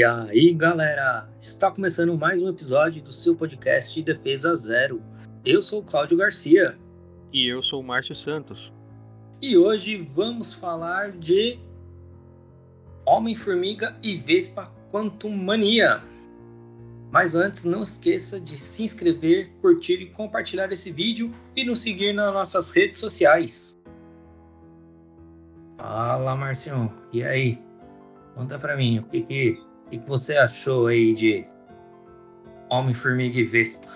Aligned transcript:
E 0.00 0.02
aí, 0.02 0.54
galera, 0.54 1.28
está 1.38 1.70
começando 1.70 2.16
mais 2.16 2.40
um 2.40 2.48
episódio 2.48 3.02
do 3.02 3.12
seu 3.12 3.36
podcast 3.36 4.02
Defesa 4.02 4.54
Zero. 4.54 5.02
Eu 5.44 5.60
sou 5.60 5.80
o 5.80 5.84
Cláudio 5.84 6.16
Garcia. 6.16 6.74
E 7.30 7.46
eu 7.46 7.60
sou 7.60 7.82
o 7.82 7.84
Márcio 7.84 8.14
Santos. 8.14 8.72
E 9.42 9.58
hoje 9.58 9.98
vamos 10.14 10.54
falar 10.54 11.12
de 11.12 11.58
Homem-Formiga 13.04 13.94
e 14.02 14.16
Vespa 14.16 14.72
Quantum 14.90 15.36
Mania. 15.36 16.02
Mas 17.10 17.34
antes, 17.34 17.66
não 17.66 17.82
esqueça 17.82 18.40
de 18.40 18.56
se 18.56 18.82
inscrever, 18.82 19.50
curtir 19.60 20.00
e 20.00 20.06
compartilhar 20.06 20.72
esse 20.72 20.90
vídeo 20.90 21.30
e 21.54 21.62
nos 21.62 21.80
seguir 21.80 22.14
nas 22.14 22.32
nossas 22.32 22.70
redes 22.70 22.96
sociais. 22.96 23.78
Fala, 25.76 26.34
Marcião. 26.34 26.90
E 27.12 27.22
aí? 27.22 27.62
Conta 28.34 28.58
pra 28.58 28.78
mim, 28.78 29.00
o 29.00 29.02
que, 29.02 29.20
que, 29.24 29.69
que, 29.90 29.98
que 29.98 30.08
você 30.08 30.36
achou 30.36 30.86
aí 30.86 31.12
de 31.14 31.46
Homem-Formiga 32.70 33.38
e 33.38 33.44
Vespa? 33.44 33.88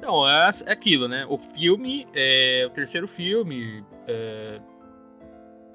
Não, 0.00 0.28
é, 0.28 0.48
é 0.66 0.72
aquilo, 0.72 1.06
né? 1.06 1.26
O 1.28 1.36
filme, 1.36 2.06
é, 2.14 2.64
o 2.66 2.70
terceiro 2.70 3.06
filme, 3.06 3.84
é, 4.08 4.60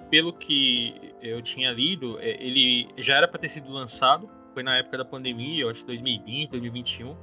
pelo 0.09 0.33
que 0.33 1.13
eu 1.21 1.41
tinha 1.41 1.71
lido, 1.71 2.19
é, 2.19 2.43
ele 2.43 2.87
já 2.97 3.17
era 3.17 3.27
para 3.27 3.39
ter 3.39 3.49
sido 3.49 3.71
lançado, 3.71 4.29
foi 4.53 4.63
na 4.63 4.77
época 4.77 4.97
da 4.97 5.05
pandemia, 5.05 5.63
eu 5.63 5.69
acho 5.69 5.85
2020, 5.85 6.49
2021, 6.49 7.15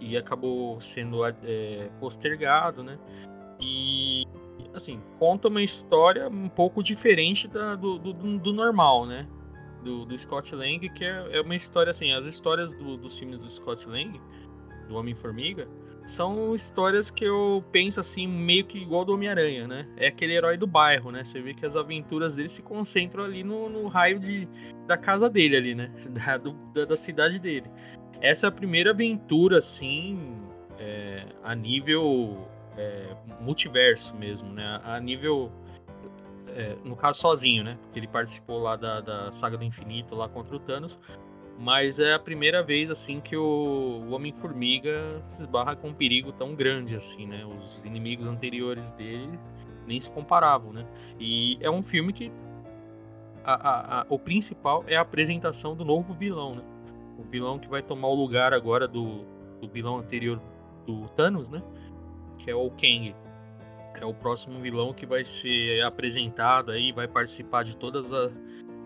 e, 0.00 0.12
e 0.12 0.16
acabou 0.16 0.80
sendo 0.80 1.24
é, 1.24 1.90
postergado, 1.98 2.84
né? 2.84 2.96
E 3.60 4.24
assim, 4.72 5.00
conta 5.18 5.48
uma 5.48 5.62
história 5.62 6.28
um 6.28 6.48
pouco 6.48 6.82
diferente 6.82 7.48
da, 7.48 7.74
do, 7.74 7.98
do, 7.98 8.38
do, 8.38 8.52
normal, 8.52 9.06
né? 9.06 9.26
Do, 9.84 10.06
do 10.06 10.16
Scott 10.16 10.54
Lang, 10.54 10.88
que 10.88 11.04
é, 11.04 11.28
é, 11.36 11.40
uma 11.42 11.54
história 11.54 11.90
assim, 11.90 12.12
as 12.12 12.24
histórias 12.24 12.72
do, 12.72 12.96
dos 12.96 13.18
filmes 13.18 13.40
do 13.40 13.50
Scott 13.50 13.86
Lang, 13.86 14.18
do 14.88 14.96
Homem-Formiga, 14.96 15.68
são 16.04 16.54
histórias 16.54 17.10
que 17.10 17.24
eu 17.24 17.64
penso 17.72 17.98
assim, 17.98 18.26
meio 18.26 18.64
que 18.64 18.78
igual 18.78 19.04
do 19.04 19.14
Homem-Aranha, 19.14 19.66
né? 19.66 19.88
É 19.96 20.08
aquele 20.08 20.34
herói 20.34 20.56
do 20.56 20.66
bairro, 20.66 21.10
né? 21.10 21.24
Você 21.24 21.40
vê 21.40 21.54
que 21.54 21.64
as 21.64 21.76
aventuras 21.76 22.36
dele 22.36 22.48
se 22.48 22.62
concentram 22.62 23.24
ali 23.24 23.42
no, 23.42 23.68
no 23.70 23.86
raio 23.88 24.18
de, 24.18 24.46
da 24.86 24.98
casa 24.98 25.30
dele 25.30 25.56
ali, 25.56 25.74
né? 25.74 25.90
Da, 26.10 26.36
do, 26.36 26.52
da, 26.74 26.84
da, 26.84 26.96
cidade 26.96 27.38
dele. 27.38 27.70
Essa 28.20 28.46
é 28.46 28.48
a 28.48 28.52
primeira 28.52 28.90
aventura, 28.90 29.58
assim, 29.58 30.36
é, 30.78 31.24
a 31.42 31.54
nível 31.54 32.48
é, 32.76 33.16
multiverso 33.40 34.14
mesmo, 34.16 34.52
né? 34.52 34.80
A 34.84 35.00
nível. 35.00 35.50
É, 36.56 36.76
no 36.84 36.94
caso, 36.94 37.20
sozinho, 37.20 37.64
né? 37.64 37.76
Porque 37.82 37.98
ele 37.98 38.06
participou 38.06 38.58
lá 38.58 38.76
da, 38.76 39.00
da 39.00 39.32
Saga 39.32 39.56
do 39.58 39.64
Infinito 39.64 40.14
lá 40.14 40.28
contra 40.28 40.54
o 40.54 40.60
Thanos. 40.60 40.98
Mas 41.58 42.00
é 42.00 42.14
a 42.14 42.18
primeira 42.18 42.62
vez, 42.62 42.90
assim, 42.90 43.20
que 43.20 43.36
o, 43.36 43.42
o 44.08 44.10
Homem-Formiga 44.10 45.20
se 45.22 45.42
esbarra 45.42 45.76
com 45.76 45.88
um 45.88 45.94
perigo 45.94 46.32
tão 46.32 46.54
grande, 46.54 46.96
assim, 46.96 47.26
né? 47.26 47.44
Os 47.44 47.84
inimigos 47.84 48.26
anteriores 48.26 48.90
dele 48.92 49.38
nem 49.86 50.00
se 50.00 50.10
comparavam, 50.10 50.72
né? 50.72 50.86
E 51.18 51.58
é 51.60 51.70
um 51.70 51.82
filme 51.82 52.12
que 52.12 52.32
a, 53.44 53.54
a, 53.54 54.00
a, 54.00 54.06
o 54.08 54.18
principal 54.18 54.84
é 54.86 54.96
a 54.96 55.02
apresentação 55.02 55.76
do 55.76 55.84
novo 55.84 56.14
vilão, 56.14 56.54
né? 56.54 56.62
O 57.18 57.22
vilão 57.22 57.58
que 57.58 57.68
vai 57.68 57.82
tomar 57.82 58.08
o 58.08 58.14
lugar 58.14 58.52
agora 58.52 58.88
do, 58.88 59.24
do 59.60 59.68
vilão 59.68 59.98
anterior 59.98 60.40
do 60.86 61.08
Thanos, 61.10 61.48
né? 61.48 61.62
Que 62.38 62.50
é 62.50 62.54
o 62.54 62.70
Kang. 62.70 63.14
É 64.00 64.04
o 64.04 64.12
próximo 64.12 64.60
vilão 64.60 64.92
que 64.92 65.06
vai 65.06 65.24
ser 65.24 65.82
apresentado 65.82 66.72
aí, 66.72 66.92
vai 66.92 67.06
participar 67.06 67.62
de 67.62 67.76
todas 67.76 68.12
a, 68.12 68.30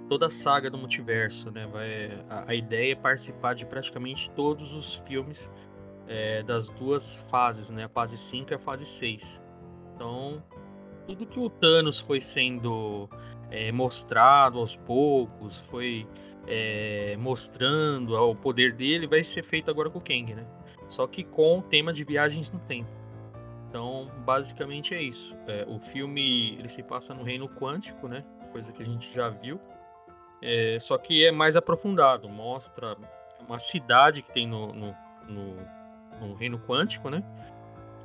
toda 0.09 0.27
a 0.27 0.31
saga 0.31 0.71
do 0.71 0.79
multiverso, 0.79 1.51
né? 1.51 1.67
Vai, 1.67 2.25
a, 2.29 2.51
a 2.51 2.55
ideia 2.55 2.93
é 2.93 2.97
participar 2.97 3.55
de 3.55 3.65
praticamente 3.67 4.31
todos 4.31 4.73
os 4.75 4.97
filmes 5.07 5.51
é, 6.07 6.43
das 6.43 6.71
duas 6.71 7.19
fases, 7.31 7.71
né? 7.71 7.85
A 7.85 7.89
fase 7.89 8.17
5 8.17 8.53
e 8.53 8.55
a 8.55 8.59
fase 8.59 8.87
6. 8.87 9.43
Então, 9.95 10.43
tudo 11.07 11.27
que 11.27 11.41
o 11.41 11.49
Thanos 11.49 12.01
foi 12.01 12.21
sendo 12.21 13.09
é, 13.51 13.73
mostrado 13.73 14.59
aos 14.59 14.77
poucos, 14.77 15.61
foi 15.61 16.07
é, 16.47 17.17
mostrando 17.19 18.15
o 18.15 18.35
poder 18.35 18.73
dele, 18.75 19.07
vai 19.07 19.23
ser 19.23 19.43
feito 19.43 19.71
agora 19.71 19.91
com 19.91 19.99
o 19.99 20.03
Kang, 20.03 20.35
né? 20.35 20.47
Só 20.89 21.07
que 21.07 21.23
com 21.23 21.59
o 21.59 21.63
tema 21.63 21.93
de 21.93 22.05
viagens 22.05 22.51
no 22.51 22.59
tempo. 22.61 22.98
Então, 23.69 24.11
basicamente 24.25 24.95
é 24.95 25.03
isso. 25.03 25.37
É, 25.47 25.65
o 25.69 25.79
filme 25.79 26.55
ele 26.59 26.69
se 26.69 26.83
passa 26.83 27.13
no 27.13 27.23
reino 27.23 27.49
quântico, 27.49 28.09
né? 28.09 28.25
Coisa 28.51 28.73
que 28.73 28.83
a 28.83 28.85
gente 28.87 29.13
já 29.13 29.29
viu. 29.29 29.61
É, 30.41 30.79
só 30.81 30.97
que 30.97 31.25
é 31.25 31.31
mais 31.31 31.55
aprofundado. 31.55 32.29
Mostra 32.29 32.97
uma 33.47 33.59
cidade 33.59 34.23
que 34.23 34.33
tem 34.33 34.47
no, 34.47 34.73
no, 34.73 34.97
no, 35.29 35.57
no 36.21 36.35
reino 36.35 36.59
quântico, 36.59 37.11
né? 37.11 37.23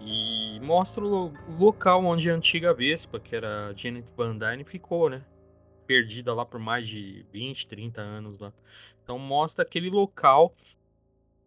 E 0.01 0.59
mostra 0.61 1.03
o 1.03 1.31
local 1.57 2.03
onde 2.03 2.29
a 2.29 2.33
antiga 2.33 2.73
Vespa, 2.73 3.19
que 3.19 3.33
era 3.33 3.73
Janet 3.73 4.11
Van 4.17 4.37
Dyne, 4.37 4.65
ficou, 4.65 5.09
né? 5.09 5.23
Perdida 5.87 6.33
lá 6.33 6.45
por 6.45 6.59
mais 6.59 6.87
de 6.87 7.25
20, 7.31 7.67
30 7.67 8.01
anos 8.01 8.37
lá. 8.37 8.51
Então 9.01 9.17
mostra 9.17 9.63
aquele 9.63 9.89
local 9.89 10.53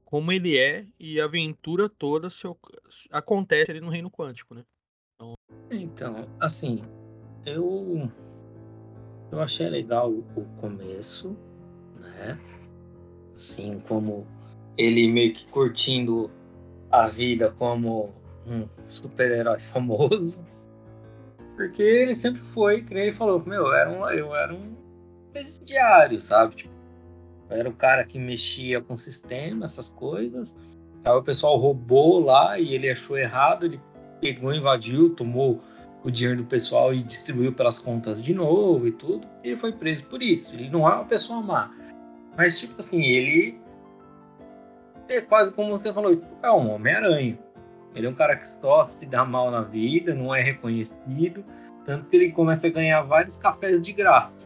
como 0.06 0.30
ele 0.30 0.56
é 0.56 0.86
e 0.98 1.20
a 1.20 1.24
aventura 1.24 1.88
toda 1.88 2.30
se, 2.30 2.46
acontece 3.10 3.72
ali 3.72 3.80
no 3.80 3.90
reino 3.90 4.10
quântico, 4.10 4.54
né? 4.54 4.64
Então, 5.20 5.34
então 5.70 6.26
assim, 6.40 6.80
eu 7.44 8.08
eu 9.32 9.40
achei 9.40 9.68
legal 9.68 10.10
o 10.10 10.44
começo, 10.60 11.36
né? 12.00 12.38
Assim 13.34 13.80
como 13.80 14.24
ele 14.78 15.10
meio 15.10 15.34
que 15.34 15.44
curtindo 15.46 16.30
a 16.90 17.08
vida 17.08 17.50
como 17.58 18.14
um 18.46 18.68
super-herói 18.88 19.58
famoso. 19.72 20.40
Porque 21.56 21.82
ele 21.82 22.14
sempre 22.14 22.40
foi, 22.40 22.82
que 22.82 22.94
ele 22.94 23.12
falou, 23.12 23.42
meu, 23.44 23.66
eu 23.66 23.74
era 23.74 23.90
um, 23.90 24.08
eu 24.10 24.36
era 24.36 24.54
um 24.54 24.76
presidiário, 25.32 26.20
sabe? 26.20 26.54
Tipo, 26.54 26.75
eu 27.48 27.56
era 27.56 27.68
o 27.68 27.72
cara 27.72 28.04
que 28.04 28.18
mexia 28.18 28.80
com 28.80 28.94
o 28.94 28.98
sistema, 28.98 29.64
essas 29.64 29.88
coisas. 29.88 30.56
Aí 31.04 31.12
o 31.12 31.22
pessoal 31.22 31.56
roubou 31.56 32.18
lá 32.20 32.58
e 32.58 32.74
ele 32.74 32.90
achou 32.90 33.16
errado, 33.16 33.66
ele 33.66 33.80
pegou, 34.20 34.52
invadiu, 34.52 35.14
tomou 35.14 35.60
o 36.02 36.10
dinheiro 36.10 36.42
do 36.42 36.46
pessoal 36.46 36.94
e 36.94 37.02
distribuiu 37.02 37.52
pelas 37.52 37.78
contas 37.78 38.22
de 38.22 38.34
novo 38.34 38.86
e 38.86 38.92
tudo. 38.92 39.26
E 39.42 39.48
ele 39.48 39.56
foi 39.56 39.72
preso 39.72 40.08
por 40.08 40.22
isso. 40.22 40.54
Ele 40.54 40.70
não 40.70 40.88
é 40.88 40.94
uma 40.94 41.04
pessoa 41.04 41.40
má. 41.40 41.70
Mas, 42.36 42.58
tipo 42.58 42.74
assim, 42.78 43.02
ele 43.02 43.58
é 45.08 45.20
quase 45.20 45.52
como 45.52 45.70
você 45.70 45.92
falou, 45.92 46.20
é 46.42 46.50
um 46.50 46.70
Homem-Aranha. 46.72 47.38
Ele 47.94 48.06
é 48.06 48.10
um 48.10 48.14
cara 48.14 48.36
que 48.36 48.46
só 48.60 48.90
se 48.98 49.06
dá 49.06 49.24
mal 49.24 49.50
na 49.50 49.62
vida, 49.62 50.14
não 50.14 50.34
é 50.34 50.42
reconhecido. 50.42 51.44
Tanto 51.84 52.06
que 52.06 52.16
ele 52.16 52.32
começa 52.32 52.66
a 52.66 52.70
ganhar 52.70 53.02
vários 53.02 53.36
cafés 53.36 53.80
de 53.80 53.92
graça. 53.92 54.45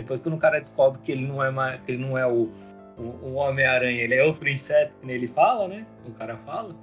Depois 0.00 0.20
quando 0.20 0.34
o 0.34 0.38
cara 0.38 0.58
descobre 0.58 1.00
que 1.02 1.12
ele 1.12 1.26
não 1.26 1.42
é, 1.42 1.50
mais, 1.50 1.80
que 1.82 1.92
ele 1.92 2.04
não 2.04 2.16
é 2.16 2.26
o, 2.26 2.50
o, 2.96 3.02
o 3.02 3.34
Homem-Aranha, 3.34 4.02
ele 4.02 4.14
é 4.14 4.24
outro 4.24 4.48
inseto 4.48 4.94
que 5.00 5.10
ele 5.10 5.28
fala, 5.28 5.68
né? 5.68 5.86
O 6.06 6.12
cara 6.12 6.36
fala. 6.38 6.74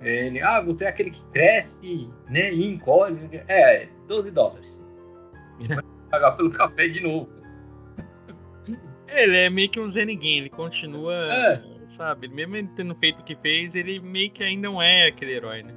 Ele, 0.00 0.40
ah, 0.40 0.60
você 0.60 0.84
é 0.84 0.88
aquele 0.88 1.10
que 1.10 1.22
cresce, 1.26 2.10
né? 2.28 2.52
E 2.52 2.66
encolhe. 2.66 3.16
É, 3.46 3.86
12 4.08 4.30
dólares. 4.32 4.84
Vai 5.68 5.84
pagar 6.10 6.32
pelo 6.32 6.50
café 6.50 6.88
de 6.88 7.00
novo. 7.00 7.30
Ele 9.06 9.36
é 9.36 9.50
meio 9.50 9.70
que 9.70 9.78
um 9.78 9.88
Zé 9.88 10.04
Ninguém, 10.04 10.38
ele 10.38 10.50
continua, 10.50 11.14
é. 11.14 11.62
sabe? 11.86 12.28
Mesmo 12.28 12.56
ele 12.56 12.68
tendo 12.74 12.94
feito 12.96 13.20
o 13.20 13.24
que 13.24 13.36
fez, 13.36 13.74
ele 13.74 14.00
meio 14.00 14.30
que 14.30 14.42
ainda 14.42 14.68
não 14.68 14.82
é 14.82 15.06
aquele 15.08 15.34
herói, 15.34 15.62
né? 15.62 15.74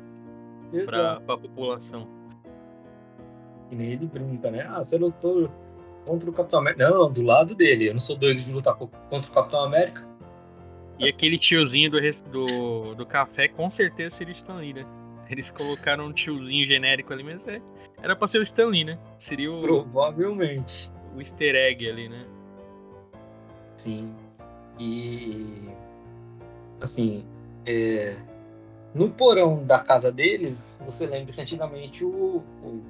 Pra, 0.86 1.20
pra 1.20 1.38
população. 1.38 2.08
E 3.70 3.76
nem 3.76 3.92
ele 3.92 4.08
brinca, 4.08 4.50
né? 4.50 4.66
Ah, 4.70 4.82
você 4.82 4.98
lutou 4.98 5.52
contra 6.06 6.30
o 6.30 6.34
Capitão 6.34 6.60
América. 6.60 6.90
Não, 6.90 7.00
não, 7.00 7.12
do 7.12 7.22
lado 7.22 7.56
dele. 7.56 7.90
Eu 7.90 7.94
não 7.94 8.00
sou 8.00 8.16
doido 8.16 8.40
de 8.40 8.52
lutar 8.52 8.76
contra 8.76 9.32
o 9.32 9.34
Capitão 9.34 9.64
América. 9.64 10.06
E 10.98 11.10
aquele 11.10 11.38
tiozinho 11.38 11.92
do, 11.92 12.00
do, 12.32 12.96
do 12.96 13.06
café, 13.06 13.48
com 13.48 13.70
certeza 13.70 14.16
seria 14.16 14.32
Stan 14.32 14.56
Lee, 14.56 14.74
né? 14.74 14.86
Eles 15.30 15.52
colocaram 15.52 16.06
um 16.06 16.14
tiozinho 16.14 16.66
genérico 16.66 17.12
ali, 17.12 17.24
mas 17.24 17.46
é, 17.48 17.62
era 18.02 18.16
pra 18.16 18.28
ser 18.28 18.38
o 18.38 18.42
Stan 18.42 18.68
Lee, 18.68 18.86
né? 18.86 18.98
Seria 19.18 19.52
o. 19.52 19.62
Provavelmente. 19.62 20.92
O 21.16 21.20
easter 21.20 21.56
egg 21.56 21.90
ali, 21.90 22.08
né? 22.08 22.26
Sim. 23.76 24.14
E. 24.80 25.70
Assim. 26.80 27.26
É, 27.66 28.16
no 28.94 29.10
porão 29.10 29.64
da 29.66 29.80
casa 29.80 30.12
deles, 30.12 30.80
você 30.86 31.06
lembra 31.06 31.34
que 31.34 31.42
antigamente 31.42 32.06
o, 32.06 32.44
o 32.64 32.82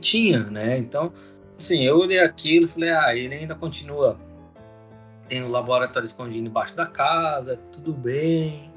tinha, 0.00 0.40
né? 0.44 0.78
Então, 0.78 1.12
assim, 1.58 1.84
eu 1.84 1.98
olhei 1.98 2.20
aquilo 2.20 2.66
e 2.66 2.68
falei, 2.68 2.90
ah, 2.90 3.14
ele 3.14 3.34
ainda 3.34 3.54
continua 3.54 4.16
tem 5.28 5.42
o 5.44 5.48
laboratório 5.48 6.06
escondido 6.06 6.48
embaixo 6.48 6.74
da 6.74 6.86
casa, 6.86 7.58
tudo 7.70 7.92
bem, 7.92 8.72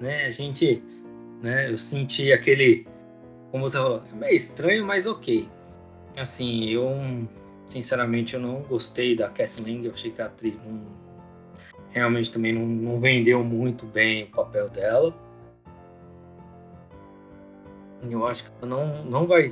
né? 0.00 0.26
A 0.26 0.30
gente, 0.30 0.82
né? 1.42 1.70
Eu 1.70 1.76
senti 1.76 2.32
aquele, 2.32 2.86
como 3.50 3.68
você 3.68 3.76
falou, 3.76 4.02
é 4.10 4.14
meio 4.14 4.36
estranho, 4.36 4.86
mas 4.86 5.06
ok. 5.06 5.48
Assim, 6.16 6.66
eu 6.70 6.88
sinceramente, 7.66 8.34
eu 8.34 8.40
não 8.40 8.62
gostei 8.62 9.14
da 9.14 9.28
Cassie 9.28 9.62
Lang. 9.64 9.84
Eu 9.84 9.92
achei 9.92 10.10
que 10.10 10.22
a 10.22 10.26
atriz 10.26 10.62
não, 10.62 10.80
realmente 11.90 12.32
também 12.32 12.52
não, 12.52 12.64
não 12.64 13.00
vendeu 13.00 13.44
muito 13.44 13.84
bem 13.84 14.24
o 14.24 14.28
papel 14.28 14.68
dela. 14.70 15.14
Eu 18.08 18.26
acho 18.26 18.44
que 18.44 18.66
não, 18.66 19.04
não 19.04 19.26
vai. 19.26 19.48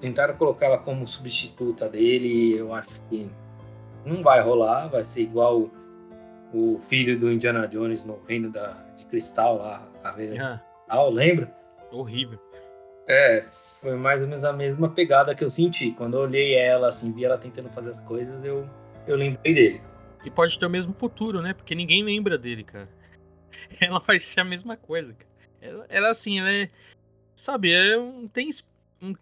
Tentaram 0.00 0.36
colocar 0.36 0.66
ela 0.66 0.78
como 0.78 1.06
substituta 1.06 1.88
dele. 1.88 2.56
Eu 2.56 2.72
acho 2.74 2.88
que 3.08 3.30
não 4.04 4.22
vai 4.22 4.40
rolar. 4.40 4.88
Vai 4.88 5.04
ser 5.04 5.22
igual 5.22 5.70
o 6.52 6.80
filho 6.88 7.18
do 7.18 7.30
Indiana 7.30 7.66
Jones 7.66 8.04
no 8.04 8.20
Reino 8.26 8.50
da, 8.50 8.72
de 8.96 9.04
Cristal 9.06 9.58
lá, 9.58 9.88
a 9.96 10.10
Caveira 10.10 10.44
ah. 10.44 10.54
de 10.54 10.60
Cristal, 10.60 11.10
lembra? 11.10 11.54
Horrível. 11.90 12.38
É, 13.08 13.44
foi 13.80 13.94
mais 13.94 14.20
ou 14.20 14.26
menos 14.26 14.42
a 14.42 14.52
mesma 14.52 14.88
pegada 14.88 15.34
que 15.34 15.44
eu 15.44 15.50
senti. 15.50 15.92
Quando 15.92 16.14
eu 16.14 16.20
olhei 16.22 16.54
ela, 16.54 16.88
assim, 16.88 17.12
vi 17.12 17.24
ela 17.24 17.38
tentando 17.38 17.68
fazer 17.70 17.90
as 17.90 18.00
coisas, 18.00 18.44
eu, 18.44 18.68
eu 19.06 19.16
lembrei 19.16 19.54
dele. 19.54 19.80
E 20.24 20.30
pode 20.30 20.58
ter 20.58 20.66
o 20.66 20.70
mesmo 20.70 20.92
futuro, 20.92 21.40
né? 21.40 21.52
Porque 21.52 21.74
ninguém 21.74 22.02
lembra 22.02 22.36
dele, 22.36 22.64
cara. 22.64 22.88
Ela 23.80 24.00
vai 24.00 24.18
ser 24.18 24.40
a 24.40 24.44
mesma 24.44 24.76
coisa, 24.76 25.12
cara. 25.12 25.30
Ela, 25.60 25.86
ela 25.88 26.10
assim, 26.10 26.38
ela 26.38 26.52
é. 26.52 26.68
Sabe, 27.34 27.72
é, 27.72 27.96
não 27.96 28.28
tem. 28.28 28.48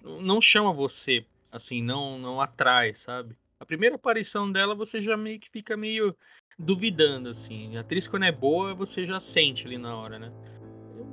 Não 0.03 0.41
chama 0.41 0.73
você, 0.73 1.25
assim, 1.51 1.83
não, 1.83 2.19
não 2.19 2.41
atrai, 2.41 2.95
sabe? 2.95 3.37
A 3.59 3.67
primeira 3.67 3.97
aparição 3.97 4.51
dela, 4.51 4.75
você 4.75 5.01
já 5.01 5.17
meio 5.17 5.41
que 5.41 5.49
fica 5.49 5.77
meio 5.77 6.15
duvidando, 6.59 7.29
assim. 7.29 7.77
A 7.77 7.81
atriz, 7.81 8.07
quando 8.07 8.25
é 8.25 8.33
boa, 8.33 8.75
você 8.75 9.05
já 9.05 9.19
sente 9.19 9.67
ali 9.67 9.79
na 9.79 9.97
hora, 9.97 10.19
né? 10.19 10.33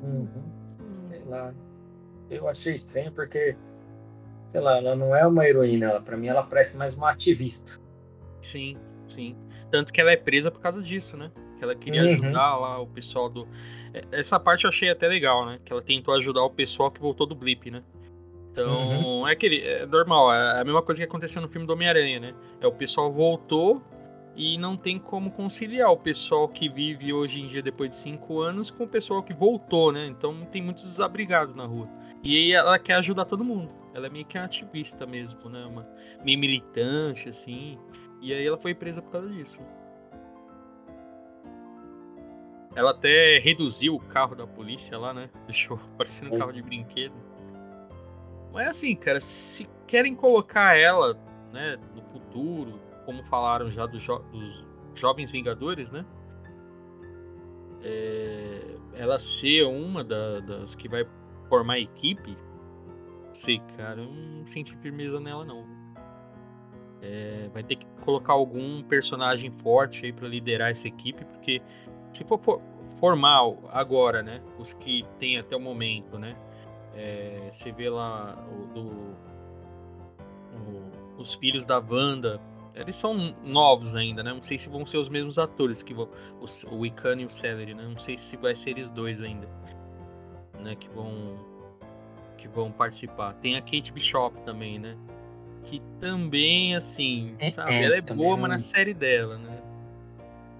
Uhum. 0.03 1.07
Sei 1.09 1.23
lá. 1.25 1.53
Eu 2.29 2.47
achei 2.47 2.73
estranho 2.73 3.11
porque, 3.11 3.55
sei 4.47 4.61
lá, 4.61 4.77
ela 4.77 4.95
não 4.95 5.15
é 5.15 5.25
uma 5.25 5.47
heroína. 5.47 5.87
Ela, 5.87 6.01
pra 6.01 6.17
mim, 6.17 6.27
ela 6.27 6.43
parece 6.43 6.77
mais 6.77 6.93
uma 6.93 7.11
ativista. 7.11 7.81
Sim, 8.41 8.77
sim. 9.07 9.35
Tanto 9.71 9.93
que 9.93 10.01
ela 10.01 10.11
é 10.11 10.17
presa 10.17 10.51
por 10.51 10.61
causa 10.61 10.81
disso, 10.81 11.17
né? 11.17 11.31
Que 11.57 11.63
ela 11.63 11.75
queria 11.75 12.03
uhum. 12.03 12.09
ajudar 12.09 12.57
lá 12.57 12.79
o 12.79 12.87
pessoal 12.87 13.29
do. 13.29 13.47
É, 13.93 14.03
essa 14.11 14.39
parte 14.39 14.65
eu 14.65 14.69
achei 14.69 14.89
até 14.89 15.07
legal, 15.07 15.45
né? 15.45 15.59
Que 15.63 15.71
ela 15.71 15.81
tentou 15.81 16.13
ajudar 16.15 16.43
o 16.43 16.49
pessoal 16.49 16.91
que 16.91 16.99
voltou 16.99 17.27
do 17.27 17.35
blip, 17.35 17.69
né? 17.69 17.83
Então, 18.51 19.21
uhum. 19.21 19.27
é 19.27 19.31
aquele. 19.31 19.61
É 19.61 19.85
normal, 19.85 20.33
é 20.33 20.61
a 20.61 20.63
mesma 20.63 20.81
coisa 20.81 20.99
que 20.99 21.05
aconteceu 21.05 21.41
no 21.41 21.47
filme 21.47 21.65
do 21.65 21.73
Homem-Aranha, 21.73 22.19
né? 22.19 22.33
É 22.59 22.67
o 22.67 22.71
pessoal 22.71 23.11
voltou 23.11 23.81
e 24.35 24.57
não 24.57 24.75
tem 24.75 24.99
como 24.99 25.31
conciliar 25.31 25.91
o 25.91 25.97
pessoal 25.97 26.47
que 26.47 26.69
vive 26.69 27.13
hoje 27.13 27.41
em 27.41 27.45
dia 27.45 27.61
depois 27.61 27.89
de 27.89 27.95
cinco 27.97 28.41
anos 28.41 28.69
com 28.69 28.83
o 28.83 28.87
pessoal 28.87 29.23
que 29.23 29.33
voltou, 29.33 29.91
né? 29.91 30.05
Então 30.05 30.45
tem 30.45 30.61
muitos 30.61 30.83
desabrigados 30.83 31.55
na 31.55 31.65
rua. 31.65 31.89
E 32.23 32.35
aí 32.35 32.51
ela 32.51 32.77
quer 32.77 32.95
ajudar 32.95 33.25
todo 33.25 33.43
mundo. 33.43 33.73
Ela 33.93 34.07
é 34.07 34.09
meio 34.09 34.25
que 34.25 34.37
ativista 34.37 35.05
mesmo, 35.05 35.49
né? 35.49 35.65
Uma, 35.65 35.87
meio 36.23 36.37
militante, 36.37 37.29
assim. 37.29 37.77
E 38.21 38.33
aí 38.33 38.45
ela 38.45 38.57
foi 38.57 38.73
presa 38.73 39.01
por 39.01 39.11
causa 39.11 39.29
disso. 39.29 39.61
Ela 42.75 42.91
até 42.91 43.37
reduziu 43.39 43.95
o 43.95 43.99
carro 43.99 44.35
da 44.35 44.47
polícia 44.47 44.97
lá, 44.97 45.13
né? 45.13 45.29
Deixou 45.47 45.77
parecendo 45.97 46.35
um 46.35 46.37
carro 46.37 46.51
de 46.51 46.61
brinquedo. 46.61 47.30
Mas 48.53 48.67
assim, 48.67 48.95
cara, 48.95 49.19
se 49.19 49.67
querem 49.87 50.15
colocar 50.15 50.77
ela, 50.77 51.17
né, 51.51 51.77
no 51.95 52.01
futuro, 52.03 52.79
como 53.05 53.23
falaram 53.25 53.69
já 53.69 53.85
do 53.85 53.99
jo 53.99 54.19
dos 54.31 54.65
Jovens 54.93 55.31
Vingadores, 55.31 55.89
né? 55.89 56.05
É, 57.83 58.77
ela 58.93 59.17
ser 59.17 59.63
uma 59.63 60.03
da, 60.03 60.39
das 60.39 60.75
que 60.75 60.87
vai 60.87 61.05
formar 61.49 61.79
equipe, 61.79 62.35
sei, 63.33 63.59
cara, 63.77 64.01
eu 64.01 64.11
não 64.11 64.45
senti 64.45 64.75
firmeza 64.77 65.19
nela, 65.19 65.43
não. 65.43 65.65
É, 67.01 67.49
vai 67.51 67.63
ter 67.63 67.77
que 67.77 67.85
colocar 68.03 68.33
algum 68.33 68.83
personagem 68.83 69.49
forte 69.49 70.05
aí 70.05 70.13
para 70.13 70.27
liderar 70.27 70.69
essa 70.69 70.87
equipe, 70.87 71.25
porque 71.25 71.61
se 72.13 72.23
for, 72.25 72.39
for 72.39 72.61
formar 72.99 73.39
agora, 73.69 74.21
né, 74.21 74.41
os 74.59 74.73
que 74.73 75.03
tem 75.17 75.39
até 75.39 75.55
o 75.55 75.59
momento, 75.59 76.19
né, 76.19 76.35
é, 76.95 77.47
você 77.49 77.71
vê 77.71 77.89
lá 77.89 78.37
o, 78.47 78.73
do, 78.73 79.15
o, 80.57 80.91
os 81.17 81.35
filhos 81.35 81.65
da 81.65 81.79
Wanda 81.79 82.41
eles 82.73 82.95
são 82.95 83.35
novos 83.43 83.95
ainda, 83.95 84.23
né? 84.23 84.33
Não 84.33 84.41
sei 84.41 84.57
se 84.57 84.69
vão 84.69 84.85
ser 84.85 84.97
os 84.97 85.09
mesmos 85.09 85.37
atores 85.37 85.83
que 85.83 85.93
vão. 85.93 86.07
O, 86.39 86.75
o 86.75 86.85
Icano 86.85 87.21
e 87.21 87.25
o 87.25 87.29
Celery, 87.29 87.73
né? 87.73 87.83
Não 87.83 87.99
sei 87.99 88.17
se 88.17 88.37
vai 88.37 88.55
ser 88.55 88.71
eles 88.71 88.89
dois 88.89 89.21
ainda. 89.21 89.47
Né? 90.59 90.75
Que 90.75 90.89
vão. 90.89 91.37
Que 92.37 92.47
vão 92.47 92.71
participar. 92.71 93.33
Tem 93.33 93.57
a 93.57 93.61
Kate 93.61 93.91
Bishop 93.91 94.39
também, 94.45 94.79
né? 94.79 94.97
Que 95.65 95.81
também, 95.99 96.75
assim. 96.75 97.35
É, 97.39 97.51
sabe? 97.51 97.73
É, 97.73 97.83
ela 97.83 97.95
é 97.97 98.01
boa, 98.01 98.37
mas 98.37 98.49
na 98.49 98.57
série 98.57 98.93
dela, 98.93 99.37
né? 99.37 99.61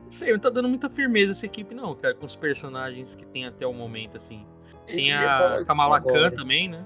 Não 0.04 0.12
sei, 0.12 0.34
não 0.34 0.40
tá 0.40 0.50
dando 0.50 0.68
muita 0.68 0.90
firmeza 0.90 1.32
essa 1.32 1.46
equipe, 1.46 1.74
não, 1.74 1.96
cara, 1.96 2.14
com 2.14 2.26
os 2.26 2.36
personagens 2.36 3.16
que 3.16 3.26
tem 3.26 3.46
até 3.46 3.66
o 3.66 3.74
momento, 3.74 4.18
assim. 4.18 4.46
Tem 4.88 5.14
a 5.14 5.62
Kamala 5.66 6.02
Khan 6.02 6.32
também, 6.32 6.70
né? 6.70 6.86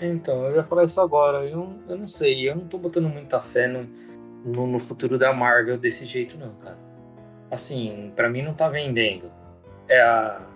Então, 0.00 0.46
eu 0.46 0.56
ia 0.56 0.64
falar 0.64 0.84
isso 0.84 1.00
agora. 1.00 1.44
Eu, 1.44 1.74
eu 1.88 1.98
não 1.98 2.08
sei, 2.08 2.48
eu 2.48 2.56
não 2.56 2.66
tô 2.66 2.78
botando 2.78 3.08
muita 3.08 3.40
fé 3.40 3.66
no, 3.66 3.86
no, 4.44 4.66
no 4.66 4.78
futuro 4.80 5.18
da 5.18 5.32
Marvel 5.32 5.78
desse 5.78 6.06
jeito, 6.06 6.38
não, 6.38 6.54
cara. 6.54 6.78
Assim, 7.50 8.12
para 8.16 8.28
mim 8.28 8.42
não 8.42 8.54
tá 8.54 8.68
vendendo. 8.68 9.30
É 9.88 10.00
a, 10.00 10.46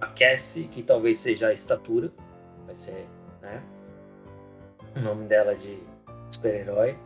a 0.00 0.06
Cassie, 0.06 0.68
que 0.68 0.82
talvez 0.82 1.18
seja 1.18 1.48
a 1.48 1.52
estatura, 1.52 2.12
vai 2.66 2.74
ser, 2.74 3.08
né? 3.42 3.62
O 4.96 5.00
nome 5.00 5.26
dela 5.26 5.54
de 5.54 5.82
super-herói. 6.30 6.96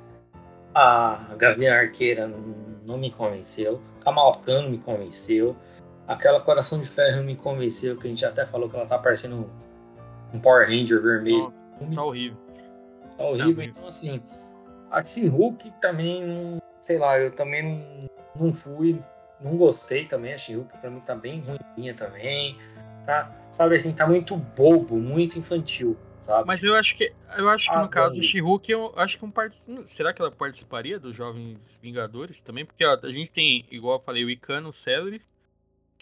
A 0.74 1.34
Gavião 1.38 1.74
Arqueira 1.74 2.26
não, 2.26 2.38
não 2.86 2.98
me 2.98 3.10
convenceu. 3.10 3.80
Kamala 4.00 4.36
Khan 4.38 4.62
não 4.62 4.70
me 4.70 4.78
convenceu. 4.78 5.56
Aquela 6.06 6.40
Coração 6.40 6.80
de 6.80 6.88
Ferro 6.88 7.24
me 7.24 7.34
convenceu, 7.34 7.96
que 7.96 8.06
a 8.06 8.10
gente 8.10 8.24
até 8.24 8.44
falou 8.44 8.68
que 8.68 8.76
ela 8.76 8.86
tá 8.86 8.98
parecendo 8.98 9.50
um 10.32 10.38
Power 10.38 10.66
Ranger 10.66 11.00
vermelho. 11.00 11.52
tá 11.94 12.04
horrível. 12.04 12.38
Tá 13.16 13.24
horrível. 13.24 13.56
Tá 13.56 13.64
então, 13.64 13.86
assim, 13.86 14.22
a 14.90 15.04
She-Hulk 15.04 15.72
também, 15.80 16.58
sei 16.82 16.98
lá, 16.98 17.18
eu 17.18 17.30
também 17.30 17.62
não, 17.62 18.46
não 18.46 18.52
fui, 18.52 19.00
não 19.40 19.56
gostei 19.56 20.04
também. 20.04 20.34
A 20.34 20.38
She-Hulk 20.38 20.78
pra 20.78 20.90
mim 20.90 21.00
tá 21.00 21.14
bem 21.14 21.40
ruimzinha 21.40 21.94
também. 21.94 22.58
Tá, 23.06 23.30
sabe 23.56 23.76
assim, 23.76 23.92
tá 23.92 24.06
muito 24.06 24.36
bobo, 24.36 24.96
muito 24.96 25.38
infantil. 25.38 25.96
Sabe? 26.24 26.46
Mas 26.46 26.64
eu 26.64 26.74
acho 26.74 26.96
que 26.96 27.12
eu 27.36 27.50
acho 27.50 27.70
que 27.70 27.76
ah, 27.76 27.82
no 27.82 27.88
caso 27.88 28.16
do 28.16 28.22
She-Hulk, 28.22 28.72
eu 28.72 28.92
acho 28.96 29.18
que 29.18 29.24
um 29.24 29.30
part... 29.30 29.54
será 29.84 30.12
que 30.12 30.22
ela 30.22 30.30
participaria 30.30 30.98
dos 30.98 31.14
Jovens 31.14 31.78
Vingadores 31.82 32.40
também? 32.40 32.64
Porque 32.64 32.84
ó, 32.84 32.98
a 33.02 33.10
gente 33.10 33.30
tem, 33.30 33.66
igual 33.70 33.98
eu 33.98 34.02
falei, 34.02 34.24
o 34.24 34.30
Icano, 34.30 34.70
o 34.70 34.72
Celery, 34.72 35.20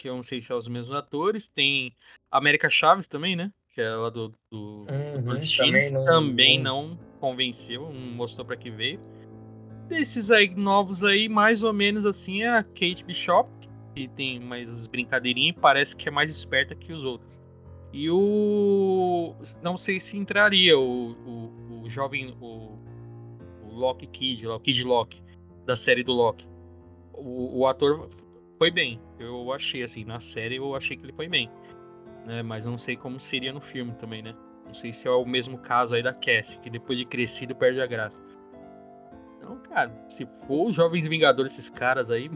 que 0.03 0.09
eu 0.09 0.15
não 0.15 0.21
sei 0.21 0.41
se 0.41 0.47
são 0.47 0.57
os 0.57 0.67
mesmos 0.67 0.93
atores, 0.93 1.47
tem 1.47 1.95
a 2.29 2.37
América 2.37 2.69
Chaves 2.69 3.07
também, 3.07 3.37
né? 3.37 3.49
que 3.73 3.81
é 3.81 3.89
lá 3.89 4.09
do, 4.09 4.33
do, 4.51 4.85
uhum, 4.89 5.21
do 5.23 5.57
também, 5.57 5.91
não, 5.91 6.05
também 6.05 6.61
não... 6.61 6.89
não, 6.89 6.99
convenceu, 7.19 7.89
não 7.89 8.11
mostrou 8.11 8.45
para 8.45 8.57
que 8.57 8.69
veio. 8.69 8.99
Desses 9.87 10.29
aí 10.29 10.53
novos 10.53 11.05
aí, 11.05 11.29
mais 11.29 11.63
ou 11.63 11.71
menos 11.73 12.05
assim, 12.05 12.43
é 12.43 12.49
a 12.49 12.63
Kate 12.63 13.03
Bishop, 13.05 13.49
que 13.95 14.09
tem 14.09 14.41
mais 14.41 14.85
brincadeirinhas 14.87 15.55
e 15.55 15.59
parece 15.59 15.95
que 15.95 16.07
é 16.07 16.11
mais 16.11 16.29
esperta 16.29 16.75
que 16.75 16.91
os 16.91 17.03
outros. 17.03 17.41
E 17.93 18.09
o. 18.09 19.33
Não 19.61 19.77
sei 19.77 19.99
se 19.99 20.17
entraria 20.17 20.77
o, 20.77 21.11
o, 21.11 21.81
o 21.83 21.89
jovem. 21.89 22.35
O, 22.41 22.77
o 23.63 23.73
Loki 23.73 24.07
Kid, 24.07 24.47
o 24.47 24.59
Kid 24.59 24.83
Loki, 24.83 25.23
da 25.65 25.75
série 25.75 26.03
do 26.03 26.11
Loki. 26.11 26.45
O, 27.13 27.59
o 27.59 27.67
ator 27.67 28.09
foi 28.63 28.71
bem. 28.71 29.01
Eu 29.19 29.51
achei, 29.51 29.83
assim, 29.83 30.05
na 30.05 30.19
série 30.19 30.55
eu 30.55 30.73
achei 30.75 30.95
que 30.95 31.03
ele 31.03 31.13
foi 31.13 31.27
bem 31.27 31.51
né? 32.25 32.41
Mas 32.41 32.65
não 32.65 32.77
sei 32.77 32.95
como 32.95 33.19
seria 33.19 33.53
no 33.53 33.61
filme 33.61 33.91
também, 33.93 34.21
né? 34.21 34.33
Não 34.65 34.73
sei 34.73 34.91
se 34.93 35.07
é 35.07 35.11
o 35.11 35.25
mesmo 35.25 35.57
caso 35.57 35.93
aí 35.93 36.01
da 36.01 36.13
Cassie, 36.13 36.59
que 36.59 36.69
depois 36.69 36.97
de 36.97 37.05
crescido 37.05 37.55
perde 37.55 37.81
a 37.81 37.85
graça. 37.85 38.21
Então, 39.37 39.57
cara, 39.59 39.91
se 40.07 40.27
for 40.47 40.69
os 40.69 40.75
Jovens 40.75 41.05
Vingadores, 41.05 41.53
esses 41.53 41.69
caras 41.69 42.09
aí. 42.09 42.31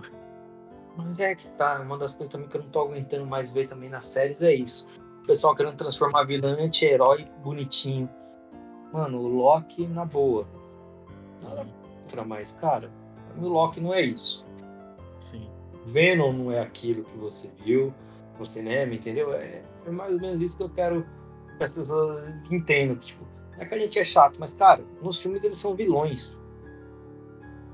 Mas 0.98 1.20
é 1.20 1.34
que 1.34 1.50
tá, 1.52 1.80
uma 1.80 1.98
das 1.98 2.14
coisas 2.14 2.32
também 2.32 2.50
que 2.50 2.58
eu 2.58 2.64
não 2.64 2.70
tô 2.70 2.82
aguentando 2.82 3.26
mais 3.26 3.52
ver 3.52 3.68
também 3.68 3.90
nas 3.90 4.04
séries 4.04 4.42
é 4.42 4.54
isso. 4.54 4.88
O 5.24 5.28
pessoal 5.28 5.56
querendo 5.56 5.78
transformar 5.78 6.26
vilão 6.26 6.60
em 6.60 6.66
anti-herói 6.66 7.26
bonitinho. 7.44 8.10
Mano, 8.92 9.20
o 9.20 9.28
Loki 9.28 9.88
na 9.88 10.06
boa. 10.06 10.48
Nada 11.42 11.66
contra 12.02 12.26
mais, 12.26 12.52
cara. 12.56 12.92
O 13.38 13.48
Loki 13.48 13.80
não 13.80 13.94
é 13.94 14.02
isso. 14.02 14.46
Sim. 15.20 15.50
Venom 15.88 16.32
não 16.32 16.52
é 16.52 16.60
aquilo 16.60 17.04
que 17.04 17.18
você 17.18 17.50
viu 17.64 17.94
no 18.38 18.46
cinema, 18.46 18.94
entendeu? 18.94 19.34
É, 19.34 19.62
é 19.86 19.92
mais 19.92 20.14
ou 20.14 20.20
menos 20.20 20.42
isso 20.42 20.58
que 20.58 20.64
eu 20.64 20.70
quero 20.70 21.06
que 21.58 21.64
as 21.64 21.74
pessoas 21.74 22.32
entendam. 22.52 22.98
Tipo, 22.98 23.26
é 23.58 23.66
que 23.66 23.74
a 23.74 23.80
gente 23.80 23.98
é 23.98 24.04
chato, 24.04 24.38
mas, 24.40 24.54
cara, 24.54 24.84
nos 25.02 25.22
filmes 25.22 25.44
eles 25.44 25.58
são 25.58 25.76
vilões. 25.76 26.42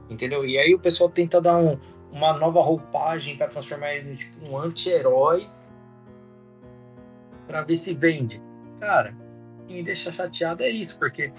Entendeu? 0.10 0.46
E 0.46 0.58
aí 0.58 0.74
o 0.74 0.80
pessoal 0.80 1.10
tenta 1.10 1.42
dar 1.42 1.58
um, 1.58 1.78
uma 2.12 2.34
nova 2.34 2.62
roupagem 2.62 3.36
para 3.36 3.48
transformar 3.48 3.96
ele 3.96 4.14
em 4.14 4.16
tipo, 4.16 4.46
um 4.48 4.58
anti-herói 4.58 5.50
para 7.48 7.62
ver 7.64 7.76
se 7.76 7.94
vende. 7.94 8.42
Cara, 8.80 9.16
o 9.62 9.66
que 9.66 9.74
me 9.74 9.84
deixa 9.84 10.12
chateado 10.12 10.64
é 10.64 10.70
isso, 10.70 10.98
porque 11.00 11.32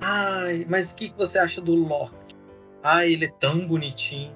Ai, 0.00 0.64
mas 0.68 0.90
o 0.90 0.96
que, 0.96 1.10
que 1.10 1.18
você 1.18 1.38
acha 1.38 1.60
do 1.60 1.74
Loki? 1.74 2.14
Ai, 2.82 3.12
ele 3.12 3.26
é 3.26 3.28
tão 3.28 3.66
bonitinho. 3.66 4.32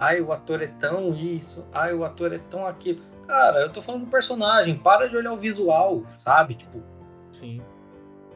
Ai, 0.00 0.20
o 0.20 0.32
ator 0.32 0.62
é 0.62 0.66
tão 0.66 1.14
isso. 1.14 1.66
Ai, 1.72 1.92
o 1.92 2.04
ator 2.04 2.32
é 2.32 2.38
tão 2.50 2.66
aquilo. 2.66 3.02
Cara, 3.26 3.60
eu 3.60 3.70
tô 3.70 3.82
falando 3.82 4.04
do 4.04 4.10
personagem. 4.10 4.76
Para 4.76 5.08
de 5.08 5.16
olhar 5.16 5.32
o 5.32 5.36
visual, 5.36 6.02
sabe? 6.18 6.54
Tipo. 6.54 6.82
Sim. 7.30 7.60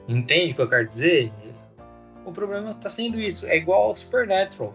Entende 0.09 0.53
o 0.53 0.57
que 0.57 0.63
eu 0.63 0.69
quero 0.69 0.87
dizer? 0.87 1.33
O 2.25 2.33
problema 2.33 2.75
tá 2.75 2.91
sendo 2.91 3.21
isso. 3.21 3.47
É 3.47 3.57
igual 3.57 3.83
ao 3.83 3.97
Supernatural. 3.97 4.75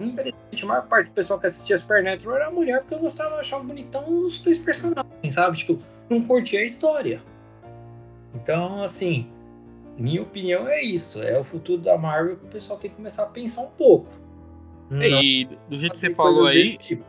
Infelizmente, 0.00 0.64
a 0.64 0.66
maior 0.66 0.88
parte 0.88 1.08
do 1.08 1.14
pessoal 1.14 1.38
que 1.38 1.46
assistia 1.46 1.78
Supernatural 1.78 2.36
era 2.36 2.50
mulher 2.50 2.80
porque 2.80 2.96
eu 2.96 3.00
gostava, 3.00 3.36
achava 3.36 3.62
bonitão 3.62 4.04
os 4.08 4.40
dois 4.40 4.58
personagens, 4.58 5.34
sabe? 5.34 5.58
Tipo, 5.58 5.78
não 6.10 6.22
curtia 6.26 6.60
a 6.60 6.64
história. 6.64 7.22
Então, 8.34 8.82
assim, 8.82 9.30
minha 9.96 10.22
opinião 10.22 10.66
é 10.66 10.82
isso. 10.82 11.22
É 11.22 11.38
o 11.38 11.44
futuro 11.44 11.80
da 11.80 11.96
Marvel 11.96 12.36
que 12.36 12.46
o 12.46 12.48
pessoal 12.48 12.78
tem 12.78 12.90
que 12.90 12.96
começar 12.96 13.22
a 13.22 13.26
pensar 13.26 13.62
um 13.62 13.70
pouco. 13.70 14.08
E 15.02 15.48
do 15.68 15.76
jeito 15.76 15.92
que 15.92 15.98
você 15.98 16.14
falou 16.14 16.46
aí. 16.46 16.76
Tipo. 16.76 17.04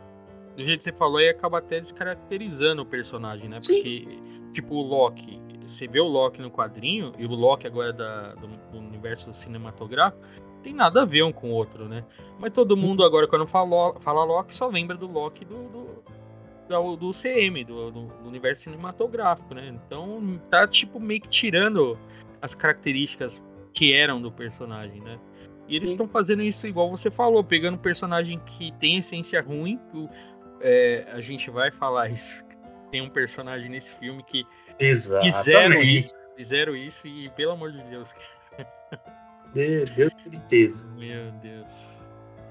Do 0.56 0.64
jeito 0.64 0.78
que 0.78 0.84
você 0.86 0.94
falou 0.94 1.18
aí, 1.18 1.30
acaba 1.30 1.58
até 1.58 1.80
descaracterizando 1.80 2.82
o 2.82 2.86
personagem, 2.86 3.50
né? 3.50 3.60
Sim. 3.62 3.74
Porque, 3.74 4.08
tipo, 4.54 4.76
o 4.76 4.82
Loki. 4.82 5.42
Você 5.66 5.88
vê 5.88 6.00
o 6.00 6.08
Loki 6.08 6.42
no 6.42 6.50
quadrinho, 6.50 7.12
e 7.18 7.26
o 7.26 7.30
Loki 7.30 7.68
agora 7.68 7.92
da, 7.92 8.36
do, 8.36 8.48
do 8.72 8.78
universo 8.78 9.34
cinematográfico, 9.34 10.24
tem 10.66 10.74
nada 10.74 11.04
a 11.04 11.06
ver 11.06 11.24
um 11.24 11.32
com 11.32 11.50
o 11.50 11.54
outro, 11.54 11.88
né? 11.88 12.04
Mas 12.40 12.52
todo 12.52 12.76
mundo 12.76 13.04
agora, 13.04 13.28
quando 13.28 13.46
fala, 13.46 13.94
fala 14.00 14.24
Loki, 14.24 14.54
só 14.54 14.68
lembra 14.68 14.96
do 14.96 15.06
Loki 15.08 15.46
do, 15.46 15.64
do, 15.70 16.04
do, 16.68 16.96
do 16.96 17.12
CM, 17.12 17.64
do, 17.64 17.92
do, 17.92 18.12
universo 18.26 18.64
cinematográfico, 18.64 19.54
né? 19.54 19.68
Então 19.68 20.40
tá 20.50 20.68
tipo 20.68 21.00
meio 21.00 21.22
que 21.22 21.28
tirando 21.28 21.98
as 22.42 22.56
características 22.56 23.42
que 23.74 23.94
eram 23.94 24.22
do 24.22 24.32
personagem, 24.32 25.02
né? 25.02 25.20
E 25.68 25.76
eles 25.76 25.90
estão 25.90 26.08
fazendo 26.08 26.44
isso 26.44 26.68
igual 26.68 26.90
você 26.90 27.10
falou, 27.10 27.44
pegando 27.44 27.76
um 27.76 27.80
personagem 27.80 28.40
que 28.46 28.72
tem 28.74 28.98
essência 28.98 29.42
ruim. 29.42 29.80
Que, 29.92 30.10
é, 30.62 31.08
a 31.12 31.20
gente 31.20 31.50
vai 31.50 31.72
falar 31.72 32.10
isso. 32.10 32.46
Tem 32.92 33.02
um 33.02 33.10
personagem 33.10 33.70
nesse 33.70 33.96
filme 33.98 34.24
que 34.24 34.46
Exatamente. 34.80 35.34
fizeram 35.34 35.82
isso, 35.82 36.14
fizeram 36.36 36.76
isso 36.76 37.08
e 37.08 37.30
pelo 37.30 37.52
amor 37.52 37.72
de 37.72 37.84
Deus. 37.86 38.14
Deus, 39.54 39.90
Deus 39.92 40.14
tristeza. 40.14 40.86
Meu 40.98 41.32
Deus. 41.42 41.72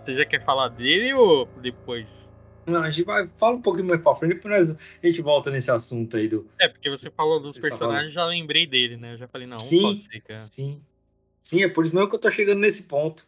Você 0.04 0.16
já 0.16 0.24
quer 0.24 0.44
falar 0.44 0.68
dele 0.68 1.14
ou 1.14 1.46
depois? 1.60 2.32
Não, 2.66 2.82
a 2.82 2.90
gente 2.90 3.04
vai. 3.04 3.28
Fala 3.36 3.56
um 3.56 3.62
pouquinho 3.62 3.86
mais 3.86 4.00
pra 4.00 4.14
frente, 4.14 4.34
depois 4.34 4.70
a 4.70 5.06
gente 5.06 5.22
volta 5.22 5.50
nesse 5.50 5.70
assunto 5.70 6.16
aí 6.16 6.28
do. 6.28 6.48
É, 6.58 6.68
porque 6.68 6.88
você 6.88 7.10
falou 7.10 7.38
dos 7.38 7.56
você 7.56 7.60
tá 7.60 7.68
personagens, 7.68 8.14
tá 8.14 8.22
já 8.22 8.26
lembrei 8.26 8.66
dele, 8.66 8.96
né? 8.96 9.12
Eu 9.12 9.18
já 9.18 9.28
falei, 9.28 9.46
não, 9.46 9.58
sim, 9.58 9.82
pode 9.82 10.02
ser, 10.02 10.20
cara. 10.20 10.38
Sim. 10.38 10.80
Sim, 11.44 11.62
é 11.62 11.68
por 11.68 11.84
isso 11.84 11.94
mesmo 11.94 12.08
que 12.08 12.14
eu 12.16 12.20
tô 12.20 12.30
chegando 12.30 12.60
nesse 12.60 12.84
ponto. 12.84 13.26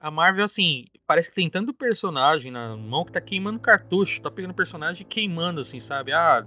A 0.00 0.10
Marvel, 0.10 0.44
assim, 0.44 0.86
parece 1.06 1.28
que 1.30 1.36
tem 1.36 1.48
tanto 1.48 1.72
personagem 1.72 2.52
na 2.52 2.76
mão 2.76 3.04
que 3.04 3.12
tá 3.12 3.20
queimando 3.20 3.58
cartucho, 3.58 4.20
tá 4.20 4.30
pegando 4.30 4.54
personagem 4.54 5.02
e 5.02 5.04
queimando, 5.04 5.60
assim, 5.60 5.80
sabe? 5.80 6.12
Ah, 6.12 6.46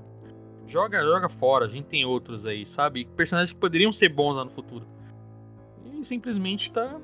joga, 0.68 1.02
joga 1.02 1.28
fora, 1.28 1.66
a 1.66 1.68
gente 1.68 1.88
tem 1.88 2.06
outros 2.06 2.46
aí, 2.46 2.66
sabe? 2.66 3.06
Personagens 3.16 3.52
que 3.52 3.60
poderiam 3.60 3.92
ser 3.92 4.10
bons 4.10 4.36
lá 4.36 4.44
no 4.46 4.50
futuro. 4.50 4.86
E 5.86 6.06
simplesmente 6.06 6.72
tá 6.72 7.00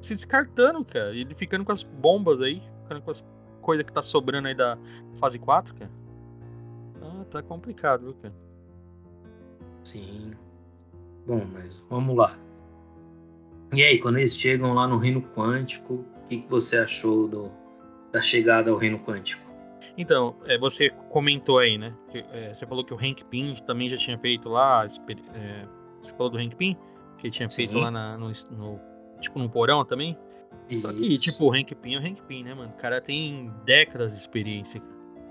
se 0.00 0.14
descartando, 0.14 0.84
cara. 0.84 1.14
E 1.14 1.26
ficando 1.34 1.64
com 1.64 1.72
as 1.72 1.82
bombas 1.82 2.40
aí, 2.40 2.62
ficando 2.82 3.02
com 3.02 3.10
as 3.10 3.24
coisa 3.60 3.82
que 3.82 3.92
tá 3.92 4.00
sobrando 4.00 4.46
aí 4.46 4.54
da 4.54 4.78
fase 5.18 5.38
4, 5.40 5.74
cara. 5.74 5.90
Ah, 7.02 7.24
tá 7.28 7.42
complicado, 7.42 8.02
viu, 8.02 8.14
cara? 8.14 8.34
Sim. 9.82 10.34
Bom, 11.26 11.44
mas 11.52 11.84
vamos 11.90 12.16
lá. 12.16 12.38
E 13.72 13.82
aí, 13.82 13.98
quando 13.98 14.18
eles 14.18 14.36
chegam 14.36 14.72
lá 14.74 14.86
no 14.86 14.98
reino 14.98 15.22
quântico, 15.34 15.94
o 15.94 16.28
que, 16.28 16.38
que 16.38 16.48
você 16.48 16.78
achou 16.78 17.26
do, 17.26 17.50
da 18.12 18.22
chegada 18.22 18.70
ao 18.70 18.76
reino 18.76 18.98
quântico? 18.98 19.44
Então, 19.98 20.36
é, 20.44 20.58
você 20.58 20.90
comentou 21.10 21.58
aí, 21.58 21.78
né? 21.78 21.94
Que, 22.10 22.24
é, 22.30 22.54
você 22.54 22.66
falou 22.66 22.84
que 22.84 22.92
o 22.92 22.96
Hank 22.96 23.24
Pym 23.24 23.54
também 23.66 23.88
já 23.88 23.96
tinha 23.96 24.18
feito 24.18 24.48
lá. 24.48 24.86
É, 25.34 25.66
você 26.00 26.12
falou 26.12 26.30
do 26.30 26.38
Hank 26.38 26.54
Pym? 26.54 26.76
Que 27.18 27.26
ele 27.26 27.32
tinha 27.32 27.48
Sim. 27.48 27.56
feito 27.56 27.78
lá 27.78 27.90
na, 27.90 28.16
no, 28.18 28.30
no, 28.50 28.80
Tipo, 29.20 29.38
no 29.38 29.48
porão 29.48 29.84
também? 29.84 30.16
Isso. 30.68 30.82
Só 30.82 30.92
que, 30.92 31.18
tipo, 31.18 31.44
o 31.44 31.54
Hank 31.54 31.74
Pym 31.74 31.94
é 31.94 31.98
o 31.98 32.02
Hank 32.02 32.22
Pym, 32.22 32.44
né, 32.44 32.54
mano? 32.54 32.72
O 32.76 32.80
cara 32.80 33.00
tem 33.00 33.50
décadas 33.64 34.12
de 34.12 34.20
experiência. 34.20 34.82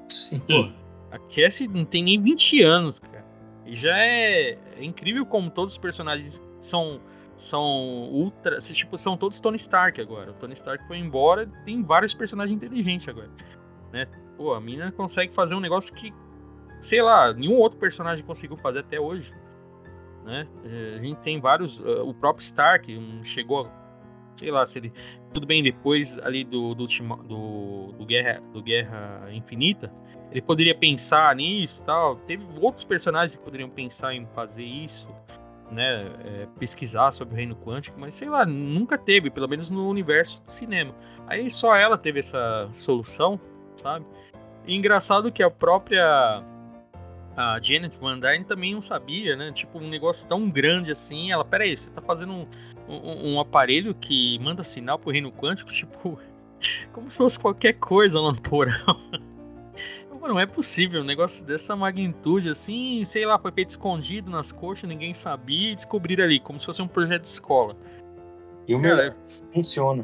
Sim. 0.07 0.39
Pô, 0.39 0.69
a 1.11 1.19
Cassie 1.19 1.67
não 1.67 1.85
tem 1.85 2.03
nem 2.03 2.21
20 2.21 2.61
anos, 2.63 2.99
cara. 2.99 3.25
E 3.65 3.75
já 3.75 3.97
é, 3.97 4.57
é 4.77 4.83
incrível 4.83 5.25
como 5.25 5.49
todos 5.49 5.73
os 5.73 5.77
personagens 5.77 6.41
são 6.59 7.01
são 7.37 8.09
ultra, 8.11 8.57
tipo, 8.57 8.97
são 8.97 9.17
todos 9.17 9.39
Tony 9.39 9.57
Stark 9.57 9.99
agora. 9.99 10.31
O 10.31 10.33
Tony 10.33 10.53
Stark 10.53 10.85
foi 10.87 10.97
embora, 10.97 11.47
tem 11.65 11.83
vários 11.83 12.13
personagens 12.13 12.55
inteligentes 12.55 13.07
agora, 13.07 13.29
né? 13.91 14.07
Pô, 14.37 14.53
a 14.53 14.61
mina 14.61 14.91
consegue 14.91 15.33
fazer 15.33 15.55
um 15.55 15.59
negócio 15.59 15.93
que 15.93 16.13
sei 16.79 17.01
lá, 17.01 17.33
nenhum 17.33 17.55
outro 17.55 17.79
personagem 17.79 18.23
conseguiu 18.23 18.57
fazer 18.57 18.79
até 18.79 18.99
hoje, 18.99 19.33
né? 20.23 20.47
A 20.95 21.01
gente 21.01 21.17
tem 21.21 21.39
vários, 21.39 21.79
uh, 21.79 22.07
o 22.07 22.13
próprio 22.13 22.43
Stark 22.43 23.21
chegou 23.23 23.69
sei 24.35 24.51
lá, 24.51 24.65
se 24.65 24.79
ele. 24.79 24.93
Tudo 25.33 25.47
bem, 25.47 25.63
depois 25.63 26.17
ali 26.19 26.43
do, 26.43 26.73
do, 26.75 26.85
do, 26.85 27.91
do, 27.97 28.05
Guerra, 28.05 28.41
do 28.53 28.61
Guerra 28.61 29.27
Infinita, 29.31 29.91
ele 30.31 30.41
poderia 30.41 30.75
pensar 30.75 31.35
nisso 31.35 31.83
tal. 31.83 32.17
Teve 32.17 32.45
outros 32.61 32.85
personagens 32.85 33.35
que 33.35 33.43
poderiam 33.43 33.69
pensar 33.69 34.13
em 34.13 34.25
fazer 34.27 34.63
isso, 34.63 35.09
né? 35.75 36.09
É, 36.23 36.47
pesquisar 36.57 37.11
sobre 37.11 37.33
o 37.35 37.37
reino 37.37 37.55
quântico, 37.55 37.99
mas 37.99 38.15
sei 38.15 38.29
lá, 38.29 38.45
nunca 38.45 38.97
teve, 38.97 39.29
pelo 39.29 39.47
menos 39.47 39.69
no 39.69 39.87
universo 39.87 40.43
do 40.43 40.51
cinema. 40.51 40.95
Aí 41.27 41.51
só 41.51 41.75
ela 41.75 41.97
teve 41.97 42.19
essa 42.19 42.69
solução, 42.73 43.39
sabe? 43.75 44.05
E 44.65 44.73
engraçado 44.73 45.31
que 45.31 45.43
a 45.43 45.51
própria 45.51 46.43
a 47.37 47.59
Janet 47.61 47.97
Van 47.99 48.17
Dyne 48.17 48.45
também 48.45 48.73
não 48.73 48.81
sabia, 48.81 49.35
né? 49.35 49.51
Tipo, 49.51 49.79
um 49.79 49.89
negócio 49.89 50.27
tão 50.27 50.49
grande 50.49 50.91
assim. 50.91 51.31
Ela, 51.31 51.43
peraí, 51.43 51.75
você 51.75 51.89
tá 51.89 52.01
fazendo 52.01 52.31
um, 52.31 52.47
um, 52.87 53.33
um 53.33 53.39
aparelho 53.39 53.93
que 53.93 54.39
manda 54.39 54.63
sinal 54.63 54.97
pro 54.97 55.11
reino 55.11 55.31
quântico, 55.31 55.69
tipo, 55.71 56.17
como 56.93 57.09
se 57.09 57.17
fosse 57.17 57.37
qualquer 57.37 57.73
coisa 57.73 58.19
lá 58.19 58.31
no 58.31 58.41
porão. 58.41 58.99
Não 60.27 60.39
é 60.39 60.45
possível, 60.45 61.01
um 61.01 61.05
negócio 61.05 61.45
dessa 61.45 61.75
magnitude 61.75 62.49
assim, 62.49 63.03
sei 63.03 63.25
lá, 63.25 63.37
foi 63.37 63.51
feito 63.51 63.69
escondido 63.69 64.29
nas 64.29 64.51
coxas, 64.51 64.89
ninguém 64.89 65.13
sabia 65.13 65.71
e 65.71 65.75
descobriram 65.75 66.23
ali, 66.23 66.39
como 66.39 66.59
se 66.59 66.65
fosse 66.65 66.81
um 66.81 66.87
projeto 66.87 67.21
de 67.21 67.27
escola. 67.27 67.75
E 68.67 68.73
o 68.73 68.79
melhor, 68.79 69.15
funciona. 69.53 70.03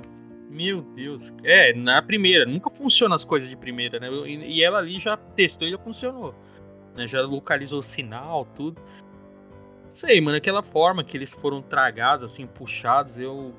Meu 0.50 0.82
Deus. 0.82 1.34
É, 1.44 1.74
na 1.74 2.02
primeira, 2.02 2.46
nunca 2.46 2.70
funciona 2.70 3.16
as 3.16 3.26
coisas 3.26 3.50
de 3.50 3.56
primeira, 3.56 4.00
né? 4.00 4.10
E 4.28 4.64
ela 4.64 4.80
ali 4.80 5.00
já 5.00 5.18
testou 5.18 5.68
e 5.68 5.72
já 5.72 5.78
funcionou 5.78 6.36
né? 6.96 7.08
Já 7.08 7.22
localizou 7.22 7.82
sinal, 7.82 8.46
tudo. 8.46 8.82
Sei, 9.94 10.22
mano, 10.22 10.38
aquela 10.38 10.64
forma 10.64 11.04
que 11.04 11.18
eles 11.18 11.34
foram 11.34 11.62
tragados, 11.62 12.24
assim, 12.24 12.48
puxados, 12.48 13.18
eu, 13.18 13.54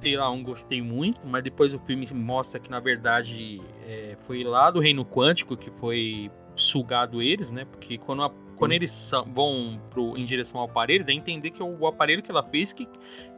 sei 0.00 0.16
lá, 0.16 0.24
não 0.24 0.42
gostei 0.42 0.80
muito, 0.80 1.26
mas 1.26 1.42
depois 1.42 1.74
o 1.74 1.78
filme 1.80 2.06
mostra 2.14 2.58
que, 2.58 2.70
na 2.70 2.80
verdade, 2.80 3.60
é, 3.86 4.16
foi 4.20 4.42
lá 4.42 4.70
do 4.70 4.80
reino 4.80 5.04
quântico 5.04 5.56
que 5.56 5.70
foi 5.72 6.30
sugado 6.56 7.22
eles, 7.22 7.50
né? 7.50 7.64
Porque 7.64 7.98
quando, 7.98 8.22
a, 8.22 8.30
quando 8.56 8.72
eles 8.72 9.10
vão 9.28 9.80
pro, 9.90 10.16
em 10.16 10.24
direção 10.24 10.60
ao 10.60 10.66
aparelho, 10.66 11.04
dá 11.04 11.12
a 11.12 11.14
entender 11.14 11.50
que 11.50 11.60
é 11.62 11.64
o 11.64 11.86
aparelho 11.86 12.22
que 12.22 12.30
ela 12.30 12.42
fez 12.42 12.72
que, 12.72 12.88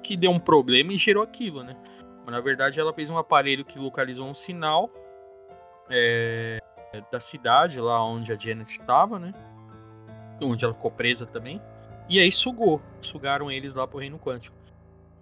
que 0.02 0.16
deu 0.16 0.30
um 0.30 0.38
problema 0.38 0.92
e 0.92 0.96
gerou 0.96 1.22
aquilo, 1.22 1.62
né? 1.62 1.76
Mas 2.24 2.32
na 2.32 2.40
verdade 2.40 2.78
ela 2.78 2.92
fez 2.92 3.10
um 3.10 3.18
aparelho 3.18 3.64
que 3.64 3.78
localizou 3.78 4.28
um 4.28 4.34
sinal 4.34 4.90
é, 5.90 6.60
da 7.10 7.18
cidade, 7.18 7.80
lá 7.80 8.04
onde 8.04 8.32
a 8.32 8.38
Janet 8.38 8.70
estava, 8.70 9.18
né? 9.18 9.32
Onde 10.40 10.64
ela 10.64 10.74
ficou 10.74 10.90
presa 10.90 11.26
também. 11.26 11.60
E 12.08 12.18
aí 12.18 12.30
sugou. 12.30 12.80
Sugaram 13.00 13.50
eles 13.50 13.74
lá 13.74 13.86
pro 13.86 13.98
Reino 13.98 14.18
Quântico. 14.18 14.61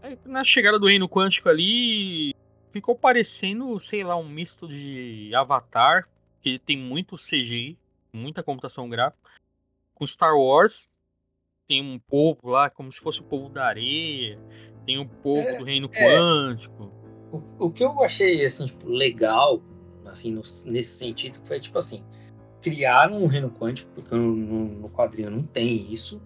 Aí, 0.02 0.18
na 0.24 0.44
chegada 0.44 0.78
do 0.78 0.86
Reino 0.86 1.08
Quântico 1.08 1.48
ali, 1.48 2.34
ficou 2.72 2.94
parecendo, 2.94 3.78
sei 3.78 4.02
lá, 4.04 4.16
um 4.16 4.28
misto 4.28 4.66
de 4.68 5.32
Avatar, 5.34 6.08
que 6.40 6.58
tem 6.58 6.76
muito 6.76 7.16
CGI, 7.16 7.78
muita 8.12 8.42
computação 8.42 8.88
gráfica. 8.88 9.30
Com 9.94 10.06
Star 10.06 10.36
Wars, 10.36 10.90
tem 11.68 11.82
um 11.82 11.98
povo 11.98 12.50
lá, 12.50 12.70
como 12.70 12.90
se 12.90 13.00
fosse 13.00 13.20
o 13.20 13.24
povo 13.24 13.48
da 13.48 13.66
areia. 13.66 14.40
Tem 14.86 14.98
o 14.98 15.06
povo 15.06 15.46
é, 15.46 15.58
do 15.58 15.64
Reino 15.64 15.90
é. 15.92 16.04
Quântico. 16.04 16.92
O, 17.30 17.66
o 17.66 17.70
que 17.70 17.84
eu 17.84 18.02
achei, 18.02 18.44
assim, 18.44 18.66
tipo, 18.66 18.88
legal 18.88 19.62
assim, 20.10 20.32
no, 20.32 20.42
nesse 20.66 20.98
sentido, 20.98 21.38
foi 21.44 21.60
tipo 21.60 21.78
assim, 21.78 22.02
criaram 22.60 23.22
um 23.22 23.26
reino 23.26 23.50
quântico, 23.50 23.90
porque 23.94 24.14
no, 24.14 24.34
no, 24.34 24.90
quadrinho 24.90 25.30
não 25.30 25.42
tem 25.42 25.90
isso, 25.90 26.20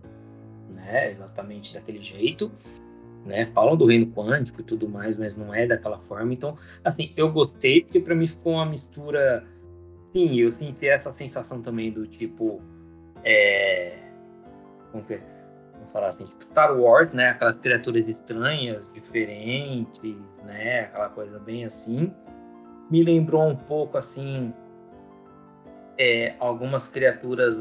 né, 0.71 1.11
exatamente 1.11 1.73
daquele 1.73 2.03
jeito, 2.03 2.51
né, 3.25 3.47
falam 3.47 3.77
do 3.77 3.87
reino 3.87 4.07
quântico 4.13 4.61
e 4.61 4.65
tudo 4.65 4.89
mais, 4.89 5.17
mas 5.17 5.37
não 5.37 5.55
é 5.55 5.67
daquela 5.67 5.99
forma, 5.99 6.33
então, 6.33 6.57
assim, 6.85 7.13
eu 7.17 7.33
gostei, 7.33 7.83
porque 7.83 8.01
para 8.01 8.15
mim 8.15 8.27
ficou 8.27 8.55
uma 8.55 8.67
mistura, 8.67 9.45
sim, 10.13 10.37
eu 10.37 10.53
senti 10.53 10.87
essa 10.87 11.13
sensação 11.13 11.63
também 11.63 11.91
do 11.91 12.07
tipo, 12.07 12.61
é, 13.25 13.99
como 14.93 15.05
que 15.05 15.15
é? 15.15 15.35
vamos 15.73 15.93
falar 15.93 16.09
assim, 16.09 16.25
tipo 16.25 16.45
Star 16.45 16.79
Wars, 16.79 17.13
né? 17.13 17.31
Aquelas 17.31 17.59
criaturas 17.59 18.09
estranhas, 18.09 18.91
diferentes, 18.93 20.17
né? 20.45 20.81
Aquela 20.81 21.09
coisa 21.11 21.39
bem 21.39 21.65
assim. 21.65 22.13
Me 22.91 23.03
lembrou 23.03 23.47
um 23.49 23.57
pouco 23.57 23.99
assim 23.99 24.53
é, 25.99 26.35
algumas 26.39 26.89
criaturas 26.89 27.61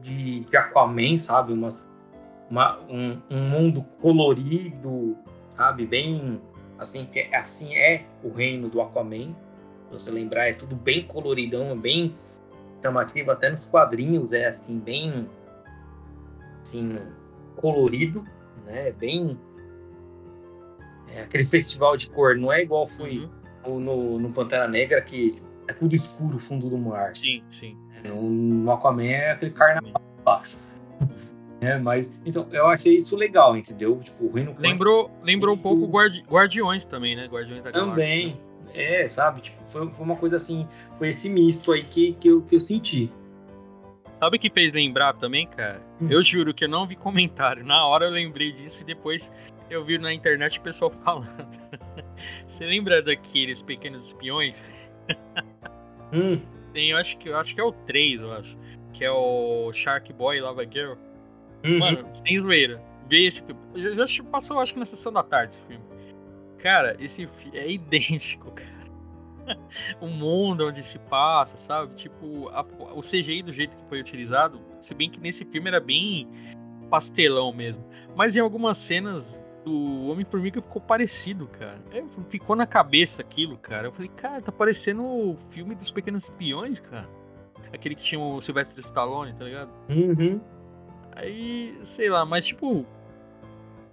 de, 0.00 0.40
de 0.40 0.56
Aquaman, 0.56 1.16
sabe? 1.16 1.52
Umas, 1.52 1.82
uma, 2.50 2.80
um, 2.88 3.20
um 3.30 3.48
mundo 3.48 3.82
colorido, 4.00 5.16
sabe? 5.56 5.86
Bem 5.86 6.40
assim 6.78 7.06
que 7.06 7.20
é, 7.20 7.36
assim 7.36 7.74
é 7.74 8.04
o 8.24 8.30
reino 8.30 8.68
do 8.68 8.80
Aquaman. 8.80 9.34
Se 9.86 9.92
você 9.92 10.10
lembrar, 10.10 10.48
é 10.48 10.52
tudo 10.52 10.74
bem 10.74 11.06
coloridão, 11.06 11.78
bem 11.78 12.14
chamativo, 12.82 13.30
até 13.30 13.50
nos 13.50 13.64
quadrinhos 13.66 14.32
é 14.32 14.48
assim 14.48 14.78
bem 14.78 15.28
assim 16.62 16.98
colorido, 17.56 18.24
né? 18.66 18.90
Bem 18.92 19.38
é, 21.14 21.22
aquele 21.22 21.44
festival 21.44 21.96
de 21.96 22.10
cor, 22.10 22.36
não 22.36 22.52
é 22.52 22.62
igual 22.62 22.86
foi 22.86 23.28
uhum. 23.66 23.80
no, 23.80 24.18
no 24.18 24.32
Pantera 24.32 24.66
Negra 24.66 25.00
que 25.00 25.36
é 25.68 25.72
tudo 25.72 25.94
escuro 25.94 26.36
o 26.36 26.40
fundo 26.40 26.68
do 26.68 26.78
mar. 26.78 27.14
Sim, 27.14 27.42
sim. 27.50 27.76
No, 28.04 28.22
no 28.22 28.72
Aquaman 28.72 29.04
é 29.04 29.32
aquele 29.32 29.52
carnaval. 29.52 30.02
É, 31.60 31.76
mas 31.78 32.10
então 32.24 32.48
eu 32.52 32.66
achei 32.66 32.94
isso 32.94 33.16
legal, 33.16 33.56
entendeu? 33.56 33.98
Tipo, 33.98 34.24
o 34.24 34.32
Reino 34.32 34.56
lembrou, 34.58 35.10
lembrou 35.22 35.54
um 35.54 35.58
pouco 35.58 35.86
Guardi 35.86 36.24
Guardiões 36.28 36.84
também, 36.84 37.14
né? 37.14 37.26
Guardiões 37.26 37.62
da 37.62 37.70
Também. 37.70 38.30
Galáxia. 38.30 38.50
É, 38.72 39.06
sabe? 39.06 39.42
Tipo, 39.42 39.66
foi, 39.66 39.90
foi, 39.90 40.04
uma 40.04 40.16
coisa 40.16 40.36
assim, 40.36 40.66
foi 40.96 41.08
esse 41.08 41.28
misto 41.28 41.72
aí 41.72 41.82
que, 41.82 42.12
que, 42.14 42.28
eu, 42.28 42.42
que 42.42 42.56
eu 42.56 42.60
senti. 42.60 43.12
Sabe 44.20 44.36
o 44.36 44.40
que 44.40 44.50
fez 44.50 44.72
lembrar 44.72 45.14
também, 45.14 45.46
cara? 45.46 45.82
Hum. 46.00 46.08
Eu 46.10 46.22
juro 46.22 46.54
que 46.54 46.64
eu 46.64 46.68
não 46.68 46.86
vi 46.86 46.94
comentário. 46.94 47.64
Na 47.64 47.86
hora 47.86 48.06
eu 48.06 48.10
lembrei 48.10 48.52
disso 48.52 48.82
e 48.82 48.86
depois 48.86 49.32
eu 49.68 49.84
vi 49.84 49.98
na 49.98 50.12
internet 50.12 50.58
o 50.58 50.62
pessoal 50.62 50.90
falando. 51.04 51.58
Você 52.46 52.64
lembra 52.64 53.02
daqueles 53.02 53.62
pequenos 53.62 54.06
espiões? 54.06 54.64
Hum. 56.12 56.40
Tem, 56.72 56.90
eu 56.90 56.98
acho 56.98 57.18
que 57.18 57.28
eu 57.28 57.36
acho 57.36 57.54
que 57.54 57.60
é 57.60 57.64
o 57.64 57.72
3, 57.72 58.20
eu 58.20 58.32
acho. 58.32 58.58
Que 58.92 59.04
é 59.04 59.10
o 59.10 59.72
Shark 59.72 60.12
Boy 60.12 60.38
e 60.38 60.40
Lava 60.40 60.64
Girl. 60.64 60.94
Uhum. 61.64 61.78
Mano, 61.78 62.06
sem 62.14 62.38
zoeira. 62.38 62.82
Vê 63.08 63.26
esse 63.26 63.44
filme. 63.44 63.60
Já, 63.74 64.06
já 64.06 64.24
passou, 64.24 64.60
acho 64.60 64.72
que 64.72 64.78
na 64.78 64.84
sessão 64.84 65.12
da 65.12 65.22
tarde 65.22 65.54
esse 65.54 65.62
filme. 65.66 65.84
Cara, 66.58 66.96
esse 67.00 67.26
filme 67.26 67.58
é 67.58 67.70
idêntico, 67.70 68.50
cara. 68.52 69.58
o 70.00 70.06
mundo 70.06 70.66
onde 70.66 70.82
se 70.82 70.98
passa, 70.98 71.56
sabe? 71.56 71.94
Tipo, 71.94 72.48
a, 72.50 72.64
o 72.94 73.00
CGI 73.00 73.42
do 73.42 73.52
jeito 73.52 73.76
que 73.76 73.84
foi 73.88 74.00
utilizado, 74.00 74.60
se 74.78 74.94
bem 74.94 75.10
que 75.10 75.18
nesse 75.20 75.44
filme 75.44 75.68
era 75.68 75.80
bem 75.80 76.28
pastelão 76.90 77.52
mesmo. 77.52 77.84
Mas 78.14 78.36
em 78.36 78.40
algumas 78.40 78.76
cenas 78.78 79.42
do 79.64 80.08
Homem-Formiga 80.08 80.60
ficou 80.60 80.80
parecido, 80.80 81.46
cara. 81.46 81.82
É, 81.92 82.02
ficou 82.28 82.56
na 82.56 82.66
cabeça 82.66 83.22
aquilo, 83.22 83.56
cara. 83.58 83.88
Eu 83.88 83.92
falei, 83.92 84.10
cara, 84.14 84.40
tá 84.40 84.52
parecendo 84.52 85.04
o 85.04 85.36
filme 85.48 85.74
dos 85.74 85.90
Pequenos 85.90 86.24
Espiões, 86.24 86.80
cara. 86.80 87.08
Aquele 87.72 87.94
que 87.94 88.02
tinha 88.02 88.20
o 88.20 88.40
Sylvester 88.40 88.80
Stallone, 88.84 89.32
tá 89.34 89.44
ligado? 89.44 89.70
Uhum. 89.88 90.40
Aí, 91.20 91.78
sei 91.82 92.08
lá, 92.08 92.24
mas 92.24 92.46
tipo, 92.46 92.86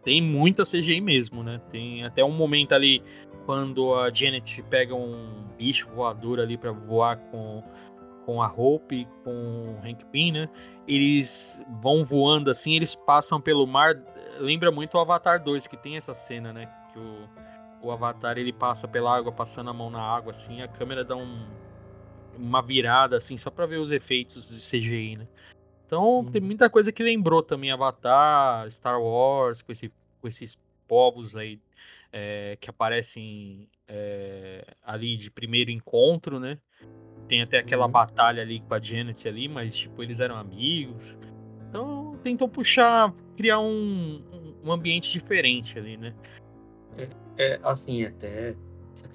tem 0.01 0.21
muita 0.21 0.63
CGI 0.63 1.01
mesmo, 1.01 1.43
né? 1.43 1.59
Tem 1.69 2.05
até 2.05 2.23
um 2.23 2.31
momento 2.31 2.73
ali 2.73 3.03
quando 3.45 3.93
a 3.93 4.09
Janet 4.09 4.63
pega 4.63 4.95
um 4.95 5.43
bicho 5.57 5.89
voador 5.89 6.39
ali 6.39 6.57
para 6.57 6.71
voar 6.71 7.17
com, 7.17 7.61
com 8.25 8.41
a 8.41 8.47
Hope 8.47 9.05
com 9.25 9.31
o 9.31 9.79
Hank 9.85 10.05
Pym, 10.05 10.31
né? 10.31 10.49
Eles 10.87 11.61
vão 11.81 12.05
voando 12.05 12.49
assim, 12.49 12.75
eles 12.75 12.95
passam 12.95 13.41
pelo 13.41 13.67
mar. 13.67 14.01
Lembra 14.39 14.71
muito 14.71 14.95
o 14.95 14.99
Avatar 14.99 15.43
2, 15.43 15.67
que 15.67 15.75
tem 15.75 15.97
essa 15.97 16.13
cena, 16.13 16.53
né? 16.53 16.69
Que 16.93 16.99
o, 16.99 17.27
o 17.81 17.91
Avatar 17.91 18.37
ele 18.37 18.53
passa 18.53 18.87
pela 18.87 19.13
água, 19.13 19.33
passando 19.33 19.69
a 19.69 19.73
mão 19.73 19.89
na 19.89 20.01
água, 20.01 20.31
assim, 20.31 20.61
a 20.61 20.67
câmera 20.69 21.03
dá 21.03 21.17
um, 21.17 21.45
uma 22.37 22.61
virada, 22.61 23.17
assim, 23.17 23.35
só 23.35 23.49
para 23.49 23.65
ver 23.65 23.77
os 23.77 23.91
efeitos 23.91 24.47
de 24.47 24.79
CGI, 24.79 25.17
né? 25.17 25.27
Então 25.87 26.23
tem 26.25 26.41
uhum. 26.41 26.47
muita 26.47 26.69
coisa 26.69 26.91
que 26.91 27.01
lembrou 27.01 27.41
também 27.41 27.71
Avatar, 27.71 28.69
Star 28.69 29.01
Wars, 29.01 29.61
com, 29.61 29.71
esse, 29.71 29.89
com 30.21 30.27
esses 30.27 30.59
povos 30.85 31.35
aí 31.35 31.59
é, 32.11 32.57
que 32.59 32.69
aparecem 32.69 33.69
é, 33.87 34.65
ali 34.83 35.15
de 35.15 35.31
primeiro 35.31 35.71
encontro, 35.71 36.39
né? 36.39 36.59
Tem 37.27 37.41
até 37.41 37.57
aquela 37.57 37.85
uhum. 37.85 37.91
batalha 37.91 38.43
ali 38.43 38.59
com 38.59 38.73
a 38.73 38.79
Janet 38.79 39.25
ali, 39.27 39.47
mas 39.47 39.75
tipo, 39.77 40.03
eles 40.03 40.19
eram 40.19 40.35
amigos. 40.35 41.17
Então 41.69 42.19
tentou 42.21 42.49
puxar, 42.49 43.13
criar 43.37 43.59
um, 43.59 44.21
um 44.63 44.71
ambiente 44.71 45.11
diferente 45.11 45.79
ali, 45.79 45.95
né? 45.95 46.13
É, 46.97 47.09
é 47.37 47.59
assim, 47.63 48.03
até 48.03 48.55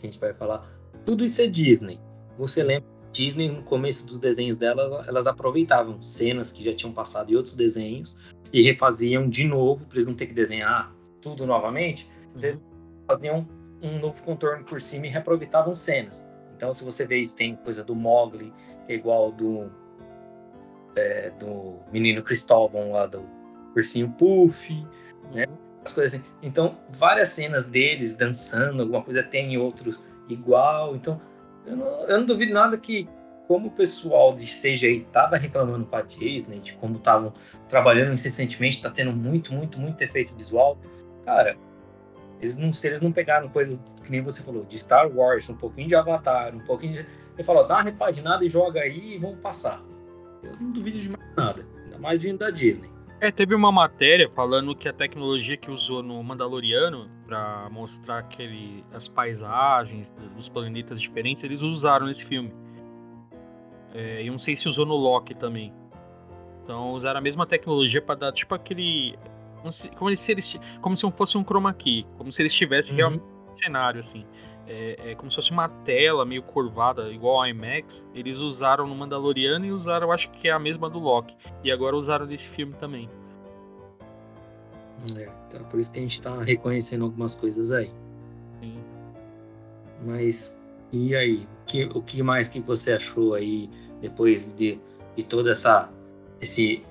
que 0.03 0.09
a 0.09 0.11
gente 0.11 0.19
vai 0.19 0.35
falar, 0.35 0.67
tudo 1.05 1.25
isso 1.25 1.41
é 1.41 1.47
Disney. 1.47 2.01
Você 2.39 2.63
lembra 2.63 2.89
Disney, 3.13 3.49
no 3.49 3.63
começo 3.63 4.07
dos 4.07 4.19
desenhos 4.19 4.57
dela, 4.57 5.05
elas 5.07 5.27
aproveitavam 5.27 6.03
cenas 6.03 6.51
que 6.51 6.65
já 6.65 6.75
tinham 6.75 6.93
passado 6.93 7.31
em 7.31 7.37
outros 7.37 7.55
desenhos 7.55 8.19
e 8.53 8.63
refaziam 8.63 9.29
de 9.29 9.45
novo, 9.45 9.85
para 9.87 9.99
eles 9.99 10.07
não 10.07 10.15
ter 10.15 10.27
que 10.27 10.35
desenhar 10.35 10.93
tudo 11.21 11.47
novamente. 11.47 12.09
Uhum. 12.35 12.59
Faziam 13.07 13.49
um 13.83 13.99
novo 13.99 14.23
contorno 14.23 14.65
por 14.65 14.81
cima 14.81 15.07
e 15.07 15.11
reaproveitavam 15.11 15.75
cenas. 15.75 16.29
Então, 16.57 16.73
se 16.73 16.85
você 16.85 17.07
vê 17.07 17.19
isso, 17.19 17.37
tem 17.37 17.57
coisa 17.57 17.85
do 17.85 17.95
Mogli, 17.95 18.53
que 18.87 18.93
é 18.93 18.97
igual 18.97 19.33
do, 19.33 19.71
é, 20.97 21.31
do 21.39 21.77
menino 21.93 22.23
Cristóvão 22.23 22.93
lá 22.93 23.07
do 23.07 23.23
Ursinho 23.77 24.09
Puff, 24.11 24.73
né? 24.73 24.87
uhum. 25.25 25.35
né? 25.35 25.47
As 25.85 25.93
coisas 25.93 26.15
assim. 26.15 26.25
Então, 26.43 26.79
várias 26.91 27.31
cenas 27.31 27.67
deles 27.67 28.15
dançando, 28.15 28.83
alguma 28.83 29.03
coisa 29.03 29.23
tem 29.23 29.55
em 29.55 29.59
outros 29.59 30.01
igual. 30.29 30.95
Então, 30.95 31.21
eu 31.67 31.77
não, 31.77 31.87
eu 31.87 32.19
não 32.19 32.27
duvido 32.27 32.53
nada 32.53 32.77
que, 32.79 33.09
como 33.47 33.69
o 33.69 33.71
pessoal 33.71 34.35
de 34.35 34.45
CGI 34.45 35.03
estava 35.03 35.37
reclamando 35.37 35.87
com 35.87 35.97
a 35.97 36.03
Disney, 36.03 36.61
de 36.61 36.75
como 36.75 36.97
estavam 36.97 37.33
trabalhando 37.69 38.13
incessantemente, 38.13 38.77
está 38.77 38.91
tendo 38.91 39.13
muito, 39.13 39.53
muito, 39.53 39.79
muito 39.79 40.03
efeito 40.03 40.35
visual. 40.35 40.79
Cara, 41.25 41.57
eles 42.41 42.57
não, 42.57 42.73
se 42.73 42.87
eles 42.89 43.01
não 43.01 43.13
pegaram 43.13 43.49
coisas 43.49 43.81
que 44.03 44.11
nem 44.11 44.21
você 44.21 44.43
falou, 44.43 44.65
de 44.65 44.79
Star 44.79 45.09
Wars, 45.09 45.49
um 45.49 45.57
pouquinho 45.57 45.89
de 45.89 45.95
Avatar, 45.95 46.55
um 46.55 46.65
pouquinho 46.65 46.95
de. 46.95 47.07
Ele 47.35 47.45
falou, 47.45 47.67
dá 47.67 47.77
uma 47.77 47.83
repaginada 47.83 48.45
e 48.45 48.49
joga 48.49 48.81
aí 48.81 49.15
e 49.15 49.19
vamos 49.19 49.39
passar. 49.39 49.81
Eu 50.43 50.57
não 50.61 50.73
duvido 50.73 50.99
de 50.99 51.09
mais 51.09 51.37
nada, 51.37 51.67
ainda 51.85 51.99
mais 51.99 52.23
vindo 52.23 52.39
da 52.39 52.51
Disney. 52.51 52.91
É, 53.21 53.31
teve 53.31 53.55
uma 53.55 53.71
matéria 53.71 54.29
falando 54.35 54.75
que 54.75 54.89
a 54.89 54.93
tecnologia 54.93 55.57
que 55.57 55.71
usou 55.71 56.03
no 56.03 56.21
Mandaloriano 56.25 57.09
para 57.33 57.71
mostrar 57.71 58.19
aquele, 58.19 58.85
as 58.93 59.09
paisagens 59.09 60.11
dos 60.37 60.51
planetas 60.51 61.01
diferentes, 61.01 61.43
eles 61.43 61.63
usaram 61.63 62.07
nesse 62.07 62.27
filme. 62.27 62.53
É, 63.95 64.23
e 64.23 64.31
não 64.31 64.39
sei 64.39 64.55
se 64.55 64.69
usou 64.69 64.85
no 64.85 64.95
Loki 64.95 65.35
também. 65.35 65.73
Então 66.63 66.93
usaram 66.93 67.19
a 67.19 67.23
mesma 67.23 67.47
tecnologia 67.47 68.03
para 68.03 68.17
dar 68.17 68.33
tipo 68.33 68.55
aquele. 68.55 69.19
Como 69.57 69.73
se, 69.73 69.89
como 69.91 70.15
se 70.15 70.33
eles 70.33 70.61
como 70.83 70.95
se 70.95 71.11
fosse 71.13 71.39
um 71.39 71.45
chroma 71.45 71.73
key, 71.73 72.05
como 72.19 72.31
se 72.31 72.43
eles 72.43 72.53
estivessem 72.53 72.93
uhum. 72.93 72.99
realmente 72.99 73.23
no 73.23 73.57
cenário, 73.57 74.01
assim 74.01 74.27
é, 74.67 75.11
é, 75.11 75.15
como 75.15 75.31
se 75.31 75.37
fosse 75.37 75.51
uma 75.53 75.69
tela 75.69 76.25
meio 76.25 76.43
curvada, 76.43 77.11
igual 77.11 77.39
ao 77.39 77.47
IMAX. 77.47 78.07
Eles 78.15 78.39
usaram 78.39 78.87
no 78.87 78.95
Mandaloriano 78.95 79.65
e 79.65 79.73
usaram, 79.73 80.13
acho 80.13 80.31
que 80.31 80.49
é 80.49 80.53
a 80.53 80.59
mesma 80.59 80.89
do 80.89 80.99
Loki. 80.99 81.37
E 81.65 81.71
agora 81.71 81.97
usaram 81.97 82.27
nesse 82.27 82.49
filme 82.49 82.75
também. 82.75 83.09
É, 85.17 85.29
então 85.49 85.65
por 85.65 85.81
isso 85.81 85.93
que 85.93 85.99
a 85.99 86.03
gente 86.03 86.21
tá 86.21 86.43
reconhecendo 86.43 87.05
algumas 87.05 87.35
coisas 87.35 87.73
aí. 87.73 87.91
Sim. 88.61 88.79
Mas, 90.05 90.61
e 90.93 91.15
aí? 91.15 91.47
O 91.63 91.65
que, 91.67 91.85
o 91.85 92.03
que 92.03 92.23
mais 92.23 92.49
que 92.49 92.61
você 92.61 92.93
achou 92.93 93.35
aí 93.35 93.69
depois 94.01 94.53
de, 94.55 94.79
de 95.17 95.23
toda 95.23 95.51
essa. 95.53 95.91
Esse, 96.41 96.85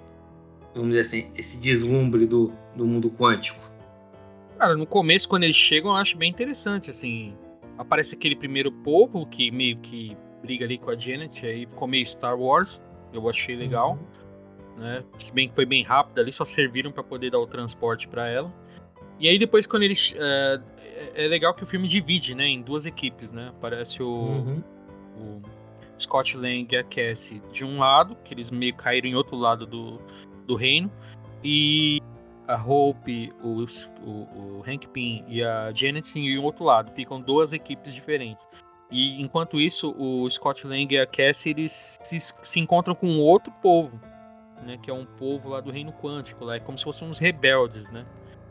vamos 0.74 0.89
dizer 0.89 1.02
assim, 1.02 1.32
esse 1.36 1.60
deslumbre 1.60 2.26
do, 2.26 2.54
do 2.76 2.86
mundo 2.86 3.10
quântico? 3.12 3.60
Cara, 4.58 4.78
no 4.78 4.86
começo, 4.86 5.28
quando 5.28 5.43
eles 5.43 5.56
chegam, 5.56 5.91
eu 5.91 5.97
acho 5.97 6.17
bem 6.17 6.30
interessante, 6.30 6.89
assim 6.89 7.36
aparece 7.82 8.15
aquele 8.15 8.36
primeiro 8.36 8.71
povo 8.71 9.26
que 9.26 9.52
meio 9.52 9.78
que 9.78 10.15
briga 10.41 10.65
ali 10.65 10.78
com 10.78 10.91
a 10.91 10.95
Janet, 10.95 11.45
aí 11.45 11.65
ficou 11.65 11.88
meio 11.88 12.06
Star 12.06 12.39
Wars, 12.39 12.82
eu 13.12 13.28
achei 13.28 13.56
legal, 13.56 13.93
uhum. 13.93 14.21
Né? 14.82 15.04
Se 15.17 15.32
bem 15.34 15.48
que 15.48 15.56
foi 15.56 15.65
bem 15.65 15.84
rápido 15.84 16.20
ali, 16.20 16.32
só 16.32 16.44
serviram 16.44 16.91
para 16.91 17.04
poder 17.04 17.30
dar 17.30 17.39
o 17.39 17.48
transporte 17.48 18.08
para 18.08 18.28
ela. 18.28 18.52
E 19.20 19.30
aí 19.30 19.38
depois 19.38 19.67
quando 19.67 19.84
eles 19.84 20.15
é, 20.17 20.62
é, 21.15 21.28
legal 21.28 21.54
que 21.54 21.63
o 21.63 21.67
filme 21.67 21.88
divide, 21.88 22.34
né, 22.34 22.48
em 22.48 22.62
duas 22.62 22.86
equipes, 22.86 23.32
né? 23.32 23.50
Aparece 23.50 24.02
o, 24.02 24.10
uhum. 24.10 24.63
o 25.17 25.41
Scott 26.00 26.36
Lang 26.36 26.67
e 26.70 26.76
a 26.76 26.84
Cassie 26.84 27.41
de 27.52 27.63
um 27.63 27.78
lado, 27.78 28.17
que 28.24 28.34
eles 28.34 28.50
meio 28.50 28.76
caíram 28.76 29.08
em 29.08 29.15
outro 29.15 29.36
lado 29.38 29.65
do, 29.65 30.02
do 30.48 30.56
reino, 30.56 30.91
e 31.44 32.02
a 32.48 32.56
Hope, 32.56 33.32
o, 33.44 33.63
o, 34.04 34.10
o 34.10 34.63
Hank 34.67 34.88
Pym 34.88 35.24
e 35.28 35.44
a 35.44 35.72
Janet 35.72 36.17
em 36.17 36.38
outro 36.39 36.63
lado. 36.63 36.91
Ficam 36.94 37.22
duas 37.22 37.54
equipes 37.54 37.94
diferentes. 37.94 38.46
E 38.91 39.22
enquanto 39.22 39.60
isso, 39.60 39.96
o 39.98 40.30
Scott 40.30 40.67
Lang 40.67 40.94
e 40.94 41.00
a 41.00 41.06
Cassie 41.06 41.52
eles 41.52 41.98
se, 42.04 42.17
se 42.20 42.60
encontram 42.60 42.94
com 42.94 43.20
outro 43.20 43.54
povo. 43.62 44.00
Né? 44.62 44.78
Que 44.78 44.89
é 44.89 44.93
um 44.93 45.06
povo 45.06 45.50
lá 45.50 45.60
do 45.60 45.71
reino 45.71 45.91
quântico, 45.93 46.45
lá 46.45 46.56
é 46.56 46.60
como 46.60 46.78
se 46.78 46.84
fossem 46.84 47.08
uns 47.08 47.19
rebeldes, 47.19 47.89
né? 47.89 48.06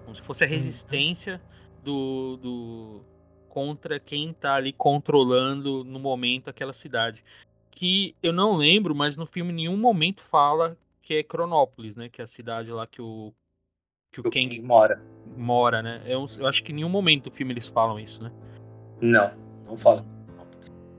Como 0.04 0.14
se 0.14 0.22
fosse 0.22 0.44
a 0.44 0.46
uhum. 0.46 0.52
resistência 0.52 1.40
do, 1.82 2.36
do 2.36 3.04
contra 3.48 3.98
quem 3.98 4.32
tá 4.32 4.54
ali 4.54 4.72
controlando 4.72 5.84
no 5.84 5.98
momento 5.98 6.48
aquela 6.48 6.72
cidade. 6.72 7.22
Que 7.70 8.14
eu 8.22 8.32
não 8.32 8.56
lembro, 8.56 8.94
mas 8.94 9.16
no 9.16 9.26
filme 9.26 9.52
em 9.52 9.56
nenhum 9.56 9.76
momento 9.76 10.22
fala 10.22 10.76
que 11.02 11.14
é 11.14 11.22
Cronópolis, 11.22 11.96
né? 11.96 12.08
Que 12.08 12.20
é 12.20 12.24
a 12.24 12.26
cidade 12.26 12.70
lá 12.70 12.86
que 12.86 13.00
o 13.00 13.32
que 14.12 14.20
o, 14.20 14.26
o 14.26 14.30
Kang 14.30 14.60
mora. 14.60 15.00
Mora, 15.36 15.82
né? 15.82 16.02
Eu, 16.04 16.26
eu, 16.38 16.46
acho 16.46 16.64
que 16.64 16.72
em 16.72 16.76
nenhum 16.76 16.88
momento 16.88 17.30
do 17.30 17.34
filme 17.34 17.52
eles 17.52 17.68
falam 17.68 17.98
isso, 17.98 18.22
né? 18.22 18.32
Não, 19.00 19.32
não 19.66 19.76
fala. 19.76 20.04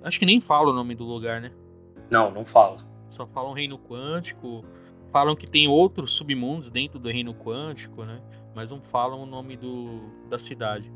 Acho 0.04 0.18
que 0.18 0.26
nem 0.26 0.40
fala 0.40 0.72
o 0.72 0.74
nome 0.74 0.96
do 0.96 1.04
lugar, 1.04 1.42
né? 1.42 1.52
Não, 2.10 2.32
não 2.32 2.44
fala. 2.44 2.86
Só 3.10 3.28
falam 3.28 3.54
reino 3.54 3.78
quântico. 3.78 4.66
Falam 5.12 5.36
que 5.36 5.50
tem 5.50 5.68
outros 5.68 6.14
submundos 6.14 6.72
dentro 6.72 6.98
do 6.98 7.10
reino 7.10 7.34
quântico, 7.34 8.04
né? 8.06 8.22
Mas 8.56 8.72
não 8.72 8.82
falam 8.82 9.22
o 9.22 9.26
nome 9.26 9.58
do, 9.58 10.00
da 10.30 10.40
cidade. 10.40 10.92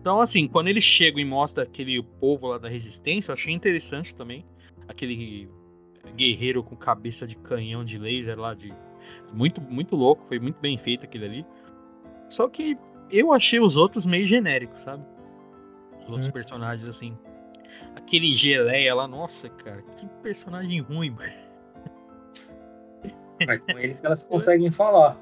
Então, 0.00 0.20
assim, 0.20 0.46
quando 0.46 0.68
eles 0.68 0.84
chegam 0.84 1.20
e 1.20 1.24
mostram 1.24 1.64
aquele 1.64 2.02
povo 2.02 2.48
lá 2.48 2.58
da 2.58 2.68
resistência, 2.68 3.30
eu 3.30 3.34
achei 3.34 3.52
interessante 3.54 4.14
também. 4.14 4.44
Aquele 4.86 5.48
guerreiro 6.14 6.62
com 6.62 6.76
cabeça 6.76 7.26
de 7.26 7.36
canhão 7.36 7.84
de 7.84 7.98
laser 7.98 8.38
lá, 8.38 8.54
de 8.54 8.72
muito, 9.32 9.60
muito 9.60 9.96
louco, 9.96 10.24
foi 10.28 10.38
muito 10.38 10.60
bem 10.60 10.76
feito 10.76 11.04
aquele 11.04 11.24
ali. 11.24 11.46
Só 12.28 12.48
que 12.48 12.76
eu 13.10 13.32
achei 13.32 13.60
os 13.60 13.76
outros 13.76 14.06
meio 14.06 14.26
genéricos, 14.26 14.80
sabe? 14.80 15.04
Os 16.02 16.08
outros 16.08 16.28
hum. 16.28 16.32
personagens, 16.32 16.88
assim. 16.88 17.16
Aquele 17.96 18.34
geleia 18.34 18.94
lá, 18.94 19.08
nossa, 19.08 19.48
cara, 19.48 19.82
que 19.96 20.06
personagem 20.22 20.80
ruim, 20.80 21.10
mano. 21.10 21.43
Mas 23.46 23.60
com 23.60 23.78
ele 23.78 23.96
elas 24.02 24.22
conseguem 24.28 24.70
falar. 24.70 25.18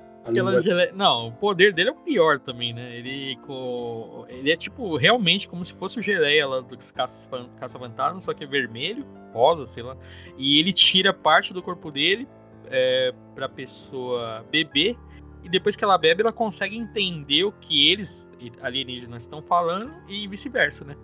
Gele... 0.63 0.93
Não, 0.93 1.29
o 1.29 1.33
poder 1.33 1.73
dele 1.73 1.89
é 1.89 1.93
o 1.93 1.97
pior 1.97 2.39
também, 2.39 2.73
né? 2.73 2.97
Ele, 2.97 3.37
com... 3.45 4.25
ele 4.29 4.53
é 4.53 4.57
tipo 4.57 4.97
realmente 4.97 5.49
como 5.49 5.65
se 5.65 5.75
fosse 5.77 5.99
o 5.99 6.03
geleia 6.03 6.47
lá 6.47 6.61
dos 6.61 6.93
caça-fantasmas, 6.93 8.23
só 8.23 8.33
que 8.33 8.45
é 8.45 8.47
vermelho, 8.47 9.05
rosa, 9.33 9.67
sei 9.67 9.83
lá. 9.83 9.97
E 10.39 10.61
ele 10.61 10.73
tira 10.73 11.13
parte 11.13 11.53
do 11.53 11.61
corpo 11.61 11.91
dele 11.91 12.29
é, 12.67 13.13
pra 13.35 13.49
pessoa 13.49 14.45
beber. 14.49 14.97
E 15.43 15.49
depois 15.49 15.75
que 15.75 15.83
ela 15.83 15.99
bebe, 15.99 16.23
ela 16.23 16.33
consegue 16.33 16.77
entender 16.77 17.43
o 17.43 17.51
que 17.51 17.91
eles, 17.91 18.31
alienígenas, 18.61 19.23
estão 19.23 19.43
falando 19.43 19.93
e 20.09 20.29
vice-versa, 20.29 20.85
né? 20.85 20.97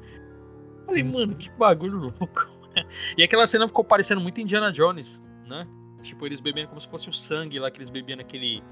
Falei, 0.86 1.02
mano, 1.02 1.34
que 1.34 1.50
bagulho 1.50 1.98
louco. 1.98 2.48
e 3.18 3.22
aquela 3.24 3.46
cena 3.46 3.66
ficou 3.66 3.82
parecendo 3.82 4.20
muito 4.20 4.40
Indiana 4.40 4.70
Jones, 4.70 5.20
né? 5.44 5.66
Tipo, 6.00 6.26
eles 6.26 6.40
bebendo 6.40 6.68
como 6.68 6.80
se 6.80 6.88
fosse 6.88 7.08
o 7.08 7.12
sangue 7.12 7.58
lá 7.58 7.70
que 7.70 7.78
eles 7.78 7.90
bebiam 7.90 8.16
naquele 8.16 8.62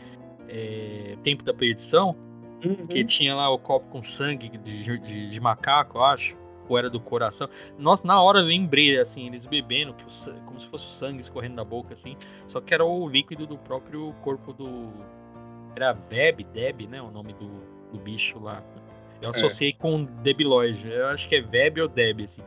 é, 0.49 1.17
Tempo 1.23 1.43
da 1.43 1.53
Perdição. 1.53 2.17
Uhum. 2.65 2.87
Que 2.87 3.05
tinha 3.05 3.35
lá 3.35 3.51
o 3.51 3.59
copo 3.59 3.89
com 3.91 4.03
sangue 4.03 4.49
de, 4.49 4.99
de, 4.99 5.29
de 5.29 5.41
macaco, 5.41 5.99
eu 5.99 6.05
acho 6.05 6.37
ou 6.69 6.79
era 6.79 6.91
do 6.91 7.01
coração. 7.01 7.49
Nossa, 7.79 8.07
na 8.07 8.21
hora 8.21 8.41
eu 8.41 8.45
lembrei, 8.45 8.99
assim, 8.99 9.27
eles 9.27 9.47
bebendo, 9.47 9.93
o, 9.93 10.41
como 10.45 10.61
se 10.61 10.69
fosse 10.69 10.87
o 10.87 10.91
sangue 10.91 11.21
escorrendo 11.21 11.57
da 11.57 11.65
boca, 11.65 11.93
assim. 11.93 12.17
Só 12.47 12.61
que 12.61 12.75
era 12.75 12.85
o 12.85 13.09
líquido 13.09 13.47
do 13.47 13.59
próprio 13.59 14.15
corpo 14.23 14.53
do. 14.53 14.93
Era 15.75 15.93
Veb, 15.93 16.45
Deb, 16.45 16.89
né? 16.89 17.01
O 17.01 17.11
nome 17.11 17.33
do, 17.35 17.49
do 17.93 17.99
bicho 17.99 18.39
lá. 18.39 18.63
Eu 19.21 19.29
é. 19.29 19.31
associei 19.31 19.71
é. 19.71 19.73
com 19.73 20.05
Debiloid. 20.05 20.89
Eu 20.91 21.09
acho 21.09 21.29
que 21.29 21.37
é 21.37 21.41
Veb 21.41 21.81
ou 21.81 21.89
Deb, 21.89 22.23
assim. 22.23 22.43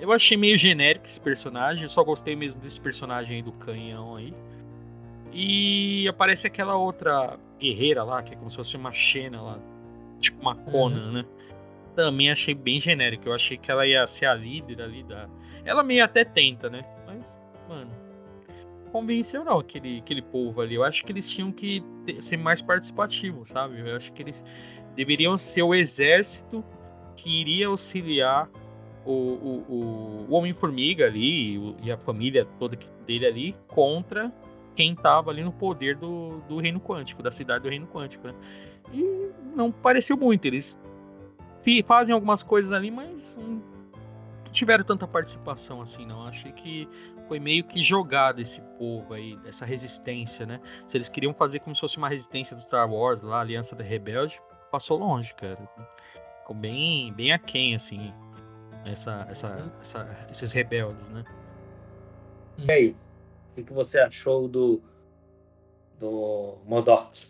Eu 0.00 0.12
achei 0.12 0.36
meio 0.36 0.56
genérico 0.56 1.06
esse 1.06 1.20
personagem. 1.20 1.82
Eu 1.84 1.88
só 1.88 2.02
gostei 2.02 2.34
mesmo 2.34 2.58
desse 2.60 2.80
personagem 2.80 3.36
aí 3.36 3.42
do 3.42 3.52
canhão 3.52 4.16
aí. 4.16 4.34
E 5.32 6.08
aparece 6.08 6.46
aquela 6.46 6.74
outra 6.76 7.38
guerreira 7.58 8.02
lá, 8.02 8.22
que 8.22 8.32
é 8.32 8.36
como 8.36 8.50
se 8.50 8.56
fosse 8.56 8.76
uma 8.76 8.92
Xena 8.92 9.40
lá. 9.40 9.58
Tipo 10.18 10.40
uma 10.40 10.54
Conan, 10.54 11.06
uhum. 11.06 11.12
né? 11.12 11.24
também 11.94 12.30
achei 12.30 12.54
bem 12.54 12.80
genérico. 12.80 13.28
Eu 13.28 13.34
achei 13.34 13.56
que 13.56 13.70
ela 13.70 13.86
ia 13.86 14.06
ser 14.06 14.26
a 14.26 14.34
líder 14.34 14.80
ali 14.82 15.02
da. 15.02 15.28
Ela 15.64 15.82
meio 15.82 16.04
até 16.04 16.24
tenta, 16.24 16.70
né? 16.70 16.84
Mas, 17.06 17.36
mano. 17.68 17.90
Convenceu 18.90 19.44
não 19.44 19.58
aquele, 19.58 19.98
aquele 19.98 20.22
povo 20.22 20.60
ali. 20.60 20.74
Eu 20.74 20.82
acho 20.82 21.04
que 21.04 21.12
eles 21.12 21.30
tinham 21.30 21.52
que 21.52 21.82
ser 22.18 22.36
mais 22.36 22.60
participativos, 22.60 23.50
sabe? 23.50 23.78
Eu 23.78 23.96
acho 23.96 24.12
que 24.12 24.22
eles 24.22 24.44
deveriam 24.96 25.36
ser 25.36 25.62
o 25.62 25.72
exército 25.72 26.64
que 27.14 27.40
iria 27.40 27.68
auxiliar 27.68 28.48
o, 29.04 29.12
o, 29.12 30.26
o, 30.28 30.34
Homem-Formiga 30.34 31.06
ali 31.06 31.74
e 31.82 31.90
a 31.90 31.96
família 31.96 32.46
toda 32.58 32.78
dele 33.06 33.26
ali 33.26 33.56
contra 33.68 34.32
quem 34.74 34.94
tava 34.94 35.30
ali 35.30 35.42
no 35.42 35.52
poder 35.52 35.96
do, 35.96 36.40
do 36.48 36.58
Reino 36.58 36.80
Quântico, 36.80 37.22
da 37.22 37.32
cidade 37.32 37.64
do 37.64 37.70
Reino 37.70 37.86
Quântico, 37.86 38.26
né? 38.26 38.34
E 38.92 39.30
não 39.54 39.70
pareceu 39.70 40.16
muito. 40.16 40.44
Eles 40.44 40.80
fazem 41.86 42.14
algumas 42.14 42.42
coisas 42.42 42.72
ali, 42.72 42.90
mas 42.90 43.36
não 43.36 43.62
tiveram 44.50 44.84
tanta 44.84 45.06
participação 45.06 45.80
assim, 45.80 46.04
não. 46.06 46.26
Achei 46.26 46.52
que 46.52 46.88
foi 47.28 47.38
meio 47.38 47.64
que 47.64 47.82
jogado 47.82 48.40
esse 48.40 48.60
povo 48.78 49.14
aí, 49.14 49.38
essa 49.44 49.64
resistência, 49.64 50.46
né? 50.46 50.60
Se 50.86 50.96
eles 50.96 51.08
queriam 51.08 51.32
fazer 51.32 51.60
como 51.60 51.74
se 51.74 51.80
fosse 51.80 51.96
uma 51.96 52.08
resistência 52.08 52.56
do 52.56 52.62
Star 52.62 52.90
Wars 52.90 53.22
lá, 53.22 53.40
Aliança 53.40 53.76
da 53.76 53.84
Rebelde, 53.84 54.40
passou 54.70 54.98
longe, 54.98 55.34
cara. 55.34 55.58
Ficou 56.40 56.56
bem, 56.56 57.12
bem 57.12 57.32
aquém, 57.32 57.74
assim, 57.74 58.12
essa, 58.84 59.26
essa, 59.28 59.72
essa, 59.80 60.26
esses 60.30 60.52
rebeldes, 60.52 61.08
né? 61.08 61.24
E 62.58 62.72
aí, 62.72 62.96
o 63.56 63.62
que 63.62 63.72
você 63.72 63.98
achou 64.00 64.48
do, 64.48 64.82
do 65.98 66.58
Modok? 66.66 67.28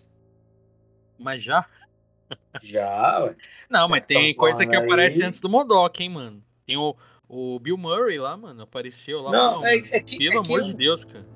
Mas 1.18 1.42
já? 1.42 1.66
Já, 2.62 3.24
ué. 3.24 3.36
Não, 3.68 3.88
mas 3.88 4.04
tem 4.06 4.34
coisa 4.34 4.66
que 4.66 4.74
aí... 4.74 4.84
aparece 4.84 5.22
antes 5.24 5.40
do 5.40 5.48
Modok, 5.48 6.02
hein, 6.02 6.08
mano. 6.10 6.42
Tem 6.66 6.76
o, 6.76 6.96
o 7.28 7.58
Bill 7.58 7.76
Murray 7.76 8.18
lá, 8.18 8.36
mano, 8.36 8.62
apareceu 8.62 9.20
lá. 9.22 9.30
Não, 9.30 9.60
não 9.60 9.66
é, 9.66 9.76
é, 9.76 10.00
que, 10.00 10.18
pelo 10.18 10.34
é 10.34 10.38
amor 10.38 10.60
eu, 10.60 10.66
de 10.66 10.74
Deus, 10.74 11.04
cara. 11.04 11.26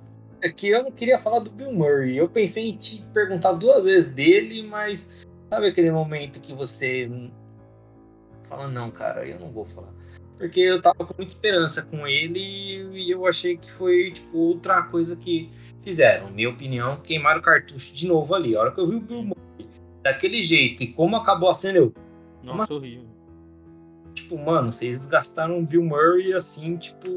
É 0.43 0.51
que 0.51 0.69
eu 0.69 0.83
não 0.83 0.93
queria 0.93 1.19
falar 1.19 1.41
do 1.41 1.51
Bill 1.51 1.73
Murray. 1.73 2.17
Eu 2.17 2.29
pensei 2.29 2.71
em 2.71 2.77
te 2.77 3.03
perguntar 3.13 3.53
duas 3.53 3.85
vezes 3.85 4.13
dele, 4.13 4.63
mas 4.63 5.11
sabe 5.51 5.69
aquele 5.69 5.91
momento 5.91 6.41
que 6.41 6.53
você 6.53 7.11
fala, 8.49 8.69
não, 8.69 8.91
cara, 8.91 9.27
eu 9.27 9.39
não 9.39 9.51
vou 9.51 9.65
falar. 9.65 9.93
Porque 10.39 10.61
eu 10.61 10.83
tava 10.83 11.05
com 11.05 11.15
muita 11.17 11.33
esperança 11.33 11.83
com 11.83 12.07
ele 12.07 12.41
e 12.93 13.11
eu 13.11 13.27
achei 13.27 13.57
que 13.57 13.71
foi, 13.71 14.11
tipo, 14.13 14.37
outra 14.37 14.83
coisa 14.83 15.15
que 15.15 15.49
fizeram. 15.83 16.31
Minha 16.31 16.51
opinião, 16.51 16.97
queimaram 16.97 17.41
o 17.41 17.43
cartucho 17.43 17.95
de 17.95 18.07
novo 18.07 18.35
ali. 18.35 18.57
A 18.57 18.61
hora 18.61 18.73
que 18.73 18.81
eu 18.81 18.87
vi 18.87 18.97
o 18.97 19.01
Bill 19.01 19.23
Murray 19.23 19.69
daquele 20.03 20.43
jeito. 20.43 20.83
E 20.83 20.89
como 20.89 21.17
acabou 21.17 21.51
a 21.51 21.55
cena, 21.55 21.79
eu. 21.79 21.95
Nossa, 22.43 22.73
uma... 22.73 22.81
horrível. 22.81 23.07
Tipo, 24.13 24.39
mano, 24.39 24.73
vocês 24.73 25.07
gastaram 25.07 25.59
o 25.59 25.63
Bill 25.67 25.85
Murray 25.85 26.33
assim, 26.33 26.77
tipo. 26.77 27.09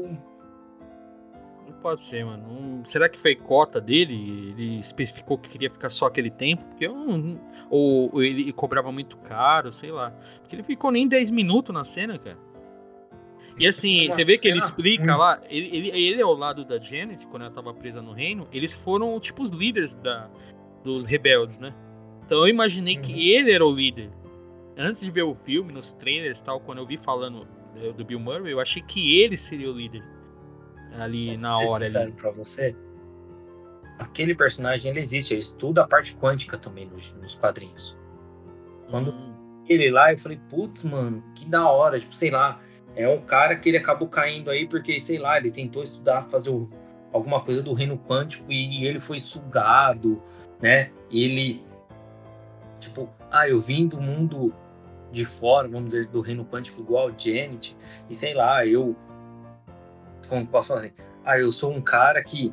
Não 1.66 1.74
pode 1.82 2.00
ser, 2.00 2.24
mano. 2.24 2.82
Será 2.84 3.08
que 3.08 3.18
foi 3.18 3.34
cota 3.34 3.80
dele? 3.80 4.54
Ele 4.56 4.78
especificou 4.78 5.38
que 5.38 5.48
queria 5.48 5.70
ficar 5.70 5.88
só 5.88 6.06
aquele 6.06 6.30
tempo? 6.30 6.64
Porque 6.64 6.86
eu 6.86 6.94
não... 6.94 7.40
ou, 7.68 8.10
ou 8.12 8.22
ele 8.22 8.52
cobrava 8.52 8.90
muito 8.90 9.16
caro, 9.18 9.72
sei 9.72 9.90
lá. 9.90 10.10
Porque 10.40 10.56
ele 10.56 10.62
ficou 10.62 10.90
nem 10.90 11.06
10 11.06 11.30
minutos 11.30 11.74
na 11.74 11.84
cena, 11.84 12.18
cara. 12.18 12.47
E 13.58 13.66
assim, 13.66 14.06
você 14.10 14.24
vê 14.24 14.38
que 14.38 14.48
ele 14.48 14.58
explica 14.58 15.12
ruim. 15.12 15.18
lá, 15.18 15.40
ele, 15.48 15.76
ele, 15.76 15.88
ele 15.90 16.22
ao 16.22 16.32
lado 16.32 16.64
da 16.64 16.78
Janet, 16.78 17.26
quando 17.26 17.42
ela 17.42 17.50
tava 17.50 17.74
presa 17.74 18.00
no 18.00 18.12
reino, 18.12 18.46
eles 18.52 18.80
foram 18.80 19.18
tipo 19.18 19.42
os 19.42 19.50
líderes 19.50 19.94
da, 19.94 20.30
dos 20.84 21.04
rebeldes, 21.04 21.58
né? 21.58 21.74
Então 22.24 22.38
eu 22.38 22.48
imaginei 22.48 22.96
uhum. 22.96 23.02
que 23.02 23.32
ele 23.32 23.52
era 23.52 23.64
o 23.64 23.72
líder. 23.72 24.10
Antes 24.76 25.02
de 25.02 25.10
ver 25.10 25.22
o 25.22 25.34
filme, 25.34 25.72
nos 25.72 25.92
trailers 25.92 26.40
tal, 26.40 26.60
quando 26.60 26.78
eu 26.78 26.86
vi 26.86 26.96
falando 26.96 27.48
do 27.96 28.04
Bill 28.04 28.20
Murray, 28.20 28.52
eu 28.52 28.60
achei 28.60 28.82
que 28.82 29.20
ele 29.20 29.36
seria 29.36 29.70
o 29.70 29.72
líder. 29.72 30.02
Ali 30.94 31.36
na 31.36 31.58
hora. 31.58 31.84
ali. 31.84 32.12
pra 32.12 32.30
você? 32.30 32.74
Aquele 33.98 34.34
personagem 34.34 34.90
ele 34.90 35.00
existe, 35.00 35.34
ele 35.34 35.40
estuda 35.40 35.82
a 35.82 35.86
parte 35.86 36.16
quântica 36.16 36.56
também 36.56 36.86
nos, 36.86 37.12
nos 37.14 37.34
quadrinhos. 37.34 37.98
Quando 38.90 39.10
hum. 39.10 39.64
ele 39.68 39.90
lá, 39.90 40.12
eu 40.12 40.18
falei, 40.18 40.40
putz, 40.48 40.84
mano, 40.84 41.22
que 41.34 41.44
da 41.44 41.68
hora, 41.70 41.98
tipo, 41.98 42.14
sei 42.14 42.30
lá, 42.30 42.60
é 42.96 43.08
um 43.08 43.20
cara 43.20 43.56
que 43.56 43.68
ele 43.68 43.78
acabou 43.78 44.08
caindo 44.08 44.50
aí 44.50 44.66
porque, 44.66 44.98
sei 44.98 45.18
lá, 45.18 45.36
ele 45.36 45.50
tentou 45.50 45.82
estudar, 45.82 46.28
fazer 46.28 46.50
o, 46.50 46.68
alguma 47.12 47.40
coisa 47.40 47.62
do 47.62 47.72
reino 47.72 47.98
quântico 47.98 48.50
e 48.50 48.84
ele 48.86 49.00
foi 49.00 49.18
sugado, 49.20 50.22
né? 50.60 50.90
Ele 51.10 51.62
Tipo, 52.78 53.08
ah, 53.30 53.48
eu 53.48 53.58
vim 53.58 53.88
do 53.88 54.00
mundo 54.00 54.54
de 55.10 55.24
fora, 55.24 55.68
vamos 55.68 55.90
dizer, 55.90 56.06
do 56.08 56.20
reino 56.20 56.44
quântico 56.44 56.80
igual 56.80 57.10
Janet, 57.16 57.76
e 58.08 58.14
sei 58.14 58.34
lá, 58.34 58.64
eu. 58.66 58.96
Como 60.28 60.46
posso 60.46 60.68
falar 60.68 60.80
assim? 60.80 60.92
Ah, 61.24 61.38
eu 61.38 61.50
sou 61.50 61.72
um 61.72 61.80
cara 61.80 62.22
que 62.22 62.52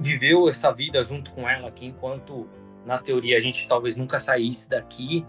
viveu 0.00 0.48
essa 0.48 0.72
vida 0.72 1.02
junto 1.02 1.30
com 1.32 1.48
ela 1.48 1.68
aqui, 1.68 1.86
enquanto 1.86 2.48
na 2.84 2.98
teoria 2.98 3.36
a 3.36 3.40
gente 3.40 3.68
talvez 3.68 3.96
nunca 3.96 4.18
saísse 4.18 4.68
daqui. 4.70 5.24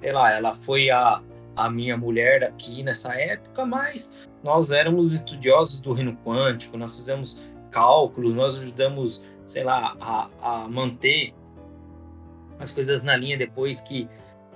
Sei 0.00 0.12
lá, 0.12 0.32
ela 0.32 0.54
foi 0.54 0.90
a, 0.90 1.22
a 1.56 1.70
minha 1.70 1.96
mulher 1.96 2.44
aqui 2.44 2.82
nessa 2.82 3.14
época, 3.18 3.64
mas 3.64 4.16
nós 4.44 4.70
éramos 4.70 5.12
estudiosos 5.12 5.80
do 5.80 5.92
reino 5.92 6.16
quântico, 6.24 6.76
nós 6.76 6.96
fizemos 6.96 7.42
cálculos, 7.70 8.34
nós 8.34 8.58
ajudamos 8.58 9.22
sei 9.46 9.62
lá, 9.62 9.96
a, 10.00 10.28
a 10.40 10.68
manter 10.68 11.32
as 12.58 12.72
coisas 12.72 13.02
na 13.02 13.16
linha 13.16 13.36
depois 13.36 13.80
que 13.80 14.08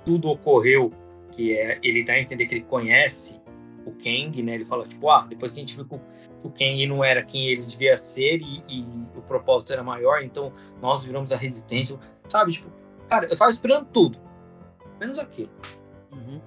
tudo 0.05 0.29
ocorreu, 0.29 0.91
que 1.31 1.57
é 1.57 1.79
ele 1.81 2.03
dá 2.03 2.13
a 2.13 2.19
entender 2.19 2.45
que 2.45 2.55
ele 2.55 2.63
conhece 2.63 3.41
o 3.85 3.91
Kang, 3.93 4.43
né? 4.43 4.55
Ele 4.55 4.65
fala, 4.65 4.85
tipo, 4.85 5.09
ah, 5.09 5.25
depois 5.27 5.51
que 5.51 5.59
a 5.59 5.61
gente 5.61 5.75
viu 5.75 5.85
que 5.85 5.95
o 6.43 6.51
Kang 6.51 6.85
não 6.85 7.03
era 7.03 7.23
quem 7.23 7.47
ele 7.47 7.63
devia 7.63 7.97
ser 7.97 8.41
e, 8.41 8.63
e, 8.67 8.85
o 9.15 9.21
propósito 9.21 9.73
era 9.73 9.83
maior, 9.83 10.21
então 10.21 10.53
nós 10.81 11.03
viramos 11.03 11.31
a 11.31 11.37
resistência, 11.37 11.97
sabe? 12.27 12.51
Tipo, 12.51 12.69
cara, 13.07 13.25
eu 13.25 13.37
tava 13.37 13.49
esperando 13.49 13.87
tudo, 13.87 14.19
menos 14.99 15.17
aquilo. 15.17 15.49
Uhum. 16.11 16.41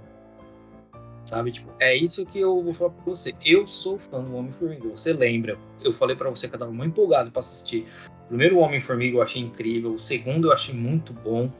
Sabe? 1.24 1.52
Tipo, 1.52 1.72
é 1.80 1.96
isso 1.96 2.26
que 2.26 2.38
eu 2.38 2.62
vou 2.62 2.74
falar 2.74 2.90
pra 2.90 3.04
você. 3.04 3.34
Eu 3.44 3.66
sou 3.66 3.98
fã 3.98 4.22
do 4.22 4.34
Homem-Formiga. 4.36 4.88
Você 4.90 5.12
lembra? 5.12 5.58
Eu 5.82 5.92
falei 5.92 6.14
para 6.14 6.28
você 6.28 6.48
que 6.48 6.54
eu 6.54 6.58
tava 6.58 6.70
muito 6.70 6.92
empolgado 6.92 7.30
para 7.30 7.40
assistir. 7.40 7.86
O 8.26 8.28
primeiro 8.28 8.58
Homem-Formiga 8.58 9.16
eu 9.16 9.22
achei 9.22 9.40
incrível. 9.40 9.94
O 9.94 9.98
segundo 9.98 10.48
eu 10.48 10.52
achei 10.52 10.74
muito 10.74 11.12
bom. 11.12 11.50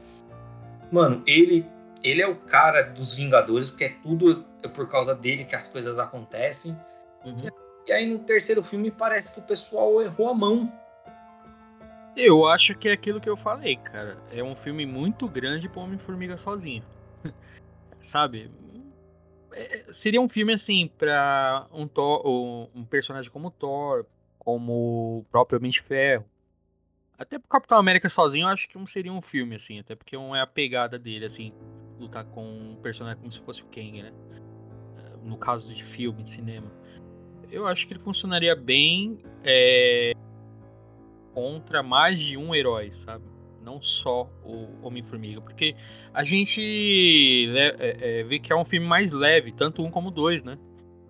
Mano, 0.91 1.23
ele, 1.25 1.65
ele 2.03 2.21
é 2.21 2.27
o 2.27 2.35
cara 2.35 2.83
dos 2.83 3.15
Vingadores, 3.15 3.69
porque 3.69 3.85
é 3.85 3.95
tudo 4.03 4.45
é 4.61 4.67
por 4.67 4.87
causa 4.87 5.15
dele 5.15 5.45
que 5.45 5.55
as 5.55 5.67
coisas 5.67 5.97
acontecem. 5.97 6.77
Uhum. 7.25 7.35
E 7.87 7.91
aí 7.91 8.05
no 8.05 8.19
terceiro 8.19 8.63
filme 8.63 8.91
parece 8.91 9.33
que 9.33 9.39
o 9.39 9.43
pessoal 9.43 10.01
errou 10.01 10.29
a 10.29 10.33
mão. 10.33 10.71
Eu 12.15 12.47
acho 12.47 12.75
que 12.75 12.87
é 12.87 12.93
aquilo 12.93 13.19
que 13.19 13.29
eu 13.29 13.35
falei, 13.35 13.75
cara. 13.75 14.17
É 14.31 14.43
um 14.43 14.55
filme 14.55 14.85
muito 14.85 15.27
grande 15.27 15.67
pro 15.67 15.81
Homem-Formiga 15.81 16.37
sozinho. 16.37 16.83
Sabe? 18.01 18.49
É, 19.55 19.85
seria 19.93 20.19
um 20.19 20.27
filme 20.27 20.51
assim 20.51 20.87
para 20.97 21.65
um, 21.71 21.87
um 22.75 22.83
personagem 22.83 23.31
como 23.31 23.49
Thor, 23.49 24.05
como 24.37 25.25
de 25.69 25.81
Ferro. 25.81 26.25
Até 27.17 27.39
pro 27.39 27.47
Capitão 27.47 27.77
América 27.77 28.09
sozinho, 28.09 28.43
eu 28.43 28.49
acho 28.49 28.67
que 28.67 28.77
não 28.77 28.85
seria 28.85 29.13
um 29.13 29.21
filme 29.21 29.55
assim, 29.55 29.79
até 29.79 29.95
porque 29.95 30.17
não 30.17 30.35
é 30.35 30.41
a 30.41 30.47
pegada 30.47 30.99
dele 30.99 31.25
assim, 31.25 31.53
lutar 31.97 32.25
com 32.25 32.43
um 32.43 32.75
personagem 32.75 33.17
como 33.17 33.31
se 33.31 33.39
fosse 33.39 33.63
o 33.63 33.67
Kang, 33.67 34.03
né? 34.03 34.11
No 35.23 35.37
caso 35.37 35.73
de 35.73 35.83
filme, 35.83 36.21
de 36.21 36.29
cinema. 36.29 36.69
Eu 37.49 37.65
acho 37.65 37.87
que 37.87 37.93
ele 37.93 38.01
funcionaria 38.01 38.55
bem 38.55 39.17
é, 39.45 40.11
contra 41.33 41.81
mais 41.81 42.19
de 42.19 42.35
um 42.35 42.53
herói, 42.53 42.91
sabe? 42.91 43.23
Não 43.65 43.81
só 43.81 44.29
o 44.43 44.67
Homem-Formiga, 44.85 45.41
porque 45.41 45.75
a 46.13 46.23
gente 46.23 47.49
é, 47.57 48.19
é, 48.19 48.23
vê 48.23 48.39
que 48.39 48.53
é 48.53 48.55
um 48.55 48.63
filme 48.63 48.85
mais 48.85 49.11
leve, 49.11 49.51
tanto 49.51 49.83
um 49.83 49.89
como 49.89 50.11
dois, 50.11 50.43
né? 50.43 50.57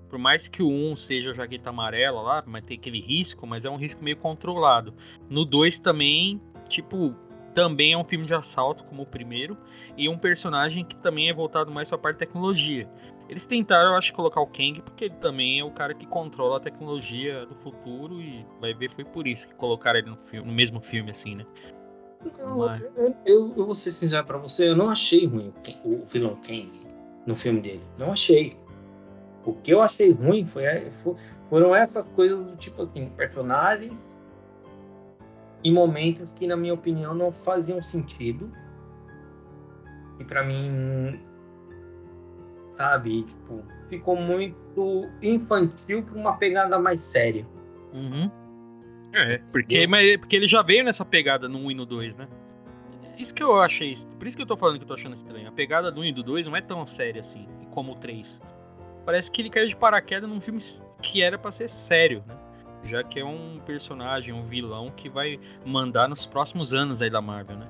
Por 0.10 0.18
mais 0.18 0.48
que 0.48 0.64
o 0.64 0.70
um 0.70 0.96
seja 0.96 1.34
jaqueta 1.34 1.70
amarela 1.70 2.22
lá, 2.22 2.44
mas 2.48 2.64
tem 2.64 2.78
aquele 2.78 3.02
risco, 3.02 3.46
mas 3.46 3.66
é 3.66 3.70
um 3.70 3.76
risco 3.76 4.02
meio 4.02 4.16
controlado. 4.16 4.94
No 5.30 5.44
dois 5.44 5.80
também, 5.80 6.42
tipo, 6.70 7.14
também 7.54 7.94
é 7.94 7.98
um 7.98 8.04
filme 8.04 8.26
de 8.26 8.34
assalto, 8.34 8.84
como 8.84 9.04
o 9.04 9.06
primeiro, 9.06 9.58
e 9.98 10.08
um 10.08 10.18
personagem 10.18 10.86
que 10.86 10.96
também 10.96 11.30
é 11.30 11.34
voltado 11.34 11.72
mais 11.72 11.90
para 11.90 11.98
a 11.98 12.02
parte 12.02 12.16
de 12.16 12.20
tecnologia. 12.20 12.90
Eles 13.28 13.48
tentaram, 13.48 13.92
eu 13.92 13.96
acho, 13.96 14.14
colocar 14.14 14.40
o 14.40 14.46
Kang, 14.46 14.82
porque 14.82 15.06
ele 15.06 15.16
também 15.16 15.60
é 15.60 15.64
o 15.64 15.72
cara 15.72 15.96
que 15.96 16.06
controla 16.06 16.58
a 16.58 16.60
tecnologia 16.60 17.46
do 17.46 17.56
futuro, 17.56 18.22
e 18.22 18.46
vai 18.62 18.74
ver, 18.74 18.92
foi 18.92 19.04
por 19.04 19.26
isso 19.26 19.48
que 19.48 19.56
colocaram 19.56 19.98
ele 19.98 20.10
no, 20.10 20.18
filme, 20.18 20.48
no 20.48 20.54
mesmo 20.54 20.80
filme, 20.80 21.10
assim, 21.10 21.36
né? 21.36 21.46
Mas... 22.58 22.82
Eu, 22.82 23.16
eu, 23.26 23.54
eu, 23.58 23.66
vou 23.66 23.76
ser 23.76 23.92
sincero 23.92 24.26
pra 24.26 24.38
você, 24.38 24.70
eu 24.70 24.76
não 24.76 24.90
achei 24.90 25.26
ruim 25.26 25.54
o, 25.84 25.90
o 25.90 26.06
vilão 26.06 26.36
Kang 26.46 26.72
no 27.26 27.36
filme 27.36 27.62
dele. 27.62 27.84
Não 27.98 28.12
achei. 28.12 28.58
O 29.46 29.54
que 29.54 29.72
eu 29.72 29.82
achei 29.82 30.12
ruim 30.12 30.46
foi, 30.46 30.64
foram 31.50 31.76
essas 31.76 32.06
coisas 32.08 32.44
do 32.44 32.56
tipo 32.56 32.84
assim, 32.84 33.10
personagens 33.16 33.94
em 35.64 35.74
momentos 35.74 36.32
que, 36.32 36.46
na 36.46 36.56
minha 36.56 36.74
opinião, 36.74 37.14
não 37.14 37.32
faziam 37.32 37.82
sentido. 37.82 38.52
E 40.20 40.24
para 40.24 40.44
mim, 40.44 41.20
sabe, 42.78 43.24
tipo, 43.24 43.64
ficou 43.90 44.16
muito 44.16 45.10
infantil 45.22 46.04
para 46.04 46.20
uma 46.20 46.38
pegada 46.38 46.78
mais 46.78 47.04
séria. 47.04 47.46
Uhum. 47.94 48.30
É, 49.16 49.38
porque, 49.52 49.88
mas, 49.88 50.18
porque 50.18 50.36
ele 50.36 50.46
já 50.46 50.62
veio 50.62 50.84
nessa 50.84 51.06
pegada 51.06 51.48
no 51.48 51.58
1 51.60 51.72
e 51.72 51.74
no 51.76 51.86
2, 51.86 52.16
né? 52.18 52.28
Isso 53.18 53.34
que 53.34 53.42
eu 53.42 53.60
achei. 53.62 53.94
Por 54.18 54.28
isso 54.28 54.36
que 54.36 54.44
eu 54.44 54.48
tô 54.48 54.58
falando 54.58 54.78
que 54.78 54.84
eu 54.84 54.88
tô 54.88 54.94
achando 54.94 55.16
estranho. 55.16 55.48
A 55.48 55.52
pegada 55.52 55.90
do 55.90 56.02
1 56.02 56.06
e 56.06 56.12
do 56.12 56.22
2 56.22 56.48
não 56.48 56.56
é 56.56 56.62
tão 56.62 56.86
séria 56.86 57.22
assim, 57.22 57.48
como 57.72 57.94
o 57.94 57.96
3. 57.96 58.42
Parece 59.06 59.32
que 59.32 59.42
ele 59.42 59.50
caiu 59.50 59.68
de 59.68 59.76
paraquedas 59.76 60.30
num 60.30 60.42
filme 60.42 60.60
que 61.02 61.22
era 61.22 61.38
para 61.38 61.52
ser 61.52 61.70
sério, 61.70 62.24
né? 62.28 62.36
Já 62.84 63.04
que 63.04 63.20
é 63.20 63.26
um 63.26 63.60
personagem, 63.66 64.34
um 64.34 64.44
vilão 64.44 64.92
que 64.92 65.10
vai 65.10 65.40
mandar 65.66 66.10
nos 66.10 66.26
próximos 66.26 66.74
anos 66.74 67.02
aí 67.02 67.10
da 67.10 67.22
Marvel, 67.22 67.58
né? 67.58 67.68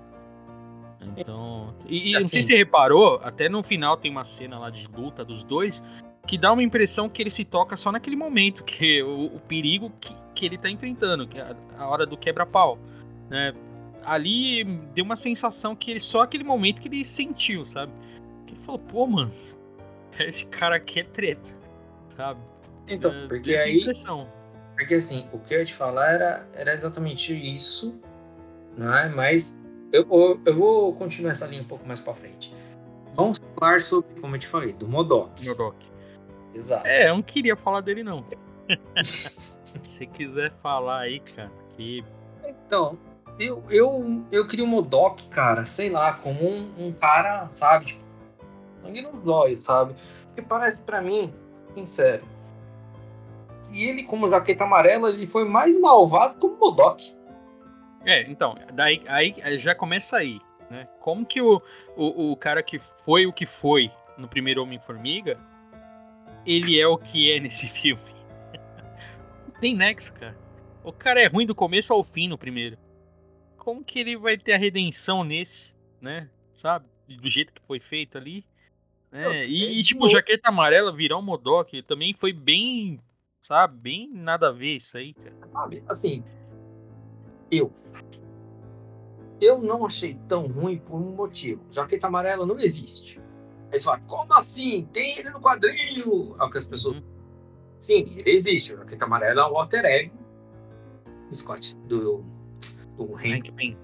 Então. 1.15 1.75
E, 1.87 2.11
e 2.11 2.15
assim, 2.15 2.23
não 2.23 2.29
sei 2.29 2.41
se 2.41 2.47
você 2.47 2.57
reparou, 2.57 3.19
até 3.21 3.47
no 3.47 3.61
final 3.61 3.95
tem 3.95 4.09
uma 4.09 4.23
cena 4.23 4.57
lá 4.57 4.69
de 4.69 4.87
luta 4.87 5.23
dos 5.23 5.43
dois 5.43 5.83
que 6.25 6.37
dá 6.37 6.51
uma 6.51 6.63
impressão 6.63 7.07
que 7.07 7.21
ele 7.21 7.29
se 7.29 7.45
toca 7.45 7.77
só 7.77 7.91
naquele 7.91 8.15
momento, 8.15 8.63
que 8.63 9.03
o, 9.03 9.25
o 9.25 9.39
perigo 9.41 9.91
que, 10.01 10.15
que 10.35 10.45
ele 10.45 10.57
tá 10.57 10.69
enfrentando, 10.69 11.27
que 11.27 11.39
é 11.39 11.55
a, 11.77 11.87
hora 11.87 12.05
do 12.05 12.17
quebra-pau, 12.17 12.77
né? 13.29 13.53
Ali 14.03 14.63
deu 14.93 15.03
uma 15.03 15.15
sensação 15.15 15.75
que 15.75 15.89
ele 15.89 15.99
só 15.99 16.21
aquele 16.21 16.43
momento 16.43 16.81
que 16.81 16.87
ele 16.87 17.03
sentiu, 17.03 17.65
sabe? 17.65 17.91
Que 18.45 18.53
ele 18.53 18.61
falou, 18.61 18.79
pô, 18.79 19.07
mano, 19.07 19.31
esse 20.19 20.45
cara 20.47 20.75
aqui 20.75 20.99
é 20.99 21.03
treta, 21.03 21.55
sabe? 22.15 22.39
Então, 22.87 23.11
é, 23.11 23.27
porque 23.27 23.55
aí... 23.55 23.79
Impressão. 23.79 24.27
Porque 24.75 24.95
assim, 24.95 25.27
o 25.31 25.39
que 25.39 25.55
eu 25.55 25.59
ia 25.59 25.65
te 25.65 25.73
falar 25.73 26.11
era, 26.11 26.47
era 26.53 26.73
exatamente 26.73 27.33
isso, 27.33 27.97
não 28.77 28.93
é? 28.95 29.07
Mas 29.07 29.57
eu, 29.91 30.05
eu, 30.11 30.41
eu 30.45 30.53
vou 30.53 30.93
continuar 30.95 31.31
essa 31.31 31.47
linha 31.47 31.61
um 31.61 31.65
pouco 31.65 31.87
mais 31.87 32.01
para 32.01 32.13
frente. 32.13 32.53
Vamos 33.15 33.39
falar 33.57 33.79
sobre, 33.79 34.19
como 34.19 34.35
eu 34.35 34.39
te 34.39 34.47
falei, 34.47 34.73
do 34.73 34.87
Modok. 34.87 35.47
Modok. 35.47 35.77
Exato. 36.53 36.85
É, 36.85 37.09
eu 37.09 37.15
não 37.15 37.21
queria 37.21 37.55
falar 37.55 37.81
dele, 37.81 38.03
não. 38.03 38.25
Se 39.81 40.05
quiser 40.07 40.51
falar 40.61 41.01
aí, 41.01 41.19
cara, 41.19 41.51
que. 41.75 42.03
Então, 42.45 42.97
eu, 43.39 43.63
eu, 43.69 44.25
eu 44.31 44.47
queria 44.47 44.65
o 44.65 44.67
Modok, 44.67 45.27
cara, 45.27 45.65
sei 45.65 45.89
lá, 45.89 46.13
como 46.13 46.47
um, 46.47 46.69
um 46.77 46.91
cara, 46.93 47.47
sabe, 47.49 47.85
tipo, 47.87 48.03
sangue 48.81 49.01
nos 49.01 49.27
olhos, 49.27 49.63
sabe? 49.63 49.95
Porque 50.27 50.41
parece 50.41 50.77
pra 50.81 51.01
mim, 51.01 51.33
sincero, 51.73 52.23
e 53.71 53.83
ele, 53.83 54.03
como 54.03 54.29
jaqueta 54.29 54.63
amarela, 54.63 55.09
ele 55.09 55.27
foi 55.27 55.43
mais 55.43 55.77
malvado 55.79 56.39
que 56.39 56.45
o 56.45 56.57
Modok. 56.57 57.13
É, 58.05 58.21
então, 58.29 58.55
daí 58.73 59.03
aí 59.07 59.33
já 59.57 59.75
começa 59.75 60.17
aí, 60.17 60.39
né? 60.69 60.87
Como 60.99 61.25
que 61.25 61.41
o, 61.41 61.61
o, 61.97 62.31
o 62.31 62.37
cara 62.37 62.63
que 62.63 62.79
foi 62.79 63.25
o 63.25 63.33
que 63.33 63.45
foi 63.45 63.91
no 64.17 64.27
primeiro 64.27 64.63
Homem-Formiga 64.63 65.37
ele 66.45 66.79
é 66.79 66.87
o 66.87 66.97
que 66.97 67.31
é 67.31 67.39
nesse 67.39 67.67
filme. 67.73 68.14
Tem 69.59 69.75
nexo, 69.75 70.13
cara. 70.13 70.37
O 70.83 70.91
cara 70.91 71.21
é 71.21 71.27
ruim 71.27 71.45
do 71.45 71.55
começo 71.55 71.93
ao 71.93 72.03
fim 72.03 72.27
no 72.27 72.37
primeiro. 72.37 72.77
Como 73.57 73.83
que 73.83 73.99
ele 73.99 74.15
vai 74.15 74.37
ter 74.37 74.53
a 74.53 74.57
redenção 74.57 75.23
nesse, 75.23 75.73
né? 75.99 76.29
Sabe? 76.55 76.85
Do 77.07 77.29
jeito 77.29 77.53
que 77.53 77.61
foi 77.61 77.79
feito 77.79 78.17
ali. 78.17 78.45
Né? 79.11 79.47
E, 79.47 79.79
e, 79.79 79.83
tipo, 79.83 80.07
jaqueta 80.07 80.49
amarela 80.49 80.91
virar 80.91 81.17
um 81.17 81.21
Modok 81.21 81.81
também 81.83 82.13
foi 82.13 82.33
bem, 82.33 82.99
sabe? 83.41 83.77
Bem 83.77 84.09
nada 84.13 84.49
a 84.49 84.51
ver 84.51 84.75
isso 84.75 84.97
aí, 84.97 85.13
cara. 85.13 85.35
Sabe, 85.51 85.83
assim, 85.87 86.23
eu. 87.49 87.71
Eu 89.39 89.57
não 89.57 89.85
achei 89.85 90.17
tão 90.27 90.47
ruim 90.47 90.77
por 90.77 90.95
um 90.95 91.15
motivo. 91.15 91.65
Jaqueta 91.71 92.07
amarela 92.07 92.45
não 92.45 92.59
existe. 92.59 93.19
Aí 93.71 93.79
você 93.79 93.85
fala, 93.85 93.99
como 94.01 94.33
assim? 94.33 94.87
Tem 94.93 95.19
ele 95.19 95.29
no 95.29 95.41
quadrinho? 95.41 96.35
É 96.39 96.43
o 96.43 96.49
que 96.49 96.57
as 96.57 96.65
pessoas. 96.65 96.97
Uhum. 96.97 97.14
Sim, 97.85 98.15
ele 98.17 98.31
existe. 98.31 98.73
O 98.73 98.77
Jaqueta 98.77 99.05
Amarela 99.05 99.43
é 99.43 99.45
o 99.45 99.57
alter 99.57 99.85
ego 99.85 100.17
do 101.29 101.35
Scott, 101.35 101.75
do, 101.85 102.25
do 102.97 103.15
Hank. 103.15 103.51
Hank 103.51 103.77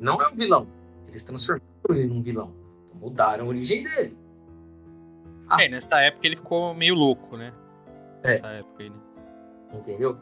Não 0.00 0.20
é 0.20 0.28
um 0.28 0.34
vilão. 0.34 0.66
Eles 1.06 1.22
transformaram 1.22 1.62
ele 1.90 2.06
num 2.06 2.20
vilão. 2.20 2.52
Mudaram 2.94 3.44
a 3.44 3.48
origem 3.48 3.84
dele. 3.84 4.18
Assim. 5.48 5.66
É, 5.66 5.70
nessa 5.76 6.00
época 6.00 6.26
ele 6.26 6.36
ficou 6.36 6.74
meio 6.74 6.96
louco, 6.96 7.36
né? 7.36 7.52
É. 8.24 8.32
Nessa 8.32 8.46
época 8.48 8.82
ele. 8.82 8.96
Entendeu? 9.72 10.16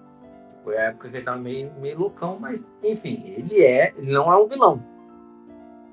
Foi 0.65 0.77
a 0.77 0.83
época 0.83 1.09
que 1.09 1.17
ele 1.17 1.25
tava 1.25 1.39
meio, 1.39 1.73
meio 1.81 1.99
loucão, 1.99 2.39
mas 2.39 2.63
enfim, 2.83 3.23
ele 3.25 3.63
é. 3.63 3.95
Ele 3.97 4.13
não 4.13 4.31
é 4.31 4.37
um 4.37 4.47
vilão. 4.47 4.85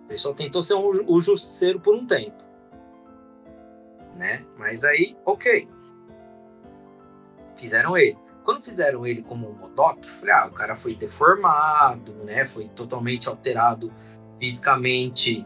Ele 0.09 0.17
só 0.17 0.33
tentou 0.33 0.61
ser 0.61 0.73
um, 0.73 0.89
o 1.07 1.21
justiceiro 1.21 1.79
por 1.79 1.95
um 1.95 2.05
tempo. 2.05 2.43
Né? 4.17 4.45
Mas 4.57 4.83
aí, 4.83 5.15
ok. 5.23 5.73
Fizeram 7.55 7.97
ele. 7.97 8.17
Quando 8.43 8.63
fizeram 8.63 9.05
ele 9.05 9.23
como 9.23 9.49
um 9.49 9.53
Modok, 9.53 10.07
falei, 10.19 10.33
ah, 10.35 10.45
o 10.45 10.51
cara 10.51 10.75
foi 10.75 10.95
deformado, 10.95 12.13
né? 12.23 12.45
Foi 12.45 12.67
totalmente 12.69 13.27
alterado 13.27 13.91
fisicamente 14.39 15.45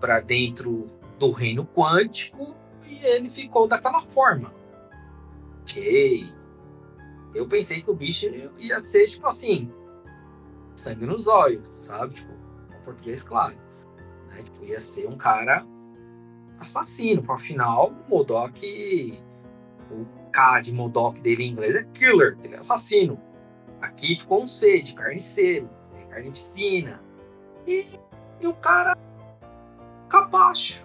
para 0.00 0.20
dentro 0.20 0.88
do 1.18 1.32
reino 1.32 1.66
quântico 1.66 2.54
e 2.86 3.04
ele 3.04 3.28
ficou 3.28 3.66
daquela 3.66 4.00
forma. 4.02 4.54
Ok. 5.62 6.32
Eu 7.34 7.48
pensei 7.48 7.82
que 7.82 7.90
o 7.90 7.94
bicho 7.94 8.26
ia 8.58 8.78
ser 8.78 9.08
tipo 9.08 9.26
assim, 9.26 9.70
sangue 10.74 11.04
nos 11.04 11.26
olhos, 11.26 11.68
sabe? 11.80 12.14
Tipo, 12.14 12.32
em 12.32 12.84
português, 12.84 13.22
claro. 13.22 13.56
Né? 14.28 14.42
Tipo, 14.42 14.64
ia 14.64 14.80
ser 14.80 15.08
um 15.08 15.16
cara 15.16 15.66
assassino. 16.58 17.24
Afinal, 17.30 17.90
o 17.90 18.10
Modok, 18.10 19.20
o 19.90 20.04
K 20.36 20.60
de 20.60 20.70
Modok 20.70 21.18
dele 21.20 21.44
em 21.44 21.52
inglês 21.52 21.74
é 21.74 21.82
killer, 21.82 22.36
ele 22.42 22.54
é 22.54 22.58
assassino. 22.58 23.18
Aqui 23.80 24.16
ficou 24.16 24.42
um 24.42 24.46
C 24.46 24.82
de 24.82 24.92
carniceiro, 24.92 25.68
é 25.98 26.04
carnificina. 26.12 27.02
E, 27.66 27.86
e 28.42 28.46
o 28.46 28.54
cara 28.56 28.94
capacho. 30.10 30.84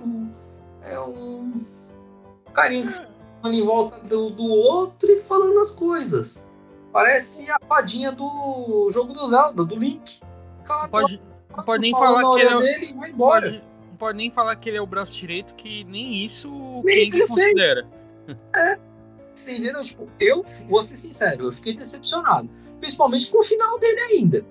É 0.84 0.98
um 0.98 1.66
carinho 2.54 2.90
em 3.44 3.62
volta 3.66 4.00
do, 4.08 4.30
do 4.30 4.46
outro 4.46 5.12
e 5.12 5.22
falando 5.24 5.60
as 5.60 5.72
coisas. 5.72 6.48
Parece 6.94 7.52
a 7.52 7.58
fadinha 7.68 8.14
do 8.14 8.90
jogo 8.90 9.14
do 9.14 9.28
Zelda, 9.28 9.66
do 9.66 9.76
Link. 9.76 10.22
Não 10.68 10.90
pode, 10.90 11.22
não 11.56 11.64
pode 11.64 11.82
nem 11.82 11.92
falar 11.92 12.22
que 12.36 12.42
ele 12.42 12.54
é, 12.54 12.58
dele, 12.58 12.94
vai 12.94 13.10
embora. 13.10 13.42
Pode, 13.50 13.64
não 13.90 13.96
pode 13.98 14.18
nem 14.18 14.32
falar 14.32 14.56
que 14.56 14.70
ele 14.70 14.78
é 14.78 14.82
o 14.82 14.88
braço 14.88 15.18
direito, 15.18 15.54
que 15.56 15.84
nem 15.84 16.24
isso 16.24 16.50
nem 16.86 17.10
quem 17.10 17.28
considera. 17.28 17.86
Fez. 18.26 18.38
É. 18.56 18.91
Entenderam? 19.32 19.84
Tipo, 19.84 20.10
eu 20.20 20.46
vou 20.68 20.82
ser 20.84 20.98
sincero, 20.98 21.46
eu 21.46 21.54
fiquei 21.54 21.74
decepcionado. 21.74 22.50
Principalmente 22.80 23.32
com 23.32 23.40
o 23.40 23.44
final 23.44 23.80
dele 23.80 24.00
ainda. 24.00 24.46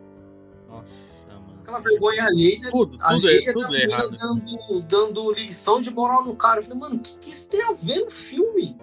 Nossa, 0.68 0.94
mano. 1.28 1.58
Aquela 1.60 1.80
vergonha 1.80 2.24
alheia. 2.24 2.70
Tudo, 2.70 2.92
tudo, 2.92 3.04
alheia, 3.04 3.50
é, 3.50 3.52
tudo 3.52 3.76
é 3.76 3.82
errado. 3.82 4.16
Dando, 4.16 4.82
dando 4.82 5.32
lição 5.32 5.80
de 5.80 5.90
moral 5.90 6.24
no 6.24 6.36
cara. 6.36 6.60
Eu 6.60 6.64
falei, 6.64 6.78
mano, 6.78 6.96
o 6.96 6.98
que, 7.00 7.18
que 7.18 7.28
isso 7.30 7.48
tem 7.48 7.62
a 7.62 7.72
ver 7.72 8.04
no 8.04 8.10
filme? 8.10 8.78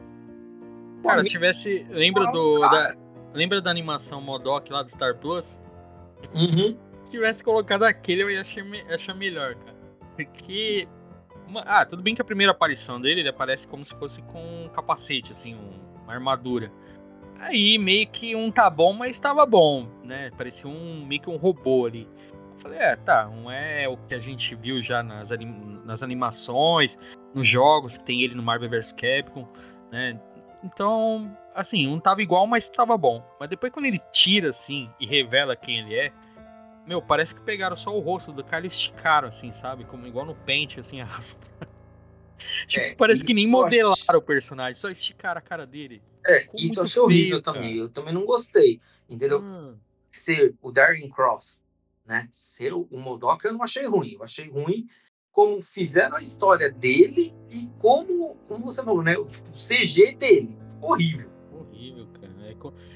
Cara, 1.02 1.24
se 1.24 1.30
tivesse. 1.30 1.86
Lembra 1.90 2.26
do. 2.32 2.60
Da, 2.60 2.96
lembra 3.34 3.62
da 3.62 3.72
animação 3.72 4.20
Modok 4.20 4.72
lá 4.72 4.84
do 4.84 4.90
Star 4.90 5.18
Plus? 5.18 5.60
Uhum. 6.34 6.78
Se 7.06 7.12
tivesse 7.12 7.44
colocado 7.44 7.84
aquele, 7.84 8.24
eu 8.24 8.30
ia 8.30 8.42
achar, 8.42 8.64
achar 8.94 9.16
melhor, 9.16 9.56
cara. 9.56 9.78
Porque. 10.16 10.88
Uma, 11.48 11.62
ah, 11.62 11.86
tudo 11.86 12.04
bem 12.04 12.14
que 12.14 12.22
a 12.22 12.26
primeira 12.26 12.52
aparição 12.52 13.00
dele, 13.00 13.22
ele 13.22 13.30
aparece 13.30 13.66
como 13.66 13.86
se 13.86 13.96
fosse 13.96 14.22
com 14.24 14.66
um 14.66 14.68
capacete, 14.68 15.32
assim, 15.32 15.56
um, 15.56 15.87
uma 16.08 16.14
armadura. 16.14 16.72
Aí 17.40 17.78
meio 17.78 18.08
que 18.08 18.36
um 18.36 18.50
tá 18.50 18.70
bom, 18.70 18.94
mas 18.94 19.16
estava 19.16 19.46
bom, 19.46 19.88
né? 20.04 20.32
Parecia 20.38 20.70
um 20.70 21.06
meio 21.06 21.22
que 21.22 21.30
um 21.30 21.38
robô 21.38 21.86
ali. 21.86 22.08
Eu 22.34 22.60
falei, 22.60 22.80
é, 22.80 22.96
tá, 22.96 23.26
não 23.26 23.52
é 23.52 23.88
o 23.88 23.98
que 23.98 24.16
a 24.16 24.20
gente 24.20 24.56
viu 24.56 24.82
já 24.82 25.04
nas, 25.04 25.32
anim 25.32 25.80
nas 25.86 26.02
animações, 26.02 26.98
nos 27.34 27.48
jogos 27.48 27.98
que 27.98 28.04
tem 28.04 28.24
ele 28.24 28.34
no 28.34 28.42
Marvel 28.42 28.70
vs 28.70 28.94
Capcom, 28.94 29.48
né? 29.92 30.20
Então, 30.64 31.38
assim, 31.54 31.86
não 31.86 32.00
tava 32.00 32.22
igual, 32.24 32.48
mas 32.48 32.70
tava 32.70 32.98
bom. 32.98 33.24
Mas 33.40 33.50
depois 33.50 33.72
quando 33.72 33.86
ele 33.86 34.02
tira, 34.12 34.50
assim, 34.50 34.90
e 35.00 35.06
revela 35.06 35.56
quem 35.56 35.80
ele 35.80 35.94
é, 35.94 36.12
meu, 36.88 37.02
parece 37.02 37.36
que 37.36 37.42
pegaram 37.42 37.76
só 37.76 37.96
o 37.96 38.00
rosto 38.00 38.32
do 38.32 38.44
cara 38.44 38.66
e 38.66 38.68
esticaram, 38.68 39.28
assim, 39.28 39.52
sabe? 39.52 39.84
Como 39.84 40.08
igual 40.08 40.26
no 40.26 40.34
pente, 40.34 40.80
assim, 40.80 41.00
arrasta. 41.02 41.48
Tipo, 42.68 42.86
é, 42.86 42.96
parece 42.96 43.24
que 43.24 43.34
nem 43.34 43.48
modelaram 43.48 43.94
acho... 43.94 44.18
o 44.18 44.22
personagem, 44.22 44.80
só 44.80 44.90
esticaram 44.90 45.40
a 45.40 45.42
cara 45.42 45.66
dele. 45.66 46.02
É, 46.26 46.42
Ficou 46.42 46.60
isso 46.60 46.80
eu 46.80 46.84
achei 46.84 47.02
horrível 47.02 47.42
cara. 47.42 47.58
também. 47.58 47.78
Eu 47.78 47.90
também 47.90 48.14
não 48.14 48.26
gostei, 48.26 48.80
entendeu? 49.10 49.42
Hum. 49.42 49.76
Ser 50.10 50.56
o 50.62 50.72
Darren 50.72 51.10
Cross, 51.10 51.62
né? 52.06 52.30
Ser 52.32 52.74
o 52.74 52.88
Modok 52.92 53.46
eu 53.46 53.54
não 53.54 53.64
achei 53.64 53.86
ruim. 53.86 54.14
Eu 54.14 54.24
achei 54.24 54.50
ruim 54.50 54.88
como 55.32 55.62
fizeram 55.62 56.18
a 56.18 56.22
história 56.22 56.72
dele 56.72 57.32
e 57.52 57.70
como, 57.78 58.36
como 58.48 58.66
você 58.66 58.84
falou, 58.84 59.04
né? 59.04 59.14
Tipo, 59.14 59.52
o 59.52 59.54
CG 59.54 60.16
dele. 60.16 60.58
Horrível. 60.82 61.30
Horrível, 61.52 62.08
cara. 62.08 62.34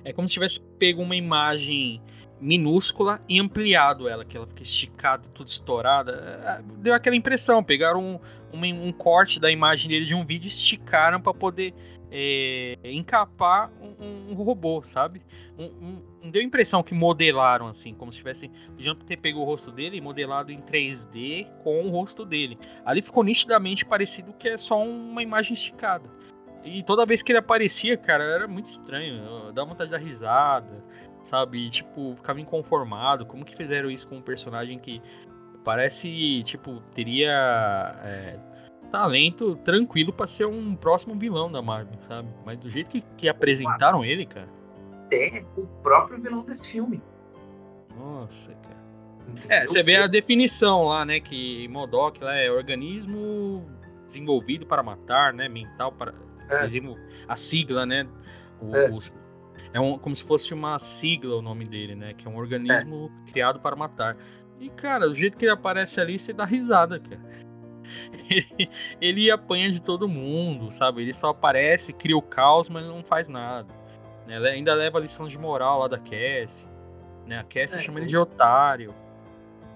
É, 0.03 0.09
é 0.09 0.13
como 0.13 0.27
se 0.27 0.33
tivesse 0.33 0.59
pego 0.79 1.03
uma 1.03 1.15
imagem 1.15 2.01
minúscula 2.41 3.21
e 3.29 3.39
ampliado 3.39 4.09
ela, 4.09 4.25
que 4.25 4.35
ela 4.35 4.47
fica 4.47 4.63
esticada, 4.63 5.29
tudo 5.29 5.47
estourada. 5.47 6.11
É, 6.43 6.61
deu 6.79 6.93
aquela 6.93 7.15
impressão. 7.15 7.63
Pegaram 7.63 8.19
um, 8.51 8.57
um, 8.57 8.87
um 8.87 8.91
corte 8.91 9.39
da 9.39 9.51
imagem 9.51 9.87
dele 9.87 10.05
de 10.05 10.15
um 10.15 10.25
vídeo 10.25 10.47
e 10.47 10.49
esticaram 10.49 11.21
para 11.21 11.33
poder 11.33 11.73
é, 12.11 12.77
encapar 12.83 13.71
um, 13.79 14.31
um, 14.31 14.33
robô, 14.33 14.83
sabe? 14.83 15.21
Deu 16.23 16.41
a 16.41 16.43
impressão 16.43 16.83
que 16.83 16.93
modelaram 16.93 17.67
assim, 17.67 17.93
como 17.93 18.11
se 18.11 18.17
tivessem. 18.17 18.51
Podiam 18.75 18.95
ter 18.95 19.17
pego 19.17 19.39
o 19.39 19.43
rosto 19.43 19.71
dele 19.71 19.97
e 19.97 20.01
modelado 20.01 20.51
em 20.51 20.59
3D 20.59 21.47
com 21.63 21.83
o 21.83 21.89
rosto 21.89 22.25
dele. 22.25 22.57
Ali 22.83 23.01
ficou 23.01 23.23
nitidamente 23.23 23.85
parecido 23.85 24.33
que 24.33 24.49
é 24.49 24.57
só 24.57 24.83
uma 24.83 25.23
imagem 25.23 25.53
esticada. 25.53 26.09
E 26.63 26.83
toda 26.83 27.05
vez 27.05 27.23
que 27.23 27.31
ele 27.31 27.39
aparecia, 27.39 27.97
cara, 27.97 28.23
era 28.23 28.47
muito 28.47 28.67
estranho. 28.67 29.51
Dava 29.53 29.69
vontade 29.69 29.89
de 29.89 29.97
dar 29.97 30.03
risada, 30.03 30.83
sabe? 31.23 31.65
E, 31.65 31.69
tipo, 31.69 32.15
ficava 32.15 32.39
inconformado. 32.39 33.25
Como 33.25 33.45
que 33.45 33.55
fizeram 33.55 33.89
isso 33.89 34.07
com 34.07 34.17
um 34.17 34.21
personagem 34.21 34.79
que 34.79 35.01
parece, 35.63 36.43
tipo, 36.43 36.81
teria. 36.93 37.31
É, 38.03 38.39
talento 38.91 39.55
tranquilo 39.63 40.11
para 40.11 40.27
ser 40.27 40.45
um 40.45 40.75
próximo 40.75 41.15
vilão 41.17 41.49
da 41.49 41.61
Marvel, 41.61 41.97
sabe? 42.01 42.27
Mas 42.45 42.57
do 42.57 42.69
jeito 42.69 42.89
que, 42.89 43.01
que 43.15 43.29
apresentaram 43.29 44.03
ele, 44.03 44.25
cara. 44.25 44.49
É 45.11 45.43
o 45.55 45.65
próprio 45.81 46.21
vilão 46.21 46.43
desse 46.43 46.71
filme. 46.71 47.01
Nossa, 47.97 48.51
cara. 48.53 48.81
É, 49.47 49.65
você 49.65 49.81
vê 49.81 49.95
a 49.95 50.07
definição 50.07 50.83
lá, 50.83 51.05
né? 51.05 51.19
Que 51.19 51.67
Modok 51.69 52.23
lá 52.23 52.35
é 52.35 52.51
organismo 52.51 53.65
desenvolvido 54.05 54.65
para 54.65 54.83
matar, 54.83 55.33
né? 55.33 55.47
Mental 55.47 55.91
para. 55.91 56.11
É. 56.49 56.69
A 57.27 57.35
sigla, 57.35 57.85
né? 57.85 58.05
O, 58.61 58.75
é. 58.75 58.89
O, 58.89 58.99
é 59.73 59.79
um, 59.79 59.97
como 59.97 60.15
se 60.15 60.25
fosse 60.25 60.53
uma 60.53 60.77
sigla 60.79 61.37
o 61.37 61.41
nome 61.41 61.65
dele, 61.65 61.95
né? 61.95 62.13
Que 62.13 62.27
é 62.27 62.29
um 62.29 62.37
organismo 62.37 63.11
é. 63.27 63.31
criado 63.31 63.59
para 63.59 63.75
matar. 63.75 64.17
E, 64.59 64.69
cara, 64.69 65.07
do 65.07 65.13
jeito 65.15 65.37
que 65.37 65.45
ele 65.45 65.51
aparece 65.51 65.99
ali, 65.99 66.19
você 66.19 66.33
dá 66.33 66.45
risada, 66.45 66.99
cara 66.99 67.31
ele, 68.29 68.69
ele 68.99 69.31
apanha 69.31 69.71
de 69.71 69.81
todo 69.81 70.07
mundo, 70.07 70.71
sabe? 70.71 71.01
Ele 71.01 71.13
só 71.13 71.29
aparece, 71.29 71.93
cria 71.93 72.17
o 72.17 72.21
caos, 72.21 72.69
mas 72.69 72.85
não 72.85 73.03
faz 73.03 73.27
nada. 73.27 73.73
Né? 74.27 74.37
Ainda 74.37 74.73
leva 74.73 74.97
a 74.97 75.01
lição 75.01 75.27
de 75.27 75.37
moral 75.37 75.79
lá 75.79 75.87
da 75.87 75.97
Cassie. 75.97 76.67
Né? 77.25 77.39
A 77.39 77.43
Cassie 77.43 77.77
é, 77.77 77.79
chama 77.79 77.99
ele 77.99 78.07
de 78.07 78.17
otário. 78.17 78.93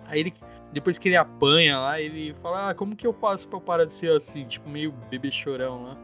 Aí 0.08 0.20
ele, 0.20 0.34
depois 0.72 0.98
que 0.98 1.10
ele 1.10 1.18
apanha 1.18 1.80
lá, 1.80 2.00
ele 2.00 2.34
fala: 2.42 2.70
ah, 2.70 2.74
como 2.74 2.96
que 2.96 3.06
eu 3.06 3.14
faço 3.14 3.48
pra 3.48 3.60
parar 3.60 3.86
de 3.86 3.94
ser 3.94 4.12
assim? 4.12 4.46
Tipo, 4.46 4.70
meio 4.70 4.92
bebê 5.10 5.32
chorão 5.32 5.84
lá. 5.84 5.98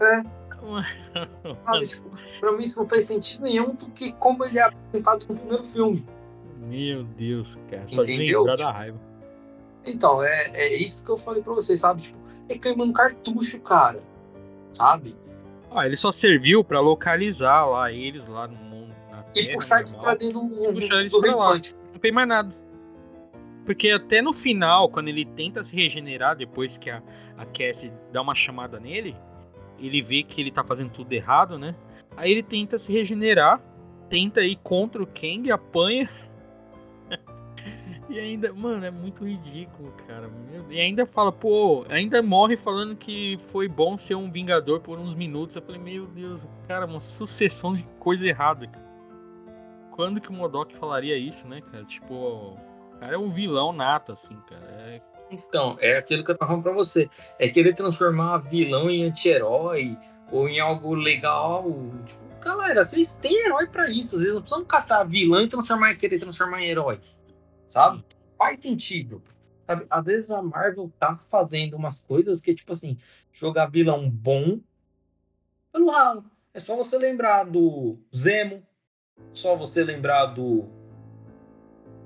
É. 0.00 0.41
Sabe, 1.64 1.86
tipo, 1.86 2.10
pra 2.40 2.52
mim 2.52 2.64
isso 2.64 2.80
não 2.80 2.88
faz 2.88 3.06
sentido 3.06 3.42
nenhum 3.42 3.74
do 3.74 3.86
que 3.90 4.12
como 4.12 4.44
ele 4.44 4.58
é 4.58 4.62
apresentado 4.62 5.26
no 5.28 5.36
primeiro 5.36 5.64
filme. 5.64 6.06
Meu 6.58 7.04
Deus, 7.04 7.60
cara. 7.70 7.86
Só 7.86 8.02
Entendeu? 8.02 8.44
de 8.44 8.50
lembrar 8.50 8.56
da 8.56 8.70
raiva. 8.70 9.00
Então, 9.84 10.22
é, 10.22 10.50
é 10.54 10.76
isso 10.76 11.04
que 11.04 11.10
eu 11.10 11.18
falei 11.18 11.42
pra 11.42 11.52
vocês, 11.52 11.80
sabe? 11.80 12.02
Tipo, 12.02 12.18
é 12.48 12.56
queimando 12.56 12.92
cartucho, 12.92 13.60
cara. 13.60 14.00
Sabe? 14.72 15.16
Ah, 15.70 15.86
ele 15.86 15.96
só 15.96 16.12
serviu 16.12 16.62
para 16.62 16.80
localizar 16.80 17.66
lá 17.66 17.90
eles 17.90 18.26
lá 18.26 18.46
no 18.46 18.56
mundo. 18.56 18.94
Na 19.10 19.24
e 19.34 19.46
terra, 19.46 19.58
puxar 19.58 19.78
eles 19.80 19.94
pra 19.94 20.14
dentro 20.14 20.40
do, 20.40 20.72
puxar 20.74 21.00
eles 21.00 21.16
pra 21.16 21.34
lá. 21.34 21.54
Não 21.92 21.98
tem 22.00 22.12
mais 22.12 22.28
nada. 22.28 22.54
Porque 23.64 23.90
até 23.90 24.20
no 24.20 24.32
final, 24.32 24.88
quando 24.88 25.08
ele 25.08 25.24
tenta 25.24 25.62
se 25.62 25.74
regenerar, 25.74 26.36
depois 26.36 26.78
que 26.78 26.90
a, 26.90 27.02
a 27.36 27.44
Cassie 27.46 27.92
dá 28.12 28.20
uma 28.20 28.34
chamada 28.34 28.78
nele, 28.80 29.16
ele 29.86 30.00
vê 30.00 30.22
que 30.22 30.40
ele 30.40 30.50
tá 30.50 30.62
fazendo 30.64 30.90
tudo 30.90 31.12
errado, 31.12 31.58
né? 31.58 31.74
Aí 32.16 32.30
ele 32.30 32.42
tenta 32.42 32.78
se 32.78 32.92
regenerar, 32.92 33.60
tenta 34.08 34.42
ir 34.42 34.56
contra 34.62 35.02
o 35.02 35.06
Kang, 35.06 35.50
apanha 35.50 36.08
e 38.08 38.18
ainda, 38.18 38.52
mano, 38.52 38.84
é 38.84 38.90
muito 38.90 39.24
ridículo, 39.24 39.92
cara. 40.06 40.30
E 40.70 40.80
ainda 40.80 41.06
fala, 41.06 41.32
pô, 41.32 41.84
ainda 41.88 42.22
morre 42.22 42.56
falando 42.56 42.94
que 42.96 43.38
foi 43.46 43.68
bom 43.68 43.96
ser 43.96 44.14
um 44.14 44.30
Vingador 44.30 44.80
por 44.80 44.98
uns 44.98 45.14
minutos. 45.14 45.56
Eu 45.56 45.62
falei, 45.62 45.80
meu 45.80 46.06
Deus, 46.06 46.46
cara, 46.68 46.86
uma 46.86 47.00
sucessão 47.00 47.74
de 47.74 47.84
coisa 47.98 48.26
errada. 48.26 48.66
Cara. 48.66 48.92
Quando 49.92 50.20
que 50.20 50.30
o 50.30 50.32
Modok 50.32 50.74
falaria 50.76 51.16
isso, 51.16 51.46
né, 51.46 51.60
cara? 51.60 51.84
Tipo, 51.84 52.14
o 52.14 52.98
cara 52.98 53.14
é 53.14 53.18
um 53.18 53.30
vilão 53.30 53.72
nato, 53.72 54.12
assim, 54.12 54.36
cara. 54.48 54.66
É... 54.66 55.02
Então, 55.32 55.76
é 55.80 55.96
aquilo 55.96 56.24
que 56.24 56.30
eu 56.30 56.36
tava 56.36 56.50
falando 56.50 56.62
pra 56.62 56.72
você. 56.72 57.08
É 57.38 57.48
querer 57.48 57.74
transformar 57.74 58.38
vilão 58.38 58.90
em 58.90 59.04
anti-herói 59.04 59.96
ou 60.30 60.48
em 60.48 60.60
algo 60.60 60.94
legal. 60.94 61.64
Tipo, 62.06 62.20
galera, 62.40 62.84
vocês 62.84 63.16
têm 63.16 63.46
herói 63.46 63.66
para 63.66 63.90
isso. 63.90 64.18
Vocês 64.18 64.34
não 64.34 64.42
precisam 64.42 64.64
catar 64.64 65.04
vilão 65.04 65.42
e 65.42 65.48
transformar, 65.48 65.94
querer 65.94 66.18
transformar 66.18 66.62
em 66.62 66.68
herói 66.68 67.00
sabe? 67.72 68.04
Faz 68.36 68.60
sentido. 68.60 69.22
Sabe? 69.66 69.86
Às 69.88 70.04
vezes 70.04 70.30
a 70.30 70.42
Marvel 70.42 70.92
tá 70.98 71.16
fazendo 71.28 71.74
umas 71.74 72.02
coisas 72.02 72.40
que, 72.40 72.54
tipo 72.54 72.72
assim, 72.72 72.98
jogar 73.32 73.66
vilão 73.66 74.08
bom 74.08 74.60
pelo 75.72 75.90
ralo. 75.90 76.24
É 76.52 76.60
só 76.60 76.76
você 76.76 76.98
lembrar 76.98 77.44
do 77.44 77.98
Zemo, 78.14 78.62
só 79.32 79.56
você 79.56 79.82
lembrar 79.82 80.26
do 80.26 80.68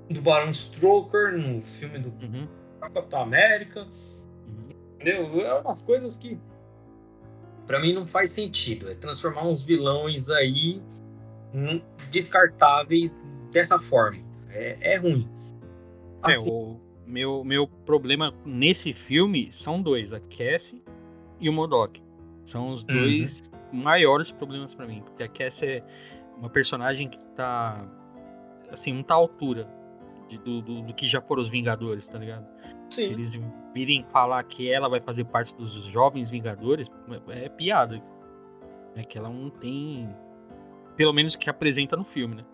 do 0.09 0.21
Baron 0.21 0.51
Stroker 0.51 1.37
no 1.37 1.61
filme 1.63 1.99
do 1.99 2.07
uhum. 2.23 2.47
Capitão 2.89 3.21
América. 3.21 3.87
Uhum. 4.47 4.69
Entendeu? 4.95 5.41
É 5.41 5.59
umas 5.59 5.79
coisas 5.81 6.17
que 6.17 6.39
para 7.65 7.79
mim 7.79 7.93
não 7.93 8.07
faz 8.07 8.31
sentido. 8.31 8.89
É 8.89 8.95
transformar 8.95 9.45
uns 9.45 9.63
vilões 9.63 10.29
aí 10.29 10.81
descartáveis 12.11 13.17
dessa 13.51 13.79
forma. 13.79 14.23
É, 14.49 14.93
é 14.93 14.95
ruim. 14.97 15.29
É, 16.25 16.33
assim, 16.33 16.49
o 16.49 16.79
meu, 17.05 17.43
meu 17.43 17.67
problema 17.67 18.33
nesse 18.45 18.93
filme 18.93 19.49
são 19.51 19.81
dois, 19.81 20.11
a 20.13 20.19
Cassie 20.19 20.83
e 21.39 21.49
o 21.49 21.53
Modok. 21.53 22.01
São 22.45 22.69
os 22.69 22.83
dois 22.83 23.49
uhum. 23.73 23.81
maiores 23.81 24.31
problemas 24.31 24.73
para 24.73 24.87
mim. 24.87 25.01
Porque 25.01 25.23
a 25.23 25.27
Cassie 25.27 25.67
é 25.67 25.83
uma 26.37 26.49
personagem 26.49 27.09
que 27.09 27.23
tá. 27.35 27.85
Assim, 28.71 28.93
não 28.93 29.03
tá 29.03 29.13
à 29.13 29.17
altura 29.17 29.69
de, 30.27 30.37
do, 30.39 30.61
do, 30.61 30.81
do, 30.81 30.93
que 30.93 31.07
já 31.07 31.21
foram 31.21 31.41
os 31.41 31.49
Vingadores, 31.49 32.07
tá 32.07 32.17
ligado? 32.17 32.45
Sim. 32.89 33.05
Se 33.05 33.11
eles 33.11 33.39
virem 33.73 34.03
falar 34.11 34.43
que 34.43 34.71
ela 34.71 34.87
vai 34.89 34.99
fazer 34.99 35.25
parte 35.25 35.55
dos 35.55 35.71
jovens 35.85 36.29
Vingadores, 36.29 36.89
é 37.29 37.49
piada. 37.49 38.01
É 38.95 39.01
que 39.01 39.17
ela 39.17 39.29
não 39.29 39.49
tem. 39.49 40.09
Pelo 40.95 41.13
menos 41.13 41.35
que 41.35 41.49
apresenta 41.49 41.95
no 41.95 42.03
filme, 42.03 42.35
né? 42.35 42.45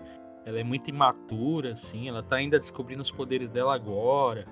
Ela 0.46 0.60
é 0.60 0.64
muito 0.64 0.90
imatura, 0.90 1.72
assim, 1.72 2.10
ela 2.10 2.22
tá 2.22 2.36
ainda 2.36 2.60
descobrindo 2.60 3.02
os 3.02 3.10
poderes 3.10 3.50
dela 3.50 3.74
agora. 3.74 4.46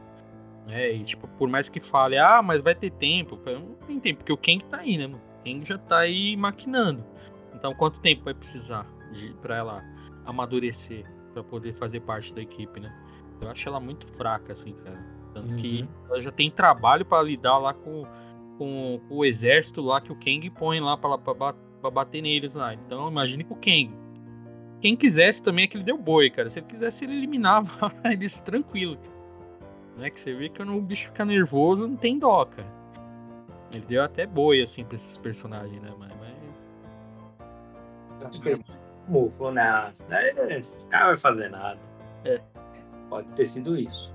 Né? 0.65 0.93
E, 0.93 1.03
tipo, 1.03 1.27
por 1.27 1.49
mais 1.49 1.67
que 1.67 1.79
fale, 1.79 2.17
ah, 2.17 2.41
mas 2.41 2.61
vai 2.61 2.73
ter 2.73 2.91
tempo. 2.91 3.37
Não 3.45 3.75
tem 3.87 3.99
tempo, 3.99 4.19
porque 4.19 4.31
o 4.31 4.37
Kang 4.37 4.63
tá 4.65 4.77
aí, 4.77 4.97
né, 4.97 5.07
mano? 5.07 5.21
O 5.39 5.43
Kang 5.43 5.65
já 5.65 5.77
tá 5.77 5.99
aí 5.99 6.37
maquinando. 6.37 7.03
Então, 7.53 7.73
quanto 7.73 7.99
tempo 7.99 8.23
vai 8.23 8.33
precisar 8.33 8.87
de, 9.11 9.33
pra 9.41 9.57
ela 9.57 9.83
amadurecer, 10.25 11.05
para 11.33 11.43
poder 11.43 11.73
fazer 11.73 11.99
parte 12.01 12.33
da 12.33 12.41
equipe, 12.41 12.79
né? 12.79 12.93
Eu 13.41 13.49
acho 13.49 13.67
ela 13.67 13.79
muito 13.79 14.07
fraca, 14.07 14.53
assim, 14.53 14.73
cara. 14.73 15.03
Tanto 15.33 15.51
uhum. 15.51 15.57
que 15.57 15.87
ela 16.09 16.21
já 16.21 16.31
tem 16.31 16.51
trabalho 16.51 17.05
para 17.05 17.23
lidar 17.23 17.57
lá 17.57 17.73
com, 17.73 18.05
com, 18.57 18.99
com, 19.07 19.15
o 19.15 19.25
exército 19.25 19.81
lá 19.81 20.01
que 20.01 20.11
o 20.11 20.15
Kang 20.15 20.49
põe 20.51 20.79
lá 20.79 20.97
pra, 20.97 21.17
pra, 21.17 21.53
pra 21.53 21.91
bater 21.91 22.21
neles 22.21 22.53
lá. 22.53 22.73
Então, 22.73 23.07
imagine 23.09 23.43
com 23.43 23.53
o 23.53 23.57
Kang 23.57 23.91
quem 24.81 24.95
quisesse 24.95 25.43
também 25.43 25.65
é 25.65 25.67
que 25.67 25.77
ele 25.77 25.83
deu 25.83 25.97
boi, 25.97 26.29
cara. 26.31 26.49
Se 26.49 26.59
ele 26.59 26.65
quisesse, 26.65 27.05
ele 27.05 27.13
eliminava 27.13 27.93
eles 28.03 28.41
tranquilo. 28.41 28.97
Né? 29.95 30.09
Que 30.09 30.19
você 30.19 30.33
vê 30.33 30.49
que 30.49 30.57
quando 30.57 30.75
o 30.75 30.81
bicho 30.81 31.05
fica 31.05 31.23
nervoso, 31.23 31.87
não 31.87 31.95
tem 31.95 32.17
dó, 32.17 32.43
cara. 32.45 32.81
Ele 33.71 33.85
deu 33.85 34.03
até 34.03 34.25
boi, 34.25 34.61
assim, 34.61 34.83
pra 34.83 34.95
esses 34.95 35.17
personagens, 35.17 35.79
né, 35.81 35.93
mas. 35.97 36.11
mas... 38.43 38.59
Mufo, 39.07 39.51
né? 39.51 39.91
Esse 40.49 40.87
cara 40.89 41.07
vai 41.07 41.17
fazer 41.17 41.49
nada. 41.49 41.79
É. 42.25 42.41
Pode 43.09 43.27
ter 43.29 43.45
sido 43.45 43.77
isso. 43.77 44.13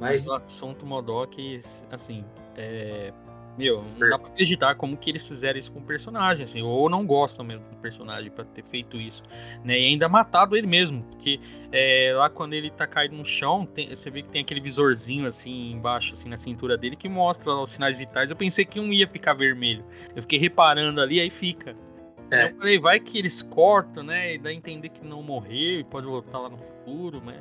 Mas, 0.00 0.26
o 0.26 0.34
assunto 0.34 0.84
Modok, 0.84 1.60
assim, 1.90 2.24
é, 2.56 3.12
meu, 3.56 3.84
não 3.98 4.08
dá 4.10 4.18
pra 4.18 4.28
acreditar 4.28 4.74
como 4.74 4.96
que 4.96 5.08
eles 5.08 5.26
fizeram 5.26 5.58
isso 5.58 5.72
com 5.72 5.78
o 5.78 5.82
personagem, 5.82 6.42
assim, 6.42 6.60
ou 6.62 6.90
não 6.90 7.06
gostam 7.06 7.44
mesmo 7.44 7.64
do 7.70 7.76
personagem 7.76 8.30
para 8.30 8.44
ter 8.44 8.64
feito 8.66 8.96
isso, 9.00 9.22
né? 9.62 9.78
E 9.78 9.86
ainda 9.86 10.08
matado 10.08 10.56
ele 10.56 10.66
mesmo, 10.66 11.04
porque 11.04 11.38
é, 11.70 12.12
lá 12.16 12.28
quando 12.28 12.54
ele 12.54 12.70
tá 12.70 12.86
caído 12.86 13.14
no 13.14 13.24
chão, 13.24 13.64
tem, 13.64 13.94
você 13.94 14.10
vê 14.10 14.22
que 14.22 14.28
tem 14.28 14.42
aquele 14.42 14.60
visorzinho 14.60 15.26
assim 15.26 15.70
embaixo, 15.70 16.14
assim, 16.14 16.28
na 16.28 16.36
cintura 16.36 16.76
dele, 16.76 16.96
que 16.96 17.08
mostra 17.08 17.52
lá 17.52 17.62
os 17.62 17.70
sinais 17.70 17.96
vitais. 17.96 18.28
Eu 18.28 18.36
pensei 18.36 18.64
que 18.64 18.80
um 18.80 18.92
ia 18.92 19.06
ficar 19.06 19.34
vermelho. 19.34 19.84
Eu 20.16 20.22
fiquei 20.22 20.38
reparando 20.38 21.00
ali, 21.00 21.20
aí 21.20 21.30
fica. 21.30 21.76
É. 22.32 22.50
Eu 22.50 22.56
falei, 22.56 22.78
vai 22.78 22.98
que 22.98 23.18
eles 23.18 23.40
cortam, 23.42 24.02
né? 24.02 24.34
E 24.34 24.38
dá 24.38 24.50
a 24.50 24.52
entender 24.52 24.88
que 24.88 25.04
não 25.06 25.22
morreu 25.22 25.80
e 25.80 25.84
pode 25.84 26.06
voltar 26.06 26.38
lá 26.40 26.48
no 26.48 26.58
futuro, 26.58 27.22
mas 27.24 27.40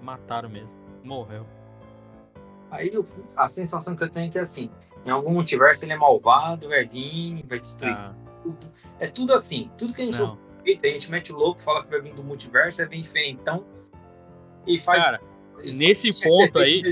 mataram 0.00 0.48
mesmo. 0.48 0.83
Morreu. 1.04 1.46
Aí 2.70 2.90
a 3.36 3.46
sensação 3.46 3.94
que 3.94 4.02
eu 4.02 4.08
tenho 4.08 4.26
é 4.26 4.30
que 4.30 4.38
assim, 4.38 4.70
em 5.06 5.10
algum 5.10 5.32
multiverso 5.32 5.84
ele 5.84 5.92
é 5.92 5.96
malvado, 5.96 6.68
vai 6.68 6.84
vir, 6.84 7.44
vai 7.46 7.60
destruir 7.60 7.94
ah. 7.94 8.12
tudo. 8.42 8.72
É 8.98 9.06
tudo 9.06 9.32
assim, 9.32 9.70
tudo 9.78 9.94
que 9.94 10.02
a 10.02 10.04
gente 10.06 10.18
Não. 10.18 10.38
a 10.66 10.86
gente 10.86 11.10
mete 11.10 11.32
o 11.32 11.36
louco, 11.36 11.62
fala 11.62 11.84
que 11.84 11.90
vai 11.90 12.00
vir 12.00 12.14
do 12.14 12.24
multiverso, 12.24 12.82
é 12.82 12.86
bem 12.86 13.02
diferentão 13.02 13.64
e 14.66 14.78
faz. 14.78 15.04
Cara, 15.04 15.20
nesse 15.62 16.10
ponto 16.22 16.58
aí. 16.58 16.82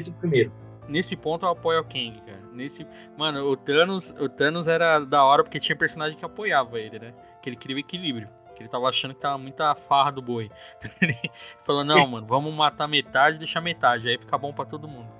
Nesse 0.88 1.16
ponto 1.16 1.46
eu 1.46 1.50
apoio 1.50 1.80
o 1.80 1.84
Kang, 1.84 2.20
cara. 2.26 2.42
Nesse, 2.52 2.86
mano, 3.16 3.50
o 3.50 3.56
Thanos, 3.56 4.14
o 4.20 4.28
Thanos 4.28 4.68
era 4.68 4.98
da 4.98 5.24
hora 5.24 5.42
porque 5.42 5.58
tinha 5.58 5.74
personagem 5.74 6.18
que 6.18 6.24
apoiava 6.24 6.78
ele, 6.78 6.98
né? 6.98 7.14
Que 7.40 7.48
ele 7.48 7.56
queria 7.56 7.76
o 7.76 7.78
equilíbrio. 7.78 8.28
Ele 8.62 8.68
tava 8.68 8.88
achando 8.88 9.14
que 9.14 9.20
tava 9.20 9.38
muita 9.38 9.74
farra 9.74 10.10
do 10.10 10.22
boi. 10.22 10.50
ele 11.00 11.18
falou: 11.64 11.84
"Não, 11.84 12.06
mano, 12.06 12.26
vamos 12.26 12.52
matar 12.54 12.88
metade, 12.88 13.38
deixar 13.38 13.60
metade, 13.60 14.08
aí 14.08 14.18
fica 14.18 14.38
bom 14.38 14.52
para 14.52 14.64
todo 14.64 14.88
mundo". 14.88 15.10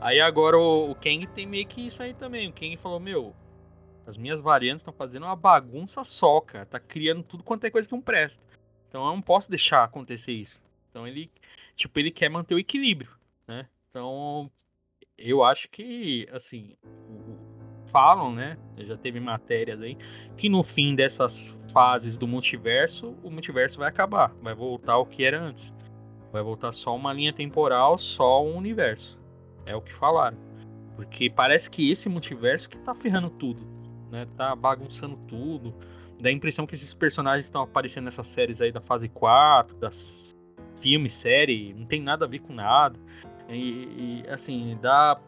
Aí 0.00 0.20
agora 0.20 0.58
o, 0.58 0.90
o 0.90 0.94
Kang 0.94 1.26
tem 1.26 1.46
meio 1.46 1.66
que 1.66 1.86
isso 1.86 2.02
aí 2.02 2.12
também. 2.14 2.48
O 2.48 2.52
Kang 2.52 2.76
falou, 2.76 3.00
meu, 3.00 3.34
as 4.06 4.16
minhas 4.16 4.40
variantes 4.40 4.82
estão 4.82 4.92
fazendo 4.92 5.24
uma 5.24 5.36
bagunça 5.36 6.04
só, 6.04 6.40
cara. 6.40 6.66
Tá 6.66 6.78
criando 6.78 7.22
tudo 7.22 7.42
quanto 7.42 7.64
é 7.64 7.70
coisa 7.70 7.88
que 7.88 7.94
não 7.94 8.02
presta. 8.02 8.42
Então 8.88 9.04
eu 9.04 9.12
não 9.12 9.22
posso 9.22 9.50
deixar 9.50 9.84
acontecer 9.84 10.32
isso. 10.32 10.64
Então 10.90 11.06
ele, 11.06 11.30
tipo, 11.74 11.98
ele 11.98 12.10
quer 12.10 12.28
manter 12.28 12.54
o 12.54 12.58
equilíbrio, 12.58 13.10
né? 13.46 13.68
Então 13.88 14.50
eu 15.18 15.42
acho 15.42 15.68
que, 15.68 16.26
assim, 16.30 16.76
falam, 17.86 18.32
né? 18.32 18.56
Já 18.78 18.96
teve 18.96 19.20
matérias 19.20 19.80
aí, 19.80 19.96
que 20.36 20.48
no 20.48 20.62
fim 20.62 20.94
dessas 20.94 21.58
fases 21.72 22.18
do 22.18 22.26
multiverso, 22.26 23.16
o 23.22 23.30
multiverso 23.30 23.78
vai 23.78 23.88
acabar. 23.88 24.34
Vai 24.42 24.54
voltar 24.54 24.94
ao 24.94 25.06
que 25.06 25.24
era 25.24 25.40
antes. 25.40 25.72
Vai 26.32 26.42
voltar 26.42 26.72
só 26.72 26.94
uma 26.94 27.12
linha 27.12 27.32
temporal, 27.32 27.96
só 27.98 28.44
um 28.44 28.56
universo. 28.56 29.20
É 29.64 29.74
o 29.74 29.80
que 29.80 29.92
falaram. 29.92 30.36
Porque 30.94 31.28
parece 31.30 31.70
que 31.70 31.90
esse 31.90 32.08
multiverso 32.08 32.68
que 32.68 32.78
tá 32.78 32.94
ferrando 32.94 33.30
tudo, 33.30 33.66
né? 34.10 34.26
Tá 34.36 34.54
bagunçando 34.54 35.16
tudo. 35.28 35.74
Dá 36.20 36.28
a 36.28 36.32
impressão 36.32 36.66
que 36.66 36.74
esses 36.74 36.94
personagens 36.94 37.44
estão 37.44 37.62
aparecendo 37.62 38.04
nessas 38.04 38.28
séries 38.28 38.60
aí 38.60 38.72
da 38.72 38.80
fase 38.80 39.08
4, 39.08 39.76
das 39.76 40.32
filme, 40.80 41.08
série, 41.08 41.74
não 41.74 41.86
tem 41.86 42.00
nada 42.00 42.24
a 42.24 42.28
ver 42.28 42.40
com 42.40 42.52
nada. 42.52 42.98
E, 43.48 44.22
e, 44.24 44.30
assim, 44.30 44.76
dá 44.82 45.18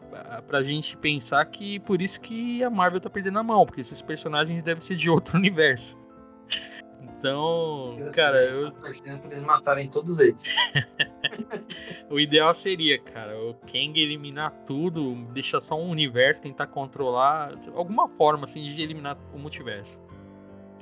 pra 0.47 0.61
gente 0.61 0.97
pensar 0.97 1.45
que 1.45 1.79
por 1.79 2.01
isso 2.01 2.19
que 2.19 2.63
a 2.63 2.69
Marvel 2.69 2.99
tá 2.99 3.09
perdendo 3.09 3.39
a 3.39 3.43
mão, 3.43 3.65
porque 3.65 3.81
esses 3.81 4.01
personagens 4.01 4.61
devem 4.61 4.81
ser 4.81 4.95
de 4.95 5.09
outro 5.09 5.37
universo. 5.39 5.97
Então, 7.01 7.97
eu 7.97 8.11
cara, 8.11 8.45
eu. 8.45 8.71
Tô 8.71 8.79
pra 8.79 8.89
eles 8.89 9.43
matarem 9.43 9.89
todos 9.89 10.19
eles. 10.19 10.55
o 12.09 12.19
ideal 12.19 12.53
seria, 12.53 12.99
cara, 12.99 13.37
o 13.37 13.53
Kang 13.53 13.99
eliminar 13.99 14.51
tudo, 14.65 15.15
deixar 15.33 15.59
só 15.59 15.77
um 15.77 15.89
universo, 15.89 16.41
tentar 16.41 16.67
controlar. 16.67 17.53
Alguma 17.73 18.07
forma, 18.09 18.45
assim, 18.45 18.63
de 18.63 18.81
eliminar 18.81 19.17
o 19.33 19.37
multiverso. 19.37 20.01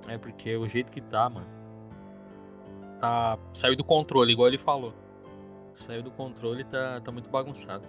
É, 0.08 0.18
porque 0.18 0.56
o 0.56 0.68
jeito 0.68 0.92
que 0.92 1.02
tá, 1.02 1.30
mano. 1.30 1.48
Tá. 3.00 3.38
Saiu 3.54 3.76
do 3.76 3.84
controle, 3.84 4.32
igual 4.32 4.48
ele 4.48 4.58
falou. 4.58 4.94
Saiu 5.86 6.04
do 6.04 6.12
controle 6.12 6.62
e 6.62 6.66
tá, 6.66 7.00
tá 7.02 7.12
muito 7.12 7.30
bagunçado. 7.30 7.88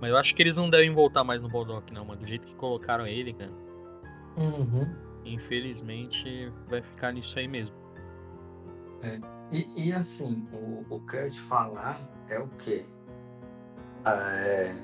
Mas 0.00 0.10
eu 0.10 0.16
acho 0.16 0.34
que 0.34 0.42
eles 0.42 0.56
não 0.56 0.70
devem 0.70 0.92
voltar 0.92 1.24
mais 1.24 1.42
no 1.42 1.48
Baldock, 1.48 1.92
não, 1.92 2.04
mano. 2.04 2.20
Do 2.20 2.26
jeito 2.26 2.46
que 2.46 2.54
colocaram 2.54 3.06
ele, 3.06 3.32
cara. 3.32 3.52
Uhum. 4.36 4.94
Infelizmente 5.24 6.52
vai 6.68 6.80
ficar 6.80 7.12
nisso 7.12 7.38
aí 7.38 7.48
mesmo. 7.48 7.76
É, 9.02 9.18
e, 9.50 9.88
e, 9.88 9.92
assim, 9.92 10.46
o, 10.52 10.94
o 10.94 11.00
que 11.00 11.16
eu 11.16 11.24
ia 11.24 11.30
te 11.30 11.40
falar 11.40 12.00
é 12.28 12.38
o 12.38 12.48
quê? 12.58 12.84
É, 14.04 14.74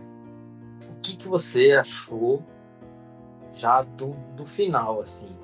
o 0.91 1.01
que, 1.01 1.17
que 1.17 1.29
você 1.29 1.73
achou 1.73 2.45
já 3.53 3.83
do, 3.83 4.15
do 4.35 4.45
final, 4.45 5.01
assim? 5.01 5.37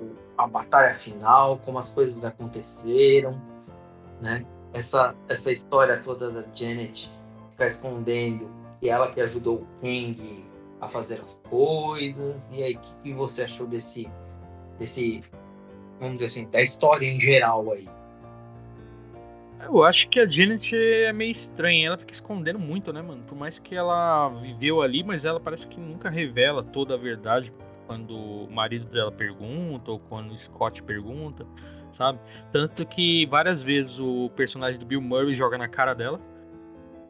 O, 0.00 0.14
a 0.36 0.46
batalha 0.46 0.94
final, 0.94 1.58
como 1.58 1.78
as 1.78 1.90
coisas 1.90 2.24
aconteceram, 2.24 3.40
né? 4.20 4.44
Essa, 4.72 5.14
essa 5.28 5.52
história 5.52 5.96
toda 5.98 6.30
da 6.30 6.44
Janet 6.54 7.10
ficar 7.52 7.66
escondendo 7.66 8.48
que 8.80 8.88
ela 8.88 9.10
que 9.10 9.20
ajudou 9.20 9.56
o 9.56 9.66
Kang 9.80 10.44
a 10.80 10.88
fazer 10.88 11.20
as 11.20 11.42
coisas. 11.48 12.50
E 12.52 12.62
aí, 12.62 12.74
o 12.74 12.78
que, 12.78 12.94
que, 13.02 13.12
você 13.12 13.44
achou 13.44 13.66
desse, 13.66 14.08
desse, 14.78 15.22
vamos 15.98 16.16
dizer 16.16 16.26
assim, 16.26 16.48
da 16.50 16.62
história 16.62 17.06
em 17.06 17.18
geral 17.18 17.72
aí? 17.72 17.88
Eu 19.60 19.82
acho 19.82 20.08
que 20.08 20.20
a 20.20 20.26
Janet 20.26 20.76
é 20.76 21.12
meio 21.12 21.32
estranha, 21.32 21.88
ela 21.88 21.98
fica 21.98 22.12
escondendo 22.12 22.60
muito, 22.60 22.92
né, 22.92 23.02
mano? 23.02 23.24
Por 23.24 23.36
mais 23.36 23.58
que 23.58 23.74
ela 23.74 24.28
viveu 24.40 24.80
ali, 24.80 25.02
mas 25.02 25.24
ela 25.24 25.40
parece 25.40 25.66
que 25.66 25.80
nunca 25.80 26.08
revela 26.08 26.62
toda 26.62 26.94
a 26.94 26.96
verdade 26.96 27.52
quando 27.88 28.14
o 28.16 28.50
marido 28.50 28.84
dela 28.86 29.10
pergunta 29.10 29.90
ou 29.90 29.98
quando 29.98 30.30
o 30.30 30.38
Scott 30.38 30.80
pergunta, 30.82 31.44
sabe? 31.98 32.20
Tanto 32.52 32.86
que 32.86 33.26
várias 33.26 33.62
vezes 33.62 33.98
o 33.98 34.30
personagem 34.30 34.78
do 34.78 34.86
Bill 34.86 35.02
Murray 35.02 35.34
joga 35.34 35.58
na 35.58 35.68
cara 35.68 35.94
dela, 35.94 36.20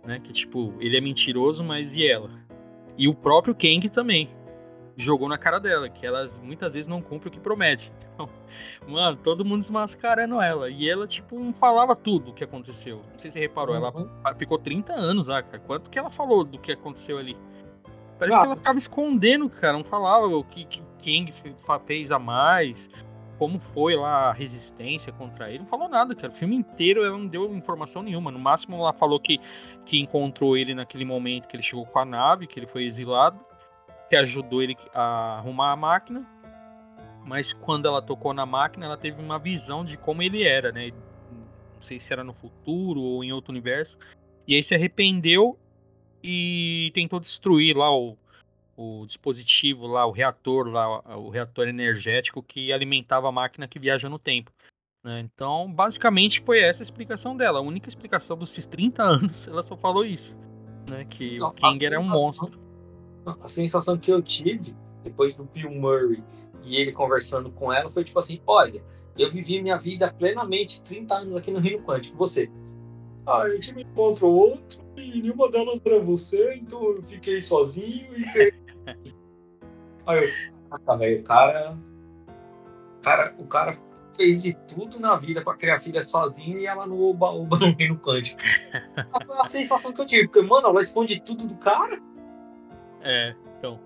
né? 0.05 0.18
Que 0.18 0.32
tipo, 0.32 0.74
ele 0.80 0.97
é 0.97 1.01
mentiroso, 1.01 1.62
mas 1.62 1.95
e 1.95 2.07
ela? 2.07 2.30
E 2.97 3.07
o 3.07 3.14
próprio 3.14 3.55
Kang 3.55 3.86
também 3.91 4.30
jogou 4.97 5.28
na 5.28 5.39
cara 5.39 5.61
dela, 5.61 5.89
que 5.89 6.05
ela 6.05 6.26
muitas 6.43 6.74
vezes 6.74 6.89
não 6.89 7.01
cumpre 7.01 7.28
o 7.28 7.30
que 7.30 7.39
promete. 7.39 7.93
Então, 8.18 8.28
mano, 8.89 9.16
todo 9.16 9.45
mundo 9.45 9.61
desmascarando 9.61 10.41
ela. 10.41 10.68
E 10.68 10.89
ela, 10.89 11.07
tipo, 11.07 11.39
não 11.39 11.53
falava 11.53 11.95
tudo 11.95 12.30
o 12.30 12.34
que 12.34 12.43
aconteceu. 12.43 12.97
Não 13.12 13.18
sei 13.18 13.30
se 13.30 13.34
você 13.34 13.39
reparou, 13.39 13.76
uhum. 13.76 14.09
ela 14.24 14.34
ficou 14.34 14.59
30 14.59 14.93
anos 14.93 15.28
lá, 15.28 15.41
cara. 15.43 15.61
Quanto 15.61 15.89
que 15.89 15.97
ela 15.97 16.11
falou 16.11 16.43
do 16.43 16.59
que 16.59 16.72
aconteceu 16.72 17.18
ali? 17.18 17.36
Parece 18.18 18.36
ah. 18.36 18.41
que 18.41 18.47
ela 18.47 18.57
ficava 18.57 18.78
escondendo, 18.78 19.49
cara. 19.49 19.74
Não 19.74 19.84
falava 19.84 20.26
o 20.26 20.43
que, 20.43 20.64
que 20.64 20.82
Kang 20.99 21.30
fez 21.86 22.11
a 22.11 22.18
mais. 22.18 22.91
Como 23.39 23.59
foi 23.59 23.95
lá 23.95 24.28
a 24.28 24.32
resistência 24.32 25.12
contra 25.12 25.49
ele. 25.49 25.61
Não 25.61 25.66
falou 25.66 25.89
nada, 25.89 26.14
cara. 26.14 26.32
O 26.32 26.36
filme 26.36 26.57
inteiro 26.57 27.05
ela 27.05 27.16
não 27.16 27.26
deu 27.26 27.55
informação 27.55 28.03
nenhuma. 28.03 28.30
No 28.30 28.39
máximo, 28.39 28.76
ela 28.76 28.93
falou 28.93 29.20
que, 29.20 29.39
que 29.86 29.99
encontrou 29.99 30.57
ele 30.57 30.74
naquele 30.74 31.05
momento 31.05 31.47
que 31.47 31.55
ele 31.55 31.62
chegou 31.62 31.86
com 31.86 31.99
a 31.99 32.05
nave, 32.05 32.47
que 32.47 32.59
ele 32.59 32.66
foi 32.66 32.84
exilado, 32.84 33.39
que 34.09 34.16
ajudou 34.16 34.62
ele 34.62 34.76
a 34.93 35.39
arrumar 35.39 35.72
a 35.72 35.76
máquina. 35.76 36.26
Mas 37.24 37.53
quando 37.53 37.86
ela 37.86 38.03
tocou 38.03 38.34
na 38.34 38.45
máquina, 38.45 38.86
ela 38.86 38.97
teve 38.97 39.22
uma 39.22 39.39
visão 39.39 39.84
de 39.84 39.97
como 39.97 40.22
ele 40.22 40.43
era, 40.43 40.72
né? 40.72 40.91
Não 41.30 41.80
sei 41.80 42.01
se 42.01 42.12
era 42.12 42.24
no 42.24 42.32
futuro 42.32 43.01
ou 43.01 43.22
em 43.22 43.32
outro 43.32 43.53
universo. 43.53 43.99
E 44.47 44.55
aí 44.55 44.62
se 44.62 44.74
arrependeu 44.74 45.57
e 46.22 46.91
tentou 46.93 47.20
destruir 47.20 47.76
lá 47.76 47.95
o, 47.95 48.16
o 48.79 49.05
dispositivo 49.05 49.89
lá, 49.89 50.07
o 50.07 50.12
reator 50.12 50.68
lá, 50.68 51.18
o 51.18 51.29
reator 51.31 51.66
energético 51.66 52.41
que 52.41 52.72
alimentava 52.72 53.29
a 53.29 53.33
máquina 53.33 53.66
que 53.66 53.76
viaja 53.76 54.09
no 54.09 54.20
tempo. 54.20 54.53
Né? 55.05 55.18
Então, 55.18 55.70
basicamente 55.72 56.41
foi 56.41 56.61
essa 56.61 56.81
a 56.81 56.85
explicação 56.85 57.37
dela. 57.37 57.59
A 57.59 57.62
única 57.62 57.89
explicação 57.89 58.39
desses 58.39 58.68
30 58.68 59.03
anos, 59.03 59.49
ela 59.49 59.62
só 59.62 59.76
falou 59.76 60.05
isso. 60.05 60.39
Né? 60.89 61.05
Que 61.07 61.41
Não, 61.41 61.49
o 61.49 61.53
King 61.53 61.85
era 61.85 61.99
um 61.99 62.09
monstro. 62.09 62.57
A 63.43 63.49
sensação 63.49 63.99
que 63.99 64.12
eu 64.12 64.22
tive 64.22 64.76
depois 65.03 65.35
do 65.35 65.43
Bill 65.43 65.72
Murray 65.72 66.22
e 66.62 66.76
ele 66.76 66.93
conversando 66.93 67.51
com 67.51 67.72
ela 67.72 67.91
foi 67.91 68.05
tipo 68.05 68.18
assim: 68.20 68.41
olha, 68.47 68.81
eu 69.18 69.31
vivi 69.31 69.61
minha 69.61 69.76
vida 69.76 70.12
plenamente 70.12 70.85
30 70.85 71.14
anos 71.14 71.37
aqui 71.37 71.51
no 71.51 71.59
Rio 71.59 71.83
Quântico. 71.83 72.16
Você? 72.16 72.49
Ah, 73.26 73.43
a 73.43 73.51
gente 73.51 73.74
me 73.74 73.83
encontrou 73.83 74.35
outro 74.35 74.81
e 74.97 75.20
nenhuma 75.20 75.51
delas 75.51 75.81
era 75.85 75.99
você, 75.99 76.55
então 76.55 76.83
eu 76.83 77.03
fiquei 77.03 77.43
sozinho 77.43 78.16
e 78.16 78.24
Aí 80.07 80.24
eu, 80.89 80.99
velho, 80.99 81.20
o 81.20 81.24
cara, 81.24 81.78
cara, 83.03 83.34
o 83.39 83.47
cara 83.47 83.78
fez 84.16 84.43
de 84.43 84.55
tudo 84.66 84.99
na 84.99 85.16
vida 85.16 85.43
para 85.43 85.57
criar 85.57 85.78
filha 85.80 86.03
sozinha 86.03 86.59
e 86.59 86.66
ela 86.66 86.86
no 86.86 87.01
oba-oba 87.01 87.59
no 87.59 87.72
reino 87.76 87.97
quântico. 87.99 88.41
a 89.43 89.49
sensação 89.49 89.93
que 89.93 90.01
eu 90.01 90.07
tive, 90.07 90.26
porque, 90.26 90.43
mano, 90.43 90.68
ela 90.68 90.80
esconde 90.80 91.20
tudo 91.20 91.47
do 91.47 91.55
cara. 91.57 92.01
É, 93.01 93.34
então. 93.59 93.80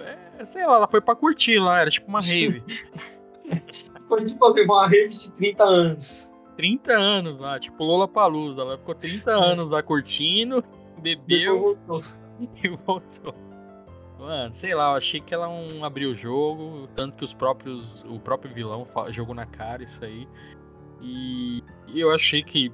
É, 0.00 0.44
sei 0.44 0.66
lá, 0.66 0.76
ela 0.76 0.88
foi 0.88 1.00
pra 1.00 1.14
curtir 1.14 1.58
lá, 1.58 1.80
era 1.80 1.90
tipo 1.90 2.08
uma 2.08 2.20
rave. 2.22 2.62
foi 4.08 4.24
tipo 4.24 4.44
assim, 4.46 4.62
uma 4.62 4.86
rave 4.86 5.08
de 5.08 5.32
30 5.32 5.64
anos. 5.64 6.34
30 6.56 6.92
anos 6.92 7.40
lá, 7.40 7.58
tipo 7.58 7.82
Lola 7.82 8.06
Palusa. 8.06 8.60
Ela 8.60 8.78
ficou 8.78 8.94
30 8.94 9.30
anos 9.30 9.70
lá 9.70 9.82
curtindo, 9.82 10.64
bebeu 11.00 11.76
e 12.62 12.68
voltou. 12.68 13.34
Mano, 14.18 14.54
sei 14.54 14.74
lá, 14.74 14.90
eu 14.90 14.96
achei 14.96 15.20
que 15.20 15.34
ela 15.34 15.48
não 15.48 15.84
abriu 15.84 16.10
o 16.10 16.14
jogo, 16.14 16.88
tanto 16.94 17.18
que 17.18 17.24
os 17.24 17.34
próprios. 17.34 18.04
O 18.04 18.18
próprio 18.18 18.52
vilão 18.54 18.86
jogou 19.10 19.34
na 19.34 19.46
cara 19.46 19.82
isso 19.82 20.04
aí. 20.04 20.28
E, 21.00 21.62
eu 21.94 22.12
achei 22.12 22.42
que. 22.42 22.72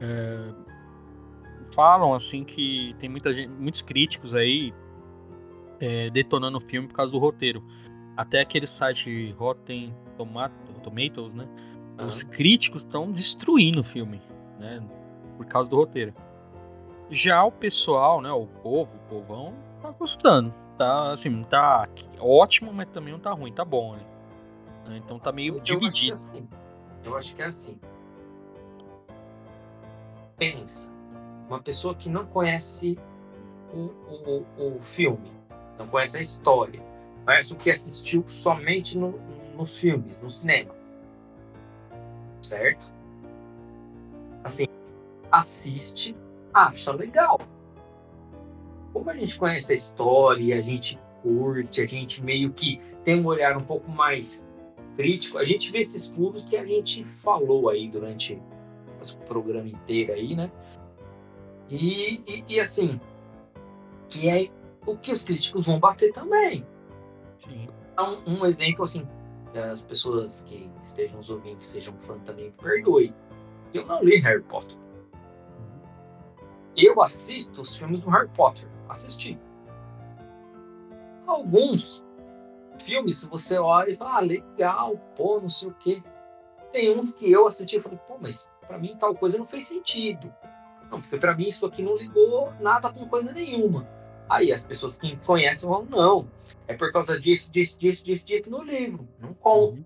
É, 0.00 0.54
falam 1.74 2.14
assim 2.14 2.44
que 2.44 2.94
tem 2.98 3.08
muita 3.08 3.32
gente, 3.32 3.50
muitos 3.50 3.82
críticos 3.82 4.34
aí 4.34 4.72
é, 5.80 6.10
detonando 6.10 6.58
o 6.58 6.60
filme 6.60 6.88
por 6.88 6.94
causa 6.94 7.12
do 7.12 7.18
roteiro. 7.18 7.62
Até 8.16 8.40
aquele 8.40 8.66
site 8.66 9.32
Rotten 9.38 9.94
Tomatoes, 10.82 11.34
né? 11.34 11.48
Uhum. 11.98 12.06
Os 12.06 12.22
críticos 12.22 12.82
estão 12.82 13.10
destruindo 13.10 13.80
o 13.80 13.84
filme, 13.84 14.20
né? 14.58 14.82
Por 15.36 15.46
causa 15.46 15.70
do 15.70 15.76
roteiro. 15.76 16.14
Já 17.08 17.42
o 17.44 17.50
pessoal, 17.50 18.20
né? 18.20 18.30
O 18.30 18.46
povo, 18.46 18.90
o 18.94 19.08
povão, 19.08 19.54
tá 19.80 19.90
gostando. 19.90 20.54
Tá, 20.78 21.12
assim, 21.12 21.28
não 21.28 21.44
tá 21.44 21.88
ótimo, 22.18 22.72
mas 22.72 22.88
também 22.88 23.12
não 23.12 23.20
tá 23.20 23.32
ruim, 23.32 23.52
tá 23.52 23.64
bom, 23.64 23.96
né? 23.96 24.02
Então 24.96 25.18
tá 25.18 25.30
meio 25.30 25.56
eu, 25.56 25.60
dividido. 25.60 26.16
Eu 26.16 26.16
acho, 26.16 26.28
é 26.28 26.38
assim. 26.38 26.48
eu 27.04 27.16
acho 27.16 27.36
que 27.36 27.42
é 27.42 27.46
assim. 27.46 27.80
Pensa, 30.38 30.92
uma 31.46 31.60
pessoa 31.60 31.94
que 31.94 32.08
não 32.08 32.24
conhece 32.24 32.98
o, 33.74 33.90
o, 34.58 34.76
o 34.76 34.80
filme, 34.80 35.30
não 35.78 35.86
conhece 35.86 36.16
a 36.16 36.20
história, 36.20 36.82
conhece 37.26 37.52
o 37.52 37.56
que 37.56 37.70
assistiu 37.70 38.24
somente 38.26 38.96
no, 38.96 39.12
nos 39.54 39.78
filmes, 39.78 40.18
no 40.20 40.30
cinema. 40.30 40.74
Certo? 42.42 42.90
Assim, 44.42 44.66
assiste, 45.30 46.16
acha 46.54 46.90
legal 46.92 47.38
como 48.92 49.10
a 49.10 49.14
gente 49.14 49.38
conhece 49.38 49.72
a 49.72 49.76
história, 49.76 50.56
a 50.56 50.60
gente 50.60 50.98
curte, 51.22 51.80
a 51.80 51.86
gente 51.86 52.22
meio 52.22 52.52
que 52.52 52.80
tem 53.04 53.20
um 53.20 53.26
olhar 53.26 53.56
um 53.56 53.60
pouco 53.60 53.90
mais 53.90 54.46
crítico, 54.96 55.38
a 55.38 55.44
gente 55.44 55.70
vê 55.70 55.78
esses 55.78 56.08
furos 56.08 56.44
que 56.44 56.56
a 56.56 56.64
gente 56.64 57.04
falou 57.04 57.68
aí 57.68 57.88
durante 57.88 58.34
o 58.34 59.16
programa 59.24 59.68
inteiro 59.68 60.12
aí, 60.12 60.34
né? 60.34 60.50
E, 61.68 62.22
e, 62.26 62.44
e 62.48 62.60
assim, 62.60 63.00
que 64.08 64.28
é 64.28 64.48
o 64.86 64.96
que 64.96 65.12
os 65.12 65.22
críticos 65.22 65.66
vão 65.66 65.78
bater 65.78 66.12
também. 66.12 66.66
Sim. 67.38 67.68
Então, 67.92 68.22
um 68.26 68.44
exemplo 68.44 68.84
assim, 68.84 69.06
que 69.52 69.58
as 69.58 69.82
pessoas 69.82 70.42
que 70.42 70.68
estejam 70.82 71.18
nos 71.18 71.30
ouvindo, 71.30 71.60
sejam 71.62 71.94
fã 71.98 72.18
também, 72.20 72.50
perdoe. 72.52 73.14
Eu 73.72 73.86
não 73.86 74.02
li 74.02 74.16
Harry 74.16 74.42
Potter. 74.42 74.76
Uhum. 74.76 75.80
Eu 76.76 77.00
assisto 77.00 77.62
os 77.62 77.76
filmes 77.76 78.00
do 78.00 78.10
Harry 78.10 78.28
Potter 78.30 78.68
assistir. 78.92 79.38
Alguns 81.26 82.04
filmes, 82.82 83.28
você 83.28 83.58
olha 83.58 83.90
e 83.90 83.96
fala, 83.96 84.16
ah, 84.16 84.20
legal, 84.20 84.96
pô, 85.16 85.40
não 85.40 85.50
sei 85.50 85.68
o 85.68 85.74
quê. 85.74 86.02
Tem 86.72 86.96
uns 86.96 87.12
que 87.14 87.30
eu 87.30 87.46
assisti 87.46 87.76
e 87.76 87.80
falei, 87.80 87.98
pô, 88.06 88.16
mas 88.18 88.50
para 88.66 88.78
mim 88.78 88.96
tal 88.98 89.14
coisa 89.14 89.38
não 89.38 89.46
fez 89.46 89.68
sentido. 89.68 90.32
Não, 90.90 91.00
porque 91.00 91.16
para 91.18 91.36
mim 91.36 91.48
isso 91.48 91.66
aqui 91.66 91.82
não 91.82 91.96
ligou 91.96 92.52
nada 92.60 92.92
com 92.92 93.08
coisa 93.08 93.32
nenhuma. 93.32 93.88
Aí 94.28 94.52
as 94.52 94.64
pessoas 94.64 94.98
que 94.98 95.16
conhecem 95.24 95.68
vão, 95.68 95.84
não, 95.84 96.30
é 96.68 96.74
por 96.74 96.92
causa 96.92 97.18
disso, 97.18 97.50
disso, 97.50 97.78
disso, 97.78 98.04
disso, 98.04 98.24
disso 98.24 98.50
no 98.50 98.62
livro. 98.62 99.08
Não 99.18 99.34
conta. 99.34 99.78
Uhum. 99.78 99.84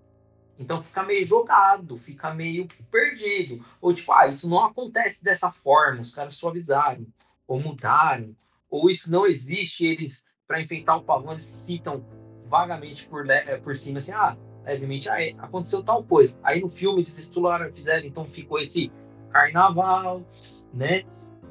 Então 0.57 0.83
fica 0.83 1.03
meio 1.03 1.25
jogado, 1.25 1.97
fica 1.97 2.33
meio 2.33 2.67
perdido. 2.89 3.63
Ou 3.81 3.93
tipo, 3.93 4.11
ah, 4.13 4.27
isso 4.27 4.47
não 4.47 4.63
acontece 4.63 5.23
dessa 5.23 5.51
forma, 5.51 6.01
os 6.01 6.13
caras 6.13 6.35
suavizaram, 6.35 7.05
ou 7.47 7.59
mudaram, 7.59 8.35
ou 8.75 8.89
isso 8.89 9.09
não 9.09 9.25
existe, 9.25 9.85
eles, 9.85 10.25
para 10.45 10.61
enfeitar 10.61 10.97
o 10.97 11.03
pavão, 11.03 11.31
eles 11.31 11.45
citam 11.45 12.05
vagamente 12.49 13.07
por, 13.07 13.29
eh, 13.29 13.57
por 13.57 13.73
cima, 13.73 13.99
assim, 13.99 14.11
ah, 14.11 14.37
levemente, 14.65 15.07
ah, 15.07 15.21
é, 15.21 15.31
aconteceu 15.37 15.81
tal 15.81 16.03
coisa. 16.03 16.37
Aí 16.43 16.61
no 16.61 16.67
filme 16.67 16.99
eles 16.99 17.17
estudaram, 17.17 17.71
fizeram, 17.73 18.05
então 18.05 18.25
ficou 18.25 18.59
esse 18.59 18.91
carnaval, 19.31 20.25
né? 20.73 21.03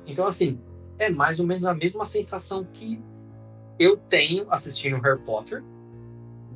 Então, 0.06 0.26
assim, 0.26 0.60
é 0.98 1.08
mais 1.08 1.40
ou 1.40 1.46
menos 1.46 1.64
a 1.64 1.72
mesma 1.72 2.04
sensação 2.04 2.62
que 2.74 3.00
eu 3.78 3.96
tenho 3.96 4.46
assistindo 4.52 5.00
Harry 5.00 5.22
Potter 5.22 5.64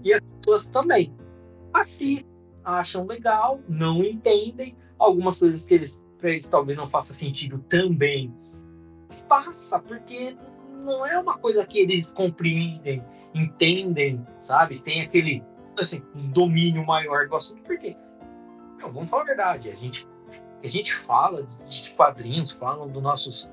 e 0.04 0.12
as 0.12 0.20
pessoas 0.20 0.68
também 0.68 1.14
assistem, 1.72 2.30
acham 2.62 3.06
legal, 3.06 3.60
não 3.66 4.04
entendem 4.04 4.76
algumas 4.98 5.38
coisas 5.38 5.64
que 5.64 5.74
eles 5.74 6.04
para 6.18 6.30
eles 6.30 6.48
talvez 6.48 6.76
não 6.76 6.90
faça 6.90 7.14
sentido 7.14 7.58
também 7.70 8.34
passa, 9.28 9.78
porque 9.78 10.36
não 10.78 11.06
é 11.06 11.18
uma 11.18 11.38
coisa 11.38 11.66
que 11.66 11.78
eles 11.78 12.12
compreendem, 12.14 13.04
entendem, 13.34 14.26
sabe? 14.40 14.80
Tem 14.80 15.02
aquele 15.02 15.44
assim, 15.78 16.02
um 16.14 16.28
domínio 16.30 16.84
maior 16.84 17.28
do 17.28 17.36
assunto, 17.36 17.62
porque 17.62 17.96
meu, 18.76 18.92
vamos 18.92 19.08
falar 19.08 19.22
a 19.22 19.26
verdade, 19.26 19.70
a 19.70 19.74
gente 19.74 20.08
a 20.62 20.66
gente 20.66 20.92
fala 20.92 21.46
de 21.68 21.90
quadrinhos, 21.90 22.50
falam 22.50 22.88
dos 22.88 23.02
nossos 23.02 23.50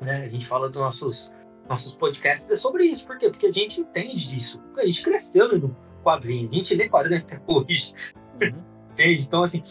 né, 0.00 0.24
a 0.24 0.28
gente 0.28 0.46
fala 0.46 0.68
dos 0.68 0.80
nossos 0.80 1.34
nossos 1.68 1.94
podcasts 1.94 2.50
é 2.50 2.56
sobre 2.56 2.84
isso, 2.84 3.06
por 3.06 3.18
quê? 3.18 3.28
Porque 3.28 3.46
a 3.46 3.52
gente 3.52 3.80
entende 3.80 4.28
disso. 4.28 4.62
A 4.76 4.84
gente 4.84 5.02
cresceu 5.02 5.58
no 5.58 5.76
quadrinho, 6.04 6.48
a 6.48 6.54
gente 6.54 6.74
lê 6.74 6.88
quadrinho 6.88 7.20
até 7.20 7.40
hoje. 7.46 7.92
Uhum. 8.40 8.62
Entende? 8.92 9.22
Então, 9.22 9.42
assim, 9.42 9.62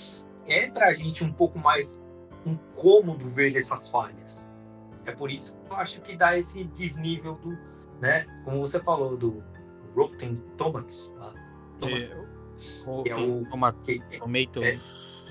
é 0.45 0.67
pra 0.69 0.93
gente 0.93 1.23
um 1.23 1.31
pouco 1.31 1.57
mais 1.57 2.01
incômodo 2.45 3.27
ver 3.29 3.55
essas 3.55 3.89
falhas. 3.89 4.47
É 5.05 5.11
por 5.11 5.29
isso 5.31 5.57
que 5.65 5.71
eu 5.71 5.77
acho 5.77 6.01
que 6.01 6.15
dá 6.15 6.37
esse 6.37 6.63
desnível 6.63 7.35
do, 7.35 7.57
né? 8.01 8.25
Como 8.43 8.59
você 8.59 8.79
falou, 8.79 9.15
do 9.15 9.43
Rotten 9.95 10.35
Tomatoes. 10.57 11.13
Tá? 11.17 11.33
É, 11.87 13.03
que 13.03 13.09
é 13.09 13.15
o 13.15 13.45
tomatoes. 13.49 15.25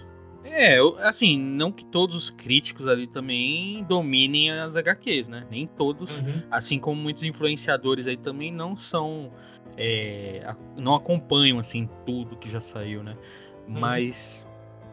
É, 0.44 0.76
é, 0.76 0.78
assim, 1.00 1.38
não 1.38 1.72
que 1.72 1.84
todos 1.86 2.14
os 2.14 2.30
críticos 2.30 2.86
ali 2.86 3.06
também 3.06 3.82
dominem 3.84 4.50
as 4.50 4.76
HQs, 4.76 5.26
né? 5.26 5.46
Nem 5.50 5.66
todos, 5.66 6.20
uhum. 6.20 6.42
assim 6.50 6.78
como 6.78 7.00
muitos 7.00 7.24
influenciadores 7.24 8.06
aí 8.06 8.16
também 8.16 8.52
não 8.52 8.76
são, 8.76 9.30
é, 9.76 10.54
não 10.76 10.94
acompanham 10.94 11.58
assim 11.58 11.88
tudo 12.04 12.36
que 12.36 12.50
já 12.50 12.60
saiu, 12.60 13.02
né? 13.02 13.16
Uhum. 13.66 13.80
Mas 13.80 14.46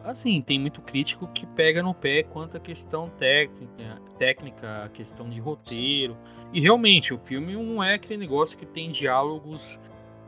assim, 0.04 0.40
tem 0.40 0.58
muito 0.58 0.80
crítico 0.80 1.28
que 1.28 1.46
pega 1.46 1.82
no 1.82 1.94
pé 1.94 2.22
quanto 2.22 2.56
à 2.56 2.60
questão 2.60 3.08
técnica, 3.10 4.00
técnica, 4.18 4.84
a 4.84 4.88
questão 4.88 5.28
de 5.28 5.40
roteiro. 5.40 6.16
E 6.52 6.60
realmente, 6.60 7.14
o 7.14 7.18
filme 7.18 7.54
não 7.54 7.82
é 7.82 7.94
aquele 7.94 8.18
negócio 8.18 8.58
que 8.58 8.66
tem 8.66 8.90
diálogos 8.90 9.78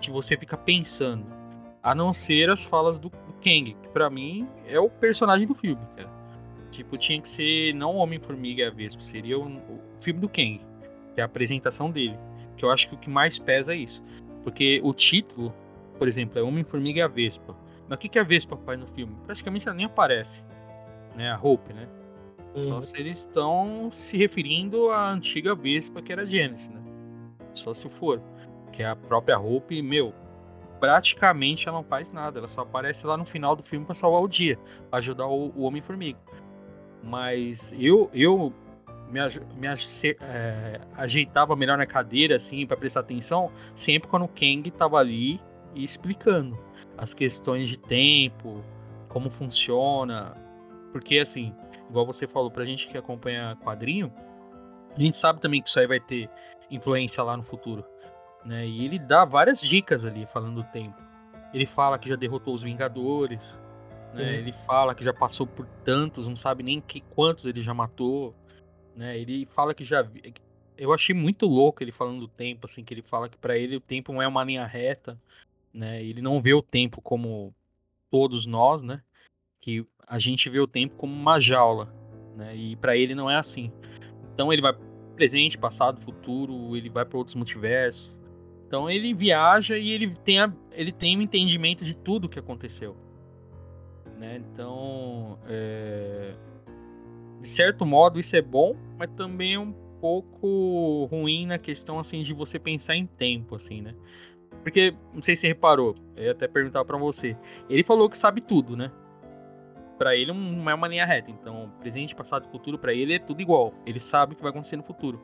que 0.01 0.11
você 0.11 0.37
fica 0.37 0.57
pensando. 0.57 1.27
A 1.83 1.95
não 1.95 2.12
ser 2.12 2.51
as 2.51 2.64
falas 2.64 2.99
do, 2.99 3.09
do 3.09 3.33
Kang, 3.43 3.75
que 3.75 3.89
pra 3.89 4.09
mim 4.09 4.49
é 4.66 4.79
o 4.79 4.89
personagem 4.89 5.47
do 5.47 5.55
filme, 5.55 5.83
cara. 5.97 6.11
Tipo, 6.70 6.97
tinha 6.97 7.20
que 7.20 7.29
ser 7.29 7.75
não 7.75 7.97
Homem-Formiga 7.97 8.62
e 8.62 8.66
a 8.66 8.70
Vespa, 8.70 9.03
seria 9.03 9.39
o, 9.39 9.47
o 9.47 9.81
filme 10.01 10.20
do 10.20 10.29
Kang, 10.29 10.61
que 11.14 11.20
é 11.20 11.22
a 11.22 11.27
apresentação 11.27 11.91
dele. 11.91 12.18
Que 12.57 12.64
eu 12.64 12.70
acho 12.70 12.89
que 12.89 12.95
o 12.95 12.99
que 12.99 13.11
mais 13.11 13.39
pesa 13.39 13.75
é 13.75 13.77
isso. 13.77 14.03
Porque 14.43 14.81
o 14.83 14.93
título, 14.93 15.55
por 15.99 16.09
exemplo, 16.09 16.39
é 16.39 16.43
Homem-Formiga 16.43 17.01
e 17.01 17.03
a 17.03 17.09
Vespa. 17.09 17.57
Mas 17.89 17.97
o 17.97 18.01
que, 18.01 18.09
que 18.09 18.18
a 18.18 18.22
Vespa 18.22 18.57
faz 18.57 18.78
no 18.78 18.87
filme? 18.87 19.14
Praticamente 19.26 19.68
ela 19.68 19.76
nem 19.76 19.87
aparece. 19.87 20.45
Né? 21.14 21.30
A 21.30 21.39
Hope, 21.41 21.72
né? 21.72 21.89
Uhum. 22.55 22.64
Só 22.64 22.80
se 22.80 22.99
eles 22.99 23.18
estão 23.18 23.91
se 23.93 24.16
referindo 24.16 24.91
à 24.91 25.11
antiga 25.11 25.55
Vespa 25.55 26.01
que 26.01 26.12
era 26.12 26.22
a 26.22 26.24
Genesis, 26.24 26.68
né? 26.68 26.80
Só 27.53 27.74
se 27.74 27.89
for. 27.89 28.20
Que 28.72 28.82
é 28.82 28.87
a 28.87 28.97
própria 28.97 29.39
Hope, 29.39 29.80
meu, 29.82 30.12
praticamente 30.80 31.68
ela 31.68 31.78
não 31.78 31.85
faz 31.85 32.11
nada. 32.12 32.39
Ela 32.39 32.49
só 32.49 32.62
aparece 32.62 33.07
lá 33.07 33.16
no 33.16 33.24
final 33.24 33.55
do 33.55 33.62
filme 33.62 33.85
para 33.85 33.95
salvar 33.95 34.22
o 34.22 34.28
dia, 34.28 34.59
pra 34.91 34.99
ajudar 34.99 35.26
o, 35.26 35.53
o 35.57 35.62
Homem-Formiga. 35.62 36.18
Mas 37.03 37.72
eu, 37.78 38.11
eu 38.12 38.53
me, 39.11 39.20
me 39.57 39.68
é, 39.68 40.80
ajeitava 40.97 41.55
melhor 41.55 41.78
na 41.78 41.87
cadeira, 41.87 42.37
assim, 42.37 42.66
para 42.66 42.76
prestar 42.76 43.01
atenção, 43.01 43.51
sempre 43.74 44.09
quando 44.09 44.24
o 44.24 44.28
Kang 44.28 44.68
tava 44.70 44.99
ali 44.99 45.41
e 45.74 45.85
explicando 45.85 46.59
as 46.97 47.14
questões 47.14 47.68
de 47.68 47.76
tempo, 47.76 48.62
como 49.09 49.30
funciona. 49.30 50.36
Porque, 50.92 51.18
assim, 51.18 51.55
igual 51.88 52.07
você 52.07 52.26
falou, 52.26 52.51
pra 52.51 52.64
gente 52.64 52.88
que 52.88 52.97
acompanha 52.97 53.57
quadrinho, 53.62 54.12
a 54.97 55.01
gente 55.01 55.16
sabe 55.16 55.40
também 55.40 55.61
que 55.61 55.68
isso 55.68 55.78
aí 55.78 55.86
vai 55.86 56.01
ter 56.01 56.28
influência 56.70 57.22
lá 57.22 57.36
no 57.36 57.42
futuro. 57.42 57.84
Né? 58.45 58.66
E 58.66 58.84
ele 58.84 58.99
dá 58.99 59.24
várias 59.24 59.61
dicas 59.61 60.05
ali 60.05 60.26
falando 60.26 60.62
do 60.62 60.64
tempo. 60.70 61.03
Ele 61.53 61.66
fala 61.66 61.99
que 61.99 62.09
já 62.09 62.16
derrotou 62.16 62.55
os 62.55 62.62
Vingadores, 62.62 63.42
né? 64.14 64.22
Uhum. 64.22 64.30
Ele 64.30 64.53
fala 64.53 64.95
que 64.95 65.05
já 65.05 65.12
passou 65.12 65.47
por 65.47 65.66
tantos, 65.84 66.28
não 66.28 66.36
sabe 66.36 66.62
nem 66.62 66.80
que, 66.80 67.01
quantos 67.01 67.45
ele 67.45 67.61
já 67.61 67.74
matou. 67.74 68.34
Né? 68.97 69.18
Ele 69.18 69.45
fala 69.47 69.74
que 69.74 69.84
já. 69.84 70.07
Eu 70.76 70.92
achei 70.92 71.14
muito 71.14 71.47
louco 71.47 71.82
ele 71.82 71.92
falando 71.92 72.20
do 72.20 72.28
tempo, 72.28 72.66
assim, 72.66 72.82
que 72.82 72.95
ele 72.95 73.03
fala 73.03 73.28
que 73.28 73.36
para 73.36 73.57
ele 73.59 73.76
o 73.76 73.80
tempo 73.80 74.12
não 74.12 74.22
é 74.22 74.26
uma 74.26 74.42
linha 74.42 74.64
reta, 74.64 75.20
né? 75.75 76.03
Ele 76.03 76.22
não 76.22 76.41
vê 76.41 76.55
o 76.55 76.62
tempo 76.62 77.03
como 77.03 77.53
todos 78.11 78.47
nós, 78.47 78.83
né? 78.83 79.03
Que 79.61 79.85
a 80.07 80.18
gente 80.18 80.49
vê 80.49 80.61
o 80.61 80.68
tempo 80.68 80.95
como 80.97 81.12
uma 81.12 81.41
jaula, 81.41 81.93
né? 82.37 82.55
E 82.55 82.77
para 82.77 82.97
ele 82.97 83.14
não 83.14 83.29
é 83.29 83.37
assim. 83.37 83.72
Então 84.33 84.53
ele 84.53 84.62
vai 84.62 84.72
presente, 85.16 85.59
passado, 85.59 86.01
futuro, 86.01 86.77
ele 86.77 86.89
vai 86.89 87.05
para 87.05 87.18
outros 87.18 87.35
multiversos. 87.35 88.16
Então 88.66 88.89
ele 88.89 89.12
viaja 89.12 89.77
e 89.77 89.91
ele 89.91 90.12
tem, 90.12 90.41
a, 90.41 90.53
ele 90.72 90.93
tem 90.93 91.16
um 91.18 91.22
entendimento 91.22 91.85
de 91.85 91.95
tudo 91.95 92.29
que 92.29 92.39
aconteceu. 92.39 92.97
Né? 94.18 94.37
Então, 94.37 95.39
é... 95.47 96.35
de 97.41 97.49
certo 97.49 97.85
modo, 97.85 98.18
isso 98.18 98.37
é 98.37 98.43
bom, 98.43 98.77
mas 98.97 99.11
também 99.16 99.55
é 99.55 99.59
um 99.59 99.72
pouco 100.01 101.07
ruim 101.11 101.47
na 101.47 101.59
questão 101.59 101.99
assim 101.99 102.22
de 102.22 102.35
você 102.35 102.59
pensar 102.59 102.95
em 102.97 103.07
tempo, 103.07 103.55
assim, 103.55 103.81
né? 103.81 103.95
Porque, 104.65 104.95
não 105.12 105.23
sei 105.23 105.37
se 105.37 105.43
você 105.43 105.49
reparou, 105.49 105.95
eu 106.17 106.25
ia 106.25 106.33
até 106.33 106.49
perguntar 106.49 106.87
para 106.87 106.97
você. 106.97 107.37
Ele 107.69 107.85
falou 107.85 108.09
que 108.09 108.17
sabe 108.17 108.41
tudo, 108.41 108.75
né? 108.75 108.91
Para 109.99 110.17
ele 110.17 110.33
não 110.33 110.71
é 110.71 110.75
uma 110.75 110.89
linha 110.89 111.05
reta. 111.05 111.31
Então, 111.31 111.71
presente, 111.81 112.15
passado 112.15 112.47
e 112.49 112.51
futuro, 112.51 112.79
para 112.79 112.95
ele 112.95 113.12
é 113.12 113.19
tudo 113.19 113.43
igual. 113.43 113.75
Ele 113.85 114.01
sabe 114.01 114.33
o 114.33 114.37
que 114.37 114.43
vai 114.43 114.51
acontecer 114.51 114.77
no 114.77 114.83
futuro. 114.83 115.23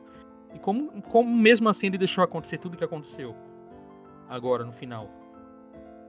E 0.53 0.59
como, 0.59 1.01
como 1.09 1.35
mesmo 1.35 1.67
assim 1.67 1.87
ele 1.87 1.97
deixou 1.97 2.23
acontecer 2.23 2.59
tudo 2.59 2.75
o 2.75 2.77
que 2.77 2.83
aconteceu? 2.83 3.35
Agora, 4.29 4.63
no 4.63 4.71
final. 4.71 5.09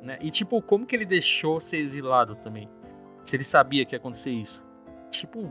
Né? 0.03 0.19
E 0.21 0.31
tipo, 0.31 0.61
como 0.61 0.85
que 0.85 0.95
ele 0.95 1.07
deixou 1.07 1.59
ser 1.59 1.79
exilado 1.79 2.37
também? 2.37 2.69
Se 3.25 3.35
ele 3.35 3.45
sabia 3.45 3.87
que 3.87 3.95
ia 3.95 3.99
acontecer 3.99 4.31
isso. 4.31 4.63
Tipo, 5.11 5.51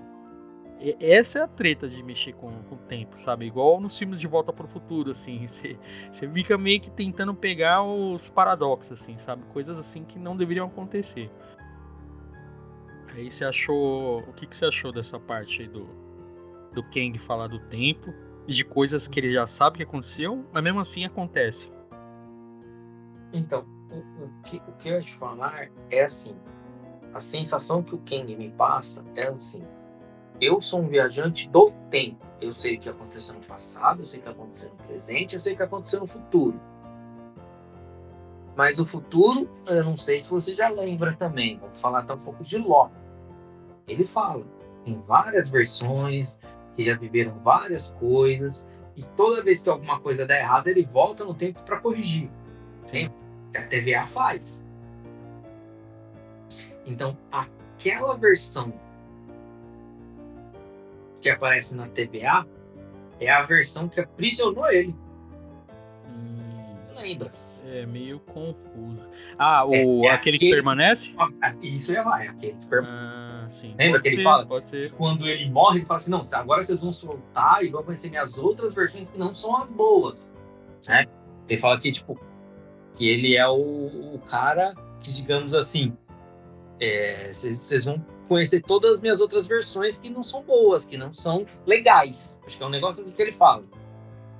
essa 0.99 1.39
é 1.39 1.41
a 1.43 1.47
treta 1.47 1.87
de 1.87 2.01
mexer 2.01 2.33
com, 2.33 2.51
com 2.63 2.75
o 2.75 2.77
tempo, 2.79 3.17
sabe? 3.17 3.45
Igual 3.45 3.79
nos 3.79 3.97
filmes 3.97 4.19
de 4.19 4.25
Volta 4.25 4.51
para 4.51 4.65
o 4.65 4.69
Futuro, 4.69 5.11
assim. 5.11 5.45
Você, 5.47 5.77
fica 6.33 6.57
meio 6.57 6.81
que 6.81 6.89
tentando 6.89 7.33
pegar 7.35 7.83
os 7.83 8.29
paradoxos, 8.29 8.99
assim, 9.01 9.17
sabe? 9.17 9.43
Coisas 9.53 9.77
assim 9.77 10.03
que 10.03 10.17
não 10.17 10.35
deveriam 10.35 10.65
acontecer. 10.65 11.29
Aí 13.13 13.29
você 13.29 13.45
achou. 13.45 14.21
O 14.21 14.33
que, 14.33 14.47
que 14.47 14.55
você 14.55 14.65
achou 14.65 14.91
dessa 14.91 15.19
parte 15.19 15.61
aí 15.61 15.67
do, 15.67 15.87
do 16.73 16.81
Kang 16.83 17.17
falar 17.19 17.47
do 17.47 17.59
tempo? 17.59 18.13
E 18.47 18.53
de 18.53 18.65
coisas 18.65 19.07
que 19.07 19.19
ele 19.19 19.31
já 19.31 19.45
sabe 19.45 19.77
que 19.77 19.83
aconteceu, 19.83 20.45
mas 20.51 20.63
mesmo 20.63 20.79
assim 20.79 21.05
acontece. 21.05 21.71
Então, 23.33 23.65
o, 23.91 24.23
o, 24.23 24.41
que, 24.43 24.57
o 24.67 24.71
que 24.73 24.89
eu 24.89 24.93
ia 24.93 25.01
te 25.01 25.13
falar 25.13 25.69
é 25.89 26.03
assim: 26.03 26.35
a 27.13 27.19
sensação 27.19 27.83
que 27.83 27.93
o 27.93 27.99
Kang 27.99 28.35
me 28.35 28.49
passa 28.51 29.05
é 29.15 29.27
assim. 29.27 29.63
Eu 30.41 30.59
sou 30.59 30.81
um 30.81 30.87
viajante 30.87 31.47
do 31.49 31.71
tempo. 31.91 32.25
Eu 32.41 32.51
sei 32.51 32.75
o 32.75 32.79
que 32.79 32.89
aconteceu 32.89 33.35
no 33.35 33.45
passado, 33.45 34.01
eu 34.01 34.07
sei 34.07 34.19
o 34.19 34.23
que 34.23 34.29
aconteceu 34.29 34.71
no 34.71 34.75
presente, 34.87 35.33
eu 35.33 35.39
sei 35.39 35.53
o 35.53 35.57
que 35.57 35.61
aconteceu 35.61 35.99
no 35.99 36.07
futuro. 36.07 36.59
Mas 38.55 38.79
o 38.79 38.85
futuro, 38.85 39.47
eu 39.67 39.83
não 39.83 39.95
sei 39.95 40.17
se 40.17 40.27
você 40.27 40.55
já 40.55 40.67
lembra 40.67 41.13
também. 41.13 41.59
Vamos 41.59 41.79
falar 41.79 41.99
até 41.99 42.15
um 42.15 42.17
pouco 42.17 42.43
de 42.43 42.57
Loki. 42.57 42.95
Ele 43.87 44.03
fala, 44.03 44.43
tem 44.83 44.99
várias 45.07 45.47
versões, 45.47 46.39
que 46.75 46.83
já 46.83 46.95
viveram 46.95 47.37
várias 47.43 47.91
coisas, 47.99 48.65
e 48.95 49.03
toda 49.15 49.43
vez 49.43 49.61
que 49.61 49.69
alguma 49.69 49.99
coisa 49.99 50.25
dá 50.25 50.37
errado, 50.37 50.67
ele 50.67 50.83
volta 50.83 51.23
no 51.23 51.35
tempo 51.35 51.61
para 51.63 51.79
corrigir. 51.79 52.29
Sim. 52.85 53.11
Que 53.51 53.57
a 53.57 53.67
TVA 53.67 54.07
faz. 54.07 54.65
Então, 56.85 57.15
aquela 57.31 58.17
versão 58.17 58.73
que 61.21 61.29
aparece 61.29 61.77
na 61.77 61.87
TVA 61.87 62.45
é 63.19 63.29
a 63.29 63.43
versão 63.43 63.87
que 63.87 63.99
aprisionou 63.99 64.69
ele. 64.71 64.95
Hum, 66.07 66.85
Lembra? 66.97 67.31
É 67.67 67.85
meio 67.85 68.19
confuso. 68.19 69.09
Ah, 69.37 69.63
o, 69.65 69.73
é, 69.73 69.77
é 69.77 69.81
aquele, 69.81 70.09
aquele, 70.09 70.39
que 70.39 70.49
permanece? 70.49 71.15
Isso 71.61 71.93
já 71.93 72.03
vai, 72.03 72.27
aquele 72.27 72.53
que 72.53 72.65
permanece. 72.65 73.21
Ah, 73.43 73.49
sim. 73.49 73.75
Lembra 73.77 73.99
pode 73.99 74.03
que 74.03 74.09
ser, 74.09 74.15
ele 74.15 74.23
fala? 74.23 74.45
Pode 74.45 74.67
ser. 74.67 74.91
Quando 74.93 75.27
ele 75.27 75.49
morre, 75.51 75.79
ele 75.79 75.85
fala 75.85 75.99
assim: 75.99 76.11
não, 76.11 76.23
agora 76.33 76.63
vocês 76.63 76.79
vão 76.79 76.91
soltar 76.91 77.63
e 77.63 77.69
vão 77.69 77.83
conhecer 77.83 78.09
minhas 78.09 78.37
outras 78.37 78.73
versões 78.73 79.11
que 79.11 79.19
não 79.19 79.33
são 79.33 79.55
as 79.55 79.71
boas. 79.71 80.35
Né? 80.87 81.05
Ele 81.47 81.61
fala 81.61 81.79
que, 81.79 81.91
tipo, 81.91 82.19
que 82.95 83.07
ele 83.07 83.37
é 83.37 83.47
o, 83.47 84.15
o 84.15 84.19
cara 84.27 84.73
que, 84.99 85.13
digamos 85.13 85.53
assim, 85.53 85.95
vocês 87.31 87.71
é, 87.71 87.91
vão 87.91 88.03
conhecer 88.31 88.61
todas 88.61 88.95
as 88.95 89.01
minhas 89.01 89.19
outras 89.19 89.45
versões 89.45 89.99
que 89.99 90.09
não 90.09 90.23
são 90.23 90.41
boas, 90.41 90.85
que 90.85 90.95
não 90.95 91.13
são 91.13 91.45
legais. 91.65 92.41
Acho 92.47 92.55
que 92.55 92.63
é 92.63 92.65
um 92.65 92.69
negócio 92.69 93.03
assim 93.03 93.11
que 93.11 93.21
ele 93.21 93.33
fala. 93.33 93.61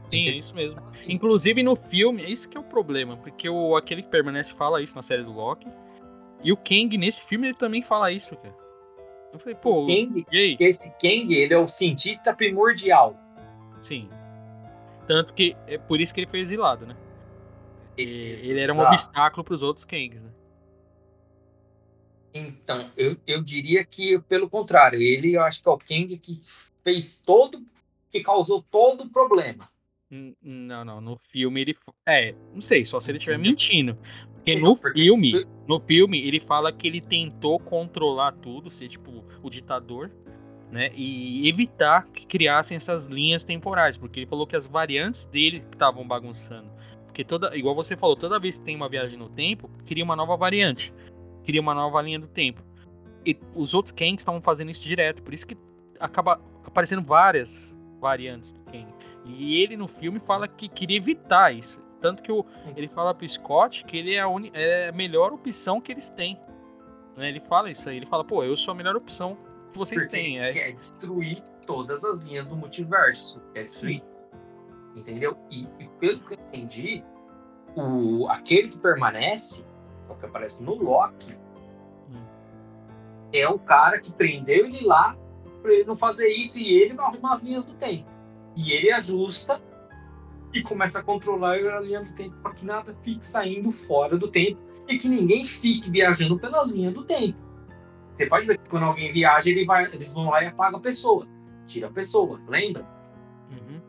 Sim, 0.09 0.29
é 0.29 0.31
isso 0.31 0.55
mesmo. 0.55 0.81
Inclusive 1.05 1.61
no 1.61 1.75
filme, 1.75 2.23
é 2.23 2.29
isso 2.29 2.47
que 2.47 2.55
é 2.57 2.59
o 2.61 2.63
problema, 2.63 3.17
porque 3.17 3.49
o 3.49 3.75
aquele 3.75 4.01
que 4.01 4.07
permanece 4.07 4.53
fala 4.53 4.81
isso 4.81 4.95
na 4.95 5.01
série 5.01 5.23
do 5.23 5.33
Loki. 5.33 5.67
E 6.41 6.53
o 6.53 6.57
Kang 6.57 6.97
nesse 6.97 7.21
filme 7.23 7.47
ele 7.47 7.57
também 7.57 7.81
fala 7.81 8.09
isso, 8.13 8.33
cara. 8.37 8.55
Eu 9.33 9.39
falei, 9.39 9.55
pô, 9.55 9.85
Kang, 9.85 10.25
e 10.31 10.37
aí? 10.37 10.57
Esse 10.57 10.89
Kang, 10.91 11.33
ele 11.35 11.53
é 11.53 11.57
o 11.57 11.67
cientista 11.67 12.33
primordial. 12.33 13.19
Sim. 13.81 14.07
Tanto 15.05 15.33
que 15.33 15.53
é 15.67 15.77
por 15.77 15.99
isso 15.99 16.13
que 16.13 16.21
ele 16.21 16.27
foi 16.27 16.39
exilado, 16.39 16.85
né? 16.85 16.95
Ele 17.97 18.57
era 18.57 18.73
um 18.73 18.79
obstáculo 18.79 19.43
para 19.43 19.53
os 19.53 19.61
outros 19.61 19.83
Kangs, 19.83 20.23
né? 20.23 20.29
Então, 22.33 22.91
eu, 22.95 23.17
eu 23.27 23.43
diria 23.43 23.83
que 23.83 24.19
pelo 24.19 24.49
contrário, 24.49 25.01
ele 25.01 25.33
eu 25.33 25.43
acho 25.43 25.61
que 25.61 25.67
é 25.67 25.71
o 25.71 25.77
Kang 25.77 26.17
que 26.17 26.41
fez 26.83 27.21
todo, 27.25 27.65
que 28.09 28.21
causou 28.21 28.61
todo 28.61 29.03
o 29.03 29.09
problema. 29.09 29.67
Não, 30.41 30.83
não, 30.83 30.99
no 30.99 31.17
filme 31.17 31.61
ele. 31.61 31.77
É, 32.05 32.35
não 32.53 32.59
sei, 32.59 32.83
só 32.83 32.99
se 32.99 33.09
ele 33.09 33.17
estiver 33.17 33.39
mentindo. 33.39 33.97
Porque 34.33 34.55
no 34.55 34.75
filme, 34.75 35.45
no 35.67 35.79
filme, 35.79 36.19
ele 36.27 36.39
fala 36.39 36.73
que 36.73 36.85
ele 36.85 36.99
tentou 36.99 37.59
controlar 37.59 38.33
tudo, 38.33 38.69
ser 38.69 38.89
tipo 38.89 39.23
o 39.41 39.49
ditador, 39.49 40.11
né? 40.69 40.91
E 40.95 41.47
evitar 41.47 42.03
que 42.11 42.25
criassem 42.25 42.75
essas 42.75 43.05
linhas 43.05 43.45
temporais, 43.45 43.97
porque 43.97 44.19
ele 44.19 44.27
falou 44.27 44.45
que 44.45 44.55
as 44.55 44.67
variantes 44.67 45.25
dele 45.27 45.57
estavam 45.71 46.05
bagunçando. 46.05 46.69
Porque 47.05 47.23
toda, 47.23 47.55
igual 47.55 47.75
você 47.75 47.95
falou, 47.95 48.15
toda 48.15 48.39
vez 48.39 48.57
que 48.57 48.65
tem 48.65 48.75
uma 48.75 48.89
viagem 48.89 49.17
no 49.17 49.29
tempo, 49.29 49.69
cria 49.85 50.03
uma 50.03 50.15
nova 50.15 50.35
variante, 50.35 50.93
cria 51.43 51.61
uma 51.61 51.73
nova 51.73 52.01
linha 52.01 52.19
do 52.19 52.27
tempo. 52.27 52.63
E 53.25 53.37
os 53.55 53.73
outros 53.73 53.91
Kangs 53.91 54.21
estavam 54.21 54.41
fazendo 54.41 54.71
isso 54.71 54.81
direto, 54.81 55.21
por 55.21 55.33
isso 55.33 55.45
que 55.45 55.55
acaba 55.99 56.41
aparecendo 56.65 57.03
várias 57.03 57.75
variantes 57.99 58.51
do 58.51 58.59
Kang. 58.61 58.87
E 59.25 59.61
ele 59.61 59.77
no 59.77 59.87
filme 59.87 60.19
fala 60.19 60.47
que 60.47 60.67
queria 60.67 60.97
evitar 60.97 61.53
isso. 61.53 61.79
Tanto 62.01 62.23
que 62.23 62.31
o, 62.31 62.43
ele 62.75 62.87
fala 62.87 63.13
pro 63.13 63.27
Scott 63.29 63.85
que 63.85 63.95
ele 63.95 64.15
é 64.15 64.19
a, 64.19 64.27
uni, 64.27 64.51
é 64.55 64.89
a 64.89 64.91
melhor 64.91 65.31
opção 65.31 65.79
que 65.79 65.91
eles 65.91 66.09
têm. 66.09 66.39
Né? 67.15 67.29
Ele 67.29 67.39
fala 67.39 67.69
isso 67.69 67.87
aí. 67.87 67.97
Ele 67.97 68.07
fala, 68.07 68.23
pô, 68.23 68.43
eu 68.43 68.55
sou 68.55 68.71
a 68.71 68.75
melhor 68.75 68.95
opção 68.95 69.37
que 69.71 69.77
vocês 69.77 70.03
Porque 70.03 70.17
têm. 70.17 70.39
É... 70.39 70.51
quer 70.51 70.71
destruir 70.73 71.43
todas 71.67 72.03
as 72.03 72.21
linhas 72.21 72.47
do 72.47 72.55
multiverso. 72.55 73.39
Quer 73.53 73.65
destruir. 73.65 74.01
Sim. 74.01 74.99
Entendeu? 74.99 75.37
E, 75.49 75.67
e, 75.79 75.87
pelo 75.99 76.19
que 76.19 76.33
eu 76.33 76.39
entendi, 76.47 77.03
o, 77.75 78.27
aquele 78.27 78.69
que 78.69 78.77
permanece, 78.77 79.63
que 80.15 80.25
é 80.25 80.29
aparece 80.29 80.61
no 80.63 80.75
Loki, 80.75 81.37
hum. 82.09 82.23
é 83.33 83.47
o 83.47 83.59
cara 83.59 83.99
que 83.99 84.11
prendeu 84.11 84.65
ele 84.65 84.85
lá 84.85 85.17
para 85.61 85.73
ele 85.73 85.85
não 85.85 85.95
fazer 85.95 86.27
isso 86.27 86.59
e 86.59 86.73
ele 86.73 86.93
vai 86.93 87.05
arrumar 87.05 87.35
as 87.35 87.41
linhas 87.41 87.65
do 87.65 87.73
tempo. 87.73 88.09
E 88.55 88.71
ele 88.71 88.91
ajusta 88.91 89.61
e 90.53 90.61
começa 90.61 90.99
a 90.99 91.03
controlar 91.03 91.55
a 91.55 91.79
linha 91.79 92.03
do 92.03 92.11
tempo 92.13 92.35
para 92.41 92.53
que 92.53 92.65
nada 92.65 92.95
fique 93.01 93.25
saindo 93.25 93.71
fora 93.71 94.17
do 94.17 94.27
tempo 94.27 94.59
e 94.87 94.97
que 94.97 95.07
ninguém 95.07 95.45
fique 95.45 95.89
viajando 95.89 96.37
pela 96.37 96.65
linha 96.65 96.91
do 96.91 97.03
tempo. 97.03 97.37
Você 98.15 98.25
pode 98.25 98.45
ver 98.45 98.57
que 98.57 98.69
quando 98.69 98.83
alguém 98.83 99.11
viaja, 99.11 99.49
ele 99.49 99.65
vai, 99.65 99.85
eles 99.85 100.13
vão 100.13 100.29
lá 100.29 100.43
e 100.43 100.47
apagam 100.47 100.79
a 100.79 100.81
pessoa, 100.81 101.25
tira 101.65 101.87
a 101.87 101.91
pessoa, 101.91 102.41
lembra? 102.47 102.85
Uhum. 103.51 103.81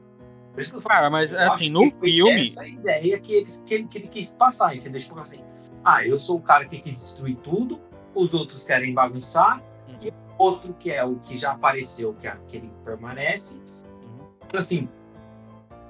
Cara, 0.83 1.11
mas 1.11 1.35
assim, 1.35 1.71
no 1.71 1.91
filme. 1.91 2.43
Essa 2.43 2.67
ideia 2.67 3.19
que 3.19 3.35
ele, 3.35 3.47
que, 3.67 3.75
ele, 3.75 3.89
que 3.89 3.99
ele 3.99 4.09
quis 4.09 4.33
passar, 4.35 4.77
entendeu? 4.77 5.01
Tipo 5.01 5.19
assim, 5.19 5.43
ah, 5.85 6.07
eu 6.07 6.19
sou 6.19 6.39
o 6.39 6.43
cara 6.43 6.65
que 6.65 6.79
quis 6.79 7.01
destruir 7.01 7.37
tudo, 7.37 7.81
os 8.15 8.35
outros 8.35 8.65
querem 8.65 8.93
bagunçar, 8.95 9.63
uhum. 9.89 9.99
e 10.03 10.13
outro 10.39 10.75
que 10.75 10.91
é 10.91 11.05
o 11.05 11.17
que 11.17 11.37
já 11.37 11.53
apareceu, 11.53 12.15
que 12.15 12.27
é 12.27 12.31
aquele 12.31 12.69
que 12.69 12.85
permanece. 12.85 13.57
Uhum. 13.57 14.27
Assim, 14.55 14.89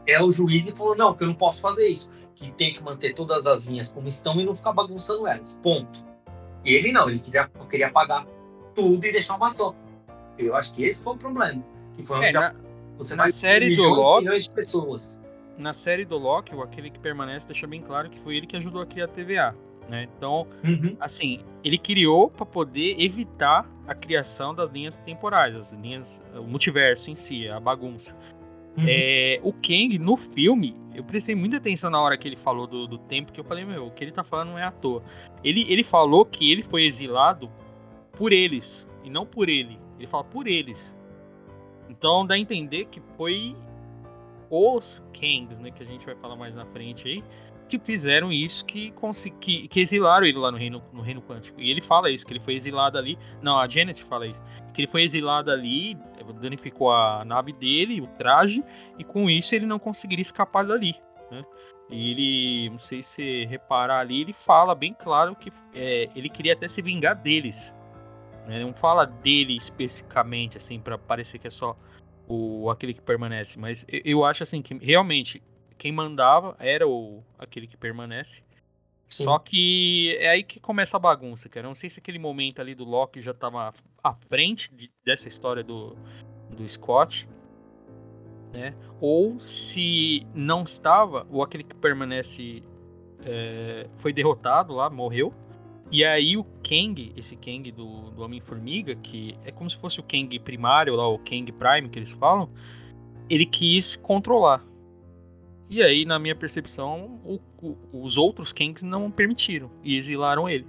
é 0.07 0.23
o 0.23 0.31
juiz 0.31 0.67
e 0.67 0.73
falou: 0.73 0.97
não, 0.97 1.15
que 1.15 1.23
eu 1.23 1.29
não 1.29 1.35
posso 1.35 1.61
fazer 1.61 1.89
isso, 1.89 2.11
que 2.35 2.51
tem 2.53 2.73
que 2.73 2.83
manter 2.83 3.15
todas 3.15 3.47
as 3.47 3.67
linhas 3.67 3.93
como 3.93 4.09
estão 4.09 4.41
e 4.41 4.45
não 4.45 4.55
ficar 4.55 4.73
bagunçando 4.73 5.27
elas. 5.27 5.59
Ponto. 5.63 6.05
E 6.65 6.75
ele 6.75 6.93
não, 6.93 7.09
ele 7.09 7.19
queria, 7.19 7.51
queria 7.69 7.89
apagar 7.89 8.27
tudo 8.75 9.05
e 9.05 9.13
deixar 9.13 9.37
uma 9.37 9.51
só. 9.51 9.75
Eu 10.39 10.55
acho 10.55 10.75
que 10.75 10.85
esse 10.85 11.03
foi 11.03 11.15
o 11.15 11.19
problema. 11.19 11.63
Que 11.95 12.05
foi 12.05 12.25
é, 12.25 12.33
na, 12.33 12.55
você 12.97 13.15
na 13.15 13.29
série 13.29 13.77
do 13.77 13.83
Loki, 13.83 14.25
milhões 14.25 14.45
de 14.45 14.51
pessoas. 14.51 15.23
Na 15.59 15.73
série 15.73 16.05
do 16.05 16.17
Loki, 16.17 16.55
aquele 16.61 16.91
que 16.91 16.99
permanece 16.99 17.47
deixa 17.47 17.67
bem 17.67 17.83
claro 17.83 18.09
que 18.09 18.19
foi 18.21 18.37
ele 18.37 18.47
que 18.47 18.57
ajudou 18.57 18.81
a 18.81 18.87
criar 18.87 19.07
a 19.07 19.09
TVA. 19.09 19.55
Né? 19.89 20.09
Então, 20.17 20.47
uhum. 20.65 20.97
assim, 21.01 21.41
ele 21.63 21.79
criou 21.79 22.31
para 22.31 22.47
poder 22.47 23.01
evitar 23.01 23.69
a 23.87 23.95
criação 23.95 24.55
das 24.55 24.71
linhas 24.71 24.97
temporais, 24.97 25.55
as 25.55 25.73
linhas, 25.73 26.23
o 26.35 26.45
multiverso 26.45 27.11
em 27.11 27.17
si, 27.17 27.49
a 27.49 27.61
bagunça. 27.61 28.17
Uhum. 28.79 28.85
É, 28.89 29.39
o 29.43 29.53
Kang, 29.53 29.99
no 29.99 30.17
filme, 30.17 30.75
eu 30.95 31.05
prestei 31.05 31.35
muita 31.35 31.59
atenção 31.59 31.91
na 31.91 32.01
hora 32.01 32.17
que 32.17 32.27
ele 32.27 32.37
falou 32.37 32.67
do, 32.67 32.87
do, 32.87 32.99
tempo, 32.99 33.33
que 33.33 33.39
eu 33.39 33.45
falei, 33.45 33.65
meu, 33.65 33.87
o 33.87 33.91
que 33.91 34.03
ele 34.03 34.13
tá 34.13 34.25
falando 34.25 34.51
não 34.51 34.59
é 34.59 34.65
à 34.65 34.71
toa. 34.71 35.03
Ele, 35.45 35.71
ele 35.71 35.83
falou 35.83 36.25
que 36.25 36.51
ele 36.51 36.63
foi 36.63 36.85
exilado 36.85 37.51
por 38.13 38.33
eles, 38.33 38.89
e 39.05 39.11
não 39.11 39.27
por 39.27 39.49
ele. 39.49 39.79
Ele 39.99 40.07
fala 40.07 40.25
por 40.25 40.47
eles. 40.47 40.97
Então 41.89 42.27
dá 42.27 42.35
a 42.35 42.39
entender 42.39 42.87
que 42.87 43.01
foi 43.17 43.55
os 44.51 45.03
Kangs, 45.19 45.61
né, 45.61 45.71
que 45.71 45.83
a 45.83 45.87
gente 45.87 46.05
vai 46.05 46.15
falar 46.15 46.37
mais 46.37 46.55
na 46.55 46.67
frente 46.67 47.09
aí, 47.09 47.25
que 47.79 47.87
fizeram 47.87 48.33
isso, 48.33 48.65
que, 48.65 48.93
que, 49.41 49.69
que 49.69 49.81
exilaram 49.81 50.27
ele 50.27 50.39
lá 50.39 50.51
no 50.51 50.59
reino, 50.59 50.83
no 50.93 51.01
reino 51.01 51.23
quântico. 51.23 51.61
E 51.61 51.71
ele 51.71 51.81
fala 51.81 52.11
isso, 52.11 52.27
que 52.27 52.33
ele 52.33 52.41
foi 52.41 52.55
exilado 52.55 52.99
ali. 52.99 53.19
Não, 53.41 53.59
a 53.59 53.69
Janet 53.69 54.03
fala 54.05 54.27
isso. 54.27 54.43
Que 54.75 54.83
ele 54.83 54.89
foi 54.89 55.03
exilado 55.03 55.51
ali, 55.51 55.97
danificou 56.41 56.93
a 56.93 57.25
nave 57.25 57.53
dele, 57.53 58.01
o 58.01 58.07
traje, 58.07 58.63
e 58.99 59.05
com 59.05 59.31
isso 59.31 59.55
ele 59.55 59.67
não 59.67 59.79
conseguiria 59.79 60.23
escapar 60.23 60.65
dali. 60.65 60.95
Né? 61.31 61.43
E 61.91 62.11
ele, 62.11 62.71
não 62.71 62.79
sei 62.79 63.03
se 63.03 63.45
reparar 63.47 64.01
ali, 64.01 64.23
ele 64.23 64.33
fala 64.33 64.75
bem 64.75 64.95
claro 64.95 65.35
que 65.35 65.51
é, 65.75 66.09
ele 66.15 66.29
queria 66.29 66.53
até 66.53 66.69
se 66.69 66.83
vingar 66.83 67.17
deles. 67.17 67.75
Né? 68.47 68.63
Não 68.63 68.75
fala 68.75 69.07
dele 69.07 69.57
especificamente, 69.57 70.57
assim, 70.57 70.79
para 70.79 70.99
parecer 70.99 71.39
que 71.39 71.47
é 71.47 71.51
só 71.51 71.77
o 72.29 72.71
aquele 72.71 72.93
que 72.95 73.03
permanece. 73.03 73.59
Mas 73.59 73.87
eu 73.89 74.25
acho 74.25 74.43
assim 74.43 74.61
que 74.61 74.75
realmente 74.75 75.43
quem 75.83 75.91
mandava 75.91 76.55
era 76.61 76.87
o 76.87 77.25
aquele 77.37 77.67
que 77.67 77.77
permanece. 77.77 78.45
Sim. 79.09 79.25
Só 79.25 79.37
que 79.41 80.17
é 80.21 80.29
aí 80.29 80.45
que 80.45 80.61
começa 80.61 80.97
a 80.97 81.01
bagunça, 81.01 81.49
cara. 81.49 81.67
Eu 81.67 81.71
não 81.71 81.75
sei 81.75 81.91
se 81.91 81.99
aquele 81.99 82.21
momento 82.21 82.61
ali 82.61 82.73
do 82.73 82.85
Loki 82.85 83.21
já 83.21 83.33
estava 83.33 83.73
à 84.01 84.15
frente 84.15 84.73
de, 84.73 84.93
dessa 85.05 85.27
história 85.27 85.65
do, 85.65 85.97
do 86.51 86.69
Scott, 86.69 87.29
né? 88.53 88.77
Ou 89.01 89.41
se 89.41 90.25
não 90.33 90.63
estava, 90.63 91.27
ou 91.29 91.43
aquele 91.43 91.65
que 91.65 91.75
permanece 91.75 92.63
é, 93.25 93.89
foi 93.97 94.13
derrotado 94.13 94.73
lá, 94.73 94.89
morreu. 94.89 95.35
E 95.91 96.05
aí 96.05 96.37
o 96.37 96.45
Kang, 96.63 97.13
esse 97.17 97.35
Kang 97.35 97.73
do, 97.73 98.13
do 98.13 98.23
Homem-Formiga, 98.23 98.95
que 98.95 99.37
é 99.45 99.51
como 99.51 99.69
se 99.69 99.77
fosse 99.77 99.99
o 99.99 100.05
Kang 100.05 100.39
primário 100.39 100.95
lá, 100.95 101.09
o 101.09 101.19
Kang 101.19 101.51
Prime 101.51 101.89
que 101.89 101.99
eles 101.99 102.13
falam, 102.13 102.49
ele 103.29 103.45
quis 103.45 103.97
controlar. 103.97 104.65
E 105.73 105.83
aí, 105.83 106.05
na 106.05 106.19
minha 106.19 106.37
percepção, 106.37 107.19
o, 107.25 107.41
o, 107.63 107.77
os 108.05 108.19
outros 108.19 108.53
Kangs 108.53 108.83
não 108.83 109.11
permitiram 109.11 109.71
e 109.83 109.97
exilaram 109.97 110.47
ele. 110.47 110.67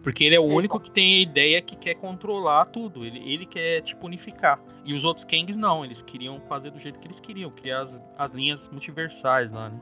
Porque 0.00 0.22
ele 0.22 0.36
é 0.36 0.38
o 0.38 0.44
único 0.44 0.78
que 0.78 0.92
tem 0.92 1.16
a 1.16 1.22
ideia 1.22 1.60
que 1.60 1.74
quer 1.74 1.94
controlar 1.94 2.66
tudo. 2.66 3.04
Ele, 3.04 3.18
ele 3.28 3.46
quer, 3.46 3.80
tipo, 3.80 4.06
unificar. 4.06 4.62
E 4.84 4.94
os 4.94 5.02
outros 5.02 5.24
Kangs 5.24 5.56
não, 5.56 5.84
eles 5.84 6.02
queriam 6.02 6.40
fazer 6.42 6.70
do 6.70 6.78
jeito 6.78 7.00
que 7.00 7.08
eles 7.08 7.18
queriam, 7.18 7.50
criar 7.50 7.80
as, 7.80 8.00
as 8.16 8.30
linhas 8.30 8.68
multiversais 8.68 9.50
lá, 9.50 9.70
né? 9.70 9.80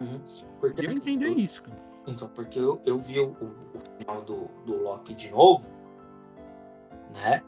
Uhum. 0.00 0.20
Porque, 0.60 0.82
eu 0.82 0.86
assim, 0.86 0.98
entendi 0.98 1.24
eu, 1.24 1.36
isso, 1.36 1.64
cara. 1.64 1.82
Então, 2.06 2.28
porque 2.28 2.60
eu, 2.60 2.80
eu 2.86 3.00
vi 3.00 3.18
o, 3.18 3.30
o, 3.30 3.80
final 3.98 4.22
do, 4.22 4.48
do 4.64 4.84
Loki 4.84 5.14
de 5.14 5.32
novo, 5.32 5.66
né? 7.12 7.42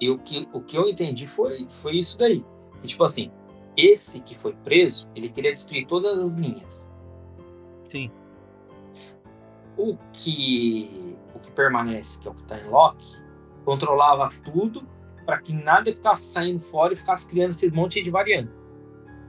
E 0.00 0.08
o 0.08 0.18
que, 0.18 0.48
o 0.50 0.62
que 0.62 0.78
eu 0.78 0.88
entendi 0.88 1.26
foi, 1.26 1.68
foi 1.68 1.96
isso 1.96 2.16
daí. 2.16 2.42
E, 2.82 2.86
tipo 2.86 3.04
assim, 3.04 3.30
esse 3.76 4.20
que 4.20 4.34
foi 4.34 4.54
preso, 4.54 5.10
ele 5.14 5.28
queria 5.28 5.52
destruir 5.52 5.86
todas 5.86 6.18
as 6.18 6.34
linhas. 6.34 6.90
Sim. 7.88 8.10
O 9.76 9.96
que 10.12 11.16
o 11.34 11.38
que 11.38 11.50
permanece, 11.52 12.20
que 12.20 12.28
é 12.28 12.30
o 12.30 12.34
que 12.34 12.42
está 12.42 12.58
em 12.58 12.68
Loki, 12.68 13.22
controlava 13.64 14.30
tudo 14.44 14.86
para 15.24 15.38
que 15.38 15.52
nada 15.52 15.92
ficasse 15.92 16.32
saindo 16.32 16.60
fora 16.60 16.92
e 16.92 16.96
ficasse 16.96 17.28
criando 17.28 17.52
esse 17.52 17.70
monte 17.70 18.02
de 18.02 18.10
variante. 18.10 18.52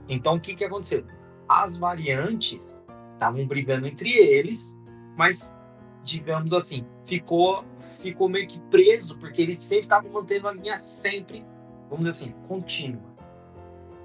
Então 0.08 0.36
o 0.36 0.40
que 0.40 0.54
que 0.54 0.64
aconteceu? 0.64 1.04
As 1.48 1.76
variantes 1.78 2.82
estavam 3.14 3.46
brigando 3.46 3.86
entre 3.86 4.10
eles, 4.10 4.80
mas 5.16 5.56
digamos 6.02 6.52
assim, 6.52 6.86
ficou 7.04 7.64
ficou 8.00 8.28
meio 8.28 8.46
que 8.46 8.60
preso 8.62 9.18
porque 9.18 9.40
ele 9.40 9.58
sempre 9.58 9.84
estava 9.84 10.06
mantendo 10.10 10.46
a 10.46 10.52
linha 10.52 10.78
sempre, 10.80 11.44
vamos 11.88 12.04
dizer 12.04 12.24
assim, 12.24 12.46
contínua. 12.46 13.13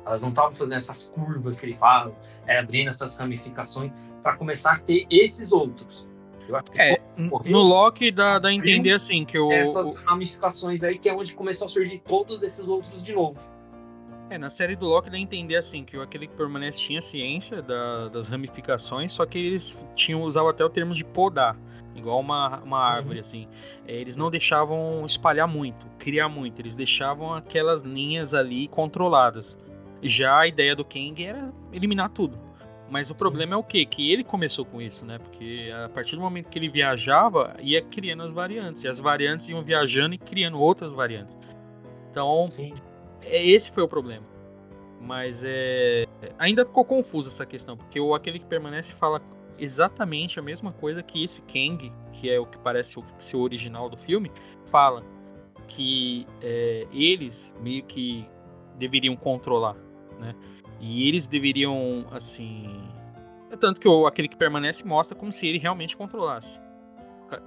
Elas 0.05 0.21
não 0.21 0.29
estavam 0.29 0.55
fazendo 0.55 0.77
essas 0.77 1.09
curvas 1.11 1.59
que 1.59 1.65
ele 1.65 1.75
fala, 1.75 2.15
é, 2.47 2.59
abrindo 2.59 2.89
essas 2.89 3.17
ramificações 3.19 3.91
para 4.23 4.35
começar 4.35 4.73
a 4.73 4.79
ter 4.79 5.05
esses 5.09 5.51
outros. 5.51 6.07
é, 6.75 6.99
no 7.17 7.59
Loki 7.59 8.11
dá, 8.11 8.39
dá 8.39 8.49
a 8.49 8.53
entender 8.53 8.91
assim 8.91 9.23
que 9.23 9.37
o, 9.37 9.51
essas 9.51 9.99
ramificações 10.03 10.83
aí 10.83 10.97
que 10.97 11.07
é 11.07 11.13
onde 11.13 11.33
começou 11.33 11.67
a 11.67 11.69
surgir 11.69 11.99
todos 11.99 12.41
esses 12.41 12.67
outros 12.67 13.03
de 13.03 13.13
novo. 13.13 13.39
É, 14.29 14.37
na 14.37 14.49
série 14.49 14.75
do 14.75 14.85
Loki 14.85 15.09
dá 15.09 15.17
a 15.17 15.19
entender 15.19 15.55
assim 15.55 15.83
que 15.83 15.97
aquele 15.97 16.27
que 16.27 16.35
permanece 16.35 16.79
tinha 16.79 17.01
ciência 17.01 17.63
da, 17.63 18.09
das 18.09 18.27
ramificações, 18.27 19.11
só 19.11 19.25
que 19.25 19.39
eles 19.39 19.85
tinham 19.95 20.21
usado 20.21 20.47
até 20.47 20.63
o 20.63 20.69
termo 20.69 20.93
de 20.93 21.03
podar, 21.03 21.57
igual 21.95 22.19
uma, 22.19 22.59
uma 22.59 22.77
uhum. 22.77 22.83
árvore 22.83 23.15
uhum. 23.15 23.25
assim. 23.25 23.47
É, 23.87 23.95
eles 23.95 24.15
não 24.15 24.29
deixavam 24.29 25.03
espalhar 25.03 25.47
muito, 25.47 25.87
criar 25.97 26.29
muito, 26.29 26.61
eles 26.61 26.75
deixavam 26.75 27.33
aquelas 27.33 27.81
linhas 27.81 28.33
ali 28.33 28.67
controladas. 28.67 29.57
Já 30.01 30.39
a 30.39 30.47
ideia 30.47 30.75
do 30.75 30.85
Kang 30.85 31.23
era 31.23 31.51
eliminar 31.73 32.09
tudo. 32.09 32.37
Mas 32.89 33.11
o 33.11 33.15
problema 33.15 33.53
é 33.53 33.57
o 33.57 33.63
quê? 33.63 33.85
Que 33.85 34.11
ele 34.11 34.23
começou 34.23 34.65
com 34.65 34.81
isso, 34.81 35.05
né? 35.05 35.19
Porque 35.19 35.71
a 35.85 35.89
partir 35.89 36.15
do 36.15 36.21
momento 36.21 36.49
que 36.49 36.57
ele 36.57 36.69
viajava, 36.69 37.55
ia 37.59 37.81
criando 37.81 38.23
as 38.23 38.31
variantes. 38.31 38.83
E 38.83 38.87
as 38.87 38.99
variantes 38.99 39.47
iam 39.47 39.63
viajando 39.63 40.15
e 40.15 40.17
criando 40.17 40.59
outras 40.59 40.91
variantes. 40.91 41.37
Então, 42.09 42.47
Sim. 42.49 42.73
É, 43.21 43.45
esse 43.45 43.71
foi 43.71 43.83
o 43.83 43.87
problema. 43.87 44.25
Mas 44.99 45.43
é, 45.45 46.07
ainda 46.37 46.65
ficou 46.65 46.83
confuso 46.83 47.29
essa 47.29 47.45
questão, 47.45 47.77
porque 47.77 47.99
o 47.99 48.13
aquele 48.13 48.39
que 48.39 48.45
permanece 48.45 48.93
fala 48.93 49.21
exatamente 49.57 50.39
a 50.39 50.41
mesma 50.41 50.71
coisa 50.71 51.03
que 51.03 51.23
esse 51.23 51.41
Kang, 51.43 51.91
que 52.11 52.29
é 52.29 52.39
o 52.39 52.45
que 52.45 52.57
parece 52.57 53.01
ser 53.17 53.37
o 53.37 53.41
original 53.41 53.89
do 53.89 53.95
filme, 53.95 54.31
fala 54.65 55.03
que 55.67 56.25
é, 56.41 56.87
eles 56.91 57.55
meio 57.61 57.83
que 57.83 58.27
deveriam 58.77 59.15
controlar 59.15 59.75
né? 60.19 60.35
E 60.79 61.07
eles 61.07 61.27
deveriam, 61.27 62.05
assim. 62.11 62.89
É 63.51 63.57
tanto 63.57 63.81
que 63.81 63.87
o, 63.87 64.05
aquele 64.05 64.27
que 64.27 64.37
permanece 64.37 64.85
mostra 64.85 65.17
como 65.17 65.31
se 65.31 65.47
ele 65.47 65.57
realmente 65.57 65.97
controlasse, 65.97 66.59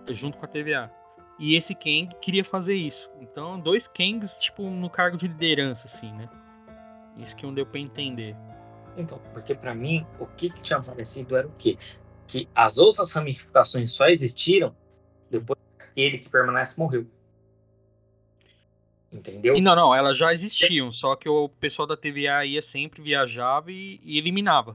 junto 0.08 0.38
com 0.38 0.44
a 0.44 0.48
TVA. 0.48 0.90
E 1.38 1.54
esse 1.54 1.74
Kang 1.74 2.08
queria 2.20 2.44
fazer 2.44 2.74
isso. 2.74 3.10
Então, 3.20 3.58
dois 3.58 3.88
Kangs, 3.88 4.38
tipo, 4.38 4.62
no 4.68 4.90
cargo 4.90 5.16
de 5.16 5.28
liderança, 5.28 5.86
assim, 5.86 6.12
né? 6.12 6.28
Isso 7.16 7.36
que 7.36 7.44
não 7.44 7.54
deu 7.54 7.66
pra 7.66 7.80
entender. 7.80 8.36
Então, 8.96 9.20
porque 9.32 9.54
para 9.54 9.74
mim, 9.74 10.06
o 10.18 10.26
que, 10.26 10.50
que 10.50 10.60
tinha 10.60 10.78
aparecido 10.78 11.36
era 11.36 11.46
o 11.46 11.52
quê? 11.52 11.76
Que 12.26 12.48
as 12.54 12.78
outras 12.78 13.12
ramificações 13.12 13.92
só 13.92 14.06
existiram 14.06 14.74
depois 15.30 15.58
que 15.76 15.82
aquele 15.82 16.18
que 16.18 16.28
permanece 16.28 16.78
morreu. 16.78 17.06
Entendeu? 19.12 19.54
E 19.54 19.60
não, 19.60 19.76
não, 19.76 19.94
elas 19.94 20.16
já 20.16 20.32
existiam, 20.32 20.90
só 20.90 21.14
que 21.14 21.28
o 21.28 21.48
pessoal 21.48 21.86
da 21.86 21.96
TVA 21.96 22.46
ia 22.46 22.62
sempre, 22.62 23.02
viajava 23.02 23.70
e, 23.70 24.00
e 24.02 24.16
eliminava. 24.16 24.74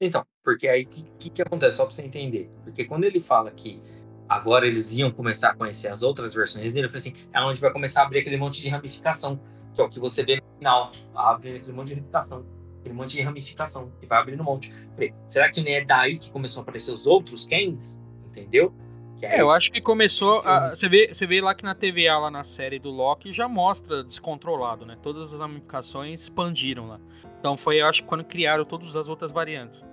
Então, 0.00 0.24
porque 0.42 0.66
aí 0.66 0.84
o 0.84 0.88
que, 0.88 1.02
que, 1.18 1.30
que 1.30 1.42
acontece? 1.42 1.76
Só 1.76 1.84
pra 1.84 1.94
você 1.94 2.02
entender. 2.02 2.50
Porque 2.62 2.84
quando 2.86 3.04
ele 3.04 3.20
fala 3.20 3.50
que 3.50 3.80
agora 4.28 4.66
eles 4.66 4.92
iam 4.94 5.10
começar 5.10 5.50
a 5.50 5.54
conhecer 5.54 5.88
as 5.88 6.02
outras 6.02 6.34
versões 6.34 6.72
dele, 6.72 6.86
eu 6.86 6.90
falei 6.90 7.00
assim, 7.00 7.14
é 7.32 7.40
onde 7.40 7.60
vai 7.60 7.72
começar 7.72 8.02
a 8.02 8.06
abrir 8.06 8.20
aquele 8.20 8.38
monte 8.38 8.62
de 8.62 8.68
ramificação, 8.68 9.38
que 9.74 9.80
é 9.80 9.84
o 9.84 9.88
que 9.88 10.00
você 10.00 10.24
vê 10.24 10.36
no 10.36 10.58
final. 10.58 10.90
Abre 11.14 11.56
aquele 11.56 11.72
monte 11.72 11.88
de 11.88 11.94
ramificação, 11.94 12.46
aquele 12.80 12.94
monte 12.94 13.10
de 13.12 13.22
ramificação, 13.22 13.92
e 14.00 14.06
vai 14.06 14.18
abrindo 14.18 14.40
um 14.40 14.44
monte. 14.44 14.70
Eu 14.70 14.92
falei, 14.94 15.14
será 15.26 15.50
que 15.50 15.60
nem 15.60 15.76
é 15.76 15.84
daí 15.84 16.18
que 16.18 16.30
começou 16.30 16.60
a 16.60 16.62
aparecer 16.62 16.92
os 16.92 17.06
outros 17.06 17.46
Kens? 17.46 18.00
Entendeu? 18.26 18.74
É, 19.22 19.40
eu 19.40 19.50
acho 19.50 19.72
que 19.72 19.80
começou. 19.80 20.40
A, 20.40 20.74
você, 20.74 20.88
vê, 20.88 21.12
você 21.12 21.26
vê 21.26 21.40
lá 21.40 21.54
que 21.54 21.64
na 21.64 21.74
TVA, 21.74 22.18
lá 22.18 22.30
na 22.30 22.44
série 22.44 22.78
do 22.78 22.90
Loki, 22.90 23.32
já 23.32 23.48
mostra 23.48 24.02
descontrolado, 24.02 24.84
né? 24.84 24.96
Todas 25.02 25.32
as 25.32 25.40
ramificações 25.40 26.22
expandiram 26.22 26.88
lá. 26.88 27.00
Então 27.38 27.56
foi, 27.56 27.80
eu 27.80 27.86
acho, 27.86 28.04
quando 28.04 28.24
criaram 28.24 28.64
todas 28.64 28.96
as 28.96 29.08
outras 29.08 29.32
variantes. 29.32 29.84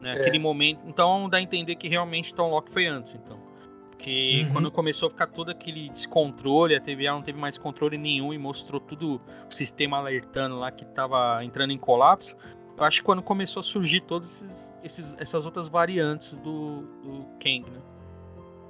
Né? 0.00 0.16
É. 0.16 0.20
Aquele 0.20 0.38
momento. 0.38 0.80
Então 0.86 1.28
dá 1.28 1.38
a 1.38 1.42
entender 1.42 1.74
que 1.76 1.88
realmente 1.88 2.34
Tom 2.34 2.50
Loki 2.50 2.70
foi 2.70 2.86
antes, 2.86 3.14
então. 3.14 3.38
Porque 3.90 4.44
uhum. 4.46 4.52
quando 4.52 4.70
começou 4.70 5.08
a 5.08 5.10
ficar 5.10 5.26
todo 5.26 5.50
aquele 5.50 5.88
descontrole, 5.88 6.74
a 6.76 6.80
TVA 6.80 7.10
não 7.10 7.22
teve 7.22 7.38
mais 7.38 7.58
controle 7.58 7.98
nenhum 7.98 8.32
e 8.32 8.38
mostrou 8.38 8.80
tudo 8.80 9.20
o 9.50 9.52
sistema 9.52 9.96
alertando 9.96 10.56
lá 10.56 10.70
que 10.70 10.84
tava 10.84 11.44
entrando 11.44 11.72
em 11.72 11.78
colapso. 11.78 12.36
Eu 12.76 12.84
acho 12.84 13.00
que 13.00 13.04
quando 13.04 13.22
começou 13.22 13.58
a 13.58 13.64
surgir 13.64 14.02
todas 14.02 14.72
essas 15.18 15.44
outras 15.44 15.68
variantes 15.68 16.36
do, 16.36 16.82
do 17.02 17.24
Kang, 17.40 17.68
né? 17.68 17.80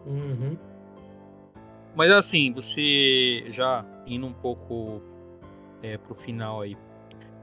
Uhum. 0.09 0.57
Mas 1.95 2.11
assim, 2.11 2.53
você 2.53 3.45
já 3.51 3.85
indo 4.07 4.27
um 4.27 4.33
pouco 4.33 5.03
é, 5.83 5.99
pro 5.99 6.15
final 6.15 6.63
aí, 6.63 6.77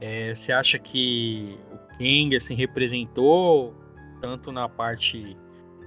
é, 0.00 0.34
você 0.34 0.52
acha 0.52 0.78
que 0.78 1.58
o 1.72 1.96
Kang 1.96 2.34
assim, 2.34 2.54
representou 2.54 3.74
tanto 4.20 4.50
na 4.50 4.68
parte 4.68 5.36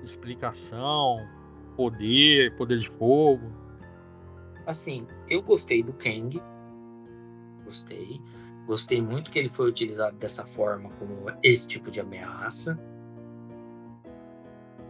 explicação, 0.03 1.27
poder, 1.75 2.55
poder 2.55 2.77
de 2.77 2.89
fogo? 2.89 3.51
Assim, 4.65 5.05
eu 5.29 5.41
gostei 5.41 5.83
do 5.83 5.93
Kang. 5.93 6.41
Gostei. 7.65 8.21
Gostei 8.65 9.01
muito 9.01 9.31
que 9.31 9.39
ele 9.39 9.49
foi 9.49 9.67
utilizado 9.67 10.15
dessa 10.17 10.45
forma, 10.45 10.89
como 10.91 11.25
esse 11.43 11.67
tipo 11.67 11.89
de 11.89 11.99
ameaça. 11.99 12.79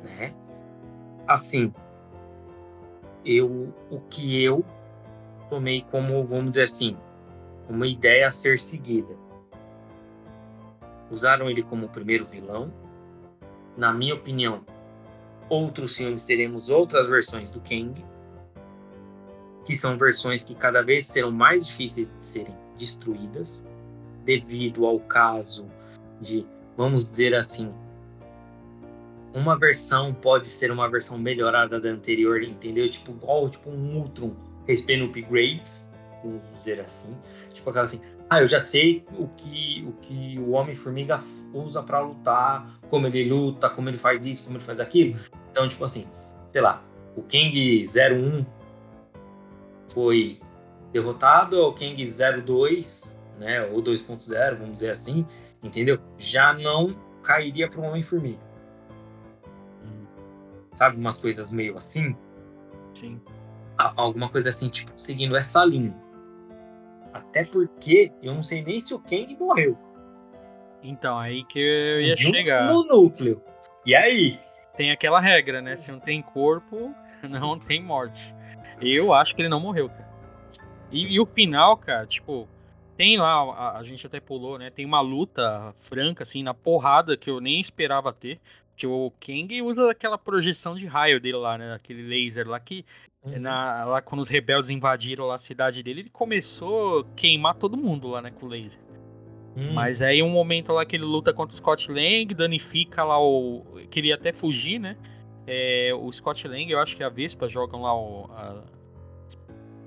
Né? 0.03 0.33
Assim, 1.29 1.71
eu 3.23 3.71
o 3.91 3.99
que 4.09 4.43
eu 4.43 4.65
tomei 5.49 5.85
como, 5.91 6.23
vamos 6.23 6.51
dizer 6.51 6.63
assim, 6.63 6.97
uma 7.69 7.87
ideia 7.87 8.27
a 8.27 8.31
ser 8.31 8.57
seguida. 8.57 9.15
Usaram 11.11 11.49
ele 11.49 11.61
como 11.61 11.87
primeiro 11.87 12.25
vilão. 12.25 12.73
Na 13.77 13.93
minha 13.93 14.15
opinião, 14.15 14.65
outros 15.47 15.95
filmes 15.95 16.25
teremos 16.25 16.69
outras 16.69 17.07
versões 17.07 17.49
do 17.51 17.61
Kang, 17.61 18.03
que 19.65 19.75
são 19.75 19.97
versões 19.97 20.43
que 20.43 20.55
cada 20.55 20.81
vez 20.81 21.05
serão 21.05 21.31
mais 21.31 21.67
difíceis 21.67 22.07
de 22.07 22.23
serem 22.23 22.55
destruídas, 22.77 23.65
devido 24.25 24.85
ao 24.85 24.99
caso 24.99 25.65
de, 26.19 26.45
vamos 26.75 27.07
dizer 27.09 27.35
assim, 27.35 27.73
uma 29.33 29.57
versão 29.57 30.13
pode 30.13 30.49
ser 30.49 30.71
uma 30.71 30.89
versão 30.89 31.17
melhorada 31.17 31.79
da 31.79 31.89
anterior, 31.89 32.41
entendeu? 32.41 32.89
Tipo, 32.89 33.11
igual 33.11 33.49
tipo 33.49 33.69
um 33.69 33.97
Ultron 33.97 34.35
recebendo 34.67 35.05
upgrades, 35.05 35.89
vamos 36.23 36.41
dizer 36.53 36.79
assim. 36.81 37.15
Tipo 37.53 37.69
aquela 37.69 37.85
assim, 37.85 38.01
ah, 38.29 38.41
eu 38.41 38.47
já 38.47 38.59
sei 38.59 39.05
o 39.17 39.27
que 39.27 39.85
o, 39.87 39.93
que 40.01 40.39
o 40.39 40.51
Homem-Formiga 40.51 41.23
usa 41.53 41.81
para 41.81 41.99
lutar, 41.99 42.79
como 42.89 43.07
ele 43.07 43.27
luta, 43.29 43.69
como 43.69 43.89
ele 43.89 43.97
faz 43.97 44.25
isso, 44.25 44.43
como 44.43 44.57
ele 44.57 44.63
faz 44.63 44.79
aquilo. 44.79 45.19
Então, 45.51 45.67
tipo 45.67 45.83
assim, 45.83 46.07
sei 46.51 46.61
lá, 46.61 46.83
o 47.15 47.21
Kang 47.23 47.83
01 47.83 48.45
foi 49.87 50.39
derrotado, 50.91 51.59
o 51.61 51.73
Kang 51.73 51.95
02, 52.43 53.17
né, 53.39 53.65
ou 53.67 53.81
2.0, 53.81 54.57
vamos 54.57 54.75
dizer 54.75 54.91
assim, 54.91 55.25
entendeu? 55.63 55.99
Já 56.17 56.53
não 56.53 56.95
cairia 57.23 57.67
para 57.67 57.81
o 57.81 57.83
Homem-Formiga 57.83 58.48
sabe? 60.79 60.97
Umas 60.97 61.21
coisas 61.21 61.51
meio 61.51 61.77
assim. 61.77 62.15
Sim. 62.95 63.21
Alguma 63.77 64.29
coisa 64.29 64.49
assim, 64.49 64.69
tipo, 64.69 64.91
seguindo 64.97 65.35
essa 65.35 65.63
linha. 65.63 65.95
Até 67.13 67.43
porque 67.43 68.11
eu 68.23 68.33
não 68.33 68.41
sei 68.41 68.63
nem 68.63 68.79
se 68.79 68.93
o 68.93 68.99
Kang 68.99 69.35
morreu. 69.37 69.77
Então, 70.81 71.17
aí 71.17 71.43
que 71.43 71.59
eu 71.59 72.01
ia 72.01 72.15
chegar. 72.15 72.67
No 72.67 72.83
núcleo. 72.83 73.41
E 73.85 73.93
aí? 73.93 74.39
Tem 74.77 74.91
aquela 74.91 75.19
regra, 75.19 75.61
né? 75.61 75.75
Se 75.75 75.91
não 75.91 75.99
tem 75.99 76.21
corpo, 76.21 76.95
não 77.27 77.59
tem 77.59 77.83
morte. 77.83 78.33
Eu 78.81 79.13
acho 79.13 79.35
que 79.35 79.41
ele 79.41 79.49
não 79.49 79.59
morreu, 79.59 79.89
cara. 79.89 80.09
E, 80.91 81.15
e 81.15 81.19
o 81.19 81.25
final, 81.25 81.75
cara, 81.77 82.05
tipo, 82.05 82.47
tem 82.95 83.17
lá, 83.17 83.33
a, 83.53 83.77
a, 83.79 83.83
gente 83.83 84.07
até 84.07 84.19
pulou, 84.21 84.57
né? 84.57 84.69
Tem 84.69 84.85
uma 84.85 85.01
luta 85.01 85.73
franca, 85.75 86.23
assim, 86.23 86.41
na 86.41 86.53
porrada 86.53 87.17
que 87.17 87.29
eu 87.29 87.41
nem 87.41 87.59
esperava 87.59 88.13
ter. 88.13 88.39
O 88.87 89.11
Kang 89.19 89.61
usa 89.61 89.91
aquela 89.91 90.17
projeção 90.17 90.75
de 90.75 90.85
raio 90.85 91.19
dele 91.19 91.37
lá, 91.37 91.57
né? 91.57 91.73
Aquele 91.73 92.03
laser 92.03 92.47
lá 92.47 92.59
que. 92.59 92.85
Uhum. 93.23 93.39
Na, 93.39 93.83
lá 93.83 94.01
quando 94.01 94.21
os 94.21 94.29
rebeldes 94.29 94.69
invadiram 94.69 95.25
lá 95.25 95.35
a 95.35 95.39
cidade 95.39 95.83
dele, 95.83 96.01
ele 96.01 96.09
começou 96.09 97.01
a 97.01 97.03
queimar 97.15 97.55
todo 97.55 97.75
mundo 97.75 98.07
lá, 98.07 98.21
né? 98.21 98.31
Com 98.31 98.45
o 98.45 98.49
laser. 98.49 98.79
Hum. 99.57 99.73
Mas 99.73 100.01
aí 100.01 100.23
um 100.23 100.29
momento 100.29 100.71
lá 100.71 100.85
que 100.85 100.95
ele 100.95 101.03
luta 101.03 101.33
contra 101.33 101.53
o 101.53 101.55
Scott 101.55 101.91
Lang, 101.91 102.33
danifica 102.33 103.03
lá 103.03 103.21
o. 103.21 103.65
Queria 103.89 104.15
até 104.15 104.31
fugir, 104.31 104.79
né? 104.79 104.95
É, 105.45 105.91
o 105.93 106.11
Scott 106.11 106.47
Lang, 106.47 106.71
eu 106.71 106.79
acho 106.79 106.95
que 106.95 107.03
a 107.03 107.09
Vespa 107.09 107.47
jogam 107.47 107.81
lá 107.81 107.93
o, 107.93 108.25
a, 108.31 108.63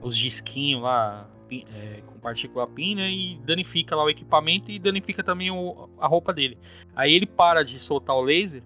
os 0.03 0.17
disquinhos 0.17 0.83
lá 0.83 1.29
é, 1.51 2.03
com 2.07 2.19
partícula 2.19 2.67
pin, 2.67 2.97
né? 2.97 3.11
E 3.11 3.39
danifica 3.45 3.95
lá 3.95 4.05
o 4.05 4.11
equipamento 4.11 4.71
e 4.71 4.79
danifica 4.79 5.23
também 5.23 5.51
o, 5.51 5.89
a 5.99 6.07
roupa 6.07 6.33
dele. 6.33 6.59
Aí 6.95 7.13
ele 7.13 7.27
para 7.27 7.63
de 7.63 7.79
soltar 7.79 8.17
o 8.17 8.23
laser 8.23 8.63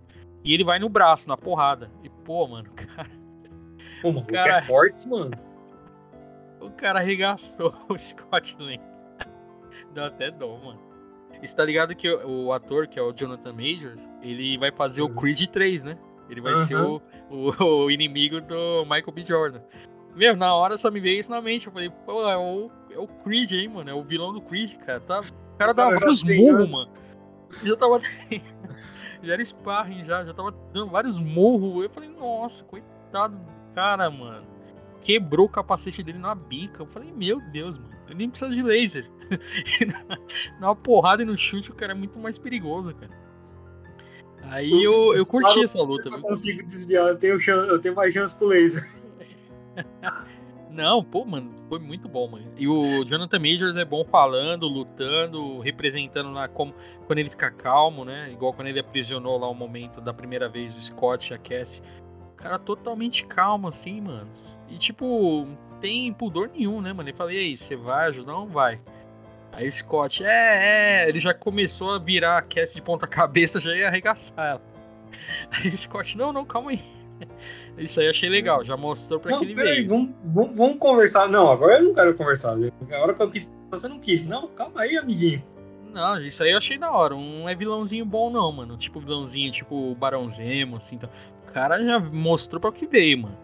e 0.46 0.54
ele 0.54 0.62
vai 0.62 0.78
no 0.78 0.88
braço, 0.88 1.28
na 1.28 1.36
porrada. 1.36 1.90
E, 2.04 2.08
pô, 2.08 2.46
mano, 2.46 2.70
cara. 2.72 3.10
Pô, 4.00 4.10
o 4.10 4.24
cara 4.24 4.58
é 4.58 4.62
forte, 4.62 5.06
mano. 5.08 5.32
O 6.60 6.70
cara 6.70 7.00
arregaçou 7.00 7.74
o 7.90 7.98
Scott 7.98 8.56
Lang. 8.60 8.80
Deu 9.92 10.04
até 10.04 10.30
dó, 10.30 10.56
mano. 10.58 10.80
E 11.42 11.54
tá 11.54 11.64
ligado 11.64 11.94
que 11.94 12.08
o, 12.08 12.46
o, 12.46 12.52
ator, 12.52 12.86
que 12.86 12.98
é 12.98 13.02
o 13.02 13.12
Jonathan 13.12 13.52
Majors, 13.52 14.08
ele 14.22 14.56
vai 14.56 14.70
fazer 14.70 15.02
uhum. 15.02 15.08
o 15.08 15.14
Creed 15.14 15.48
3, 15.48 15.82
né? 15.82 15.98
Ele 16.30 16.40
vai 16.40 16.52
uhum. 16.52 16.56
ser 16.56 16.76
o, 16.76 17.02
o, 17.28 17.64
o, 17.84 17.90
inimigo 17.90 18.40
do 18.40 18.84
Michael 18.84 19.12
B. 19.12 19.22
Jordan. 19.22 19.60
Meu, 20.14 20.36
na 20.36 20.54
hora 20.54 20.76
só 20.76 20.90
me 20.90 21.00
veio 21.00 21.18
isso 21.18 21.30
na 21.30 21.42
mente. 21.42 21.66
Eu 21.66 21.72
falei, 21.72 21.90
pô, 21.90 22.28
é 22.28 22.36
o, 22.36 22.70
é 22.90 22.98
o 22.98 23.06
Creed, 23.06 23.52
hein, 23.52 23.68
mano? 23.68 23.90
É 23.90 23.94
o 23.94 24.02
vilão 24.02 24.32
do 24.32 24.40
Creed, 24.40 24.76
cara. 24.76 25.00
Tá, 25.00 25.20
o 25.20 25.58
cara 25.58 25.74
dá 25.74 25.90
vários 25.90 26.22
murros, 26.22 26.70
mano. 26.70 26.90
Eu 27.62 27.68
já 27.68 27.76
tava 27.76 28.00
já 29.22 29.32
era 29.32 29.44
sparring, 29.44 30.04
já, 30.04 30.24
já 30.24 30.34
tava 30.34 30.52
dando 30.72 30.90
vários 30.90 31.18
morros. 31.18 31.84
Eu 31.84 31.90
falei, 31.90 32.08
nossa, 32.08 32.64
coitado 32.64 33.36
do 33.36 33.74
cara, 33.74 34.10
mano. 34.10 34.46
Quebrou 35.00 35.46
o 35.46 35.48
capacete 35.48 36.02
dele 36.02 36.18
na 36.18 36.34
bica. 36.34 36.82
Eu 36.82 36.86
falei, 36.86 37.12
meu 37.12 37.40
Deus, 37.40 37.78
mano, 37.78 37.94
eu 38.08 38.16
nem 38.16 38.28
preciso 38.28 38.54
de 38.54 38.62
laser. 38.62 39.08
Uma 40.58 40.74
porrada 40.74 41.22
e 41.22 41.26
no 41.26 41.36
chute 41.36 41.70
o 41.70 41.74
cara 41.74 41.92
é 41.92 41.94
muito 41.94 42.18
mais 42.18 42.38
perigoso, 42.38 42.94
cara. 42.94 43.26
Aí 44.44 44.84
eu, 44.84 45.14
eu 45.14 45.26
curti 45.26 45.62
essa 45.62 45.82
luta. 45.82 46.08
Eu 46.08 46.20
consigo 46.20 46.64
desviar, 46.64 47.08
eu 47.08 47.16
tenho, 47.16 47.38
chance, 47.38 47.68
eu 47.68 47.80
tenho 47.80 47.94
mais 47.94 48.14
chance 48.14 48.38
com 48.38 48.46
laser. 48.46 48.88
Não, 50.76 51.02
pô, 51.02 51.24
mano, 51.24 51.50
foi 51.70 51.78
muito 51.78 52.06
bom, 52.06 52.28
mano. 52.28 52.52
E 52.54 52.68
o 52.68 53.02
Jonathan 53.04 53.38
Majors 53.38 53.76
é 53.76 53.84
bom 53.84 54.04
falando, 54.04 54.68
lutando, 54.68 55.58
representando 55.60 56.30
na 56.30 56.46
como 56.48 56.74
quando 57.06 57.18
ele 57.18 57.30
fica 57.30 57.50
calmo, 57.50 58.04
né? 58.04 58.30
Igual 58.30 58.52
quando 58.52 58.68
ele 58.68 58.78
aprisionou 58.78 59.38
lá 59.38 59.48
o 59.48 59.54
momento 59.54 59.98
da 60.02 60.12
primeira 60.12 60.50
vez 60.50 60.76
o 60.76 60.82
Scott 60.82 61.32
e 61.32 61.34
a 61.34 61.38
Cassie. 61.38 61.82
O 62.32 62.36
cara 62.36 62.58
totalmente 62.58 63.24
calmo 63.24 63.68
assim, 63.68 64.02
mano. 64.02 64.30
E 64.68 64.76
tipo, 64.76 65.48
tem 65.80 66.12
pudor 66.12 66.50
nenhum, 66.50 66.82
né, 66.82 66.92
mano? 66.92 67.08
Ele 67.08 67.16
falei, 67.16 67.36
e 67.36 67.40
aí, 67.40 67.56
você 67.56 67.74
vai 67.74 68.08
ajudar 68.08 68.34
ou 68.34 68.46
não 68.46 68.52
vai? 68.52 68.78
Aí 69.52 69.66
o 69.66 69.72
Scott, 69.72 70.22
é, 70.22 71.04
é, 71.04 71.08
ele 71.08 71.18
já 71.18 71.32
começou 71.32 71.94
a 71.94 71.98
virar 71.98 72.36
a 72.36 72.42
Cassie 72.42 72.76
de 72.76 72.82
ponta 72.82 73.06
cabeça, 73.06 73.58
já 73.58 73.74
ia 73.74 73.88
arregaçar 73.88 74.46
ela. 74.46 74.62
Aí 75.50 75.70
o 75.70 75.76
Scott, 75.76 76.18
não, 76.18 76.34
não, 76.34 76.44
calma 76.44 76.72
aí. 76.72 76.95
Isso 77.78 78.00
aí 78.00 78.06
eu 78.06 78.10
achei 78.10 78.28
legal, 78.28 78.64
já 78.64 78.76
mostrou 78.76 79.20
pra 79.20 79.32
não, 79.32 79.38
que 79.40 79.46
ele 79.46 79.54
veio. 79.54 79.88
Vamos, 79.88 80.10
vamos, 80.24 80.56
vamos, 80.56 80.78
conversar. 80.78 81.28
Não, 81.28 81.50
agora 81.50 81.78
eu 81.78 81.84
não 81.84 81.94
quero 81.94 82.14
conversar. 82.14 82.56
Agora 82.90 83.14
que 83.14 83.22
eu 83.22 83.30
quis, 83.30 83.50
você 83.70 83.88
não 83.88 83.98
quis. 83.98 84.24
Não, 84.24 84.48
calma 84.48 84.82
aí, 84.82 84.96
amiguinho. 84.96 85.42
Não, 85.92 86.20
isso 86.20 86.42
aí 86.42 86.50
eu 86.50 86.58
achei 86.58 86.76
da 86.76 86.90
hora. 86.90 87.14
Não 87.14 87.48
é 87.48 87.54
vilãozinho 87.54 88.04
bom, 88.04 88.30
não, 88.30 88.52
mano. 88.52 88.76
Tipo 88.76 89.00
vilãozinho, 89.00 89.50
tipo 89.50 89.94
Barão 89.94 90.28
Zemo, 90.28 90.76
assim. 90.76 90.96
Então. 90.96 91.08
O 91.48 91.52
cara 91.52 91.82
já 91.82 91.98
mostrou 91.98 92.60
pra 92.60 92.70
que 92.70 92.86
veio, 92.86 93.22
mano. 93.22 93.38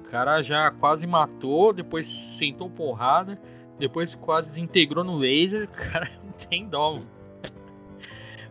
O 0.00 0.10
cara 0.10 0.40
já 0.40 0.70
quase 0.70 1.06
matou, 1.06 1.74
depois 1.74 2.06
sentou 2.06 2.70
porrada, 2.70 3.38
depois 3.78 4.14
quase 4.14 4.48
desintegrou 4.48 5.04
no 5.04 5.16
laser. 5.16 5.68
O 5.70 5.90
cara 5.92 6.10
não 6.24 6.32
tem 6.32 6.66
dó, 6.66 6.94
mano. 6.94 7.06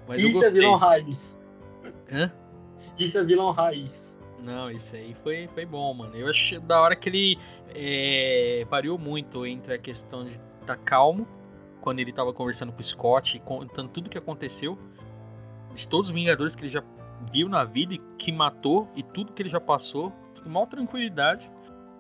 Mas 0.07 0.21
isso 0.21 0.43
é 0.43 0.51
vilão 0.51 0.75
raiz. 0.75 1.39
Hã? 2.11 2.31
Isso 2.97 3.17
é 3.17 3.23
vilão 3.23 3.51
raiz. 3.51 4.18
Não, 4.43 4.71
isso 4.71 4.95
aí 4.95 5.15
foi, 5.23 5.47
foi 5.53 5.65
bom, 5.65 5.93
mano. 5.93 6.15
Eu 6.15 6.29
achei 6.29 6.59
da 6.59 6.81
hora 6.81 6.95
que 6.95 7.09
ele 7.09 7.37
é, 7.75 8.65
variou 8.69 8.97
muito 8.97 9.45
entre 9.45 9.73
a 9.73 9.77
questão 9.77 10.23
de 10.23 10.31
estar 10.31 10.43
tá 10.65 10.75
calmo, 10.75 11.27
quando 11.81 11.99
ele 11.99 12.11
tava 12.11 12.33
conversando 12.33 12.71
com 12.71 12.79
o 12.79 12.83
Scott 12.83 13.39
contando 13.39 13.89
tudo 13.89 14.07
o 14.07 14.09
que 14.09 14.17
aconteceu, 14.17 14.77
de 15.73 15.87
todos 15.87 16.07
os 16.07 16.13
Vingadores 16.13 16.55
que 16.55 16.63
ele 16.63 16.69
já 16.69 16.83
viu 17.31 17.49
na 17.49 17.63
vida 17.63 17.93
e 17.93 18.01
que 18.17 18.31
matou, 18.31 18.89
e 18.95 19.03
tudo 19.03 19.33
que 19.33 19.41
ele 19.41 19.49
já 19.49 19.59
passou, 19.59 20.11
com 20.41 20.49
maior 20.49 20.65
tranquilidade. 20.65 21.49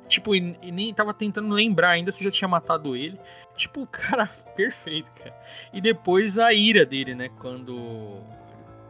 Tipo, 0.07 0.33
e, 0.33 0.57
e, 0.61 0.71
nem 0.71 0.91
tava 0.91 1.13
tentando 1.13 1.53
lembrar 1.53 1.91
ainda 1.91 2.11
se 2.11 2.23
já 2.23 2.31
tinha 2.31 2.47
matado 2.47 2.95
ele. 2.95 3.19
Tipo, 3.55 3.85
cara, 3.85 4.27
perfeito, 4.55 5.11
cara. 5.11 5.35
E 5.71 5.79
depois 5.79 6.39
a 6.39 6.51
ira 6.51 6.85
dele, 6.85 7.13
né? 7.13 7.29
Quando 7.39 8.19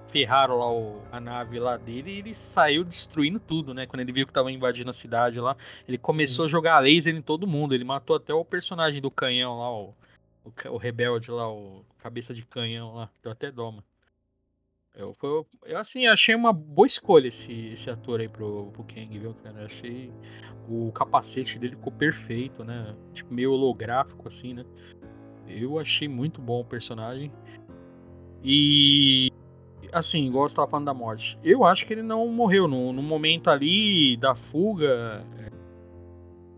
ferraram 0.09 0.57
lá 0.57 0.71
o, 0.71 1.01
a 1.11 1.19
nave 1.19 1.59
lá 1.59 1.77
dele 1.77 2.11
e 2.11 2.17
ele 2.19 2.33
saiu 2.33 2.83
destruindo 2.83 3.39
tudo, 3.39 3.73
né? 3.73 3.85
Quando 3.85 4.01
ele 4.01 4.11
viu 4.11 4.25
que 4.25 4.33
tava 4.33 4.51
invadindo 4.51 4.89
a 4.89 4.93
cidade 4.93 5.39
lá, 5.39 5.55
ele 5.87 5.97
começou 5.97 6.45
a 6.45 6.47
jogar 6.47 6.79
laser 6.79 7.15
em 7.15 7.21
todo 7.21 7.47
mundo. 7.47 7.73
Ele 7.73 7.83
matou 7.83 8.15
até 8.15 8.33
o 8.33 8.43
personagem 8.45 9.01
do 9.01 9.11
canhão 9.11 9.59
lá, 9.59 9.71
o, 9.71 9.95
o, 10.43 10.73
o 10.73 10.77
rebelde 10.77 11.31
lá, 11.31 11.51
o 11.51 11.85
cabeça 11.99 12.33
de 12.33 12.45
canhão 12.45 12.95
lá. 12.95 13.09
Deu 13.21 13.31
até 13.31 13.51
dó, 13.51 13.71
mano. 13.71 13.83
Eu, 14.95 15.15
eu, 15.23 15.47
eu, 15.65 15.77
assim, 15.77 16.07
achei 16.07 16.35
uma 16.35 16.51
boa 16.51 16.85
escolha 16.85 17.27
esse, 17.27 17.67
esse 17.67 17.89
ator 17.89 18.19
aí 18.19 18.27
pro, 18.27 18.71
pro 18.71 18.83
Kang, 18.83 19.17
viu, 19.17 19.33
cara? 19.35 19.65
achei 19.65 20.11
o 20.67 20.91
capacete 20.91 21.57
dele 21.57 21.75
ficou 21.75 21.93
perfeito, 21.93 22.63
né? 22.63 22.95
Tipo, 23.13 23.33
meio 23.33 23.53
holográfico, 23.53 24.27
assim, 24.27 24.53
né? 24.53 24.65
Eu 25.47 25.79
achei 25.79 26.07
muito 26.07 26.41
bom 26.41 26.61
o 26.61 26.65
personagem. 26.65 27.31
E 28.43 29.28
assim, 29.91 30.27
igual 30.27 30.47
você 30.47 30.55
tava 30.55 30.69
falando 30.69 30.85
da 30.85 30.93
morte, 30.93 31.37
eu 31.43 31.65
acho 31.65 31.85
que 31.85 31.93
ele 31.93 32.03
não 32.03 32.27
morreu. 32.27 32.67
No, 32.67 32.93
no 32.93 33.01
momento 33.01 33.49
ali 33.49 34.17
da 34.17 34.35
fuga, 34.35 35.25
é, 35.39 35.49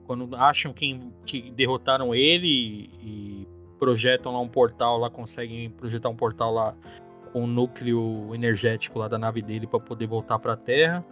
quando 0.06 0.36
acham 0.36 0.74
quem, 0.74 1.14
que 1.26 1.52
derrotaram 1.52 2.14
ele 2.14 2.90
e 3.02 3.48
projetam 3.80 4.34
lá 4.34 4.40
um 4.40 4.48
portal, 4.48 4.98
lá 4.98 5.10
conseguem 5.10 5.70
projetar 5.70 6.10
um 6.10 6.16
portal 6.16 6.54
lá 6.54 6.76
com 7.32 7.44
o 7.44 7.48
núcleo 7.48 8.34
energético 8.36 9.00
lá 9.00 9.08
da 9.08 9.18
nave 9.18 9.42
dele 9.42 9.66
para 9.66 9.80
poder 9.80 10.08
voltar 10.08 10.38
para 10.40 10.54
a 10.54 10.58
Terra. 10.58 11.06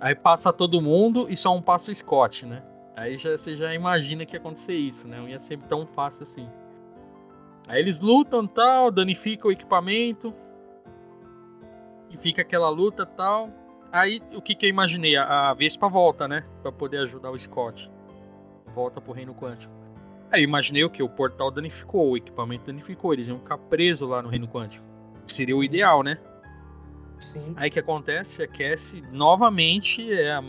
Aí 0.00 0.14
passa 0.14 0.52
todo 0.52 0.80
mundo 0.80 1.26
e 1.28 1.36
só 1.36 1.54
um 1.54 1.62
passa 1.62 1.90
o 1.90 1.94
Scott, 1.94 2.46
né? 2.46 2.62
Aí 2.94 3.16
já, 3.16 3.36
você 3.36 3.54
já 3.54 3.74
imagina 3.74 4.24
que 4.24 4.34
ia 4.34 4.40
acontecer 4.40 4.74
isso, 4.74 5.06
né? 5.06 5.18
Não 5.18 5.28
ia 5.28 5.38
ser 5.38 5.58
tão 5.64 5.86
fácil 5.86 6.22
assim. 6.22 6.48
Aí 7.68 7.80
eles 7.80 8.00
lutam 8.00 8.46
tal, 8.46 8.90
danificam 8.90 9.48
o 9.50 9.52
equipamento 9.52 10.32
e 12.10 12.16
fica 12.16 12.42
aquela 12.42 12.68
luta 12.68 13.04
tal. 13.04 13.50
Aí 13.92 14.20
o 14.34 14.42
que, 14.42 14.54
que 14.54 14.66
eu 14.66 14.70
imaginei? 14.70 15.16
A, 15.16 15.50
a 15.50 15.54
Vespa 15.54 15.88
volta, 15.88 16.26
né? 16.26 16.44
Pra 16.62 16.72
poder 16.72 16.98
ajudar 16.98 17.30
o 17.30 17.38
Scott. 17.38 17.90
Volta 18.74 19.00
pro 19.00 19.12
Reino 19.12 19.34
Quântico. 19.34 19.72
Aí 20.30 20.42
eu 20.42 20.44
imaginei 20.44 20.84
o 20.84 20.90
que? 20.90 21.02
O 21.02 21.08
portal 21.08 21.50
danificou, 21.50 22.10
o 22.10 22.16
equipamento 22.16 22.66
danificou. 22.66 23.12
Eles 23.12 23.28
iam 23.28 23.38
ficar 23.38 23.58
presos 23.58 24.08
lá 24.08 24.20
no 24.22 24.28
Reino 24.28 24.48
Quântico. 24.48 24.84
Seria 25.26 25.56
o 25.56 25.62
ideal, 25.62 26.02
né? 26.02 26.18
Sim. 27.18 27.54
Aí 27.56 27.70
o 27.70 27.72
que 27.72 27.78
acontece? 27.78 28.42
A 28.42 28.48
Cassie 28.48 29.02
novamente 29.10 30.12
é 30.12 30.32
a, 30.32 30.44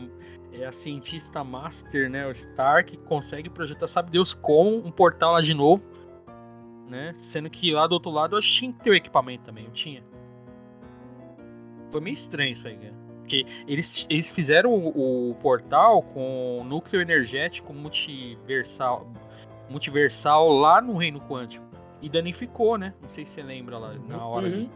é 0.52 0.66
a 0.66 0.72
cientista 0.72 1.44
master, 1.44 2.10
né? 2.10 2.28
O 2.28 2.32
Stark 2.32 2.98
consegue 2.98 3.50
projetar, 3.50 3.88
sabe 3.88 4.12
Deus, 4.12 4.34
com 4.34 4.78
um 4.78 4.92
portal 4.92 5.34
lá 5.34 5.42
de 5.42 5.54
novo. 5.54 5.84
Né? 6.90 7.14
Sendo 7.18 7.50
que 7.50 7.72
lá 7.72 7.86
do 7.86 7.94
outro 7.94 8.12
lado 8.12 8.36
eu 8.38 8.42
tinha 8.42 8.72
que 8.72 8.80
ter 8.80 8.90
o 8.90 8.96
equipamento 8.96 9.44
também, 9.44 9.66
eu 9.66 9.72
tinha. 9.72 10.04
Foi 11.92 12.02
meio 12.02 12.14
estranho 12.14 12.52
isso 12.52 12.68
aí, 12.68 12.76
cara. 12.76 12.94
Porque 13.20 13.46
eles, 13.68 14.08
eles 14.10 14.34
fizeram 14.34 14.74
o, 14.74 15.32
o 15.32 15.36
portal 15.36 16.02
com 16.02 16.64
núcleo 16.66 17.02
energético 17.02 17.74
multiversal, 17.74 19.06
multiversal 19.70 20.50
lá 20.50 20.82
no 20.82 20.96
reino 20.96 21.20
quântico. 21.20 21.66
E 22.02 22.08
danificou, 22.08 22.78
né? 22.78 22.94
Não 23.02 23.10
sei 23.10 23.26
se 23.26 23.34
você 23.34 23.44
lembra 23.44 23.78
lá 23.78 23.94
na 24.08 24.26
hora. 24.26 24.48
Uhum. 24.48 24.70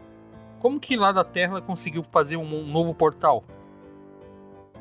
Como 0.60 0.78
que 0.78 0.96
lá 0.96 1.12
da 1.12 1.24
Terra 1.24 1.52
ela 1.52 1.62
conseguiu 1.62 2.02
fazer 2.02 2.36
um, 2.36 2.42
um, 2.42 2.66
novo 2.66 2.94
portal? 2.94 3.42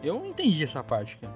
Eu 0.04 0.16
não 0.16 0.28
entendi 0.28 0.64
essa 0.64 0.84
parte, 0.84 1.18
cara. 1.18 1.34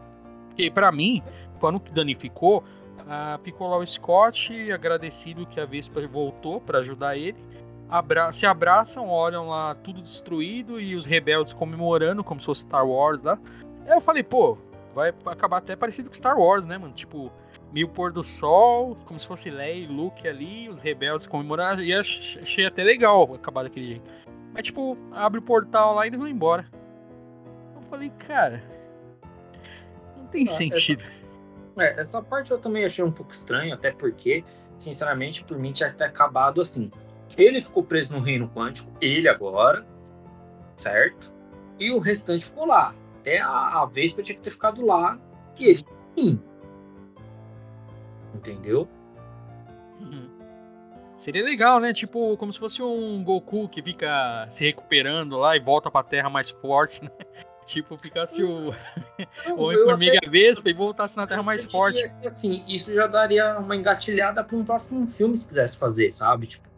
Porque 0.50 0.70
pra 0.70 0.92
mim, 0.92 1.24
quando 1.60 1.80
danificou, 1.92 2.64
ah, 3.08 3.40
ficou 3.44 3.70
lá 3.70 3.78
o 3.78 3.86
Scott 3.86 4.72
agradecido 4.72 5.46
que 5.46 5.60
a 5.60 5.66
Vespa 5.66 6.06
voltou 6.08 6.60
para 6.60 6.80
ajudar 6.80 7.18
ele 7.18 7.38
abra 7.90 8.32
se 8.32 8.46
abraçam, 8.46 9.08
olham 9.08 9.48
lá 9.48 9.76
tudo 9.76 10.02
destruído 10.02 10.80
e 10.80 10.96
os 10.96 11.06
rebeldes 11.06 11.54
comemorando 11.54 12.24
como 12.24 12.40
se 12.40 12.46
fosse 12.46 12.62
Star 12.62 12.88
Wars 12.88 13.22
lá. 13.22 13.40
Aí 13.86 13.94
eu 13.94 14.02
falei, 14.02 14.24
pô, 14.24 14.58
vai 14.94 15.14
acabar 15.26 15.58
até 15.58 15.76
parecido 15.76 16.10
com 16.10 16.16
Star 16.16 16.40
Wars, 16.40 16.66
né, 16.66 16.78
mano? 16.78 16.94
Tipo, 16.94 17.32
meio 17.72 17.90
pôr 17.90 18.12
do 18.12 18.24
sol, 18.24 18.98
como 19.06 19.20
se 19.20 19.28
fosse 19.28 19.50
Leia 19.50 19.84
e 19.84 19.88
Luke 19.88 20.28
ali, 20.28 20.70
os 20.70 20.80
rebeldes 20.80 21.28
comemorando. 21.28 21.84
E 21.84 21.94
achei 21.94 22.66
até 22.66 22.84
legal 22.84 23.34
acabar 23.36 23.64
daquele 23.64 23.88
jeito. 23.88 24.10
Mas, 24.54 24.64
tipo, 24.64 24.98
abre 25.12 25.40
o 25.40 25.42
portal 25.42 25.96
lá 25.96 26.06
e 26.06 26.10
eles 26.10 26.18
vão 26.18 26.30
embora. 26.30 26.66
Eu 27.76 27.82
falei, 27.90 28.10
cara, 28.18 28.64
não 30.18 30.26
tem 30.28 30.44
ah, 30.44 30.48
sentido. 30.48 31.04
Essa, 31.04 31.84
é, 31.84 32.00
essa 32.00 32.22
parte 32.22 32.52
eu 32.52 32.58
também 32.58 32.86
achei 32.86 33.04
um 33.04 33.12
pouco 33.12 33.34
estranho, 33.34 33.74
até 33.74 33.92
porque, 33.92 34.46
sinceramente, 34.78 35.44
por 35.44 35.60
mim 35.60 35.74
tinha 35.74 35.90
até 35.90 36.06
acabado 36.06 36.62
assim. 36.62 36.90
Ele 37.38 37.62
ficou 37.62 37.84
preso 37.84 38.14
no 38.14 38.20
reino 38.20 38.50
quântico, 38.50 38.92
ele 39.02 39.28
agora, 39.28 39.86
certo? 40.78 41.34
E 41.80 41.92
o 41.92 42.00
restante 42.00 42.46
ficou 42.46 42.66
lá. 42.66 42.96
Até 43.20 43.40
a, 43.40 43.82
a 43.82 43.86
Vespa 43.86 44.24
tinha 44.24 44.36
que 44.36 44.42
ter 44.42 44.52
ficado 44.52 44.86
lá. 44.86 45.20
E 45.60 45.66
ele 45.66 45.80
sim. 46.18 46.40
Entendeu? 48.34 48.88
Uhum. 50.00 50.30
Seria 51.18 51.44
legal, 51.44 51.80
né? 51.80 51.94
Tipo, 51.94 52.38
como 52.38 52.54
se 52.54 52.60
fosse 52.60 52.82
um 52.82 53.24
Goku 53.24 53.68
que 53.68 53.82
fica 53.82 54.46
se 54.50 54.66
recuperando 54.66 55.38
lá 55.38 55.56
e 55.56 55.60
volta 55.60 55.90
pra 55.90 56.04
Terra 56.04 56.30
mais 56.30 56.50
forte, 56.50 57.04
né? 57.04 57.10
Tipo, 57.66 57.98
ficasse 57.98 58.44
o 58.44 58.72
Homem-Formiga 59.58 60.20
até... 60.20 60.30
Vespa 60.30 60.70
e 60.70 60.74
voltasse 60.74 61.18
na 61.18 61.26
Terra 61.26 61.42
mais 61.42 61.66
forte. 61.66 62.00
Assim, 62.24 62.64
isso 62.68 62.94
já 62.94 63.08
daria 63.08 63.58
uma 63.58 63.76
engatilhada 63.76 64.44
para 64.44 64.56
um 64.56 64.64
próximo 64.64 65.08
filme 65.08 65.36
se 65.36 65.48
quisesse 65.48 65.76
fazer, 65.76 66.12
sabe? 66.12 66.46
Tipo, 66.46 66.70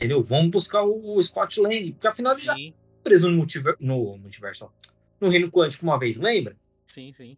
Entendeu? 0.00 0.22
Vamos 0.22 0.50
buscar 0.50 0.82
o 0.82 1.22
Scott 1.22 1.60
Lang, 1.60 1.92
porque 1.92 2.06
afinal 2.06 2.32
ele 2.32 2.42
já 2.42 2.54
tá 2.54 2.60
preso 3.04 3.28
no, 3.28 3.36
multiver, 3.36 3.76
no 3.78 4.16
multiverso, 4.16 4.72
no 5.20 5.28
reino 5.28 5.50
quântico 5.50 5.84
uma 5.84 5.98
vez, 5.98 6.16
lembra? 6.16 6.56
Sim, 6.86 7.12
sim. 7.12 7.36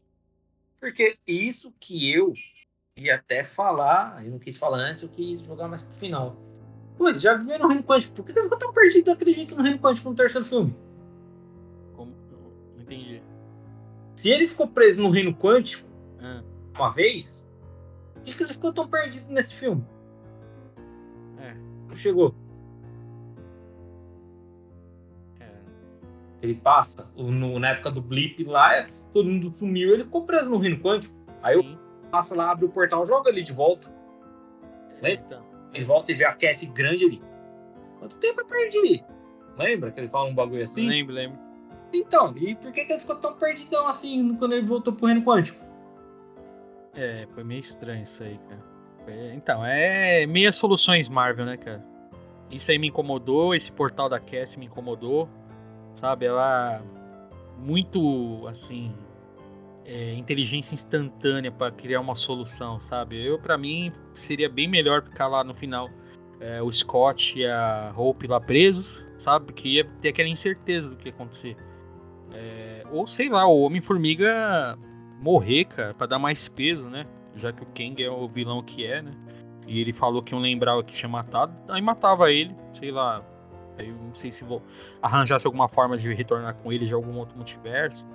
Porque 0.78 1.18
isso 1.26 1.74
que 1.80 2.08
eu 2.12 2.32
ia 2.96 3.16
até 3.16 3.42
falar, 3.42 4.24
eu 4.24 4.30
não 4.30 4.38
quis 4.38 4.56
falar 4.58 4.78
antes, 4.78 5.02
eu 5.02 5.08
quis 5.08 5.40
jogar 5.40 5.66
mais 5.66 5.82
pro 5.82 5.96
final. 5.96 6.36
Pô, 6.96 7.08
ele 7.08 7.18
já 7.18 7.34
viveu 7.34 7.58
no 7.58 7.66
reino 7.66 7.82
quântico, 7.82 8.14
por 8.14 8.24
que 8.24 8.30
ele 8.30 8.42
ficou 8.42 8.58
tão 8.58 8.72
perdido 8.72 9.06
daquele 9.06 9.34
jeito 9.34 9.56
no 9.56 9.62
reino 9.64 9.80
quântico 9.80 10.08
no 10.08 10.14
terceiro 10.14 10.46
filme? 10.46 10.72
Como? 11.96 12.14
Não 12.76 12.82
entendi. 12.82 13.20
Se 14.14 14.30
ele 14.30 14.46
ficou 14.46 14.68
preso 14.68 15.02
no 15.02 15.10
reino 15.10 15.34
quântico 15.34 15.88
ah. 16.20 16.44
uma 16.76 16.90
vez, 16.90 17.44
por 18.14 18.22
que 18.22 18.40
ele 18.40 18.52
ficou 18.52 18.72
tão 18.72 18.86
perdido 18.86 19.32
nesse 19.32 19.56
filme? 19.56 19.84
É. 21.40 21.54
Não 21.88 21.96
chegou. 21.96 22.32
Ele 26.43 26.57
passa, 26.57 27.12
no, 27.16 27.59
na 27.59 27.70
época 27.70 27.90
do 27.90 28.03
blip 28.03 28.43
lá, 28.45 28.88
todo 29.14 29.28
mundo 29.28 29.55
sumiu, 29.57 29.95
ele 29.95 30.05
ficou 30.05 30.26
preso 30.26 30.51
no 30.51 30.59
reino 30.59 30.78
quântico. 30.80 31.14
Aí 31.40 31.55
eu 31.55 31.64
passa 32.11 32.34
lá, 32.34 32.51
abre 32.51 32.64
o 32.64 32.68
portal, 32.68 33.07
joga 33.07 33.30
ele 33.30 33.43
de 33.43 33.53
volta. 33.53 33.95
Então. 35.03 35.43
Ele 35.72 35.84
volta 35.84 36.12
e 36.12 36.14
vê 36.14 36.24
a 36.24 36.34
Cassie 36.34 36.68
grande 36.68 37.05
ali. 37.05 37.22
Quanto 37.99 38.16
tempo 38.16 38.40
eu 38.40 38.47
perdi? 38.47 39.05
Lembra 39.57 39.90
que 39.90 40.01
ele 40.01 40.09
fala 40.09 40.28
um 40.28 40.34
bagulho 40.34 40.62
assim? 40.62 40.86
Lembro, 40.86 41.14
lembro. 41.14 41.38
Então, 41.93 42.34
e 42.36 42.55
por 42.55 42.72
que, 42.72 42.84
que 42.84 42.93
ele 42.93 43.01
ficou 43.01 43.16
tão 43.16 43.34
perdidão 43.34 43.86
assim 43.86 44.34
quando 44.36 44.55
ele 44.55 44.66
voltou 44.66 44.93
pro 44.93 45.07
reino 45.07 45.22
quântico? 45.22 45.62
É, 46.95 47.26
foi 47.32 47.45
meio 47.45 47.61
estranho 47.61 48.03
isso 48.03 48.22
aí, 48.22 48.38
cara. 48.49 48.72
Então, 49.34 49.64
é 49.64 50.26
meia 50.26 50.53
soluções 50.53 51.09
Marvel, 51.09 51.45
né, 51.45 51.57
cara? 51.57 51.84
Isso 52.51 52.70
aí 52.70 52.78
me 52.78 52.88
incomodou, 52.88 53.55
esse 53.55 53.72
portal 53.72 54.09
da 54.09 54.20
Cassie 54.20 54.59
me 54.59 54.66
incomodou 54.66 55.28
sabe? 55.95 56.26
Ela 56.26 56.82
muito 57.59 58.47
assim 58.49 58.93
é, 59.84 60.14
inteligência 60.14 60.74
instantânea 60.74 61.51
para 61.51 61.70
criar 61.70 62.01
uma 62.01 62.14
solução, 62.14 62.78
sabe? 62.80 63.24
Eu 63.24 63.38
para 63.38 63.57
mim 63.59 63.93
seria 64.14 64.49
bem 64.49 64.68
melhor 64.68 65.03
ficar 65.03 65.26
lá 65.26 65.43
no 65.45 65.55
final 65.55 65.88
é, 66.40 66.61
o 66.61 66.70
Scott 66.70 67.38
e 67.38 67.47
a 67.47 67.93
Hope 67.97 68.26
lá 68.26 68.40
presos, 68.40 69.07
sabe? 69.16 69.47
Porque 69.47 69.68
ia 69.68 69.84
ter 70.01 70.09
aquela 70.09 70.28
incerteza 70.28 70.90
do 70.90 70.97
que 70.97 71.09
ia 71.09 71.14
acontecer. 71.14 71.57
É, 72.32 72.84
ou 72.90 73.07
sei 73.07 73.28
lá, 73.28 73.47
o 73.47 73.61
Homem 73.61 73.80
Formiga 73.80 74.76
morrer, 75.20 75.66
cara, 75.66 75.95
para 75.95 76.09
dar 76.09 76.18
mais 76.18 76.49
peso, 76.49 76.88
né? 76.88 77.07
Já 77.36 77.53
que 77.53 77.62
o 77.62 77.66
Kang 77.66 78.03
é 78.03 78.11
o 78.11 78.26
vilão 78.28 78.62
que 78.62 78.84
é, 78.84 79.01
né? 79.01 79.12
E 79.66 79.80
ele 79.80 79.93
falou 79.93 80.22
que 80.22 80.34
iam 80.34 80.40
lembrar 80.40 80.76
o 80.76 80.82
que 80.82 80.93
tinha 80.93 81.09
matado, 81.09 81.55
aí 81.68 81.80
matava 81.80 82.32
ele, 82.32 82.55
sei 82.72 82.90
lá, 82.90 83.22
Aí 83.78 83.88
eu 83.88 83.94
não 83.94 84.14
sei 84.14 84.32
se 84.32 84.44
vou 84.44 84.62
arranjar 85.00 85.38
alguma 85.44 85.68
forma 85.68 85.96
de 85.96 86.12
retornar 86.12 86.54
com 86.56 86.72
ele 86.72 86.86
de 86.86 86.94
algum 86.94 87.16
outro 87.18 87.36
multiverso. 87.36 88.06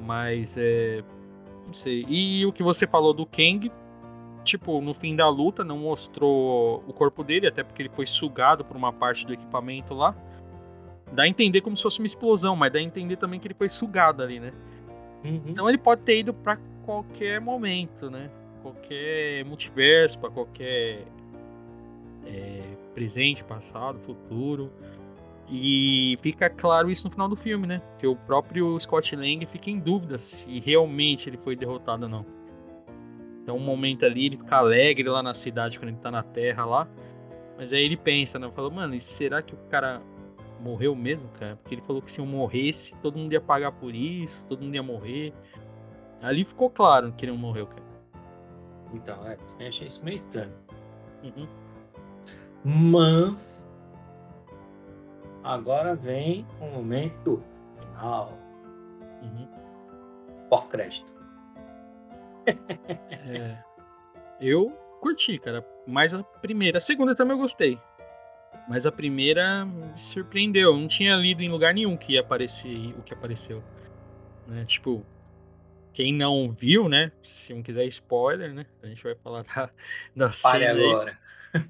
Mas 0.00 0.56
é. 0.58 1.02
Não 1.66 1.72
sei. 1.72 2.04
E 2.08 2.44
o 2.44 2.52
que 2.52 2.62
você 2.62 2.86
falou 2.86 3.14
do 3.14 3.24
Kang, 3.24 3.72
tipo, 4.42 4.80
no 4.80 4.92
fim 4.92 5.16
da 5.16 5.28
luta 5.28 5.64
não 5.64 5.78
mostrou 5.78 6.84
o 6.86 6.92
corpo 6.92 7.24
dele, 7.24 7.46
até 7.46 7.62
porque 7.62 7.82
ele 7.82 7.90
foi 7.90 8.04
sugado 8.04 8.64
por 8.64 8.76
uma 8.76 8.92
parte 8.92 9.26
do 9.26 9.32
equipamento 9.32 9.94
lá. 9.94 10.14
Dá 11.12 11.22
a 11.22 11.28
entender 11.28 11.60
como 11.60 11.76
se 11.76 11.82
fosse 11.82 12.00
uma 12.00 12.06
explosão, 12.06 12.54
mas 12.56 12.72
dá 12.72 12.78
a 12.78 12.82
entender 12.82 13.16
também 13.16 13.38
que 13.40 13.46
ele 13.46 13.54
foi 13.54 13.68
sugado 13.68 14.22
ali, 14.22 14.40
né? 14.40 14.52
Uhum. 15.24 15.42
Então 15.46 15.68
ele 15.68 15.78
pode 15.78 16.02
ter 16.02 16.18
ido 16.18 16.34
para 16.34 16.58
qualquer 16.84 17.40
momento, 17.40 18.10
né? 18.10 18.30
Qualquer 18.62 19.44
multiverso, 19.44 20.18
para 20.18 20.30
qualquer 20.30 21.04
é, 22.26 22.60
presente, 22.94 23.44
passado, 23.44 23.98
futuro. 24.00 24.72
E 25.48 26.16
fica 26.22 26.48
claro 26.48 26.90
isso 26.90 27.06
no 27.06 27.10
final 27.10 27.28
do 27.28 27.36
filme, 27.36 27.66
né? 27.66 27.82
Que 27.98 28.06
o 28.06 28.16
próprio 28.16 28.78
Scott 28.80 29.14
Lang 29.14 29.44
fica 29.44 29.70
em 29.70 29.78
dúvida 29.78 30.16
se 30.16 30.58
realmente 30.60 31.28
ele 31.28 31.36
foi 31.36 31.54
derrotado 31.54 32.04
ou 32.04 32.08
não. 32.08 32.24
Então, 33.42 33.56
um 33.56 33.60
momento 33.60 34.06
ali, 34.06 34.26
ele 34.26 34.38
fica 34.38 34.56
alegre 34.56 35.06
lá 35.06 35.22
na 35.22 35.34
cidade 35.34 35.78
quando 35.78 35.90
ele 35.90 35.98
tá 35.98 36.10
na 36.10 36.22
Terra 36.22 36.64
lá. 36.64 36.88
Mas 37.58 37.72
aí 37.74 37.84
ele 37.84 37.96
pensa, 37.96 38.38
né? 38.38 38.50
Fala, 38.50 38.70
mano, 38.70 38.98
será 38.98 39.42
que 39.42 39.54
o 39.54 39.58
cara 39.68 40.00
morreu 40.60 40.96
mesmo, 40.96 41.28
cara? 41.38 41.56
Porque 41.56 41.74
ele 41.74 41.82
falou 41.82 42.00
que 42.00 42.10
se 42.10 42.20
eu 42.20 42.26
morresse, 42.26 42.96
todo 42.96 43.18
mundo 43.18 43.32
ia 43.32 43.40
pagar 43.40 43.72
por 43.72 43.94
isso, 43.94 44.46
todo 44.46 44.62
mundo 44.62 44.74
ia 44.74 44.82
morrer. 44.82 45.34
Ali 46.22 46.42
ficou 46.42 46.70
claro 46.70 47.12
que 47.12 47.26
ele 47.26 47.32
não 47.32 47.38
morreu, 47.38 47.66
cara. 47.66 47.84
Então, 48.94 49.26
é, 49.26 49.36
eu 49.60 49.68
achei 49.68 49.86
isso 49.86 50.02
meio 50.02 50.14
estranho. 50.14 50.52
Uhum. 51.22 51.46
Mas 52.64 53.68
agora 55.42 55.94
vem 55.94 56.46
o 56.60 56.66
momento 56.66 57.42
final. 57.78 58.38
Uhum. 59.22 59.48
Pós-crédito. 60.48 61.12
é, 63.10 63.58
eu 64.40 64.70
curti, 65.00 65.38
cara. 65.38 65.66
Mas 65.86 66.14
a 66.14 66.22
primeira, 66.22 66.78
a 66.78 66.80
segunda 66.80 67.14
também 67.14 67.36
eu 67.36 67.40
gostei. 67.40 67.78
Mas 68.68 68.86
a 68.86 68.92
primeira 68.92 69.66
me 69.66 69.98
surpreendeu. 69.98 70.72
Eu 70.72 70.80
não 70.80 70.88
tinha 70.88 71.14
lido 71.16 71.42
em 71.42 71.50
lugar 71.50 71.74
nenhum 71.74 71.96
que 71.96 72.14
ia 72.14 72.20
aparecer 72.20 72.94
o 72.98 73.02
que 73.02 73.12
apareceu. 73.12 73.62
Né? 74.46 74.64
Tipo, 74.64 75.04
quem 75.92 76.12
não 76.12 76.50
viu, 76.50 76.88
né? 76.88 77.12
Se 77.22 77.52
não 77.52 77.62
quiser 77.62 77.84
spoiler, 77.86 78.54
né? 78.54 78.66
A 78.82 78.86
gente 78.86 79.02
vai 79.02 79.14
falar 79.16 79.42
da, 79.42 79.70
da 80.16 80.30
Pare 80.42 80.64
cena 80.64 80.70
agora. 80.70 81.18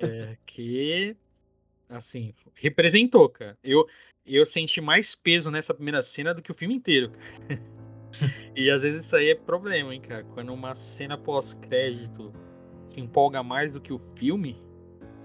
É, 0.01 0.37
que, 0.47 1.17
assim, 1.89 2.35
representou, 2.55 3.29
cara. 3.29 3.59
Eu, 3.63 3.87
eu 4.27 4.45
senti 4.45 4.81
mais 4.81 5.15
peso 5.15 5.51
nessa 5.51 5.75
primeira 5.75 6.03
cena 6.03 6.33
do 6.33 6.43
que 6.43 6.51
o 6.51 6.55
filme 6.55 6.75
inteiro. 6.75 7.13
e 8.57 8.71
às 8.71 8.83
vezes 8.83 9.07
isso 9.07 9.17
aí 9.17 9.31
é 9.31 9.35
problema, 9.35 9.95
hein, 9.95 10.01
cara? 10.01 10.25
Quando 10.25 10.53
uma 10.53 10.75
cena 10.75 11.19
pós-crédito 11.19 12.33
empolga 12.97 13.43
mais 13.43 13.73
do 13.73 13.81
que 13.81 13.93
o 13.93 14.01
filme, 14.17 14.63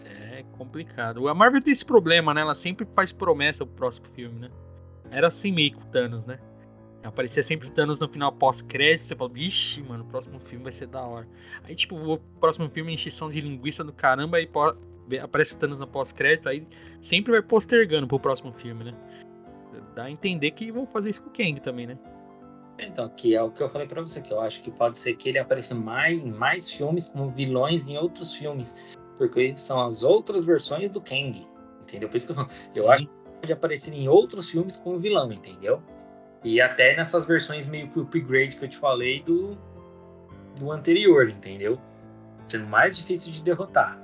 é 0.03 0.43
complicado. 0.57 1.28
A 1.28 1.34
Marvel 1.34 1.62
tem 1.62 1.72
esse 1.72 1.86
problema, 1.86 2.34
né? 2.34 2.41
Ela 2.41 2.53
sempre 2.53 2.88
faz 2.95 3.12
promessa 3.12 3.66
pro 3.66 3.76
próximo 3.76 4.07
filme, 4.14 4.39
né? 4.39 4.49
Era 5.12 5.28
assim 5.28 5.51
meio 5.51 5.74
com 5.74 5.82
Thanos, 5.89 6.26
né? 6.26 6.39
Aparecia 7.03 7.41
sempre 7.41 7.69
Thanos 7.69 7.99
no 7.99 8.09
final 8.09 8.31
pós-crédito, 8.31 9.05
você 9.05 9.15
fala, 9.15 9.29
vixe, 9.29 9.81
mano, 9.81 10.03
o 10.03 10.07
próximo 10.07 10.39
filme 10.39 10.63
vai 10.63 10.71
ser 10.71 10.87
da 10.87 11.01
hora. 11.01 11.27
Aí, 11.63 11.73
tipo, 11.73 11.95
o 11.95 12.17
próximo 12.39 12.69
filme 12.69 12.91
é 12.91 12.93
enchição 12.93 13.29
de 13.29 13.39
linguiça 13.39 13.83
do 13.83 13.93
caramba, 13.93 14.37
aí 14.37 14.49
aparece 15.21 15.55
o 15.55 15.57
Thanos 15.57 15.79
no 15.79 15.87
pós-crédito, 15.87 16.49
aí 16.49 16.67
sempre 17.01 17.31
vai 17.31 17.41
postergando 17.41 18.07
pro 18.07 18.19
próximo 18.19 18.51
filme, 18.51 18.83
né? 18.83 18.93
Dá 19.95 20.03
a 20.03 20.11
entender 20.11 20.51
que 20.51 20.71
vão 20.71 20.85
fazer 20.85 21.09
isso 21.09 21.23
com 21.23 21.29
o 21.29 21.33
Kang 21.33 21.59
também, 21.61 21.87
né? 21.87 21.97
Então, 22.77 23.09
que 23.09 23.35
é 23.35 23.41
o 23.41 23.49
que 23.49 23.61
eu 23.61 23.69
falei 23.69 23.87
pra 23.87 24.01
você, 24.01 24.21
que 24.21 24.31
eu 24.31 24.39
acho 24.39 24.61
que 24.61 24.71
pode 24.71 24.99
ser 24.99 25.15
que 25.15 25.29
ele 25.29 25.39
apareça 25.39 25.75
mais, 25.75 26.17
em 26.17 26.31
mais 26.31 26.71
filmes 26.71 27.09
como 27.09 27.29
vilões 27.31 27.87
em 27.87 27.97
outros 27.97 28.35
filmes 28.35 28.77
porque 29.19 29.53
são 29.57 29.81
as 29.81 30.03
outras 30.03 30.45
versões 30.45 30.89
do 30.89 31.01
Kang, 31.01 31.45
entendeu? 31.81 32.07
Por 32.07 32.15
isso 32.15 32.33
que 32.33 32.39
eu, 32.39 32.47
eu 32.83 32.89
acho 32.89 33.05
que 33.05 33.11
pode 33.41 33.53
aparecer 33.53 33.93
em 33.93 34.07
outros 34.07 34.49
filmes 34.49 34.77
como 34.77 34.97
vilão, 34.97 35.31
entendeu? 35.31 35.83
E 36.43 36.61
até 36.61 36.95
nessas 36.95 37.25
versões 37.25 37.65
meio 37.65 37.89
que 37.89 37.99
upgrade 37.99 38.55
que 38.55 38.65
eu 38.65 38.69
te 38.69 38.77
falei 38.77 39.21
do, 39.21 39.57
do 40.59 40.71
anterior, 40.71 41.29
entendeu? 41.29 41.79
Sendo 42.47 42.67
mais 42.67 42.97
difícil 42.97 43.31
de 43.31 43.41
derrotar. 43.41 43.99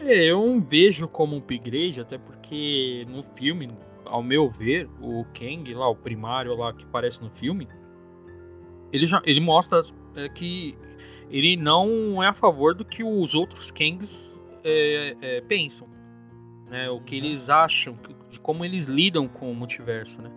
É, 0.00 0.30
eu 0.30 0.44
não 0.44 0.60
vejo 0.60 1.06
como 1.08 1.36
um 1.36 1.38
upgrade, 1.38 2.00
até 2.00 2.18
porque 2.18 3.06
no 3.08 3.22
filme, 3.22 3.70
ao 4.04 4.22
meu 4.22 4.48
ver, 4.50 4.88
o 5.00 5.24
Kang 5.26 5.72
lá, 5.74 5.88
o 5.88 5.96
primário 5.96 6.54
lá 6.54 6.72
que 6.72 6.84
aparece 6.84 7.22
no 7.22 7.30
filme, 7.30 7.68
ele 8.92 9.06
já 9.06 9.20
ele 9.24 9.40
mostra 9.40 9.82
é, 10.16 10.28
que 10.28 10.76
ele 11.30 11.56
não 11.56 12.22
é 12.22 12.28
a 12.28 12.34
favor 12.34 12.74
do 12.74 12.84
que 12.84 13.02
os 13.02 13.34
outros 13.34 13.70
Kangs 13.70 14.44
é, 14.62 15.16
é, 15.20 15.40
pensam, 15.42 15.88
né? 16.68 16.88
O 16.90 17.00
que 17.00 17.16
eles 17.16 17.48
acham, 17.48 17.98
de 18.30 18.38
como 18.40 18.64
eles 18.64 18.86
lidam 18.86 19.26
com 19.26 19.50
o 19.50 19.54
multiverso, 19.54 20.22
né? 20.22 20.30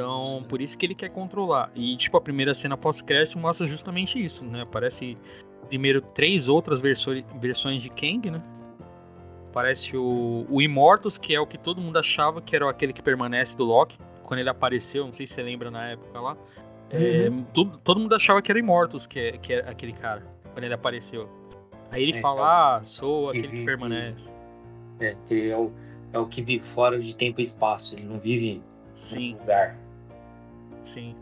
Então, 0.00 0.42
por 0.48 0.60
isso 0.60 0.76
que 0.76 0.86
ele 0.86 0.94
quer 0.94 1.10
controlar. 1.10 1.70
E, 1.74 1.96
tipo, 1.96 2.16
a 2.16 2.20
primeira 2.20 2.54
cena 2.54 2.76
pós-crédito 2.76 3.38
mostra 3.38 3.66
justamente 3.66 4.22
isso, 4.22 4.44
né? 4.44 4.62
Aparece 4.62 5.16
primeiro 5.68 6.00
três 6.00 6.48
outras 6.48 6.80
versões, 6.80 7.82
de 7.82 7.90
Kang, 7.90 8.30
né? 8.30 8.42
Aparece 9.50 9.96
o, 9.96 10.46
o 10.48 10.62
Immortus, 10.62 11.18
que 11.18 11.34
é 11.34 11.40
o 11.40 11.46
que 11.46 11.58
todo 11.58 11.80
mundo 11.80 11.98
achava 11.98 12.40
que 12.40 12.54
era 12.54 12.68
aquele 12.68 12.92
que 12.92 13.02
permanece 13.02 13.56
do 13.56 13.64
Loki. 13.64 13.98
Quando 14.22 14.40
ele 14.40 14.48
apareceu, 14.48 15.04
não 15.04 15.12
sei 15.12 15.26
se 15.26 15.34
você 15.34 15.42
lembra 15.42 15.70
na 15.70 15.86
época 15.86 16.20
lá. 16.20 16.36
É, 16.90 17.28
uhum. 17.28 17.44
todo, 17.52 17.78
todo 17.78 18.00
mundo 18.00 18.14
achava 18.14 18.42
que 18.42 18.50
era 18.50 18.58
Immortus, 18.58 19.06
que, 19.06 19.18
é, 19.18 19.32
que 19.32 19.52
era 19.52 19.70
aquele 19.70 19.92
cara, 19.92 20.26
quando 20.52 20.64
ele 20.64 20.74
apareceu. 20.74 21.28
Aí 21.90 22.02
ele 22.02 22.18
é, 22.18 22.20
fala, 22.20 22.34
então, 22.34 22.44
ah, 22.44 22.80
sou 22.84 23.28
aquele 23.28 23.48
que, 23.48 23.58
que 23.58 23.64
permanece. 23.64 24.30
É, 25.00 25.16
ele 25.28 25.50
é 25.50 25.56
o, 25.56 25.72
é 26.12 26.18
o 26.18 26.26
que 26.26 26.42
vive 26.42 26.64
fora 26.64 26.98
de 26.98 27.14
tempo 27.14 27.40
e 27.40 27.42
espaço, 27.42 27.94
ele 27.94 28.04
não 28.04 28.18
vive 28.18 28.60
Sim. 28.94 29.32
no 29.32 29.40
lugar. 29.40 29.76
Sim. 30.84 31.14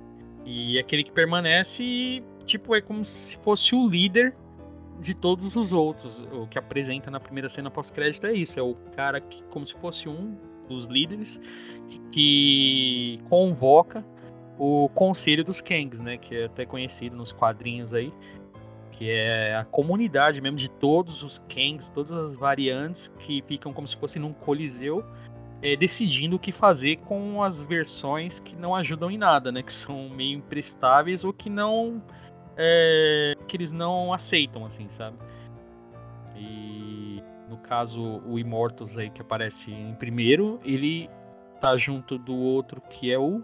E 0.44 0.78
aquele 0.78 1.04
que 1.04 1.12
permanece, 1.12 2.22
tipo, 2.44 2.74
é 2.74 2.80
como 2.80 3.04
se 3.04 3.36
fosse 3.38 3.74
o 3.74 3.88
líder 3.88 4.34
de 5.00 5.14
todos 5.14 5.56
os 5.56 5.72
outros. 5.72 6.22
O 6.32 6.46
que 6.46 6.58
apresenta 6.58 7.10
na 7.10 7.20
primeira 7.20 7.48
cena 7.48 7.70
pós-crédito 7.70 8.26
é 8.26 8.32
isso: 8.32 8.58
é 8.58 8.62
o 8.62 8.74
cara 8.94 9.20
que, 9.20 9.42
como 9.44 9.66
se 9.66 9.74
fosse 9.74 10.08
um 10.08 10.36
dos 10.68 10.86
líderes, 10.86 11.40
que, 11.88 11.98
que 12.10 13.20
convoca 13.28 14.04
o 14.58 14.88
Conselho 14.90 15.44
dos 15.44 15.60
Kangs, 15.60 16.00
né? 16.00 16.16
Que 16.16 16.36
é 16.36 16.44
até 16.46 16.66
conhecido 16.66 17.16
nos 17.16 17.32
quadrinhos 17.32 17.94
aí. 17.94 18.12
Que 18.92 19.10
é 19.10 19.54
a 19.54 19.64
comunidade 19.64 20.40
mesmo 20.40 20.56
de 20.56 20.68
todos 20.68 21.22
os 21.22 21.38
Kangs, 21.38 21.88
todas 21.88 22.10
as 22.10 22.34
variantes 22.34 23.12
que 23.18 23.42
ficam 23.42 23.72
como 23.72 23.86
se 23.86 23.96
fosse 23.96 24.18
num 24.18 24.32
coliseu, 24.32 25.04
é, 25.62 25.76
decidindo 25.76 26.36
o 26.36 26.38
que 26.38 26.52
fazer 26.52 26.96
com 26.98 27.42
as 27.42 27.64
versões 27.64 28.38
que 28.40 28.54
não 28.54 28.74
ajudam 28.74 29.10
em 29.10 29.18
nada, 29.18 29.50
né? 29.50 29.62
Que 29.62 29.72
são 29.72 30.08
meio 30.08 30.38
imprestáveis 30.38 31.24
ou 31.24 31.32
que 31.32 31.50
não. 31.50 32.02
É, 32.56 33.34
que 33.46 33.56
eles 33.56 33.70
não 33.70 34.12
aceitam, 34.12 34.66
assim, 34.66 34.88
sabe? 34.90 35.16
E 36.36 37.22
no 37.48 37.56
caso, 37.58 38.20
o 38.26 38.38
Immortus 38.38 38.98
aí 38.98 39.10
que 39.10 39.22
aparece 39.22 39.72
em 39.72 39.94
primeiro, 39.94 40.60
ele 40.64 41.08
tá 41.60 41.76
junto 41.76 42.18
do 42.18 42.34
outro 42.36 42.80
que 42.80 43.12
é 43.12 43.18
o 43.18 43.42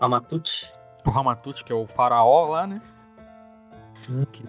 Ramatut. 0.00 0.70
O 1.04 1.10
Ramatut, 1.10 1.64
que 1.64 1.72
é 1.72 1.74
o 1.74 1.86
faraó 1.86 2.48
lá, 2.48 2.66
né? 2.66 2.80
Uhum. 4.08 4.24
Que, 4.26 4.42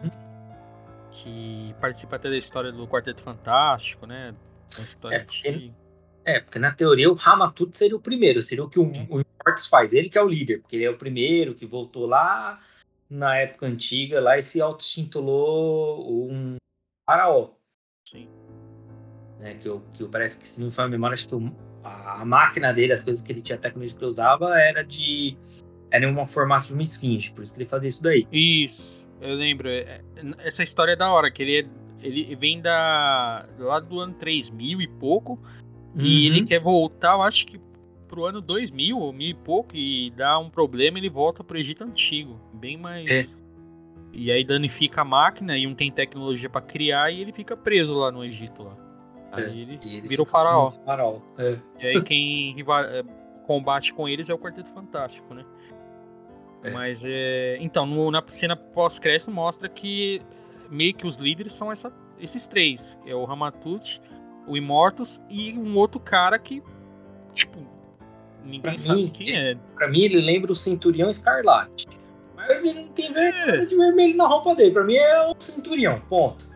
que, 1.11 1.76
participa 1.80 2.15
até 2.15 2.30
da 2.30 2.38
história 2.38 2.72
do 2.72 2.88
Quarteto 2.88 3.22
Fantástico, 3.22 4.05
né? 4.05 4.34
Uma 4.77 4.85
história 4.85 5.15
é, 5.18 5.19
porque, 5.19 5.72
é, 6.26 6.40
porque 6.40 6.60
na 6.60 6.72
teoria 6.72 7.12
o 7.12 7.16
Ramatut 7.16 7.76
seria 7.78 7.95
o 7.95 8.02
primeiro, 8.02 8.41
seria 8.41 8.64
o 8.64 8.70
que 8.70 8.80
o, 8.80 8.84
o 8.84 9.22
Immortus 9.22 9.68
faz. 9.68 9.94
Ele 9.94 10.10
que 10.10 10.18
é 10.18 10.24
o 10.24 10.28
líder, 10.28 10.62
porque 10.62 10.78
ele 10.78 10.86
é 10.86 10.90
o 10.90 10.98
primeiro 10.98 11.54
que 11.54 11.66
voltou 11.66 12.06
lá 12.06 12.62
na 13.10 13.38
época 13.38 13.68
antiga, 13.68 14.20
lá 14.20 14.38
e 14.38 14.44
se 14.44 14.62
auto-intitulou 14.62 16.32
um 16.32 16.56
faraó. 17.06 17.52
Sim. 18.08 18.28
Né, 19.40 19.56
que, 19.56 19.68
eu, 19.68 19.84
que 19.94 20.04
eu, 20.04 20.10
parece 20.10 20.40
que, 20.40 20.48
se 20.48 20.60
não 20.60 20.68
me 20.68 20.74
for 20.74 20.84
a 20.84 20.88
memória, 20.88 21.14
acho 21.14 21.28
que 21.28 21.36
o, 21.36 21.54
a 21.84 22.24
máquina 22.24 22.74
dele, 22.74 22.94
as 22.94 23.02
coisas 23.02 23.22
que 23.22 23.32
ele 23.32 23.41
tinha, 23.41 23.58
a 23.58 23.62
tecnologia 23.62 23.98
que 23.98 24.04
ele 24.04 24.10
usava, 24.10 24.58
era 24.60 24.84
de. 24.84 25.38
Era 25.91 26.06
em 26.06 26.16
um 26.16 26.28
formato 26.28 26.68
de 26.68 26.74
uma 26.74 26.82
esfinge, 26.82 27.34
por 27.34 27.44
isso 27.44 27.54
que 27.54 27.62
ele 27.62 27.70
fazia 27.70 27.90
isso 27.90 28.02
daí. 28.02 28.28
Isso, 28.32 29.06
eu 29.22 29.36
lembro. 29.36 29.68
É, 29.68 29.82
é, 29.82 30.02
essa 30.40 30.64
história 30.64 30.94
é 30.94 30.95
da 30.95 31.12
hora, 31.12 31.30
que 31.30 31.44
ele, 31.44 31.60
é, 31.60 32.08
ele 32.08 32.36
vem 32.36 32.62
da, 32.62 33.48
lá 33.60 33.80
do 33.80 34.00
ano 34.00 34.14
3000 34.14 34.82
e 34.82 34.88
pouco, 34.88 35.40
uhum. 35.95 36.02
e 36.02 36.26
ele 36.28 36.44
quer 36.44 36.60
voltar, 36.60 37.14
eu 37.14 37.22
acho 37.22 37.45
que 37.48 37.60
pro 38.07 38.26
ano 38.26 38.41
2000 38.41 38.98
ou 38.98 39.11
mil 39.11 39.30
e 39.30 39.34
pouco, 39.34 39.76
e 39.76 40.11
dá 40.11 40.38
um 40.38 40.49
problema, 40.49 40.98
ele 40.98 41.10
volta 41.10 41.44
pro 41.44 41.57
Egito 41.57 41.84
Antigo, 41.84 42.40
bem 42.53 42.78
mais. 42.78 43.10
É. 43.10 43.26
E 44.11 44.32
aí 44.32 44.44
danifica 44.44 45.02
a 45.02 45.06
máquina 45.06 45.57
e 45.57 45.65
não 45.65 45.74
tem 45.74 45.90
tecnologia 45.90 46.48
para 46.48 46.61
criar 46.61 47.11
e 47.11 47.20
ele 47.20 47.34
fica 47.34 47.57
preso 47.57 47.95
lá 47.95 48.11
no 48.11 48.24
Egito 48.24 48.61
lá. 48.61 48.78
Aí 49.32 49.44
é, 49.44 49.48
ele, 49.49 49.80
ele 49.84 50.07
vira 50.07 50.22
o 50.22 50.26
faraó. 50.26 50.70
faraó. 50.70 51.20
É. 51.40 51.57
E 51.80 51.88
aí 51.88 52.02
quem 52.03 52.56
é, 52.61 53.03
combate 53.48 53.91
com 53.91 54.07
eles 54.07 54.30
é 54.30 54.34
o 54.34 54.38
Quarteto 54.38 54.70
Fantástico, 54.70 55.34
né? 55.34 55.44
É. 56.64 56.70
Mas 56.70 57.02
é. 57.03 57.57
Então, 57.60 57.86
no, 57.88 58.11
na 58.11 58.24
cena 58.28 58.56
pós-crédito 58.56 59.32
mostra 59.32 59.68
que 59.68 60.22
meio 60.70 60.94
que 60.94 61.07
os 61.07 61.18
líderes 61.18 61.53
são 61.53 61.72
essa, 61.72 61.91
esses 62.20 62.45
três. 62.45 62.98
É 63.06 63.15
o 63.15 63.26
Ramatut, 63.26 63.99
o 64.48 64.57
Immortus 64.57 65.22
e 65.30 65.53
um 65.57 65.76
outro 65.78 65.99
cara 65.99 66.38
que, 66.38 66.61
tipo, 67.34 67.60
ninguém 68.44 68.61
pra 68.61 68.78
sabe 68.78 69.03
mim, 69.03 69.10
quem 69.10 69.36
é. 69.36 69.56
Pra 69.76 69.88
mim, 69.88 70.02
ele 70.02 70.22
lembra 70.22 70.52
o 70.52 70.56
Centurião 70.56 71.10
Escarlate. 71.10 71.88
Mas 72.36 72.65
ele 72.65 72.82
não 72.82 72.88
tem 72.90 73.14
é. 73.15 73.57
de 73.57 73.76
vermelho 73.76 74.18
na 74.18 74.28
roupa 74.28 74.56
dele. 74.56 74.72
Pra 74.72 74.84
mim 74.84 74.95
é 74.95 75.28
o 75.28 75.36
Centurião, 75.38 76.02
ponto. 76.10 76.52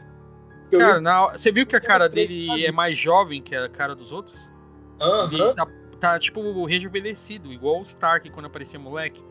Eu 0.72 0.80
cara, 0.80 1.00
na, 1.00 1.28
você 1.28 1.52
viu 1.52 1.66
que 1.66 1.76
a 1.76 1.82
cara 1.82 2.10
dele 2.10 2.66
é 2.66 2.72
mais 2.72 2.98
jovem 2.98 3.42
que 3.42 3.56
a 3.56 3.70
cara 3.70 3.96
dos 3.96 4.12
outros? 4.12 4.38
Ele 5.32 5.54
tá, 5.54 5.68
tá, 6.00 6.20
tipo, 6.20 6.66
rejuvenescido, 6.66 7.54
igual 7.54 7.80
o 7.80 7.84
Stark 7.84 8.30
quando 8.32 8.48
aparecia 8.48 8.80
moleque. 8.80 9.24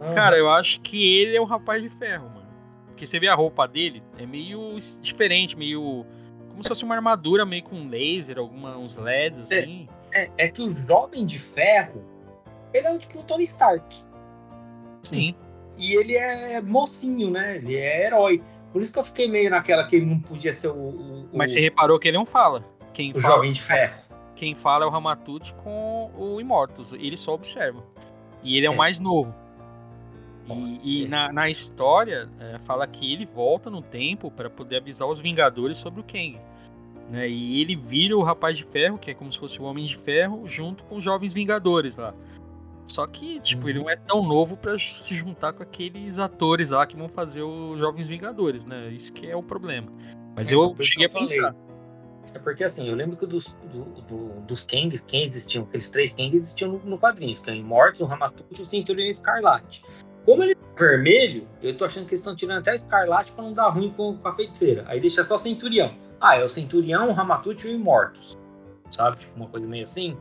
Uhum. 0.00 0.14
Cara, 0.14 0.36
eu 0.36 0.50
acho 0.50 0.80
que 0.80 1.18
ele 1.18 1.36
é 1.36 1.40
o 1.40 1.44
rapaz 1.44 1.82
de 1.82 1.88
ferro, 1.88 2.28
mano. 2.30 2.48
Porque 2.86 3.06
você 3.06 3.20
vê 3.20 3.28
a 3.28 3.34
roupa 3.34 3.66
dele, 3.66 4.02
é 4.18 4.26
meio 4.26 4.76
diferente, 5.00 5.56
meio. 5.56 6.06
Como 6.52 6.62
se 6.62 6.68
fosse 6.68 6.84
uma 6.84 6.94
armadura 6.94 7.44
meio 7.44 7.64
com 7.64 7.88
laser, 7.88 8.38
alguma, 8.38 8.76
uns 8.76 8.96
LEDs 8.96 9.50
é, 9.50 9.58
assim. 9.58 9.88
É, 10.12 10.22
é, 10.22 10.30
é 10.38 10.48
que 10.48 10.62
o 10.62 10.70
Jovem 10.70 11.26
de 11.26 11.38
Ferro, 11.38 12.04
ele 12.72 12.86
é 12.86 12.98
tipo 12.98 13.18
o 13.18 13.24
Tony 13.24 13.44
Stark. 13.44 13.96
Sim. 15.02 15.34
E 15.76 15.96
ele 15.96 16.14
é 16.14 16.60
mocinho, 16.60 17.30
né? 17.30 17.56
Ele 17.56 17.76
é 17.76 18.06
herói. 18.06 18.42
Por 18.72 18.80
isso 18.80 18.92
que 18.92 18.98
eu 18.98 19.04
fiquei 19.04 19.28
meio 19.28 19.50
naquela 19.50 19.86
que 19.86 19.96
ele 19.96 20.06
não 20.06 20.20
podia 20.20 20.52
ser 20.52 20.68
o. 20.68 20.74
o 20.74 21.28
Mas 21.32 21.52
você 21.52 21.60
reparou 21.60 21.98
que 21.98 22.08
ele 22.08 22.16
não 22.16 22.26
fala. 22.26 22.64
Quem 22.92 23.12
o 23.12 23.20
fala, 23.20 23.34
Jovem 23.36 23.52
de 23.52 23.62
Ferro. 23.62 24.02
Quem 24.36 24.54
fala 24.54 24.84
é 24.84 24.88
o 24.88 24.90
Ramatut 24.90 25.52
com 25.54 26.10
o 26.16 26.40
Immortus. 26.40 26.92
Ele 26.92 27.16
só 27.16 27.34
observa. 27.34 27.82
E 28.42 28.56
ele 28.56 28.66
é, 28.66 28.68
é. 28.68 28.70
o 28.70 28.76
mais 28.76 29.00
novo. 29.00 29.34
E, 30.82 31.04
e 31.04 31.08
na, 31.08 31.32
na, 31.32 31.48
história, 31.48 32.28
é, 32.40 32.58
fala 32.60 32.86
que 32.86 33.12
ele 33.12 33.24
volta 33.24 33.70
no 33.70 33.80
tempo 33.80 34.30
para 34.30 34.50
poder 34.50 34.78
avisar 34.78 35.08
os 35.08 35.20
Vingadores 35.20 35.78
sobre 35.78 36.00
o 36.00 36.04
Kang. 36.04 36.38
Né? 37.10 37.28
E 37.28 37.60
ele 37.60 37.76
vira 37.76 38.16
o 38.16 38.22
Rapaz 38.22 38.56
de 38.56 38.64
Ferro, 38.64 38.98
que 38.98 39.10
é 39.10 39.14
como 39.14 39.30
se 39.30 39.38
fosse 39.38 39.60
o 39.60 39.64
Homem 39.64 39.84
de 39.84 39.96
Ferro, 39.96 40.46
junto 40.46 40.82
com 40.84 40.96
os 40.96 41.04
Jovens 41.04 41.32
Vingadores 41.32 41.96
lá. 41.96 42.14
Só 42.86 43.06
que, 43.06 43.38
tipo, 43.40 43.62
uhum. 43.62 43.68
ele 43.68 43.78
não 43.78 43.90
é 43.90 43.96
tão 43.96 44.24
novo 44.24 44.56
para 44.56 44.76
se 44.76 45.14
juntar 45.14 45.52
com 45.52 45.62
aqueles 45.62 46.18
atores 46.18 46.70
lá 46.70 46.84
que 46.86 46.96
vão 46.96 47.08
fazer 47.08 47.42
os 47.42 47.78
Jovens 47.78 48.08
Vingadores, 48.08 48.64
né? 48.64 48.88
Isso 48.88 49.12
que 49.12 49.30
é 49.30 49.36
o 49.36 49.42
problema. 49.42 49.88
Mas 50.34 50.50
é, 50.50 50.54
eu 50.54 50.64
então, 50.64 50.84
cheguei 50.84 51.06
a 51.06 51.10
pensar. 51.10 51.54
É 52.34 52.38
porque 52.38 52.64
assim, 52.64 52.88
eu 52.88 52.94
lembro 52.94 53.16
que 53.16 53.26
dos, 53.26 53.54
do, 53.70 53.84
do, 54.02 54.40
dos 54.46 54.64
Kangs, 54.64 55.04
quem 55.04 55.24
existiam, 55.24 55.64
aqueles 55.64 55.90
três 55.90 56.14
Kangs 56.14 56.34
existiam 56.34 56.72
no, 56.72 56.78
no 56.78 56.98
quadrinho, 56.98 57.36
que 57.40 57.50
é 57.50 57.52
o 57.52 57.56
Immortus, 57.56 58.00
o 58.00 58.06
Ramatut 58.06 58.46
e 58.50 58.62
o 58.62 58.64
Centurião 58.64 59.08
Escarlate. 59.08 59.84
Como 60.24 60.42
ele 60.42 60.52
é 60.52 60.78
vermelho, 60.78 61.48
eu 61.62 61.76
tô 61.76 61.84
achando 61.84 62.04
que 62.04 62.10
eles 62.10 62.20
estão 62.20 62.36
tirando 62.36 62.58
até 62.58 62.74
Escarlate 62.74 63.32
para 63.32 63.44
não 63.44 63.52
dar 63.52 63.68
ruim 63.68 63.90
com, 63.90 64.16
com, 64.16 64.28
a 64.28 64.34
feiticeira. 64.34 64.84
Aí 64.86 65.00
deixa 65.00 65.24
só 65.24 65.38
Centurião. 65.38 65.94
Ah, 66.20 66.36
é 66.36 66.44
o 66.44 66.48
Centurião, 66.48 67.08
o 67.08 67.12
Ramatut 67.12 67.66
e 67.66 67.70
o 67.70 67.74
Immortus. 67.74 68.38
Sabe? 68.90 69.16
Tipo, 69.16 69.36
uma 69.36 69.48
coisa 69.48 69.66
meio 69.66 69.82
assim. 69.82 70.16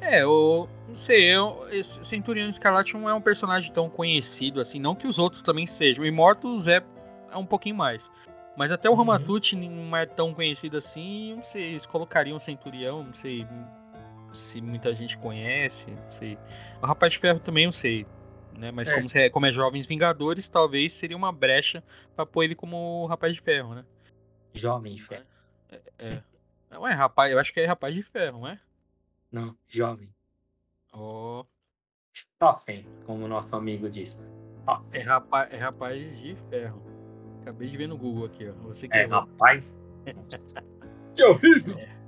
É, 0.00 0.22
eu 0.22 0.68
não 0.88 0.94
sei, 0.94 1.24
eu, 1.24 1.64
esse 1.70 2.04
Centurião 2.04 2.48
Escarlate 2.48 2.94
não 2.94 3.08
é 3.08 3.14
um 3.14 3.20
personagem 3.20 3.72
tão 3.72 3.88
conhecido 3.88 4.60
assim, 4.60 4.80
não 4.80 4.96
que 4.96 5.06
os 5.06 5.18
outros 5.18 5.42
também 5.42 5.66
sejam. 5.66 6.02
O 6.02 6.06
Immortus 6.06 6.66
é, 6.66 6.82
é 7.30 7.36
um 7.36 7.46
pouquinho 7.46 7.76
mais. 7.76 8.10
Mas 8.56 8.72
até 8.72 8.88
o 8.88 8.92
uhum. 8.92 8.98
Ramatut 8.98 9.56
não 9.56 9.96
é 9.96 10.04
tão 10.04 10.34
conhecido 10.34 10.76
assim, 10.76 11.36
não 11.36 11.42
sei, 11.44 11.70
eles 11.70 11.86
colocariam 11.86 12.36
o 12.36 12.40
Centurião, 12.40 13.04
não 13.04 13.14
sei 13.14 13.46
se 14.32 14.60
muita 14.60 14.94
gente 14.94 15.16
conhece, 15.18 15.90
não 15.90 16.10
sei. 16.10 16.38
O 16.82 16.86
Rapaz 16.86 17.12
de 17.12 17.18
Ferro 17.18 17.38
também 17.38 17.66
não 17.66 17.72
sei, 17.72 18.06
né? 18.56 18.70
Mas 18.70 18.88
é. 18.88 18.94
Como, 18.94 19.08
é, 19.14 19.30
como 19.30 19.46
é 19.46 19.52
Jovens 19.52 19.86
Vingadores, 19.86 20.48
talvez 20.48 20.92
seria 20.92 21.16
uma 21.16 21.32
brecha 21.32 21.82
para 22.14 22.26
pôr 22.26 22.44
ele 22.44 22.54
como 22.54 23.06
Rapaz 23.06 23.34
de 23.34 23.40
Ferro, 23.40 23.74
né? 23.74 23.84
Jovem 24.52 24.92
de 24.92 25.02
Ferro. 25.02 25.26
É, 25.70 25.80
é. 25.98 26.22
Não 26.70 26.86
é 26.86 26.92
rapaz, 26.92 27.30
eu 27.30 27.38
acho 27.38 27.52
que 27.52 27.60
é 27.60 27.66
Rapaz 27.66 27.94
de 27.94 28.02
Ferro, 28.02 28.40
não 28.40 28.48
é? 28.48 28.58
Não, 29.30 29.56
jovem. 29.68 30.08
Oh. 30.92 31.44
Jovem, 32.40 32.86
como 33.06 33.24
o 33.24 33.28
nosso 33.28 33.54
amigo 33.56 33.88
disse. 33.88 34.22
É 34.92 35.00
rapaz, 35.00 35.52
é 35.52 35.56
rapaz 35.56 36.20
de 36.20 36.36
ferro. 36.50 36.82
Acabei 37.40 37.68
de 37.68 37.76
ver 37.76 37.88
no 37.88 37.96
Google 37.96 38.26
aqui, 38.26 38.48
ó. 38.48 38.52
Você 38.66 38.86
que 38.86 38.96
é 38.96 39.06
rapaz? 39.06 39.74
que 41.16 41.24
horrível! 41.24 41.78
É. 41.78 42.01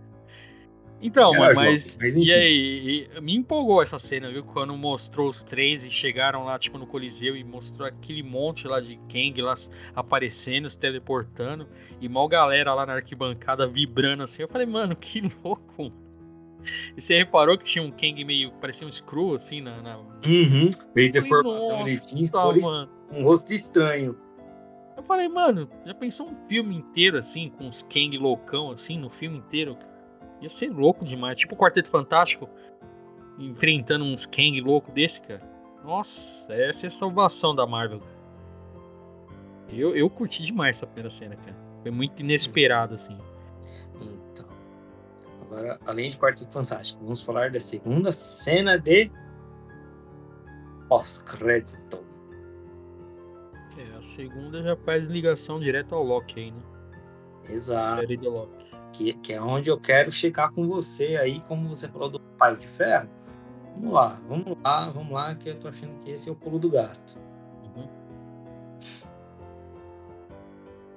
Então, 1.01 1.33
mas, 1.33 1.57
mas, 1.57 1.99
e 2.01 2.33
aí? 2.33 3.09
E, 3.15 3.21
me 3.21 3.35
empolgou 3.35 3.83
essa 3.83 3.99
cena, 3.99 4.31
viu? 4.31 4.43
Quando 4.43 4.75
mostrou 4.77 5.29
os 5.29 5.45
três 5.45 5.85
e 5.85 5.91
chegaram 5.91 6.45
lá, 6.45 6.59
tipo, 6.59 6.79
no 6.79 6.87
Coliseu 6.87 7.37
e 7.37 7.45
mostrou 7.45 7.87
aquele 7.87 8.23
monte 8.23 8.66
lá 8.66 8.81
de 8.81 8.97
Kang 9.11 9.41
lá 9.43 9.53
aparecendo, 9.95 10.69
se 10.69 10.79
teleportando, 10.79 11.69
e 12.01 12.09
mal 12.09 12.27
galera 12.27 12.73
lá 12.73 12.87
na 12.87 12.95
arquibancada 12.95 13.66
vibrando 13.66 14.23
assim. 14.23 14.43
Eu 14.43 14.49
falei, 14.49 14.66
mano, 14.66 14.97
que 14.97 15.21
louco! 15.45 15.93
E 16.97 17.01
você 17.01 17.19
reparou 17.19 17.59
que 17.59 17.65
tinha 17.65 17.85
um 17.85 17.91
Kang 17.91 18.25
meio. 18.25 18.51
parecia 18.53 18.87
um 18.87 18.91
Screw, 18.91 19.35
assim, 19.35 19.61
na. 19.61 19.83
na... 19.83 19.99
Uhum. 19.99 20.71
Meio 20.95 21.12
deformado, 21.12 21.59
bonitinho, 21.59 22.31
um 23.12 23.23
rosto 23.25 23.53
estranho. 23.53 24.16
Eu 24.97 25.03
falei, 25.03 25.29
mano, 25.29 25.69
já 25.85 25.93
pensou 25.93 26.29
um 26.29 26.49
filme 26.49 26.77
inteiro, 26.77 27.19
assim, 27.19 27.51
com 27.51 27.69
os 27.69 27.83
Kang 27.83 28.16
loucão, 28.16 28.71
assim, 28.71 28.99
no 28.99 29.11
filme 29.11 29.39
inteiro? 29.39 29.77
Ia 30.45 30.51
ser 30.51 30.71
louco 30.71 31.07
demais. 31.07 31.39
Tipo 31.39 31.55
o 31.55 31.59
Quarteto 31.59 31.89
Fantástico 31.89 32.51
enfrentando 33.39 34.05
uns 34.05 34.27
Kang 34.27 34.61
louco 34.61 34.93
desse, 34.93 35.23
cara. 35.23 35.41
Nossa, 35.83 36.53
essa 36.53 36.87
é 36.87 36.89
a 36.89 36.91
salvação 36.91 37.55
da 37.55 37.66
Marvel. 37.66 38.03
Eu, 39.71 39.97
eu 39.97 40.09
curti 40.11 40.43
demais 40.43 40.77
essa 40.77 40.87
primeira 40.87 41.11
cena, 41.11 41.35
cara. 41.37 41.57
Foi 41.83 41.91
muito 41.91 42.21
inesperado, 42.21 42.95
assim. 42.95 43.16
Agora, 45.43 45.79
além 45.87 46.11
de 46.11 46.19
Quarteto 46.19 46.53
Fantástico, 46.53 47.03
vamos 47.03 47.23
falar 47.23 47.51
da 47.51 47.59
segunda 47.59 48.12
cena 48.12 48.79
de 48.79 49.11
pós-crédito. 50.91 52.05
É, 53.79 53.97
a 53.97 54.03
segunda 54.03 54.62
já 54.62 54.77
faz 54.77 55.07
ligação 55.07 55.59
direto 55.59 55.95
ao 55.95 56.03
Loki 56.05 56.39
aí, 56.39 56.51
né? 56.51 56.62
Exato. 57.49 57.95
A 57.95 58.01
série 58.01 58.16
do 58.19 58.31
Loki. 58.31 58.64
Que, 58.95 59.12
que 59.15 59.33
é 59.33 59.43
onde 59.43 59.69
eu 59.69 59.79
quero 59.79 60.12
chegar 60.12 60.53
com 60.53 60.69
você 60.69 61.16
aí, 61.16 61.41
como 61.49 61.69
você 61.69 61.89
falou 61.89 62.09
do 62.09 62.21
Pai 62.21 62.55
de 62.55 62.66
Ferro. 62.69 63.09
Vamos 63.75 63.93
lá, 63.93 64.21
vamos 64.29 64.57
lá, 64.62 64.91
vamos 64.91 65.12
lá, 65.12 65.35
que 65.35 65.49
eu 65.49 65.59
tô 65.59 65.66
achando 65.66 65.99
que 66.05 66.12
esse 66.12 66.29
é 66.29 66.33
o 66.33 66.37
pulo 66.37 66.61
do 66.61 66.71
gato. 66.71 67.19
Uhum. 67.65 67.89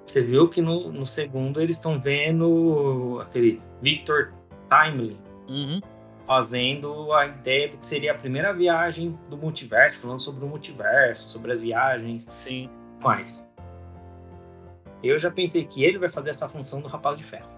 Você 0.05 0.21
viu 0.21 0.47
que 0.47 0.61
no, 0.61 0.91
no 0.91 1.07
segundo 1.07 1.59
eles 1.59 1.77
estão 1.77 1.99
vendo 1.99 3.19
aquele 3.19 3.59
Victor 3.81 4.31
Timely, 4.69 5.19
uhum. 5.49 5.81
fazendo 6.27 7.11
a 7.13 7.25
ideia 7.25 7.69
do 7.69 7.77
que 7.77 7.85
seria 7.85 8.11
a 8.11 8.15
primeira 8.15 8.53
viagem 8.53 9.17
do 9.27 9.35
multiverso, 9.35 9.99
falando 9.99 10.19
sobre 10.19 10.45
o 10.45 10.47
multiverso, 10.47 11.29
sobre 11.29 11.51
as 11.51 11.59
viagens. 11.59 12.29
Sim. 12.37 12.69
Mas 13.03 13.49
eu 15.03 15.17
já 15.17 15.31
pensei 15.31 15.65
que 15.65 15.83
ele 15.83 15.97
vai 15.97 16.09
fazer 16.09 16.29
essa 16.29 16.47
função 16.47 16.79
do 16.79 16.87
Rapaz 16.87 17.17
de 17.17 17.23
Ferro. 17.23 17.56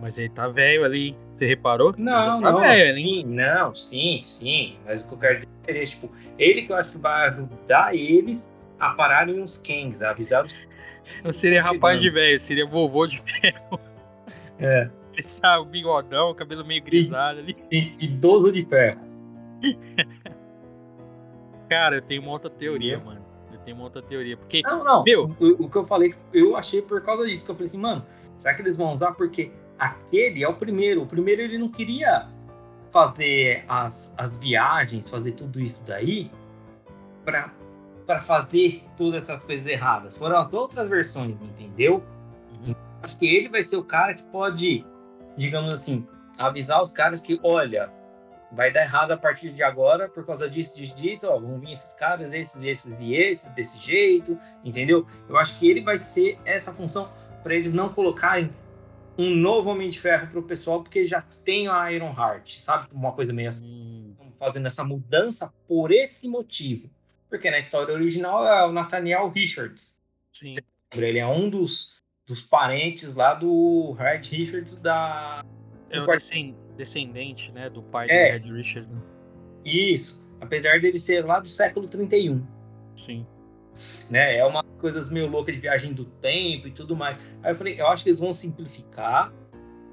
Mas 0.00 0.16
ele 0.16 0.30
tá 0.30 0.48
velho 0.48 0.84
ali, 0.84 1.16
você 1.36 1.46
reparou? 1.46 1.94
Não, 1.96 2.40
tá 2.40 2.52
não, 2.52 2.60
velho, 2.60 2.96
sim, 2.96 3.24
não, 3.24 3.74
sim, 3.74 4.22
sim. 4.24 4.78
Mas 4.86 5.02
o 5.02 5.08
que 5.08 5.12
eu 5.12 5.18
quero 5.18 5.34
dizer 5.38 5.48
seria, 5.62 5.86
tipo, 5.86 6.10
ele 6.38 6.62
que 6.62 6.72
eu 6.72 6.76
acho 6.76 6.90
que 6.90 6.98
vai 6.98 7.28
ajudar 7.28 7.94
eles 7.94 8.46
a 8.78 8.90
pararem 8.90 9.42
os 9.42 9.58
Kangs, 9.58 10.02
a 10.02 10.10
avisar 10.10 10.44
os. 10.44 10.54
Não 11.22 11.32
seria 11.32 11.62
rapaz 11.62 12.00
de 12.00 12.08
velho, 12.08 12.40
seria 12.40 12.66
vovô 12.66 13.06
de 13.06 13.20
ferro. 13.20 13.78
É. 14.62 14.90
Esse 15.16 15.40
bigodão, 15.70 16.34
cabelo 16.34 16.62
meio 16.64 16.84
grisalho 16.84 17.38
ali. 17.38 17.56
Idoso 17.98 18.52
de 18.52 18.62
ferro. 18.66 19.00
Cara, 21.66 21.96
eu 21.96 22.02
tenho 22.02 22.20
uma 22.20 22.32
outra 22.32 22.50
teoria, 22.50 22.98
mano. 22.98 23.24
Eu 23.50 23.58
tenho 23.60 23.76
uma 23.76 23.84
outra 23.84 24.02
teoria. 24.02 24.36
Porque. 24.36 24.60
Não, 24.62 24.84
não. 24.84 25.02
Meu, 25.02 25.34
o, 25.40 25.64
o, 25.64 25.70
que 25.70 25.76
eu 25.76 25.86
falei, 25.86 26.14
eu 26.34 26.56
achei 26.56 26.82
por 26.82 27.00
causa 27.02 27.26
disso. 27.26 27.42
Que 27.42 27.50
eu 27.50 27.54
falei 27.54 27.68
assim, 27.68 27.78
mano, 27.78 28.04
será 28.36 28.54
que 28.54 28.60
eles 28.60 28.76
vão 28.76 28.94
usar? 28.94 29.12
Porque 29.12 29.50
aquele 29.80 30.44
é 30.44 30.48
o 30.48 30.54
primeiro. 30.54 31.02
O 31.02 31.06
primeiro 31.06 31.42
ele 31.42 31.58
não 31.58 31.68
queria 31.68 32.28
fazer 32.92 33.64
as, 33.68 34.12
as 34.16 34.36
viagens, 34.36 35.08
fazer 35.08 35.32
tudo 35.32 35.60
isso 35.60 35.80
daí 35.86 36.30
pra, 37.24 37.52
pra 38.06 38.20
fazer 38.20 38.84
todas 38.96 39.22
essas 39.22 39.42
coisas 39.42 39.66
erradas. 39.66 40.14
Foram 40.16 40.38
as 40.38 40.52
outras 40.52 40.88
versões, 40.88 41.36
entendeu? 41.40 42.04
Uhum. 42.64 42.74
Acho 43.02 43.16
que 43.16 43.26
ele 43.26 43.48
vai 43.48 43.62
ser 43.62 43.76
o 43.76 43.84
cara 43.84 44.14
que 44.14 44.22
pode 44.24 44.84
digamos 45.36 45.72
assim, 45.72 46.06
avisar 46.38 46.82
os 46.82 46.92
caras 46.92 47.20
que, 47.20 47.40
olha, 47.42 47.90
vai 48.52 48.72
dar 48.72 48.82
errado 48.82 49.12
a 49.12 49.16
partir 49.16 49.52
de 49.52 49.62
agora 49.62 50.08
por 50.08 50.24
causa 50.24 50.48
disso, 50.48 50.76
disso, 50.76 50.94
disso, 50.94 51.28
ó, 51.28 51.38
vão 51.38 51.58
vir 51.58 51.72
esses 51.72 51.94
caras, 51.94 52.32
esses, 52.32 52.62
esses 52.64 53.00
e 53.00 53.14
esses, 53.14 53.50
desse 53.52 53.78
jeito, 53.78 54.38
entendeu? 54.64 55.06
Eu 55.28 55.38
acho 55.38 55.58
que 55.58 55.68
ele 55.68 55.80
vai 55.80 55.98
ser 55.98 56.38
essa 56.44 56.72
função 56.72 57.10
para 57.42 57.54
eles 57.54 57.72
não 57.72 57.88
colocarem 57.88 58.52
um 59.18 59.34
novo 59.34 59.70
Homem 59.70 59.90
de 59.90 60.00
Ferro 60.00 60.28
pro 60.28 60.42
pessoal, 60.42 60.82
porque 60.82 61.06
já 61.06 61.22
tem 61.44 61.68
a 61.68 61.92
Iron 61.92 62.14
Heart, 62.16 62.58
sabe? 62.58 62.88
Uma 62.92 63.12
coisa 63.12 63.32
meio 63.32 63.50
assim. 63.50 63.64
Hum. 63.64 64.14
Fazendo 64.38 64.66
essa 64.66 64.82
mudança 64.82 65.52
por 65.68 65.92
esse 65.92 66.26
motivo. 66.26 66.88
Porque 67.28 67.50
na 67.50 67.58
história 67.58 67.94
original 67.94 68.46
é 68.46 68.66
o 68.66 68.72
Nathaniel 68.72 69.28
Richards. 69.28 70.00
Sim. 70.32 70.52
Ele 70.92 71.18
é 71.18 71.26
um 71.26 71.48
dos, 71.48 72.00
dos 72.26 72.42
parentes 72.42 73.14
lá 73.14 73.34
do 73.34 73.92
Red 73.92 74.22
Richards 74.22 74.80
da. 74.80 75.44
É 75.90 76.00
o 76.00 76.06
descendente, 76.76 77.52
né? 77.52 77.68
Do 77.68 77.82
pai 77.82 78.08
é. 78.10 78.38
do 78.38 78.48
Red 78.48 78.54
Richards. 78.56 78.90
Né? 78.90 79.00
Isso. 79.64 80.26
Apesar 80.40 80.80
dele 80.80 80.98
ser 80.98 81.24
lá 81.24 81.38
do 81.40 81.48
século 81.48 81.86
31. 81.86 82.44
Sim. 82.96 83.26
Né? 84.08 84.36
É 84.36 84.44
uma 84.44 84.59
coisas 84.80 85.10
meio 85.10 85.28
louca 85.28 85.52
de 85.52 85.58
viagem 85.58 85.92
do 85.92 86.04
tempo 86.04 86.66
e 86.66 86.70
tudo 86.70 86.96
mais. 86.96 87.16
Aí 87.42 87.52
eu 87.52 87.54
falei, 87.54 87.80
eu 87.80 87.86
acho 87.86 88.02
que 88.02 88.10
eles 88.10 88.20
vão 88.20 88.32
simplificar, 88.32 89.32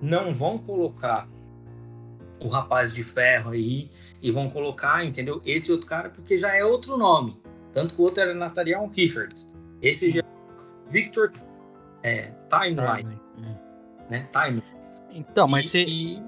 não 0.01 0.33
vão 0.33 0.57
colocar 0.57 1.27
o 2.39 2.47
rapaz 2.47 2.93
de 2.93 3.03
ferro 3.03 3.51
aí 3.51 3.89
e 4.21 4.31
vão 4.31 4.49
colocar, 4.49 5.03
entendeu? 5.03 5.41
Esse 5.45 5.71
outro 5.71 5.87
cara, 5.87 6.09
porque 6.09 6.37
já 6.37 6.55
é 6.55 6.63
outro 6.63 6.97
nome. 6.97 7.39
Tanto 7.73 7.93
que 7.93 8.01
o 8.01 8.03
outro 8.03 8.21
era 8.21 8.33
Nathaniel 8.33 8.89
Richards. 8.95 9.53
Esse 9.81 10.11
já 10.11 10.21
é 10.21 10.91
Victor 10.91 11.31
é, 12.03 12.31
Timeline. 12.49 13.19
É. 13.43 14.11
Né? 14.11 14.29
Time. 14.31 14.63
Então, 15.11 15.47
mas 15.47 15.69
você. 15.69 15.83
E... 15.83 16.21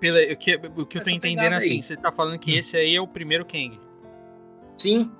Pela, 0.00 0.18
o 0.32 0.36
que, 0.36 0.56
o 0.76 0.86
que 0.86 0.98
eu 0.98 1.02
tô 1.02 1.10
entendendo 1.10 1.52
assim, 1.52 1.80
você 1.80 1.96
tá 1.96 2.10
falando 2.10 2.36
que 2.38 2.52
hum. 2.52 2.58
esse 2.58 2.76
aí 2.76 2.96
é 2.96 3.00
o 3.00 3.06
primeiro 3.06 3.44
Kang. 3.44 3.78
Sim, 4.76 5.12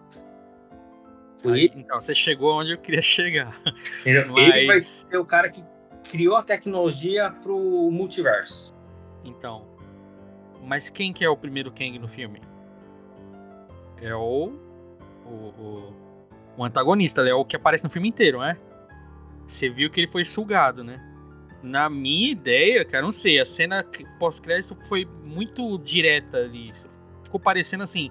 Aí, 1.44 1.70
então, 1.74 2.00
você 2.00 2.14
chegou 2.14 2.60
onde 2.60 2.72
eu 2.72 2.78
queria 2.78 3.02
chegar. 3.02 3.60
Mas... 3.64 4.56
Ele 4.56 4.66
vai 4.66 4.80
ser 4.80 5.16
o 5.16 5.24
cara 5.24 5.50
que 5.50 5.64
criou 6.10 6.36
a 6.36 6.42
tecnologia 6.42 7.30
pro 7.30 7.90
multiverso. 7.90 8.74
Então. 9.24 9.66
Mas 10.62 10.88
quem 10.88 11.12
que 11.12 11.24
é 11.24 11.28
o 11.28 11.36
primeiro 11.36 11.70
Kang 11.72 11.98
no 11.98 12.08
filme? 12.08 12.40
É 14.00 14.14
o. 14.14 14.52
O, 15.24 15.30
o, 15.30 15.94
o 16.56 16.64
antagonista, 16.64 17.22
é 17.22 17.34
o 17.34 17.44
que 17.44 17.56
aparece 17.56 17.84
no 17.84 17.90
filme 17.90 18.08
inteiro, 18.08 18.40
né? 18.40 18.56
Você 19.46 19.68
viu 19.68 19.90
que 19.90 20.00
ele 20.00 20.08
foi 20.08 20.24
sugado, 20.24 20.82
né? 20.82 21.00
Na 21.62 21.88
minha 21.88 22.30
ideia, 22.30 22.84
cara, 22.84 23.04
não 23.04 23.12
sei, 23.12 23.38
a 23.38 23.44
cena 23.44 23.86
pós-crédito 24.18 24.76
foi 24.88 25.04
muito 25.24 25.78
direta 25.78 26.38
ali. 26.38 26.72
Ficou 27.22 27.38
parecendo 27.38 27.84
assim. 27.84 28.10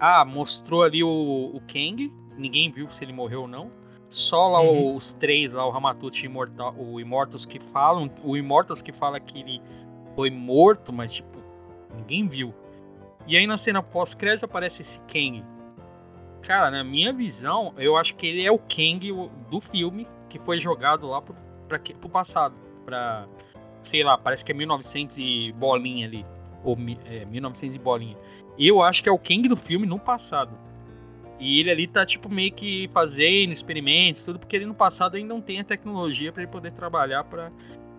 Ah, 0.00 0.24
mostrou 0.24 0.82
ali 0.82 1.02
o, 1.04 1.50
o 1.54 1.60
Kang, 1.60 2.12
ninguém 2.42 2.70
viu 2.70 2.90
se 2.90 3.04
ele 3.04 3.12
morreu 3.12 3.42
ou 3.42 3.48
não. 3.48 3.70
Só 4.10 4.48
lá 4.48 4.60
uhum. 4.60 4.94
os 4.94 5.14
três, 5.14 5.52
lá 5.52 5.66
o 5.66 5.70
Ramatut 5.70 6.26
e 6.26 6.28
o 6.76 7.00
Immortus 7.00 7.46
que 7.46 7.58
falam, 7.58 8.10
o 8.22 8.36
Immortus 8.36 8.82
que 8.82 8.92
fala 8.92 9.18
que 9.18 9.38
ele 9.38 9.62
foi 10.14 10.30
morto, 10.30 10.92
mas 10.92 11.14
tipo, 11.14 11.38
ninguém 11.96 12.28
viu. 12.28 12.54
E 13.26 13.36
aí 13.36 13.46
na 13.46 13.56
cena 13.56 13.82
pós-crédito 13.82 14.44
aparece 14.44 14.82
esse 14.82 15.00
Kang. 15.00 15.42
Cara, 16.42 16.70
na 16.70 16.84
minha 16.84 17.12
visão, 17.12 17.72
eu 17.78 17.96
acho 17.96 18.14
que 18.16 18.26
ele 18.26 18.44
é 18.44 18.50
o 18.50 18.58
Kang 18.58 19.30
do 19.48 19.60
filme 19.60 20.06
que 20.28 20.38
foi 20.38 20.58
jogado 20.58 21.06
lá 21.06 21.22
pro, 21.22 21.34
pra, 21.68 21.78
pro 21.78 22.08
passado. 22.08 22.54
Pra, 22.84 23.26
sei 23.82 24.02
lá, 24.02 24.18
parece 24.18 24.44
que 24.44 24.52
é 24.52 24.54
1900 24.54 25.18
e 25.18 25.52
bolinha 25.52 26.06
ali. 26.06 26.26
Ou 26.64 26.76
é, 27.06 27.24
1900 27.24 27.76
e 27.76 27.78
bolinha. 27.78 28.18
Eu 28.58 28.82
acho 28.82 29.02
que 29.02 29.08
é 29.08 29.12
o 29.12 29.18
Kang 29.18 29.48
do 29.48 29.56
filme 29.56 29.86
no 29.86 29.98
passado. 29.98 30.52
E 31.38 31.60
ele 31.60 31.70
ali 31.70 31.86
tá, 31.86 32.06
tipo, 32.06 32.28
meio 32.28 32.52
que 32.52 32.88
fazendo 32.92 33.50
experimentos, 33.52 34.24
tudo, 34.24 34.38
porque 34.38 34.54
ele 34.54 34.66
no 34.66 34.74
passado 34.74 35.16
ainda 35.16 35.34
não 35.34 35.40
tem 35.40 35.60
a 35.60 35.64
tecnologia 35.64 36.32
para 36.32 36.42
ele 36.42 36.52
poder 36.52 36.72
trabalhar 36.72 37.24
para 37.24 37.50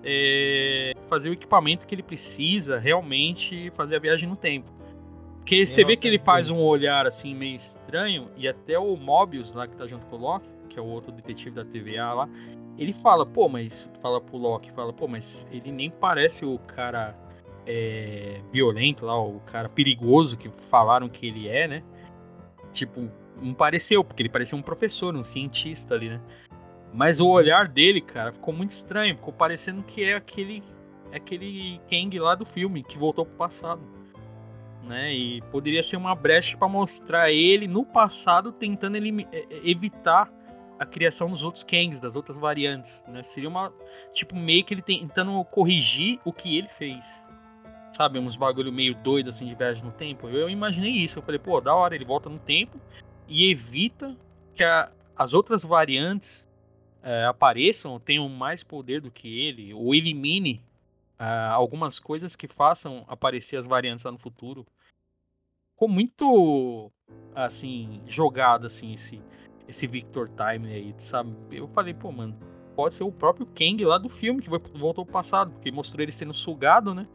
é, 0.03 0.93
fazer 1.07 1.29
o 1.29 1.33
equipamento 1.33 1.85
que 1.85 1.93
ele 1.93 2.03
precisa 2.03 2.79
realmente 2.79 3.69
fazer 3.71 3.97
a 3.97 3.99
viagem 3.99 4.29
no 4.29 4.35
tempo. 4.35 4.71
Porque 5.37 5.65
você 5.65 5.83
vê 5.83 5.97
que 5.97 6.07
ele 6.07 6.17
faz 6.17 6.49
um 6.49 6.61
olhar 6.61 7.05
assim 7.05 7.35
meio 7.35 7.57
estranho, 7.57 8.29
e 8.37 8.47
até 8.47 8.79
o 8.79 8.95
Mobius 8.95 9.53
lá 9.53 9.67
que 9.67 9.75
tá 9.75 9.85
junto 9.85 10.05
com 10.05 10.15
o 10.15 10.19
Loki, 10.19 10.47
que 10.69 10.79
é 10.79 10.81
o 10.81 10.85
outro 10.85 11.11
detetive 11.11 11.51
da 11.51 11.65
TVA 11.65 12.13
lá, 12.13 12.29
ele 12.77 12.93
fala, 12.93 13.25
pô, 13.25 13.47
mas. 13.47 13.89
Fala 14.01 14.19
pro 14.19 14.37
Loki, 14.37 14.71
fala, 14.71 14.93
pô, 14.93 15.07
mas 15.07 15.45
ele 15.51 15.71
nem 15.71 15.89
parece 15.89 16.45
o 16.45 16.57
cara 16.59 17.15
é, 17.65 18.41
violento 18.51 19.05
lá, 19.05 19.19
o 19.21 19.39
cara 19.41 19.69
perigoso 19.69 20.37
que 20.37 20.49
falaram 20.49 21.09
que 21.09 21.27
ele 21.27 21.47
é, 21.47 21.67
né? 21.67 21.83
Tipo, 22.71 23.09
não 23.43 23.53
pareceu, 23.53 24.03
porque 24.03 24.21
ele 24.21 24.29
parecia 24.29 24.57
um 24.57 24.61
professor, 24.61 25.15
um 25.15 25.23
cientista 25.23 25.95
ali, 25.95 26.09
né? 26.09 26.21
Mas 26.93 27.19
o 27.19 27.27
olhar 27.27 27.67
dele, 27.67 27.99
cara, 27.99 28.31
ficou 28.31 28.53
muito 28.53 28.69
estranho. 28.69 29.15
Ficou 29.15 29.33
parecendo 29.33 29.81
que 29.81 30.03
é 30.03 30.13
aquele, 30.13 30.61
aquele 31.11 31.81
Kang 31.89 32.19
lá 32.19 32.35
do 32.35 32.45
filme, 32.45 32.83
que 32.83 32.99
voltou 32.99 33.25
pro 33.25 33.35
passado. 33.35 33.81
Né? 34.83 35.11
E 35.11 35.41
poderia 35.43 35.81
ser 35.81 35.97
uma 35.97 36.13
brecha 36.13 36.55
para 36.55 36.67
mostrar 36.67 37.31
ele 37.31 37.67
no 37.67 37.83
passado 37.83 38.51
tentando 38.51 38.97
é, 38.97 38.99
é, 39.31 39.47
evitar 39.63 40.31
a 40.77 40.85
criação 40.85 41.31
dos 41.31 41.43
outros 41.43 41.63
Kangs, 41.63 41.99
das 41.99 42.15
outras 42.15 42.37
variantes. 42.37 43.03
Né? 43.07 43.23
Seria 43.23 43.49
uma. 43.49 43.73
Tipo, 44.11 44.35
meio 44.35 44.63
que 44.63 44.75
ele 44.75 44.81
tentando 44.83 45.43
corrigir 45.45 46.19
o 46.23 46.31
que 46.31 46.57
ele 46.57 46.67
fez. 46.67 47.03
Sabe, 47.91 48.19
uns 48.19 48.35
bagulho 48.35 48.71
meio 48.71 48.93
doido 48.95 49.29
assim 49.29 49.47
de 49.47 49.55
viagem 49.55 49.83
no 49.83 49.91
tempo. 49.91 50.27
Eu 50.27 50.49
imaginei 50.49 50.91
isso. 50.91 51.19
Eu 51.19 51.23
falei, 51.23 51.39
pô, 51.39 51.59
da 51.59 51.73
hora, 51.73 51.95
ele 51.95 52.05
volta 52.05 52.29
no 52.29 52.39
tempo 52.39 52.79
e 53.33 53.49
evita 53.49 54.15
que 54.53 54.63
a, 54.63 54.93
as 55.15 55.33
outras 55.33 55.63
variantes 55.63 56.47
é, 57.01 57.25
apareçam, 57.25 57.99
tenham 57.99 58.29
mais 58.29 58.63
poder 58.63 59.01
do 59.01 59.09
que 59.09 59.39
ele, 59.39 59.73
ou 59.73 59.95
elimine 59.95 60.63
é, 61.17 61.25
algumas 61.49 61.99
coisas 61.99 62.35
que 62.35 62.47
façam 62.47 63.03
aparecer 63.07 63.57
as 63.57 63.65
variantes 63.65 64.03
lá 64.03 64.11
no 64.11 64.19
futuro. 64.19 64.67
Ficou 65.71 65.89
muito 65.89 66.91
assim 67.33 68.03
jogado 68.05 68.67
assim 68.67 68.93
esse 68.93 69.19
esse 69.67 69.87
Victor 69.87 70.29
Time 70.29 70.71
aí, 70.71 70.93
sabe? 70.97 71.35
Eu 71.51 71.67
falei, 71.69 71.95
pô, 71.95 72.11
mano, 72.11 72.37
pode 72.75 72.93
ser 72.93 73.03
o 73.03 73.11
próprio 73.11 73.47
Kang 73.47 73.83
lá 73.83 73.97
do 73.97 74.09
filme 74.09 74.41
que 74.41 74.49
voltou 74.49 75.05
pro 75.05 75.13
passado, 75.13 75.51
porque 75.53 75.71
mostrou 75.71 76.03
ele 76.03 76.11
sendo 76.11 76.33
sugado, 76.33 76.93
né? 76.93 77.07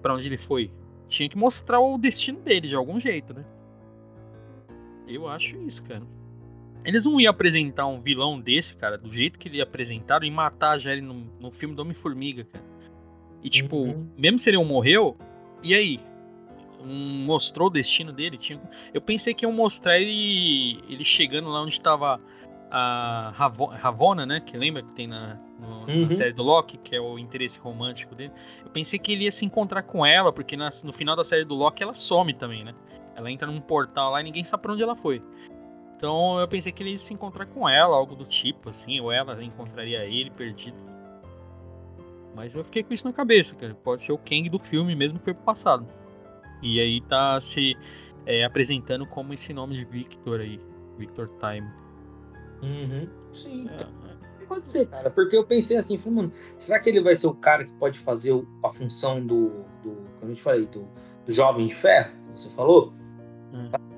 Para 0.00 0.14
onde 0.14 0.28
ele 0.28 0.38
foi. 0.38 0.72
Tinha 1.08 1.28
que 1.28 1.36
mostrar 1.36 1.80
o 1.80 1.98
destino 1.98 2.40
dele 2.40 2.68
de 2.68 2.74
algum 2.74 2.98
jeito, 2.98 3.34
né? 3.34 3.44
Eu 5.06 5.28
acho 5.28 5.56
isso, 5.62 5.82
cara. 5.82 6.02
Eles 6.84 7.06
não 7.06 7.20
iam 7.20 7.30
apresentar 7.30 7.86
um 7.86 8.00
vilão 8.00 8.38
desse, 8.38 8.76
cara, 8.76 8.98
do 8.98 9.10
jeito 9.10 9.38
que 9.38 9.48
ele 9.48 9.60
apresentaram 9.60 10.26
e 10.26 10.30
matar 10.30 10.78
já 10.78 10.92
ele 10.92 11.00
no, 11.00 11.14
no 11.40 11.50
filme 11.50 11.74
do 11.74 11.82
Homem-Formiga, 11.82 12.44
cara. 12.44 12.64
E 13.42 13.48
tipo, 13.48 13.76
uhum. 13.76 14.06
mesmo 14.16 14.38
se 14.38 14.50
ele 14.50 14.56
não 14.56 14.64
morreu, 14.64 15.16
e 15.62 15.74
aí? 15.74 16.00
Um, 16.82 17.24
mostrou 17.24 17.68
o 17.68 17.70
destino 17.70 18.12
dele? 18.12 18.36
Tinha... 18.36 18.60
Eu 18.92 19.00
pensei 19.00 19.32
que 19.32 19.46
iam 19.46 19.52
mostrar 19.52 19.98
ele, 19.98 20.82
ele 20.88 21.04
chegando 21.04 21.48
lá 21.48 21.62
onde 21.62 21.72
estava 21.72 22.20
a 22.70 23.32
Ravona, 23.78 24.26
né? 24.26 24.40
Que 24.40 24.56
lembra 24.56 24.82
que 24.82 24.92
tem 24.94 25.06
na, 25.06 25.38
no, 25.58 25.86
uhum. 25.86 26.02
na, 26.02 26.10
série 26.10 26.32
do 26.32 26.42
Loki, 26.42 26.76
que 26.78 26.94
é 26.94 27.00
o 27.00 27.18
interesse 27.18 27.58
romântico 27.58 28.14
dele. 28.14 28.32
Eu 28.64 28.70
pensei 28.70 28.98
que 28.98 29.12
ele 29.12 29.24
ia 29.24 29.30
se 29.30 29.44
encontrar 29.44 29.82
com 29.82 30.04
ela, 30.04 30.32
porque 30.32 30.56
na, 30.56 30.70
no 30.82 30.92
final 30.92 31.14
da 31.14 31.24
série 31.24 31.44
do 31.44 31.54
Loki 31.54 31.82
ela 31.82 31.92
some 31.92 32.34
também, 32.34 32.64
né? 32.64 32.74
Ela 33.16 33.30
entra 33.30 33.46
num 33.46 33.60
portal 33.60 34.12
lá 34.12 34.20
e 34.20 34.24
ninguém 34.24 34.44
sabe 34.44 34.62
pra 34.62 34.72
onde 34.72 34.82
ela 34.82 34.94
foi. 34.94 35.22
Então 35.96 36.38
eu 36.38 36.48
pensei 36.48 36.72
que 36.72 36.82
ele 36.82 36.90
ia 36.90 36.98
se 36.98 37.14
encontrar 37.14 37.46
com 37.46 37.68
ela, 37.68 37.96
algo 37.96 38.14
do 38.14 38.24
tipo, 38.24 38.68
assim, 38.68 39.00
ou 39.00 39.12
ela 39.12 39.42
encontraria 39.42 40.04
ele 40.04 40.30
perdido. 40.30 40.76
Mas 42.34 42.54
eu 42.54 42.64
fiquei 42.64 42.82
com 42.82 42.92
isso 42.92 43.06
na 43.06 43.12
cabeça, 43.12 43.54
cara. 43.54 43.74
Pode 43.74 44.02
ser 44.02 44.12
o 44.12 44.18
Kang 44.18 44.48
do 44.48 44.58
filme 44.58 44.94
mesmo 44.96 45.18
que 45.18 45.24
foi 45.24 45.34
pro 45.34 45.44
passado. 45.44 45.86
E 46.62 46.80
aí 46.80 47.00
tá 47.02 47.38
se 47.40 47.76
é, 48.26 48.44
apresentando 48.44 49.06
como 49.06 49.32
esse 49.32 49.52
nome 49.52 49.76
de 49.76 49.84
Victor 49.84 50.40
aí. 50.40 50.58
Victor 50.98 51.28
Time. 51.38 51.68
Uhum. 52.62 53.08
Sim. 53.32 53.68
É, 53.68 53.82
é. 53.82 54.46
Pode 54.46 54.68
ser, 54.68 54.86
cara. 54.86 55.10
Porque 55.10 55.36
eu 55.36 55.44
pensei 55.44 55.76
assim, 55.76 55.98
falei, 55.98 56.14
mano, 56.14 56.32
será 56.58 56.78
que 56.78 56.88
ele 56.88 57.00
vai 57.00 57.14
ser 57.14 57.26
o 57.26 57.34
cara 57.34 57.64
que 57.64 57.72
pode 57.72 57.98
fazer 57.98 58.32
a 58.62 58.72
função 58.72 59.24
do. 59.24 59.64
do 59.82 59.96
como 60.20 60.32
eu 60.32 60.34
te 60.34 60.42
falei, 60.42 60.66
do, 60.66 60.88
do 61.26 61.32
Jovem 61.32 61.66
de 61.66 61.74
Ferro, 61.74 62.12
que 62.34 62.42
você 62.42 62.54
falou? 62.54 62.92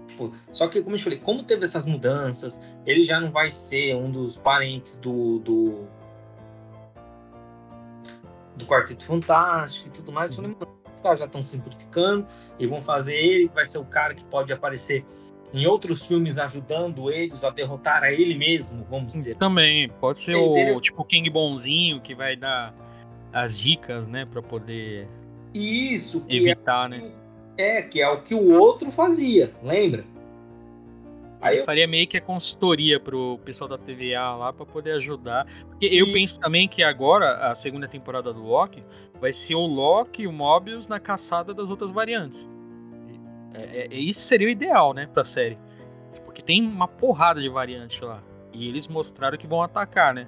Tipo, 0.08 0.32
só 0.50 0.68
que, 0.68 0.82
como 0.82 0.94
eu 0.94 0.98
te 0.98 1.04
falei, 1.04 1.18
como 1.18 1.42
teve 1.42 1.64
essas 1.64 1.84
mudanças, 1.84 2.62
ele 2.86 3.04
já 3.04 3.20
não 3.20 3.30
vai 3.30 3.50
ser 3.50 3.94
um 3.94 4.10
dos 4.10 4.36
parentes 4.36 5.00
do. 5.00 5.38
do, 5.40 5.86
do 8.56 8.66
Quarteto 8.66 9.04
Fantástico 9.04 9.88
e 9.88 9.90
tudo 9.90 10.12
mais. 10.12 10.30
Eu 10.30 10.36
falei, 10.36 10.52
mano, 10.52 10.68
os 10.94 11.00
caras 11.02 11.20
já 11.20 11.26
estão 11.26 11.42
simplificando 11.42 12.26
e 12.58 12.66
vão 12.66 12.80
fazer 12.80 13.14
ele, 13.14 13.48
que 13.48 13.54
vai 13.54 13.66
ser 13.66 13.78
o 13.78 13.84
cara 13.84 14.14
que 14.14 14.24
pode 14.24 14.52
aparecer 14.52 15.04
em 15.52 15.66
outros 15.66 16.06
filmes 16.06 16.38
ajudando 16.38 17.10
eles 17.10 17.44
a 17.44 17.50
derrotar 17.50 18.02
a 18.02 18.12
ele 18.12 18.34
mesmo, 18.34 18.84
vamos 18.90 19.12
dizer. 19.12 19.36
Também, 19.36 19.88
pode 20.00 20.18
ser 20.18 20.34
o 20.34 20.80
tipo 20.80 21.04
King 21.04 21.28
Bonzinho 21.30 22.00
que 22.00 22.14
vai 22.14 22.36
dar 22.36 22.74
as 23.32 23.58
dicas, 23.58 24.06
né, 24.06 24.24
para 24.24 24.42
poder 24.42 25.08
isso 25.52 26.24
evitar, 26.28 26.86
é, 26.86 26.98
né? 26.98 27.12
É, 27.56 27.82
que 27.82 28.02
é 28.02 28.08
o 28.08 28.22
que 28.22 28.34
o 28.34 28.52
outro 28.52 28.90
fazia, 28.90 29.50
lembra? 29.62 30.04
Aí 31.40 31.58
eu 31.58 31.64
faria 31.64 31.86
meio 31.86 32.06
que 32.06 32.16
a 32.16 32.20
consultoria 32.20 32.98
pro 32.98 33.38
pessoal 33.44 33.68
da 33.68 33.78
TVA 33.78 34.34
lá 34.34 34.52
para 34.52 34.66
poder 34.66 34.92
ajudar. 34.92 35.46
Porque 35.68 35.86
e... 35.86 35.98
eu 35.98 36.12
penso 36.12 36.40
também 36.40 36.66
que 36.66 36.82
agora, 36.82 37.48
a 37.48 37.54
segunda 37.54 37.86
temporada 37.86 38.32
do 38.32 38.42
Loki, 38.42 38.82
vai 39.20 39.32
ser 39.32 39.54
o 39.54 39.66
Loki 39.66 40.22
e 40.22 40.26
o 40.26 40.32
Mobius 40.32 40.88
na 40.88 40.98
caçada 40.98 41.54
das 41.54 41.70
outras 41.70 41.90
variantes. 41.90 42.48
É, 43.54 43.86
é, 43.86 43.94
isso 43.94 44.20
seria 44.20 44.48
o 44.48 44.50
ideal, 44.50 44.92
né, 44.92 45.06
pra 45.06 45.24
série. 45.24 45.58
Porque 46.24 46.42
tem 46.42 46.62
uma 46.62 46.88
porrada 46.88 47.40
de 47.40 47.48
variantes 47.48 48.00
lá. 48.00 48.22
E 48.52 48.68
eles 48.68 48.88
mostraram 48.88 49.36
que 49.36 49.46
vão 49.46 49.62
atacar, 49.62 50.14
né? 50.14 50.26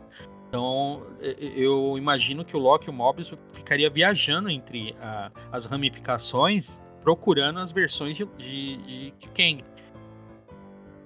Então, 0.49 1.03
eu 1.21 1.99
imagino 1.99 2.43
que 2.43 2.57
o 2.57 2.61
Loki 2.61 2.87
e 2.87 2.91
o 2.91 2.93
Mobius 2.93 3.35
ficaria 3.53 3.91
viajando 3.91 4.49
entre 4.49 4.95
a, 4.99 5.31
as 5.53 5.67
ramificações, 5.67 6.83
procurando 7.09 7.59
as 7.59 7.73
versões 7.73 8.19
de, 8.19 8.27
de, 8.37 9.11
de 9.13 9.29
Kang. 9.29 9.65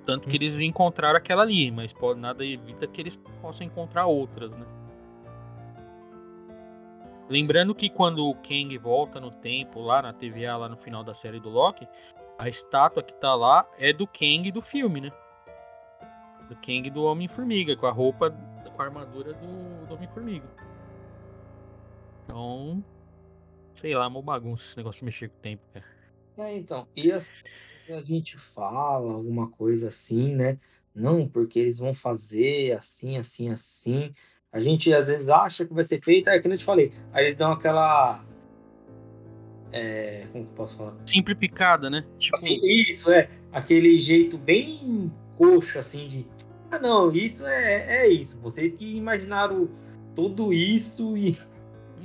Tanto 0.05 0.29
que 0.29 0.37
eles 0.37 0.59
encontraram 0.59 1.17
aquela 1.17 1.43
ali, 1.43 1.71
mas 1.71 1.93
pode, 1.93 2.19
nada 2.19 2.45
evita 2.45 2.89
que 2.89 3.01
eles 3.01 3.15
possam 3.41 3.65
encontrar 3.65 4.07
outras, 4.07 4.51
né? 4.51 4.67
Lembrando 7.29 7.73
que 7.73 7.89
quando 7.89 8.27
o 8.27 8.35
Kang 8.35 8.77
volta 8.79 9.21
no 9.21 9.31
tempo, 9.31 9.81
lá 9.81 10.03
na 10.03 10.13
TVA, 10.13 10.57
lá 10.57 10.69
no 10.69 10.77
final 10.77 11.05
da 11.05 11.15
série 11.15 11.39
do 11.39 11.49
Loki, 11.49 11.87
a 12.37 12.49
estátua 12.49 13.01
que 13.01 13.15
tá 13.15 13.37
lá 13.37 13.65
é 13.79 13.93
do 13.93 14.05
Kang 14.05 14.51
do 14.51 14.61
filme, 14.61 15.03
né? 15.03 15.13
Do 16.49 16.57
Kang 16.57 16.91
do 16.91 17.05
Homem-Formiga, 17.05 17.77
com 17.77 17.87
a 17.87 17.93
roupa, 17.93 18.29
com 18.29 18.83
a 18.83 18.85
armadura 18.85 19.35
do, 19.35 19.87
do 19.87 19.95
Homem-Formiga. 19.95 20.49
Então, 22.25 22.85
sei 23.73 23.95
lá, 23.95 24.09
uma 24.09 24.21
bagunça 24.21 24.65
esse 24.65 24.77
negócio 24.77 24.99
de 24.99 25.05
mexer 25.05 25.29
com 25.29 25.37
o 25.37 25.41
tempo, 25.41 25.63
cara. 25.73 25.92
É, 26.39 26.57
então, 26.57 26.87
e 26.97 27.13
as, 27.13 27.33
a 27.91 28.01
gente 28.03 28.39
fala 28.39 29.13
alguma 29.13 29.49
coisa 29.49 29.89
assim, 29.89 30.35
né? 30.35 30.59
Não, 30.95 31.27
porque 31.27 31.59
eles 31.59 31.79
vão 31.79 31.95
fazer 31.95 32.73
assim, 32.73 33.17
assim, 33.17 33.51
assim. 33.51 34.13
A 34.53 34.61
gente 34.61 34.93
às 34.93 35.09
vezes 35.09 35.29
acha 35.29 35.65
que 35.65 35.73
vai 35.73 35.85
ser 35.85 36.01
feito, 36.03 36.29
é 36.29 36.39
que 36.39 36.47
eu 36.47 36.59
te 36.59 36.65
falei. 36.65 36.93
Aí 37.13 37.25
eles 37.25 37.35
dão 37.35 37.53
aquela. 37.53 38.25
É, 39.73 40.27
como 40.31 40.45
que 40.45 40.51
eu 40.51 40.55
posso 40.55 40.77
falar? 40.77 40.97
Simplificada, 41.07 41.89
né? 41.89 42.05
Tipo... 42.19 42.37
Assim, 42.37 42.59
isso, 42.63 43.11
é. 43.11 43.31
Aquele 43.51 43.99
jeito 43.99 44.37
bem 44.37 45.11
coxo, 45.37 45.79
assim, 45.79 46.09
de. 46.09 46.27
Ah, 46.71 46.79
não, 46.79 47.11
isso 47.13 47.47
é, 47.47 48.05
é 48.05 48.09
isso. 48.09 48.39
Vocês 48.39 48.75
que 48.75 48.97
imaginaram 48.97 49.69
tudo 50.15 50.53
isso 50.53 51.17
e. 51.17 51.39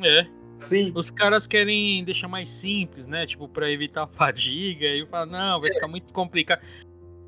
É. 0.02 0.37
Sim. 0.60 0.92
Os 0.96 1.12
caras 1.12 1.46
querem 1.46 2.04
deixar 2.04 2.28
mais 2.28 2.50
simples, 2.50 3.06
né? 3.06 3.26
Tipo, 3.26 3.48
pra 3.48 3.70
evitar 3.72 4.08
fadiga. 4.08 4.86
E 4.86 5.06
fala, 5.06 5.26
não, 5.26 5.62
vai 5.62 5.72
ficar 5.74 5.88
muito 5.88 6.14
complicado. 6.14 6.62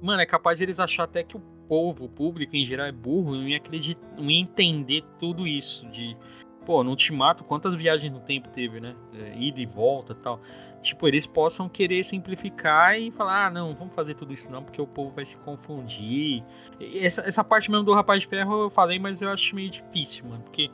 Mano, 0.02 0.22
é 0.22 0.26
capaz 0.26 0.58
de 0.58 0.64
eles 0.64 0.80
achar 0.80 1.04
até 1.04 1.24
que 1.24 1.38
o 1.38 1.40
povo, 1.68 2.06
o 2.06 2.10
público 2.10 2.56
em 2.56 2.66
geral 2.66 2.88
é 2.88 2.92
burro 2.92 3.36
e 3.36 3.40
não 3.40 3.48
ia, 3.48 3.58
acreditar, 3.58 4.08
não 4.18 4.30
ia 4.30 4.40
entender 4.40 5.04
tudo 5.20 5.46
isso. 5.46 5.88
De, 5.90 6.18
pô, 6.66 6.84
no 6.84 6.92
Ultimato, 6.92 7.44
quantas 7.44 7.76
viagens 7.76 8.12
no 8.12 8.20
tempo 8.20 8.50
teve, 8.50 8.80
né? 8.80 8.96
É, 9.14 9.38
ida 9.38 9.60
e 9.60 9.66
volta 9.66 10.16
tal. 10.16 10.42
Tipo, 10.82 11.08
eles 11.08 11.28
possam 11.28 11.68
querer 11.68 12.04
simplificar 12.04 12.98
e 12.98 13.12
falar, 13.12 13.48
ah, 13.48 13.50
não, 13.50 13.76
vamos 13.76 13.94
fazer 13.94 14.16
tudo 14.16 14.32
isso 14.32 14.50
não, 14.50 14.64
porque 14.64 14.82
o 14.82 14.88
povo 14.88 15.12
vai 15.14 15.26
se 15.26 15.36
confundir. 15.38 16.44
Essa, 16.80 17.22
essa 17.22 17.44
parte 17.44 17.70
mesmo 17.70 17.84
do 17.84 17.94
Rapaz 17.94 18.22
de 18.22 18.28
Ferro 18.28 18.64
eu 18.64 18.70
falei, 18.70 18.98
mas 18.98 19.22
eu 19.22 19.30
acho 19.30 19.54
meio 19.54 19.70
difícil, 19.70 20.26
mano, 20.26 20.42
porque 20.44 20.72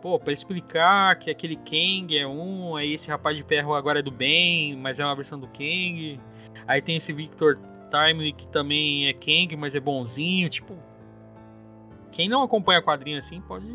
pô, 0.00 0.18
pra 0.18 0.32
explicar 0.32 1.16
que 1.16 1.30
aquele 1.30 1.56
Kang 1.56 2.16
é 2.16 2.26
um, 2.26 2.76
aí 2.76 2.94
esse 2.94 3.08
rapaz 3.08 3.36
de 3.36 3.42
ferro 3.42 3.74
agora 3.74 4.00
é 4.00 4.02
do 4.02 4.10
bem, 4.10 4.76
mas 4.76 4.98
é 4.98 5.04
uma 5.04 5.14
versão 5.14 5.38
do 5.38 5.46
Kang. 5.48 6.20
Aí 6.66 6.82
tem 6.82 6.96
esse 6.96 7.12
Victor 7.12 7.58
Timely 7.90 8.32
que 8.32 8.46
também 8.48 9.08
é 9.08 9.12
Kang, 9.12 9.56
mas 9.56 9.74
é 9.74 9.80
bonzinho. 9.80 10.48
Tipo, 10.48 10.76
quem 12.12 12.28
não 12.28 12.42
acompanha 12.42 12.82
quadrinho 12.82 13.18
assim 13.18 13.40
pode 13.40 13.66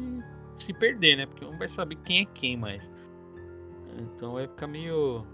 se 0.58 0.74
perder, 0.74 1.18
né? 1.18 1.26
Porque 1.26 1.46
não 1.46 1.58
vai 1.58 1.68
saber 1.68 1.96
quem 2.04 2.22
é 2.22 2.26
quem 2.26 2.58
mais. 2.58 2.90
Então 3.98 4.34
vai 4.34 4.48
ficar 4.48 4.68
meio. 4.68 5.26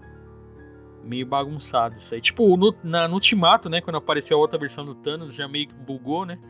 meio 1.02 1.26
bagunçado 1.26 1.96
isso 1.96 2.14
aí. 2.14 2.20
Tipo, 2.20 2.56
no, 2.56 2.74
na, 2.82 3.06
no 3.08 3.14
Ultimato, 3.14 3.68
né? 3.68 3.80
Quando 3.80 3.96
apareceu 3.96 4.36
a 4.36 4.40
outra 4.40 4.58
versão 4.58 4.84
do 4.84 4.94
Thanos, 4.94 5.34
já 5.34 5.48
meio 5.48 5.68
que 5.68 5.74
bugou, 5.74 6.24
né? 6.24 6.38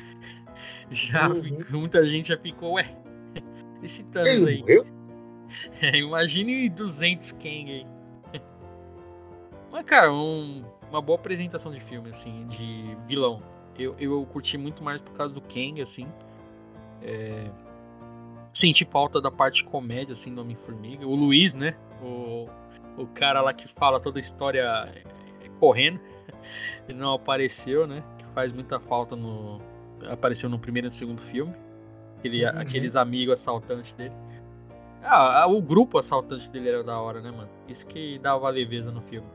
Já 0.93 1.29
uhum. 1.29 1.61
muita 1.71 2.05
gente 2.05 2.31
já 2.31 2.37
ficou, 2.37 2.73
ué, 2.73 2.97
esse 3.83 4.05
Thanos 4.05 4.49
aí. 4.49 4.61
Morreu? 4.61 4.87
É, 5.83 5.97
imagine 5.97 6.69
200 6.69 7.33
Kang 7.33 7.73
aí. 7.73 7.87
Mas, 9.73 9.85
cara, 9.85 10.13
um, 10.13 10.65
uma 10.91 11.01
boa 11.01 11.19
apresentação 11.19 11.73
de 11.73 11.81
filme, 11.81 12.11
assim, 12.11 12.47
de 12.49 12.97
vilão. 13.07 13.43
Eu, 13.79 13.95
eu 13.99 14.27
curti 14.27 14.59
muito 14.59 14.83
mais 14.83 15.01
por 15.01 15.13
causa 15.15 15.35
do 15.35 15.41
Kang, 15.41 15.81
assim. 15.81 16.07
É... 17.03 17.51
Senti 18.53 18.85
falta 18.85 19.21
da 19.21 19.31
parte 19.31 19.65
comédia, 19.65 20.13
assim, 20.13 20.35
do 20.35 20.41
Homem-Formiga. 20.41 21.07
O 21.07 21.15
Luiz, 21.15 21.55
né? 21.55 21.77
O, 22.03 22.49
o 22.99 23.07
cara 23.07 23.41
lá 23.41 23.55
que 23.55 23.69
fala 23.69 24.01
toda 24.01 24.19
a 24.19 24.21
história 24.21 24.63
é, 24.63 25.03
correndo. 25.61 26.01
Ele 26.89 26.99
não 26.99 27.15
apareceu, 27.15 27.87
né? 27.87 28.03
Que 28.19 28.25
faz 28.35 28.53
muita 28.53 28.81
falta 28.81 29.15
no. 29.15 29.61
Apareceu 30.11 30.49
no 30.49 30.59
primeiro 30.59 30.87
e 30.87 30.89
no 30.89 30.93
segundo 30.93 31.21
filme. 31.23 31.55
Aquele, 32.21 32.45
uhum. 32.45 32.61
Aqueles 32.61 32.97
amigos 32.97 33.35
assaltantes 33.35 33.95
dele. 33.95 34.15
Ah, 35.03 35.47
o 35.49 35.63
grupo 35.63 35.99
assaltante 35.99 36.51
dele 36.51 36.69
era 36.69 36.85
da 36.85 37.01
hora, 37.01 37.23
né, 37.23 37.31
mano? 37.31 37.49
Isso 37.67 37.87
que 37.87 38.19
dava 38.19 38.49
leveza 38.51 38.93
no 38.93 39.01
filme. 39.01 39.27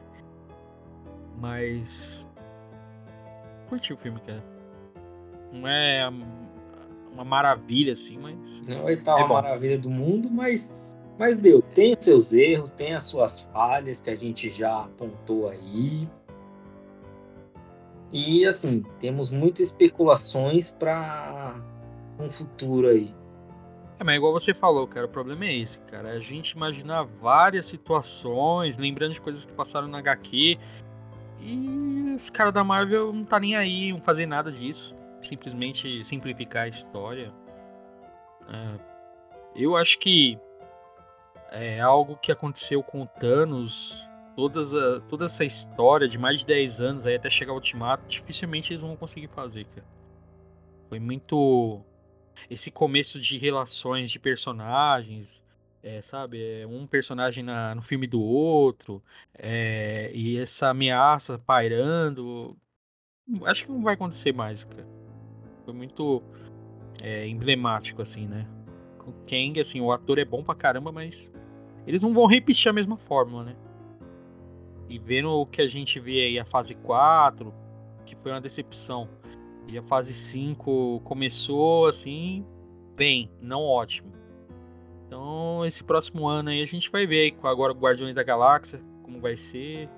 Mas. 1.39 2.27
Curti 3.67 3.91
o 3.91 3.97
filme, 3.97 4.19
cara. 4.19 4.43
Não 5.51 5.67
é 5.67 6.07
uma 7.11 7.25
maravilha, 7.25 7.93
assim, 7.93 8.19
mas. 8.19 8.61
Não 8.67 8.77
é 8.77 8.79
a 8.79 8.83
oitava 8.83 9.21
é 9.21 9.27
maravilha 9.27 9.79
do 9.79 9.89
mundo, 9.89 10.29
mas. 10.29 10.75
Mas 11.17 11.39
deu. 11.39 11.61
Tem 11.61 11.95
os 11.97 12.05
seus 12.05 12.33
erros, 12.33 12.69
tem 12.69 12.93
as 12.93 13.03
suas 13.03 13.41
falhas 13.51 13.99
que 13.99 14.11
a 14.11 14.15
gente 14.15 14.51
já 14.51 14.83
apontou 14.83 15.49
aí. 15.49 16.07
E 18.11 18.45
assim, 18.45 18.83
temos 18.99 19.31
muitas 19.31 19.69
especulações 19.69 20.71
para 20.71 21.55
um 22.19 22.29
futuro 22.29 22.87
aí. 22.87 23.13
É, 23.99 24.03
mas 24.03 24.15
igual 24.15 24.33
você 24.33 24.53
falou, 24.53 24.85
cara, 24.87 25.05
o 25.05 25.09
problema 25.09 25.45
é 25.45 25.55
esse, 25.55 25.79
cara. 25.79 26.09
A 26.09 26.19
gente 26.19 26.51
imaginar 26.51 27.03
várias 27.03 27.65
situações, 27.65 28.77
lembrando 28.77 29.13
de 29.13 29.21
coisas 29.21 29.45
que 29.45 29.53
passaram 29.53 29.87
na 29.87 29.99
HQ. 29.99 30.57
E 31.39 32.13
os 32.15 32.29
caras 32.29 32.53
da 32.53 32.63
Marvel 32.63 33.13
não 33.13 33.23
tá 33.23 33.39
nem 33.39 33.55
aí, 33.55 33.93
não 33.93 34.01
fazer 34.01 34.25
nada 34.25 34.51
disso. 34.51 34.95
Simplesmente 35.21 36.03
simplificar 36.03 36.63
a 36.63 36.67
história. 36.67 37.33
É, 38.49 38.79
eu 39.55 39.77
acho 39.77 39.97
que 39.99 40.37
é 41.51 41.79
algo 41.79 42.17
que 42.17 42.31
aconteceu 42.31 42.83
com 42.83 43.03
o 43.03 43.07
Thanos. 43.07 44.03
Todas 44.35 44.73
a, 44.73 44.99
toda 45.07 45.23
essa 45.25 45.45
história 45.45 46.09
de 46.09 46.17
mais 46.17 46.41
de 46.41 46.45
10 46.45 46.81
anos 46.81 47.05
aí 47.05 47.15
até 47.15 47.29
chegar 47.29 47.51
ao 47.51 47.55
Ultimato, 47.55 48.03
dificilmente 48.05 48.73
eles 48.73 48.81
vão 48.81 48.97
conseguir 48.97 49.29
fazer, 49.29 49.65
cara. 49.73 49.87
Foi 50.89 50.99
muito 50.99 51.81
esse 52.49 52.71
começo 52.71 53.19
de 53.19 53.37
relações 53.37 54.11
de 54.11 54.19
personagens, 54.19 55.43
é, 55.83 56.01
sabe? 56.01 56.61
É 56.61 56.67
um 56.67 56.87
personagem 56.87 57.43
na, 57.43 57.75
no 57.75 57.81
filme 57.81 58.07
do 58.07 58.21
outro, 58.21 59.03
é, 59.33 60.11
e 60.13 60.37
essa 60.37 60.69
ameaça 60.69 61.37
pairando. 61.39 62.57
Acho 63.43 63.65
que 63.65 63.71
não 63.71 63.83
vai 63.83 63.93
acontecer 63.93 64.33
mais, 64.33 64.63
cara. 64.63 64.87
Foi 65.63 65.73
muito 65.73 66.23
é, 67.01 67.27
emblemático, 67.27 68.01
assim, 68.01 68.27
né? 68.27 68.47
Com 68.97 69.11
Kang, 69.29 69.59
assim, 69.59 69.79
o 69.81 69.91
ator 69.91 70.17
é 70.17 70.25
bom 70.25 70.43
pra 70.43 70.55
caramba, 70.55 70.91
mas 70.91 71.31
eles 71.85 72.01
não 72.01 72.13
vão 72.13 72.25
repetir 72.25 72.69
a 72.69 72.73
mesma 72.73 72.97
fórmula, 72.97 73.43
né? 73.43 73.55
E 74.89 74.97
vendo 74.97 75.29
o 75.29 75.45
que 75.45 75.61
a 75.61 75.67
gente 75.67 75.99
vê 75.99 76.21
aí, 76.21 76.39
a 76.39 76.45
fase 76.45 76.75
4, 76.75 77.53
que 78.05 78.15
foi 78.15 78.31
uma 78.31 78.41
decepção 78.41 79.09
e 79.67 79.77
a 79.77 79.83
fase 79.83 80.13
5 80.13 81.01
começou 81.03 81.87
assim, 81.87 82.45
bem, 82.95 83.31
não 83.41 83.61
ótimo. 83.61 84.13
Então, 85.07 85.65
esse 85.65 85.83
próximo 85.83 86.27
ano 86.27 86.49
aí 86.49 86.61
a 86.61 86.65
gente 86.65 86.91
vai 86.91 87.05
ver 87.05 87.35
agora 87.43 87.71
o 87.71 87.75
Guardiões 87.75 88.15
da 88.15 88.23
Galáxia, 88.23 88.81
como 89.03 89.19
vai 89.19 89.37
ser. 89.37 89.89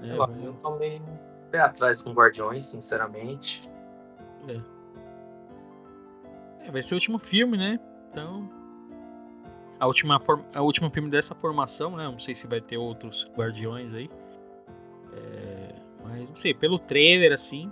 Né? 0.00 0.16
Eu, 0.16 0.44
eu 0.44 0.52
tô 0.54 0.76
meio 0.76 1.02
pé 1.50 1.60
atrás 1.60 2.02
com 2.02 2.12
Guardiões, 2.12 2.64
sinceramente. 2.64 3.60
É. 4.48 4.60
é. 6.66 6.70
vai 6.70 6.82
ser 6.82 6.94
o 6.94 6.96
último 6.96 7.18
filme, 7.18 7.56
né? 7.56 7.78
Então. 8.10 8.50
A 9.78 9.86
última, 9.86 10.20
form... 10.20 10.42
a 10.54 10.62
última 10.62 10.90
filme 10.90 11.10
dessa 11.10 11.34
formação, 11.34 11.96
né? 11.96 12.04
Não 12.04 12.18
sei 12.18 12.34
se 12.34 12.46
vai 12.46 12.60
ter 12.60 12.78
outros 12.78 13.30
Guardiões 13.36 13.92
aí. 13.92 14.08
É... 15.12 15.74
Mas 16.04 16.30
não 16.30 16.36
sei, 16.36 16.54
pelo 16.54 16.78
trailer 16.78 17.32
assim, 17.32 17.70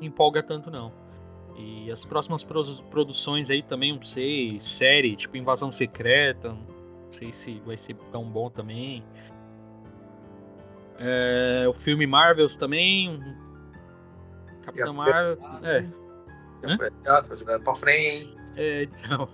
empolga 0.00 0.42
tanto, 0.42 0.70
não. 0.70 0.92
E 1.56 1.90
as 1.90 2.04
próximas 2.04 2.42
produções 2.44 3.50
aí 3.50 3.62
também, 3.62 3.92
não 3.92 4.02
sei, 4.02 4.58
série, 4.60 5.14
tipo 5.14 5.36
Invasão 5.36 5.70
Secreta, 5.70 6.50
não 6.50 7.12
sei 7.12 7.32
se 7.32 7.60
vai 7.66 7.76
ser 7.76 7.94
tão 8.10 8.24
bom 8.24 8.48
também. 8.48 9.04
É, 10.98 11.66
o 11.68 11.72
filme 11.72 12.06
Marvels 12.06 12.56
também, 12.56 13.20
Capitão 14.62 14.94
Marvel. 14.94 15.38
É. 15.62 16.76
Foi 16.76 16.86
adiado, 16.86 17.26
foi 17.26 17.36
jogado 17.36 17.64
pra 17.64 17.74
frente. 17.74 18.36
É, 18.56 18.82
então. 18.84 19.26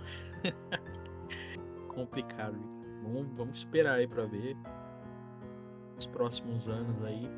Complicado. 1.89 2.57
Vamos, 3.03 3.27
vamos 3.37 3.59
esperar 3.59 3.97
aí 3.97 4.07
pra 4.07 4.25
ver. 4.25 4.57
Os 5.99 6.07
próximos 6.07 6.69
anos 6.69 7.03
aí. 7.03 7.29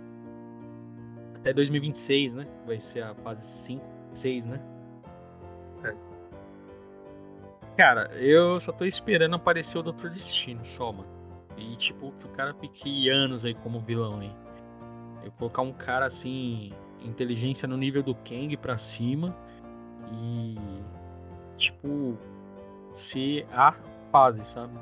Até 1.41 1.53
2026, 1.53 2.35
né? 2.35 2.47
Vai 2.67 2.81
ser 2.81 3.03
a 3.03 3.15
fase 3.17 3.47
5, 3.47 3.85
6, 4.13 4.47
né? 4.47 4.61
É. 5.85 5.95
Cara, 7.77 8.11
eu 8.17 8.59
só 8.59 8.73
tô 8.73 8.85
esperando 8.85 9.37
aparecer 9.37 9.79
o 9.79 9.83
Doutor 9.83 10.11
Destino, 10.11 10.65
só, 10.65 10.93
mano. 10.93 11.09
E, 11.57 11.77
tipo, 11.77 12.13
que 12.13 12.27
o 12.27 12.31
cara 12.31 12.55
fique 12.55 13.09
anos 13.09 13.45
aí 13.45 13.55
como 13.55 13.81
vilão 13.81 14.21
aí. 14.21 14.35
Eu 15.25 15.33
colocar 15.33 15.63
um 15.63 15.73
cara 15.73 16.07
assim, 16.07 16.73
inteligência 17.03 17.67
no 17.69 17.77
nível 17.77 18.03
do 18.03 18.15
Kang 18.15 18.57
pra 18.57 18.79
cima 18.79 19.37
e, 20.13 20.57
tipo, 21.57 22.17
ser 22.93 23.47
a 23.53 23.73
fase, 24.11 24.45
sabe? 24.45 24.73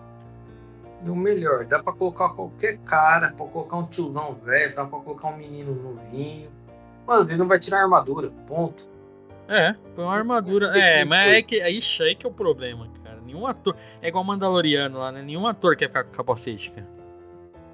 E 1.06 1.10
o 1.10 1.14
melhor, 1.14 1.64
dá 1.64 1.80
pra 1.80 1.92
colocar 1.92 2.30
qualquer 2.30 2.78
cara, 2.78 3.32
pra 3.32 3.46
colocar 3.46 3.76
um 3.76 3.86
tiozão 3.86 4.34
velho, 4.44 4.74
dá 4.74 4.84
pra 4.84 4.98
colocar 4.98 5.28
um 5.28 5.36
menino 5.36 5.72
novinho. 5.72 6.50
Mano, 7.06 7.30
ele 7.30 7.36
não 7.36 7.46
vai 7.46 7.60
tirar 7.60 7.78
a 7.78 7.82
armadura, 7.84 8.28
ponto. 8.48 8.84
É, 9.46 9.76
foi 9.94 10.02
uma 10.02 10.12
armadura. 10.12 10.76
É, 10.76 11.04
mas 11.04 11.28
é 11.28 11.42
que, 11.42 11.64
ixi, 11.68 12.02
aí 12.02 12.16
que 12.16 12.26
é 12.26 12.28
o 12.28 12.32
problema, 12.32 12.88
cara. 13.04 13.20
Nenhum 13.24 13.46
ator. 13.46 13.76
É 14.02 14.08
igual 14.08 14.24
Mandaloriano 14.24 14.98
lá, 14.98 15.12
né? 15.12 15.22
Nenhum 15.22 15.46
ator 15.46 15.76
quer 15.76 15.86
ficar 15.86 16.02
com 16.02 16.10
capacete, 16.10 16.72
cara. 16.72 16.88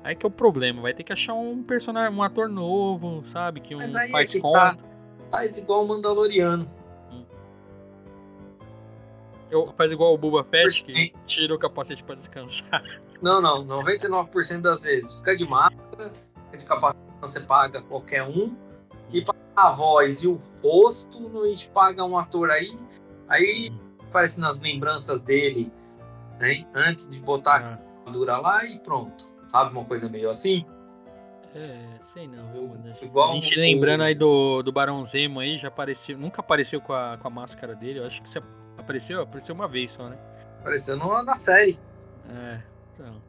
Aí 0.04 0.14
que 0.14 0.26
é 0.26 0.28
o 0.28 0.30
problema. 0.30 0.82
Vai 0.82 0.92
ter 0.92 1.02
que 1.02 1.12
achar 1.14 1.32
um 1.32 1.62
personagem, 1.62 2.14
um 2.14 2.22
ator 2.22 2.50
novo, 2.50 3.24
sabe? 3.24 3.60
Que 3.60 3.74
um 3.74 3.78
Mas 3.78 3.96
aí 3.96 4.10
faz 4.10 4.30
é 4.30 4.32
que 4.34 4.42
conta. 4.42 4.76
tá. 4.76 4.76
Faz 5.30 5.56
igual 5.56 5.86
o 5.86 5.88
Mandaloriano. 5.88 6.68
Eu, 9.50 9.72
faz 9.76 9.92
igual 9.92 10.14
o 10.14 10.18
Boba 10.18 10.44
Fett, 10.44 10.84
que 10.84 11.12
tira 11.26 11.54
o 11.54 11.58
capacete 11.58 12.02
pra 12.02 12.14
descansar. 12.14 12.82
Não, 13.22 13.40
não. 13.40 13.64
99% 13.64 14.60
das 14.60 14.82
vezes 14.82 15.14
fica 15.14 15.36
de 15.36 15.46
máscara, 15.46 16.12
fica 16.46 16.58
de 16.58 16.64
capacete, 16.64 17.02
você 17.20 17.40
paga 17.40 17.80
qualquer 17.82 18.22
um. 18.24 18.54
E 19.12 19.22
para 19.24 19.34
a 19.56 19.72
voz 19.72 20.22
e 20.22 20.26
o 20.28 20.40
rosto, 20.62 21.42
a 21.42 21.46
gente 21.48 21.68
paga 21.70 22.04
um 22.04 22.18
ator 22.18 22.50
aí. 22.50 22.76
Aí 23.28 23.70
aparece 24.10 24.40
nas 24.40 24.60
lembranças 24.60 25.22
dele, 25.22 25.72
né? 26.40 26.66
Antes 26.74 27.08
de 27.08 27.18
botar 27.20 27.52
a 27.52 27.56
Ah, 27.74 27.78
armadura 28.00 28.38
lá 28.38 28.64
e 28.66 28.78
pronto. 28.80 29.30
Sabe 29.46 29.72
uma 29.72 29.84
coisa 29.84 30.08
meio 30.08 30.28
assim? 30.30 30.64
é, 31.54 31.98
sei 32.00 32.26
não, 32.26 32.50
viu, 32.50 32.66
mano? 32.66 32.94
Igual 33.02 33.30
a 33.30 33.34
gente 33.34 33.54
o- 33.58 33.60
lembrando 33.60 34.02
aí 34.02 34.14
do, 34.14 34.62
do 34.62 34.72
Barão 34.72 35.04
Zemo 35.04 35.38
aí, 35.40 35.56
já 35.58 35.68
apareceu. 35.68 36.16
Nunca 36.16 36.40
apareceu 36.40 36.80
com 36.80 36.94
a, 36.94 37.18
com 37.18 37.28
a 37.28 37.30
máscara 37.30 37.74
dele. 37.74 37.98
Eu 37.98 38.06
acho 38.06 38.22
que 38.22 38.28
se 38.28 38.40
apareceu, 38.78 39.20
apareceu 39.20 39.54
uma 39.54 39.68
vez 39.68 39.90
só, 39.90 40.08
né? 40.08 40.16
Apareceu 40.60 40.96
no- 40.96 41.22
na 41.22 41.36
série. 41.36 41.78
É, 42.30 42.62
então. 42.92 43.22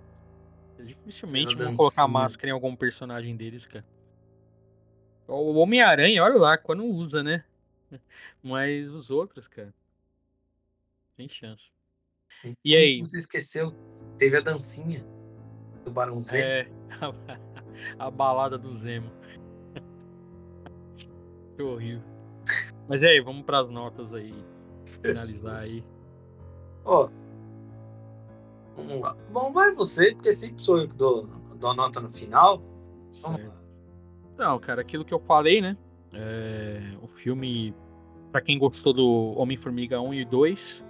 Dificilmente 0.80 1.56
vão 1.56 1.76
colocar 1.76 2.02
dancinha. 2.02 2.08
máscara 2.08 2.50
em 2.50 2.54
algum 2.54 2.76
personagem 2.76 3.36
deles, 3.36 3.66
cara. 3.66 3.86
O 5.28 5.54
Homem-Aranha, 5.54 6.24
olha 6.24 6.38
lá, 6.38 6.58
quando 6.58 6.84
usa, 6.84 7.24
né? 7.24 7.44
Mas 8.44 8.90
os 8.90 9.10
outros, 9.10 9.48
cara. 9.48 9.74
Tem 11.16 11.30
chance. 11.30 11.72
E 12.64 12.76
aí? 12.76 13.00
Você 13.00 13.20
esqueceu? 13.20 13.74
Teve 14.18 14.38
a 14.38 14.42
dancinha 14.42 15.06
do 15.86 15.92
Barão 15.92 16.22
Zemo. 16.22 16.44
É. 16.44 16.68
A, 17.98 18.12
balada 18.12 18.58
do 18.58 18.74
Zemo. 18.76 19.10
Que 21.56 21.62
horrível. 21.62 22.02
Mas 22.88 23.04
e 23.04 23.06
aí, 23.06 23.22
vamos 23.22 23.46
pras 23.46 23.70
notas 23.70 24.12
aí. 24.12 24.34
Finalizar 25.02 25.62
aí. 25.62 25.84
Ó. 26.84 27.10
Vamos 28.76 29.02
lá. 29.02 29.16
Bom, 29.32 29.52
vai 29.52 29.74
você, 29.74 30.14
porque 30.14 30.32
sempre 30.34 30.64
sou 30.64 30.80
eu 30.80 30.88
que 30.90 30.96
dou, 30.96 31.28
dou 31.60 31.70
a 31.72 31.74
nota 31.76 32.00
no 32.02 32.10
final. 32.10 32.62
Não, 34.38 34.60
cara, 34.60 34.82
aquilo 34.82 35.06
que 35.06 35.14
eu 35.14 35.20
falei, 35.20 35.62
né? 35.62 35.78
É, 36.14 36.82
o 37.02 37.08
filme, 37.08 37.74
pra 38.32 38.42
quem 38.42 38.58
gostou 38.58 38.94
do 38.94 39.34
Homem-Formiga 39.38 40.02
1 40.02 40.14
e 40.14 40.26
2, 40.26 40.86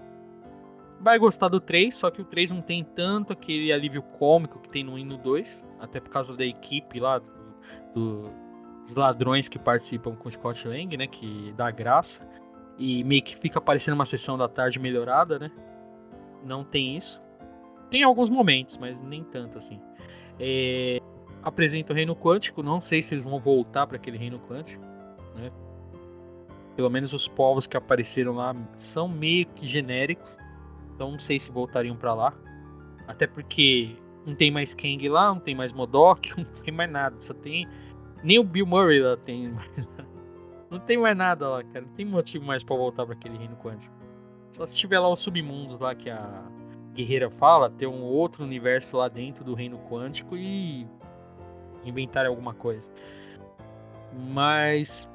vai 1.01 1.19
gostar 1.19 1.49
do 1.49 1.59
3, 1.59 1.93
só 1.95 2.09
que 2.09 2.21
o 2.21 2.25
3 2.25 2.51
não 2.51 2.61
tem 2.61 2.83
tanto 2.83 3.33
aquele 3.33 3.71
alívio 3.71 4.01
cômico 4.01 4.59
que 4.59 4.69
tem 4.69 4.83
no 4.83 4.93
1 4.93 4.97
e 4.99 5.03
no 5.03 5.17
2, 5.17 5.67
até 5.79 5.99
por 5.99 6.09
causa 6.09 6.35
da 6.35 6.45
equipe 6.45 6.99
lá, 6.99 7.19
do- 7.19 7.27
do- 7.93 8.43
dos 8.83 8.95
ladrões 8.95 9.47
que 9.49 9.59
participam 9.59 10.15
com 10.15 10.27
o 10.27 10.31
Scott 10.31 10.67
Lang, 10.67 10.95
né? 10.97 11.07
Que 11.07 11.53
dá 11.55 11.69
graça. 11.71 12.27
E 12.77 13.03
meio 13.03 13.21
que 13.23 13.37
fica 13.37 13.61
parecendo 13.61 13.95
uma 13.95 14.05
sessão 14.05 14.37
da 14.37 14.47
tarde 14.47 14.79
melhorada, 14.79 15.37
né? 15.39 15.51
Não 16.43 16.63
tem 16.63 16.97
isso. 16.97 17.21
Tem 17.93 18.01
alguns 18.01 18.27
momentos, 18.27 18.75
mas 18.79 19.03
nem 19.03 19.23
tanto 19.23 19.59
assim. 19.59 19.79
É, 20.39 20.99
apresenta 21.43 21.93
o 21.93 21.95
reino 21.95 22.15
quântico. 22.15 22.63
Não 22.63 22.81
sei 22.81 23.03
se 23.03 23.13
eles 23.13 23.23
vão 23.23 23.39
voltar 23.39 23.85
para 23.85 23.97
aquele 23.97 24.17
reino 24.17 24.39
quântico, 24.39 24.83
né? 25.35 25.51
Pelo 26.75 26.89
menos 26.89 27.13
os 27.13 27.27
povos 27.27 27.67
que 27.67 27.77
apareceram 27.77 28.33
lá 28.33 28.55
são 28.75 29.07
meio 29.07 29.45
que 29.45 29.67
genéricos. 29.67 30.35
Então 30.95 31.11
não 31.11 31.19
sei 31.19 31.37
se 31.37 31.51
voltariam 31.51 31.95
para 31.95 32.15
lá. 32.15 32.33
Até 33.07 33.27
porque 33.27 33.95
não 34.25 34.33
tem 34.33 34.49
mais 34.49 34.73
Kang 34.73 35.07
lá, 35.07 35.27
não 35.27 35.39
tem 35.39 35.53
mais 35.53 35.71
Modok, 35.71 36.33
não 36.35 36.45
tem 36.45 36.73
mais 36.73 36.89
nada. 36.89 37.15
Só 37.19 37.35
tem. 37.35 37.67
Nem 38.23 38.39
o 38.39 38.43
Bill 38.43 38.65
Murray 38.65 39.01
lá 39.01 39.15
tem. 39.17 39.53
Não 40.71 40.79
tem 40.79 40.97
mais 40.97 41.15
nada 41.15 41.47
lá, 41.47 41.63
cara. 41.63 41.85
Não 41.85 41.93
tem 41.93 42.03
motivo 42.03 42.45
mais 42.45 42.63
para 42.63 42.75
voltar 42.75 43.05
para 43.05 43.13
aquele 43.13 43.37
reino 43.37 43.55
quântico. 43.57 43.93
Só 44.49 44.65
se 44.65 44.75
tiver 44.75 44.97
lá 44.97 45.07
os 45.07 45.19
submundos 45.19 45.79
lá 45.79 45.93
que 45.93 46.09
a 46.09 46.43
Guerreira 46.93 47.29
fala, 47.29 47.69
ter 47.69 47.87
um 47.87 48.03
outro 48.03 48.43
universo 48.43 48.97
lá 48.97 49.07
dentro 49.07 49.43
do 49.43 49.53
reino 49.53 49.79
quântico 49.89 50.35
e 50.35 50.87
inventar 51.83 52.25
alguma 52.25 52.53
coisa. 52.53 52.89
Mas, 54.29 55.09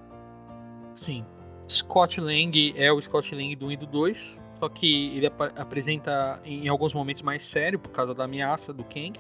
sim, 0.95 1.25
Scott 1.69 2.21
Lang 2.21 2.75
é 2.77 2.93
o 2.93 3.01
Scott 3.01 3.35
Lang 3.35 3.55
do 3.55 3.67
1 3.67 3.73
e 3.73 3.77
do 3.77 3.87
2, 3.87 4.41
só 4.59 4.69
que 4.69 5.17
ele 5.17 5.27
ap 5.27 5.41
apresenta 5.57 6.41
em 6.45 6.67
alguns 6.67 6.93
momentos 6.93 7.23
mais 7.23 7.45
sério 7.45 7.79
por 7.79 7.91
causa 7.91 8.15
da 8.15 8.25
ameaça 8.25 8.73
do 8.73 8.83
Kang. 8.85 9.13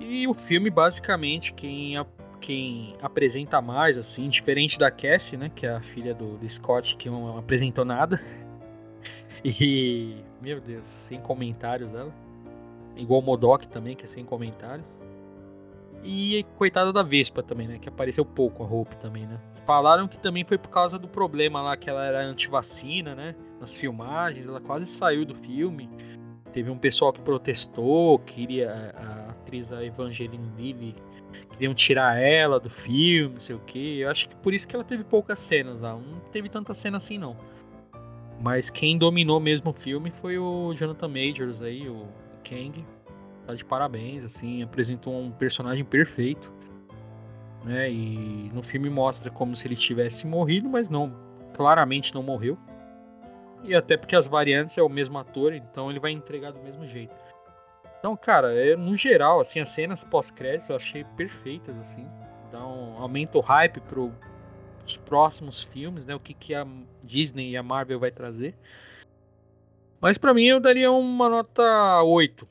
E 0.00 0.26
o 0.26 0.34
filme, 0.34 0.70
basicamente, 0.70 1.52
quem, 1.52 1.96
a, 1.96 2.06
quem 2.40 2.94
apresenta 3.02 3.60
mais, 3.60 3.98
assim, 3.98 4.28
diferente 4.28 4.78
da 4.78 4.90
Cassie, 4.90 5.36
né, 5.36 5.50
que 5.54 5.66
é 5.66 5.70
a 5.70 5.80
filha 5.80 6.14
do, 6.14 6.38
do 6.38 6.48
Scott, 6.48 6.96
que 6.96 7.08
não 7.08 7.38
apresentou 7.38 7.84
nada. 7.84 8.20
E, 9.44 10.16
meu 10.40 10.60
Deus, 10.60 10.86
sem 10.86 11.20
comentários 11.20 11.92
ela. 11.94 12.12
Igual 12.96 13.20
o 13.20 13.22
Modok 13.22 13.68
também, 13.68 13.96
que 13.96 14.04
é 14.04 14.08
sem 14.08 14.24
comentários. 14.24 14.86
E 16.02 16.44
coitada 16.56 16.92
da 16.92 17.02
Vespa 17.02 17.42
também, 17.42 17.68
né? 17.68 17.78
Que 17.78 17.88
apareceu 17.88 18.24
pouco 18.24 18.62
a 18.62 18.66
Hope 18.66 18.96
também, 18.96 19.26
né? 19.26 19.38
Falaram 19.66 20.08
que 20.08 20.18
também 20.18 20.44
foi 20.44 20.58
por 20.58 20.70
causa 20.70 20.98
do 20.98 21.06
problema 21.06 21.62
lá 21.62 21.76
que 21.76 21.88
ela 21.88 22.04
era 22.04 22.22
antivacina, 22.22 23.14
né? 23.14 23.34
Nas 23.60 23.76
filmagens, 23.76 24.46
ela 24.46 24.60
quase 24.60 24.86
saiu 24.86 25.24
do 25.24 25.34
filme. 25.34 25.88
Teve 26.52 26.70
um 26.70 26.78
pessoal 26.78 27.12
que 27.12 27.20
protestou, 27.20 28.18
queria 28.18 28.92
a 28.96 29.30
atriz 29.30 29.70
a 29.72 29.84
Evangeline 29.84 30.50
Lilly, 30.56 30.96
queriam 31.50 31.72
tirar 31.72 32.18
ela 32.18 32.58
do 32.58 32.70
filme, 32.70 33.34
não 33.34 33.40
sei 33.40 33.54
o 33.54 33.60
que. 33.60 34.00
Eu 34.00 34.10
acho 34.10 34.28
que 34.28 34.36
por 34.36 34.52
isso 34.52 34.66
que 34.66 34.74
ela 34.74 34.84
teve 34.84 35.04
poucas 35.04 35.38
cenas 35.38 35.82
lá. 35.82 35.94
Não 35.94 36.18
teve 36.32 36.48
tanta 36.48 36.74
cena 36.74 36.96
assim 36.96 37.18
não. 37.18 37.36
Mas 38.40 38.70
quem 38.70 38.96
dominou 38.96 39.38
mesmo 39.38 39.70
o 39.70 39.74
filme 39.74 40.10
foi 40.10 40.38
o 40.38 40.72
Jonathan 40.74 41.08
Majors 41.08 41.60
aí, 41.60 41.86
o 41.88 42.08
Kang. 42.42 42.84
Tá 43.46 43.54
de 43.54 43.64
parabéns, 43.64 44.24
assim, 44.24 44.62
apresentou 44.62 45.20
um 45.20 45.30
personagem 45.30 45.84
perfeito. 45.84 46.52
Né? 47.64 47.90
E 47.90 48.50
no 48.54 48.62
filme 48.62 48.88
mostra 48.88 49.30
como 49.30 49.54
se 49.54 49.68
ele 49.68 49.76
tivesse 49.76 50.26
morrido, 50.26 50.68
mas 50.70 50.88
não, 50.88 51.14
claramente 51.54 52.14
não 52.14 52.22
morreu. 52.22 52.56
E 53.62 53.74
até 53.74 53.96
porque 53.96 54.16
as 54.16 54.26
variantes 54.26 54.78
é 54.78 54.82
o 54.82 54.88
mesmo 54.88 55.18
ator, 55.18 55.52
então 55.52 55.90
ele 55.90 56.00
vai 56.00 56.10
entregar 56.10 56.50
do 56.50 56.60
mesmo 56.60 56.86
jeito. 56.86 57.14
Então, 57.98 58.16
cara, 58.16 58.54
é, 58.54 58.74
no 58.74 58.96
geral, 58.96 59.40
assim, 59.40 59.60
as 59.60 59.68
cenas 59.68 60.02
pós-crédito 60.02 60.70
eu 60.70 60.76
achei 60.76 61.04
perfeitas, 61.04 61.76
assim. 61.76 62.06
Dá 62.50 62.66
um, 62.66 62.96
aumenta 62.96 63.36
o 63.36 63.42
hype 63.42 63.80
pro, 63.80 64.10
os 64.84 64.96
próximos 64.96 65.62
filmes, 65.62 66.06
né? 66.06 66.14
O 66.14 66.20
que, 66.20 66.34
que 66.34 66.54
a 66.54 66.66
Disney 67.02 67.50
e 67.50 67.56
a 67.56 67.62
Marvel 67.62 67.98
vai 67.98 68.10
trazer. 68.10 68.54
Mas 70.00 70.16
pra 70.16 70.32
mim 70.32 70.44
eu 70.44 70.60
daria 70.60 70.90
uma 70.90 71.28
nota 71.28 72.02
8. 72.02 72.48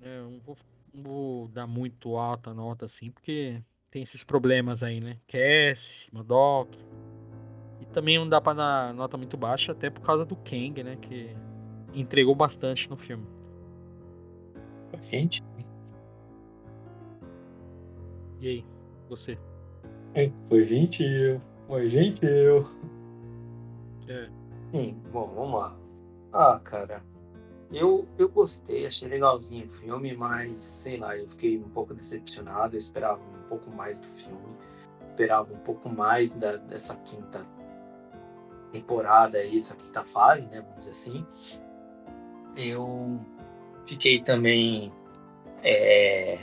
É, 0.00 0.20
não, 0.22 0.40
vou, 0.40 0.56
não 0.94 1.02
vou 1.02 1.48
dar 1.48 1.66
muito 1.66 2.16
alta 2.16 2.54
nota 2.54 2.86
assim, 2.86 3.10
porque 3.10 3.62
tem 3.90 4.02
esses 4.02 4.24
problemas 4.24 4.82
aí, 4.82 5.00
né? 5.00 5.18
Cass, 5.28 6.08
Modok. 6.12 6.78
E 7.80 7.86
também 7.86 8.18
não 8.18 8.28
dá 8.28 8.40
pra 8.40 8.54
dar 8.54 8.94
nota 8.94 9.16
muito 9.16 9.36
baixa, 9.36 9.72
até 9.72 9.90
por 9.90 10.00
causa 10.00 10.24
do 10.24 10.36
Kang, 10.36 10.82
né? 10.82 10.96
Que 10.96 11.36
entregou 11.92 12.34
bastante 12.34 12.88
no 12.88 12.96
filme. 12.96 13.26
Gente, 15.10 15.42
E 18.42 18.48
aí, 18.48 18.64
você? 19.08 19.38
Foi 20.48 20.64
gentil. 20.64 21.40
Foi 21.66 21.88
gentil. 21.88 22.66
É. 24.08 24.28
Sim, 24.70 24.96
bom, 25.12 25.32
vamos 25.34 25.60
lá. 25.60 25.76
Ah, 26.32 26.60
cara, 26.62 27.02
eu, 27.72 28.06
eu 28.18 28.28
gostei, 28.28 28.86
achei 28.86 29.08
legalzinho 29.08 29.66
o 29.66 29.70
filme, 29.70 30.14
mas 30.14 30.62
sei 30.62 30.98
lá, 30.98 31.16
eu 31.16 31.26
fiquei 31.28 31.58
um 31.58 31.68
pouco 31.70 31.94
decepcionado. 31.94 32.74
Eu 32.74 32.78
esperava 32.78 33.20
um 33.20 33.48
pouco 33.48 33.70
mais 33.70 33.98
do 33.98 34.08
filme, 34.08 34.56
esperava 35.10 35.52
um 35.52 35.58
pouco 35.58 35.88
mais 35.88 36.32
da, 36.32 36.56
dessa 36.56 36.94
quinta 36.96 37.46
temporada 38.72 39.38
aí, 39.38 39.56
dessa 39.56 39.74
quinta 39.74 40.04
fase, 40.04 40.48
né? 40.48 40.60
Vamos 40.60 40.78
dizer 40.78 40.90
assim. 40.90 41.26
Eu 42.56 43.20
fiquei 43.86 44.20
também 44.20 44.92
é, 45.62 46.38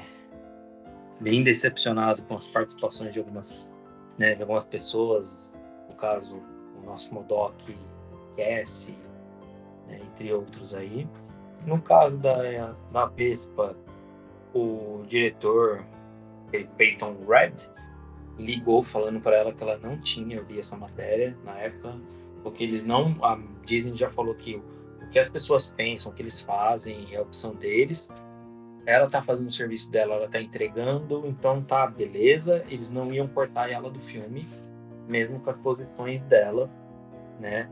bem 1.20 1.44
decepcionado 1.44 2.22
com 2.24 2.36
as 2.36 2.46
participações 2.46 3.14
de 3.14 3.20
algumas, 3.20 3.72
né, 4.18 4.36
de 4.36 4.42
algumas 4.42 4.64
pessoas, 4.64 5.54
no 5.90 5.96
caso, 5.96 6.42
o 6.82 6.86
nosso 6.86 7.14
Modok, 7.14 7.78
Cassie, 8.38 8.98
né, 9.88 10.00
entre 10.02 10.32
outros 10.34 10.76
aí. 10.76 11.08
No 11.66 11.82
caso 11.82 12.18
da, 12.18 12.74
da 12.92 13.06
Vespa, 13.08 13.76
o 14.54 15.04
diretor, 15.08 15.86
Peyton 16.78 17.18
Red, 17.28 17.70
ligou 18.38 18.84
falando 18.84 19.20
para 19.20 19.36
ela 19.36 19.54
que 19.54 19.62
ela 19.62 19.78
não 19.78 20.00
tinha, 20.00 20.42
li 20.42 20.60
essa 20.60 20.78
matéria 20.78 21.38
na 21.44 21.58
época, 21.60 22.00
porque 22.42 22.64
eles 22.64 22.84
não, 22.84 23.18
a 23.24 23.38
Disney 23.66 23.94
já 23.94 24.10
falou 24.10 24.34
que 24.34 24.56
o 24.56 25.10
que 25.12 25.20
as 25.20 25.30
pessoas 25.30 25.74
pensam, 25.74 26.12
o 26.12 26.16
que 26.16 26.22
eles 26.22 26.42
fazem 26.42 27.14
é 27.14 27.18
a 27.18 27.22
opção 27.22 27.54
deles. 27.56 28.10
Ela 28.90 29.08
tá 29.08 29.22
fazendo 29.22 29.50
o 29.50 29.52
serviço 29.52 29.92
dela, 29.92 30.16
ela 30.16 30.28
tá 30.28 30.42
entregando, 30.42 31.24
então 31.28 31.62
tá, 31.62 31.86
beleza. 31.86 32.66
Eles 32.68 32.92
não 32.92 33.14
iam 33.14 33.28
cortar 33.28 33.70
ela 33.70 33.88
do 33.90 34.00
filme, 34.00 34.48
mesmo 35.08 35.40
com 35.40 35.52
as 35.52 35.58
posições 35.58 36.22
dela, 36.22 36.68
né? 37.40 37.70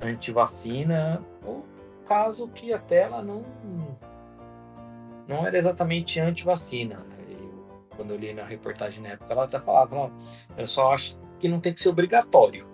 Anti-vacina, 0.00 1.22
ou 1.44 1.66
caso 2.06 2.48
que 2.48 2.72
até 2.72 3.02
ela 3.02 3.22
não 3.22 3.44
não 5.28 5.46
era 5.46 5.58
exatamente 5.58 6.18
anti-vacina. 6.18 7.02
Quando 7.96 8.12
eu 8.12 8.16
li 8.16 8.32
na 8.32 8.44
reportagem 8.44 9.02
na 9.02 9.10
época, 9.10 9.32
ela 9.32 9.44
até 9.44 9.60
falava, 9.60 9.94
não, 9.94 10.12
eu 10.56 10.66
só 10.66 10.94
acho 10.94 11.18
que 11.38 11.46
não 11.46 11.60
tem 11.60 11.74
que 11.74 11.80
ser 11.80 11.90
obrigatório. 11.90 12.66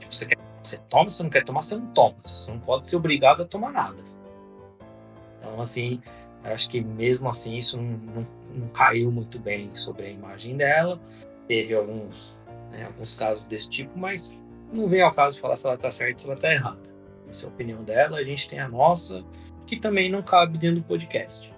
Tipo, 0.00 0.12
você 0.12 0.26
quer 0.26 0.38
você 0.60 0.78
toma, 0.88 1.10
se 1.10 1.22
não 1.22 1.30
quer 1.30 1.44
tomar, 1.44 1.62
você 1.62 1.76
não 1.76 1.86
toma. 1.88 2.14
Você 2.18 2.50
não 2.50 2.60
pode 2.60 2.86
ser 2.86 2.96
obrigado 2.96 3.42
a 3.42 3.44
tomar 3.44 3.72
nada. 3.72 4.02
Então, 5.38 5.60
assim, 5.60 6.00
acho 6.44 6.68
que 6.68 6.80
mesmo 6.80 7.28
assim 7.28 7.56
isso 7.56 7.76
não, 7.76 7.84
não, 7.84 8.26
não, 8.54 8.68
caiu 8.68 9.10
muito 9.10 9.38
bem 9.38 9.74
sobre 9.74 10.06
a 10.06 10.10
imagem 10.10 10.56
dela. 10.56 11.00
Teve 11.46 11.74
alguns, 11.74 12.36
né, 12.70 12.84
alguns 12.84 13.14
casos 13.14 13.46
desse 13.46 13.68
tipo, 13.68 13.98
mas 13.98 14.34
não 14.72 14.88
vem 14.88 15.02
ao 15.02 15.12
caso 15.12 15.38
falar 15.38 15.56
se 15.56 15.66
ela 15.66 15.74
está 15.74 15.90
certa 15.90 16.18
se 16.18 16.26
ela 16.26 16.34
está 16.34 16.52
errada. 16.52 16.92
Essa 17.28 17.46
é 17.46 17.48
a 17.48 17.52
opinião 17.52 17.82
dela, 17.84 18.18
a 18.18 18.24
gente 18.24 18.48
tem 18.48 18.58
a 18.58 18.68
nossa, 18.68 19.24
que 19.66 19.76
também 19.76 20.10
não 20.10 20.22
cabe 20.22 20.58
dentro 20.58 20.80
do 20.80 20.86
podcast. 20.86 21.52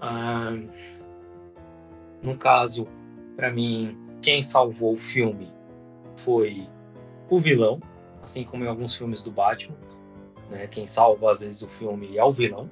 Ah, 0.00 0.56
no 2.22 2.36
caso, 2.36 2.88
para 3.36 3.50
mim, 3.50 3.96
quem 4.22 4.42
salvou 4.42 4.94
o 4.94 4.98
filme 4.98 5.52
foi 6.16 6.68
o 7.28 7.38
vilão, 7.38 7.80
assim 8.22 8.44
como 8.44 8.64
em 8.64 8.68
alguns 8.68 8.94
filmes 8.94 9.22
do 9.22 9.30
Batman. 9.30 9.76
Né? 10.50 10.66
Quem 10.66 10.86
salva 10.86 11.32
às 11.32 11.40
vezes 11.40 11.62
o 11.62 11.68
filme 11.68 12.16
é 12.16 12.24
o 12.24 12.32
vilão. 12.32 12.70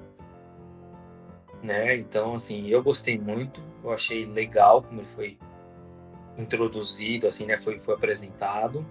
Né? 1.63 1.95
Então, 1.95 2.33
assim, 2.33 2.67
eu 2.67 2.83
gostei 2.83 3.17
muito, 3.17 3.63
eu 3.81 3.93
achei 3.93 4.25
legal 4.25 4.83
como 4.83 4.99
ele 4.99 5.07
foi 5.15 5.37
introduzido, 6.37 7.25
assim, 7.25 7.45
né? 7.45 7.57
Foi, 7.57 7.79
foi 7.79 7.95
apresentado. 7.95 8.85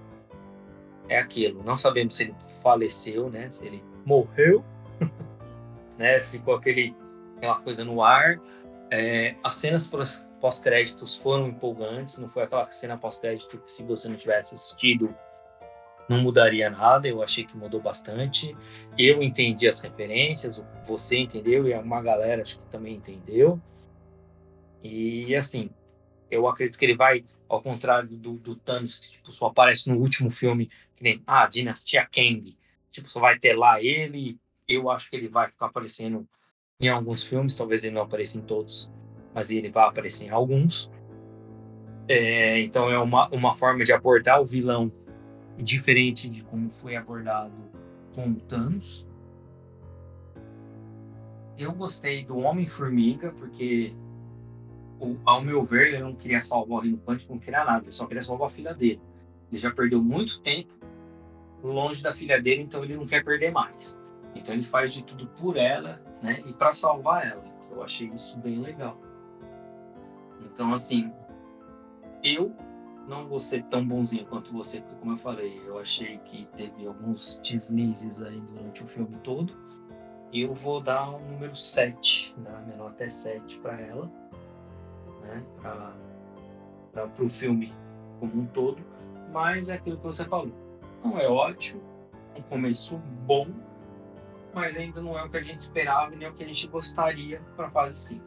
É 1.06 1.18
aquilo, 1.18 1.62
não 1.62 1.76
sabemos 1.76 2.16
se 2.16 2.24
ele 2.24 2.34
faleceu, 2.62 3.28
né? 3.28 3.50
Se 3.50 3.66
ele 3.66 3.84
morreu, 4.06 4.64
né? 5.98 6.20
Ficou 6.20 6.54
aquele, 6.54 6.96
aquela 7.36 7.60
coisa 7.60 7.84
no 7.84 8.02
ar. 8.02 8.40
É, 8.90 9.34
as 9.42 9.56
cenas 9.56 9.90
pós-créditos 10.40 11.14
foram 11.14 11.48
empolgantes, 11.48 12.18
não 12.18 12.28
foi 12.28 12.44
aquela 12.44 12.70
cena 12.70 12.96
pós-crédito 12.96 13.58
que 13.58 13.72
se 13.72 13.82
você 13.82 14.08
não 14.08 14.16
tivesse 14.16 14.54
assistido 14.54 15.14
não 16.08 16.20
mudaria 16.20 16.68
nada, 16.68 17.08
eu 17.08 17.22
achei 17.22 17.44
que 17.44 17.56
mudou 17.56 17.80
bastante. 17.80 18.56
Eu 18.98 19.22
entendi 19.22 19.66
as 19.66 19.80
referências, 19.80 20.62
você 20.86 21.18
entendeu 21.18 21.66
e 21.66 21.74
uma 21.74 22.02
galera 22.02 22.42
acho 22.42 22.58
que 22.58 22.66
também 22.66 22.96
entendeu. 22.96 23.60
E 24.82 25.34
assim, 25.34 25.70
eu 26.30 26.48
acredito 26.48 26.78
que 26.78 26.84
ele 26.84 26.96
vai, 26.96 27.24
ao 27.48 27.62
contrário 27.62 28.08
do, 28.08 28.34
do 28.34 28.56
Thanos, 28.56 28.98
que 28.98 29.10
tipo, 29.12 29.32
só 29.32 29.46
aparece 29.46 29.90
no 29.90 29.98
último 29.98 30.30
filme, 30.30 30.70
que 30.96 31.02
nem 31.02 31.22
ah, 31.26 31.46
Dinastia 31.46 32.06
Kang. 32.06 32.56
Tipo, 32.90 33.08
só 33.08 33.20
vai 33.20 33.38
ter 33.38 33.56
lá 33.56 33.82
ele. 33.82 34.38
Eu 34.68 34.90
acho 34.90 35.08
que 35.08 35.16
ele 35.16 35.28
vai 35.28 35.48
ficar 35.48 35.66
aparecendo 35.66 36.28
em 36.80 36.88
alguns 36.88 37.22
filmes, 37.22 37.54
talvez 37.54 37.84
ele 37.84 37.94
não 37.94 38.02
apareça 38.02 38.38
em 38.38 38.42
todos, 38.42 38.90
mas 39.32 39.50
ele 39.50 39.70
vai 39.70 39.84
aparecer 39.84 40.26
em 40.26 40.30
alguns. 40.30 40.90
É, 42.08 42.58
então 42.58 42.90
é 42.90 42.98
uma, 42.98 43.28
uma 43.28 43.54
forma 43.54 43.84
de 43.84 43.92
abordar 43.92 44.40
o 44.40 44.44
vilão 44.44 44.90
diferente 45.58 46.28
de 46.28 46.42
como 46.42 46.70
foi 46.70 46.96
abordado 46.96 47.52
com 48.14 48.30
o 48.30 48.40
Thanos. 48.40 49.08
Eu 51.58 51.72
gostei 51.72 52.24
do 52.24 52.38
Homem-Formiga, 52.38 53.32
porque, 53.32 53.94
ao 55.24 55.42
meu 55.42 55.62
ver, 55.62 55.88
ele 55.88 56.02
não 56.02 56.14
queria 56.14 56.42
salvar 56.42 56.78
o 56.78 56.80
Reino 56.80 56.98
Quântico, 56.98 57.32
não 57.32 57.40
queria 57.40 57.64
nada, 57.64 57.84
ele 57.84 57.92
só 57.92 58.06
queria 58.06 58.22
salvar 58.22 58.48
a 58.48 58.50
filha 58.50 58.74
dele. 58.74 59.00
Ele 59.50 59.60
já 59.60 59.70
perdeu 59.70 60.02
muito 60.02 60.40
tempo 60.40 60.72
longe 61.62 62.02
da 62.02 62.12
filha 62.12 62.40
dele, 62.40 62.62
então 62.62 62.82
ele 62.82 62.96
não 62.96 63.06
quer 63.06 63.22
perder 63.24 63.52
mais. 63.52 63.98
Então 64.34 64.54
ele 64.54 64.64
faz 64.64 64.92
de 64.92 65.04
tudo 65.04 65.26
por 65.28 65.56
ela, 65.56 66.00
né? 66.22 66.42
E 66.46 66.52
para 66.52 66.74
salvar 66.74 67.26
ela. 67.26 67.44
Eu 67.70 67.82
achei 67.82 68.08
isso 68.08 68.38
bem 68.38 68.60
legal. 68.60 68.98
Então, 70.40 70.72
assim, 70.74 71.12
eu 72.22 72.54
não 73.08 73.26
vou 73.26 73.40
ser 73.40 73.64
tão 73.64 73.86
bonzinho 73.86 74.26
quanto 74.26 74.52
você, 74.52 74.80
porque 74.80 74.96
como 74.96 75.12
eu 75.12 75.18
falei, 75.18 75.60
eu 75.66 75.78
achei 75.78 76.18
que 76.18 76.46
teve 76.56 76.86
alguns 76.86 77.38
deslizes 77.38 78.22
aí 78.22 78.40
durante 78.40 78.82
o 78.82 78.86
filme 78.86 79.16
todo. 79.22 79.54
Eu 80.32 80.54
vou 80.54 80.80
dar 80.80 81.10
um 81.10 81.32
número 81.32 81.54
7, 81.54 82.34
dar 82.38 82.66
menor 82.66 82.90
até 82.90 83.08
7 83.08 83.60
para 83.60 83.78
ela, 83.80 84.10
né? 85.22 85.44
Para 86.92 87.24
o 87.24 87.28
filme 87.28 87.72
como 88.18 88.42
um 88.42 88.46
todo. 88.46 88.82
Mas 89.32 89.68
é 89.68 89.74
aquilo 89.74 89.98
que 89.98 90.04
você 90.04 90.24
falou. 90.26 90.52
Não 91.04 91.18
é 91.18 91.28
ótimo, 91.28 91.82
um 92.36 92.42
começo 92.42 92.96
bom, 93.26 93.46
mas 94.54 94.76
ainda 94.76 95.02
não 95.02 95.18
é 95.18 95.24
o 95.24 95.28
que 95.28 95.36
a 95.36 95.42
gente 95.42 95.58
esperava 95.58 96.14
nem 96.14 96.28
o 96.28 96.32
que 96.32 96.44
a 96.44 96.46
gente 96.46 96.68
gostaria 96.68 97.40
para 97.56 97.66
a 97.66 97.70
fase 97.70 97.98
5. 97.98 98.24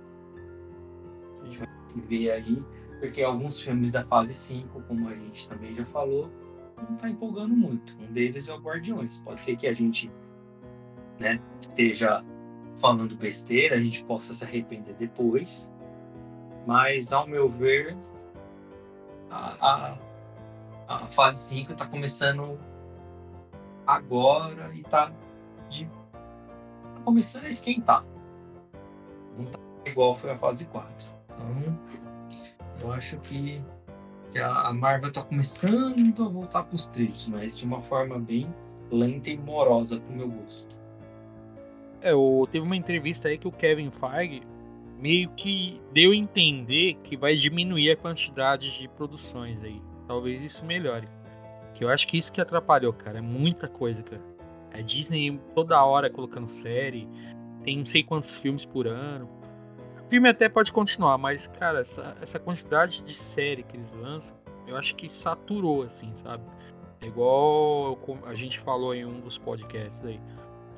A 1.41 1.45
gente 1.45 1.59
vai 1.59 1.69
ver 2.07 2.31
aí 2.31 2.63
porque 2.99 3.21
alguns 3.21 3.61
filmes 3.61 3.91
da 3.91 4.03
fase 4.03 4.33
5, 4.33 4.81
como 4.83 5.09
a 5.09 5.15
gente 5.15 5.49
também 5.49 5.75
já 5.75 5.85
falou, 5.85 6.29
não 6.77 6.95
está 6.95 7.09
empolgando 7.09 7.55
muito. 7.55 7.95
Um 7.99 8.11
deles 8.11 8.49
é 8.49 8.53
o 8.53 8.59
Guardiões. 8.59 9.21
Pode 9.21 9.43
ser 9.43 9.55
que 9.55 9.67
a 9.67 9.73
gente 9.73 10.11
né, 11.19 11.39
esteja 11.59 12.23
falando 12.79 13.15
besteira, 13.15 13.75
a 13.75 13.79
gente 13.79 14.03
possa 14.03 14.33
se 14.33 14.43
arrepender 14.43 14.95
depois, 14.95 15.71
mas 16.67 17.13
ao 17.13 17.27
meu 17.27 17.49
ver, 17.49 17.95
a, 19.29 19.55
a, 19.61 19.97
a 20.87 20.99
fase 21.07 21.39
5 21.39 21.71
está 21.71 21.85
começando 21.85 22.59
agora 23.87 24.71
e 24.73 24.81
está 24.81 25.09
tá 25.09 27.01
começando 27.03 27.45
a 27.45 27.49
esquentar. 27.49 28.05
Não 29.37 29.45
está 29.45 29.59
igual 29.85 30.15
foi 30.15 30.31
a 30.31 30.37
fase 30.37 30.65
4. 30.67 31.07
Então, 31.25 31.74
eu 32.85 32.93
acho 32.93 33.17
que, 33.19 33.61
que 34.31 34.39
a, 34.39 34.71
Marvel 34.71 35.09
está 35.09 35.23
começando 35.23 36.23
a 36.23 36.29
voltar 36.29 36.63
para 36.63 36.75
os 36.75 36.87
trilhos, 36.87 37.27
mas 37.27 37.55
de 37.55 37.65
uma 37.65 37.81
forma 37.81 38.19
bem 38.19 38.47
lenta 38.91 39.29
e 39.29 39.37
morosa 39.37 39.99
para 39.99 40.13
o 40.13 40.17
meu 40.17 40.29
gosto. 40.29 40.75
É, 42.01 42.13
o, 42.13 42.45
teve 42.45 42.63
uma 42.63 42.75
entrevista 42.75 43.27
aí 43.27 43.37
que 43.37 43.47
o 43.47 43.51
Kevin 43.51 43.89
Feige 43.89 44.43
meio 44.99 45.29
que 45.31 45.81
deu 45.91 46.11
a 46.11 46.15
entender 46.15 46.95
que 47.03 47.17
vai 47.17 47.35
diminuir 47.35 47.91
a 47.91 47.97
quantidade 47.97 48.77
de 48.77 48.87
produções 48.87 49.61
aí. 49.63 49.81
Talvez 50.07 50.43
isso 50.43 50.63
melhore. 50.63 51.07
Que 51.73 51.83
eu 51.83 51.89
acho 51.89 52.07
que 52.07 52.17
isso 52.17 52.31
que 52.31 52.39
atrapalhou, 52.39 52.93
cara. 52.93 53.17
É 53.17 53.21
muita 53.21 53.67
coisa, 53.67 54.01
cara. 54.03 54.21
A 54.73 54.81
Disney 54.81 55.39
toda 55.53 55.83
hora 55.83 56.09
colocando 56.09 56.47
série, 56.47 57.07
tem 57.63 57.77
não 57.77 57.85
sei 57.85 58.03
quantos 58.03 58.37
filmes 58.37 58.65
por 58.65 58.87
ano. 58.87 59.27
Filme 60.09 60.29
até 60.29 60.47
pode 60.47 60.71
continuar, 60.71 61.17
mas, 61.17 61.47
cara, 61.47 61.79
essa, 61.79 62.15
essa 62.21 62.39
quantidade 62.39 63.03
de 63.03 63.13
série 63.13 63.63
que 63.63 63.75
eles 63.75 63.91
lançam, 63.91 64.35
eu 64.67 64.77
acho 64.77 64.95
que 64.95 65.09
saturou, 65.13 65.83
assim, 65.83 66.13
sabe? 66.15 66.43
É 67.01 67.07
igual 67.07 67.97
a 68.25 68.33
gente 68.33 68.59
falou 68.59 68.93
em 68.93 69.05
um 69.05 69.19
dos 69.19 69.37
podcasts 69.37 70.03
aí. 70.03 70.19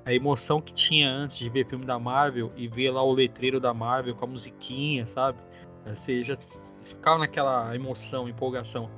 A 0.06 0.14
emoção 0.14 0.62
que 0.62 0.74
tinha 0.74 1.10
antes 1.10 1.38
de 1.38 1.50
ver 1.50 1.68
filme 1.68 1.86
da 1.86 2.00
Marvel 2.00 2.52
e 2.56 2.68
ver 2.68 2.92
lá 2.92 3.04
o 3.04 3.14
letreiro 3.14 3.60
da 3.60 3.74
Marvel 3.74 4.16
com 4.16 4.26
a 4.26 4.28
musiquinha, 4.28 5.06
sabe? 5.06 5.38
Você 5.86 6.24
já 6.24 6.38
ficava 6.38 7.20
naquela 7.20 7.74
emoção, 7.76 8.28
empolgação. 8.28 8.90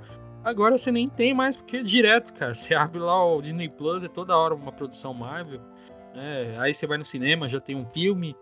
Agora 0.43 0.77
você 0.77 0.91
nem 0.91 1.07
tem 1.07 1.33
mais, 1.33 1.55
porque 1.55 1.77
é 1.77 1.83
direto, 1.83 2.33
cara. 2.33 2.53
Você 2.53 2.73
abre 2.73 2.99
lá 2.99 3.25
o 3.25 3.41
Disney 3.41 3.69
Plus, 3.69 4.03
é 4.03 4.07
toda 4.07 4.37
hora 4.37 4.55
uma 4.55 4.71
produção 4.71 5.13
Marvel. 5.13 5.61
Né? 6.15 6.55
Aí 6.59 6.73
você 6.73 6.87
vai 6.87 6.97
no 6.97 7.05
cinema, 7.05 7.47
já 7.47 7.59
tem 7.59 7.75
um 7.75 7.85
filme. 7.87 8.35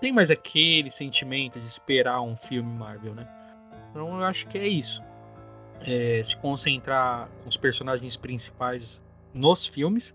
Tem 0.00 0.12
mais 0.12 0.30
aquele 0.30 0.90
sentimento 0.90 1.58
de 1.58 1.66
esperar 1.66 2.20
um 2.20 2.36
filme 2.36 2.72
Marvel, 2.72 3.14
né? 3.14 3.28
Então 3.90 4.18
eu 4.18 4.24
acho 4.24 4.48
que 4.48 4.58
é 4.58 4.66
isso. 4.66 5.02
É, 5.80 6.22
se 6.22 6.36
concentrar 6.36 7.28
com 7.42 7.48
os 7.48 7.56
personagens 7.56 8.16
principais 8.16 9.02
nos 9.32 9.66
filmes. 9.66 10.14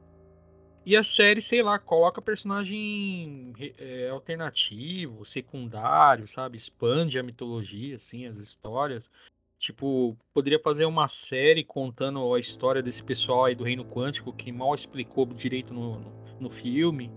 E 0.86 0.96
a 0.96 1.04
série, 1.04 1.42
sei 1.42 1.62
lá, 1.62 1.78
coloca 1.78 2.22
personagem 2.22 3.54
é, 3.78 4.10
alternativo, 4.10 5.26
secundário, 5.26 6.28
sabe? 6.28 6.58
Expande 6.58 7.20
a 7.20 7.24
mitologia, 7.24 7.96
assim, 7.96 8.26
as 8.26 8.38
histórias. 8.38 9.10
Tipo, 9.60 10.18
poderia 10.34 10.60
fazer 10.60 10.86
uma 10.86 11.08
série 11.08 11.66
contando 11.66 12.34
a 12.34 12.40
história 12.40 12.82
desse 12.82 13.04
pessoal 13.04 13.46
aí 13.46 13.56
do 13.56 13.66
Reino 13.66 13.84
Quântico 13.84 14.32
que 14.32 14.52
mal 14.54 14.74
explicou 14.74 15.26
direito 15.26 15.74
no, 15.74 16.00
no, 16.00 16.14
no 16.40 16.50
filme, 16.50 17.12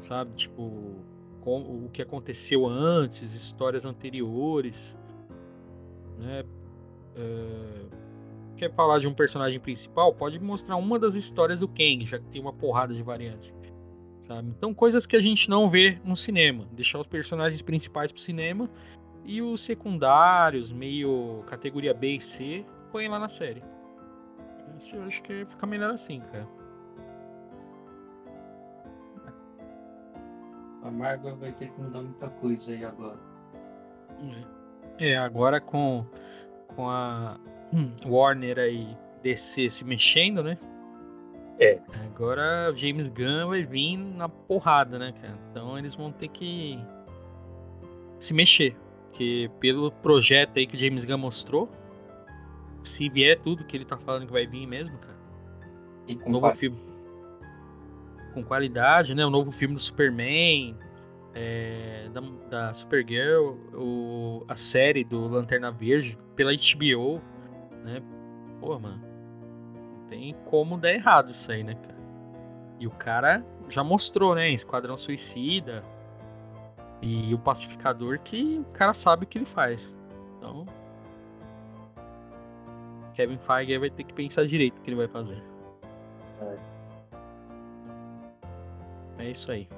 sabe? 0.00 0.34
Tipo, 0.34 1.05
com, 1.46 1.84
o 1.84 1.90
que 1.92 2.02
aconteceu 2.02 2.66
antes, 2.66 3.32
histórias 3.32 3.84
anteriores, 3.84 4.98
né? 6.18 6.42
É, 7.14 7.86
quer 8.56 8.74
falar 8.74 8.98
de 8.98 9.06
um 9.06 9.14
personagem 9.14 9.60
principal? 9.60 10.12
Pode 10.12 10.40
mostrar 10.40 10.74
uma 10.74 10.98
das 10.98 11.14
histórias 11.14 11.60
do 11.60 11.68
Kang, 11.68 12.04
já 12.04 12.18
que 12.18 12.26
tem 12.26 12.40
uma 12.40 12.52
porrada 12.52 12.92
de 12.92 13.00
variante. 13.00 13.54
Sabe? 14.26 14.48
Então, 14.48 14.74
coisas 14.74 15.06
que 15.06 15.14
a 15.14 15.20
gente 15.20 15.48
não 15.48 15.70
vê 15.70 16.00
no 16.04 16.16
cinema. 16.16 16.66
Deixar 16.72 16.98
os 16.98 17.06
personagens 17.06 17.62
principais 17.62 18.10
pro 18.10 18.20
cinema 18.20 18.68
e 19.24 19.40
os 19.40 19.60
secundários, 19.60 20.72
meio 20.72 21.44
categoria 21.46 21.94
B 21.94 22.16
e 22.16 22.20
C, 22.20 22.66
põe 22.90 23.06
lá 23.06 23.20
na 23.20 23.28
série. 23.28 23.62
Isso 24.80 24.96
eu 24.96 25.04
acho 25.04 25.22
que 25.22 25.44
fica 25.44 25.64
melhor 25.64 25.92
assim, 25.92 26.18
cara. 26.32 26.48
A 30.86 30.90
Marvel 30.90 31.36
vai 31.36 31.50
ter 31.50 31.68
que 31.68 31.80
mudar 31.80 32.00
muita 32.00 32.28
coisa 32.28 32.70
aí 32.70 32.84
agora. 32.84 33.18
É, 34.98 35.16
agora 35.16 35.60
com, 35.60 36.06
com 36.68 36.88
a 36.88 37.38
Warner 38.06 38.58
aí 38.58 38.96
DC 39.20 39.68
se 39.68 39.84
mexendo, 39.84 40.44
né? 40.44 40.56
É. 41.58 41.80
Agora 42.04 42.70
o 42.72 42.76
James 42.76 43.08
Gunn 43.08 43.48
vai 43.48 43.64
vir 43.64 43.96
na 43.96 44.28
porrada, 44.28 44.96
né, 44.96 45.12
cara? 45.20 45.36
Então 45.50 45.76
eles 45.76 45.96
vão 45.96 46.12
ter 46.12 46.28
que 46.28 46.78
se 48.20 48.32
mexer. 48.32 48.76
Porque 49.08 49.50
pelo 49.58 49.90
projeto 49.90 50.58
aí 50.58 50.66
que 50.68 50.76
o 50.76 50.78
James 50.78 51.04
Gunn 51.04 51.18
mostrou, 51.18 51.68
se 52.84 53.08
vier 53.08 53.40
tudo 53.40 53.64
que 53.64 53.76
ele 53.76 53.84
tá 53.84 53.98
falando 53.98 54.26
que 54.26 54.32
vai 54.32 54.46
vir 54.46 54.66
mesmo, 54.68 54.96
cara. 54.98 55.18
E 56.06 56.14
com 56.14 56.30
novo 56.30 56.54
filme. 56.54 56.78
Com 58.36 58.44
qualidade, 58.44 59.14
né? 59.14 59.24
O 59.24 59.30
novo 59.30 59.50
filme 59.50 59.74
do 59.74 59.80
Superman, 59.80 60.76
é, 61.34 62.08
da, 62.12 62.20
da 62.50 62.74
Supergirl, 62.74 63.54
o, 63.72 64.44
a 64.46 64.54
série 64.54 65.02
do 65.02 65.26
Lanterna 65.26 65.72
Verde, 65.72 66.18
pela 66.34 66.52
HBO, 66.52 67.22
né? 67.82 68.02
Pô, 68.60 68.78
mano. 68.78 69.02
Não 69.74 70.06
tem 70.08 70.36
como 70.44 70.76
dar 70.76 70.92
errado 70.92 71.30
isso 71.30 71.50
aí, 71.50 71.64
né, 71.64 71.74
cara? 71.74 71.96
E 72.78 72.86
o 72.86 72.90
cara 72.90 73.42
já 73.70 73.82
mostrou, 73.82 74.34
né? 74.34 74.50
Esquadrão 74.50 74.98
Suicida, 74.98 75.82
e 77.02 77.32
o 77.34 77.38
pacificador 77.38 78.18
que 78.20 78.58
o 78.60 78.72
cara 78.72 78.92
sabe 78.92 79.24
o 79.24 79.26
que 79.26 79.38
ele 79.38 79.46
faz. 79.46 79.96
Então. 80.36 80.66
Kevin 83.14 83.38
Feige 83.38 83.78
vai 83.78 83.90
ter 83.90 84.04
que 84.04 84.12
pensar 84.12 84.46
direito 84.46 84.78
o 84.78 84.82
que 84.82 84.90
ele 84.90 84.96
vai 84.96 85.08
fazer. 85.08 85.42
É, 86.40 86.56
é 89.18 89.30
isso 89.30 89.50
aí. 89.50 89.68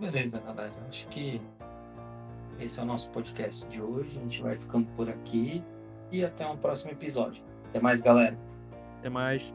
Beleza, 0.00 0.40
galera. 0.40 0.72
Acho 0.88 1.06
que 1.08 1.40
esse 2.58 2.80
é 2.80 2.82
o 2.82 2.86
nosso 2.86 3.10
podcast 3.10 3.68
de 3.68 3.82
hoje. 3.82 4.18
A 4.18 4.22
gente 4.22 4.42
vai 4.42 4.56
ficando 4.56 4.86
por 4.96 5.08
aqui 5.08 5.62
e 6.10 6.24
até 6.24 6.46
um 6.46 6.56
próximo 6.56 6.92
episódio. 6.92 7.42
Até 7.68 7.80
mais, 7.80 8.00
galera. 8.00 8.38
Até 8.98 9.08
mais. 9.08 9.54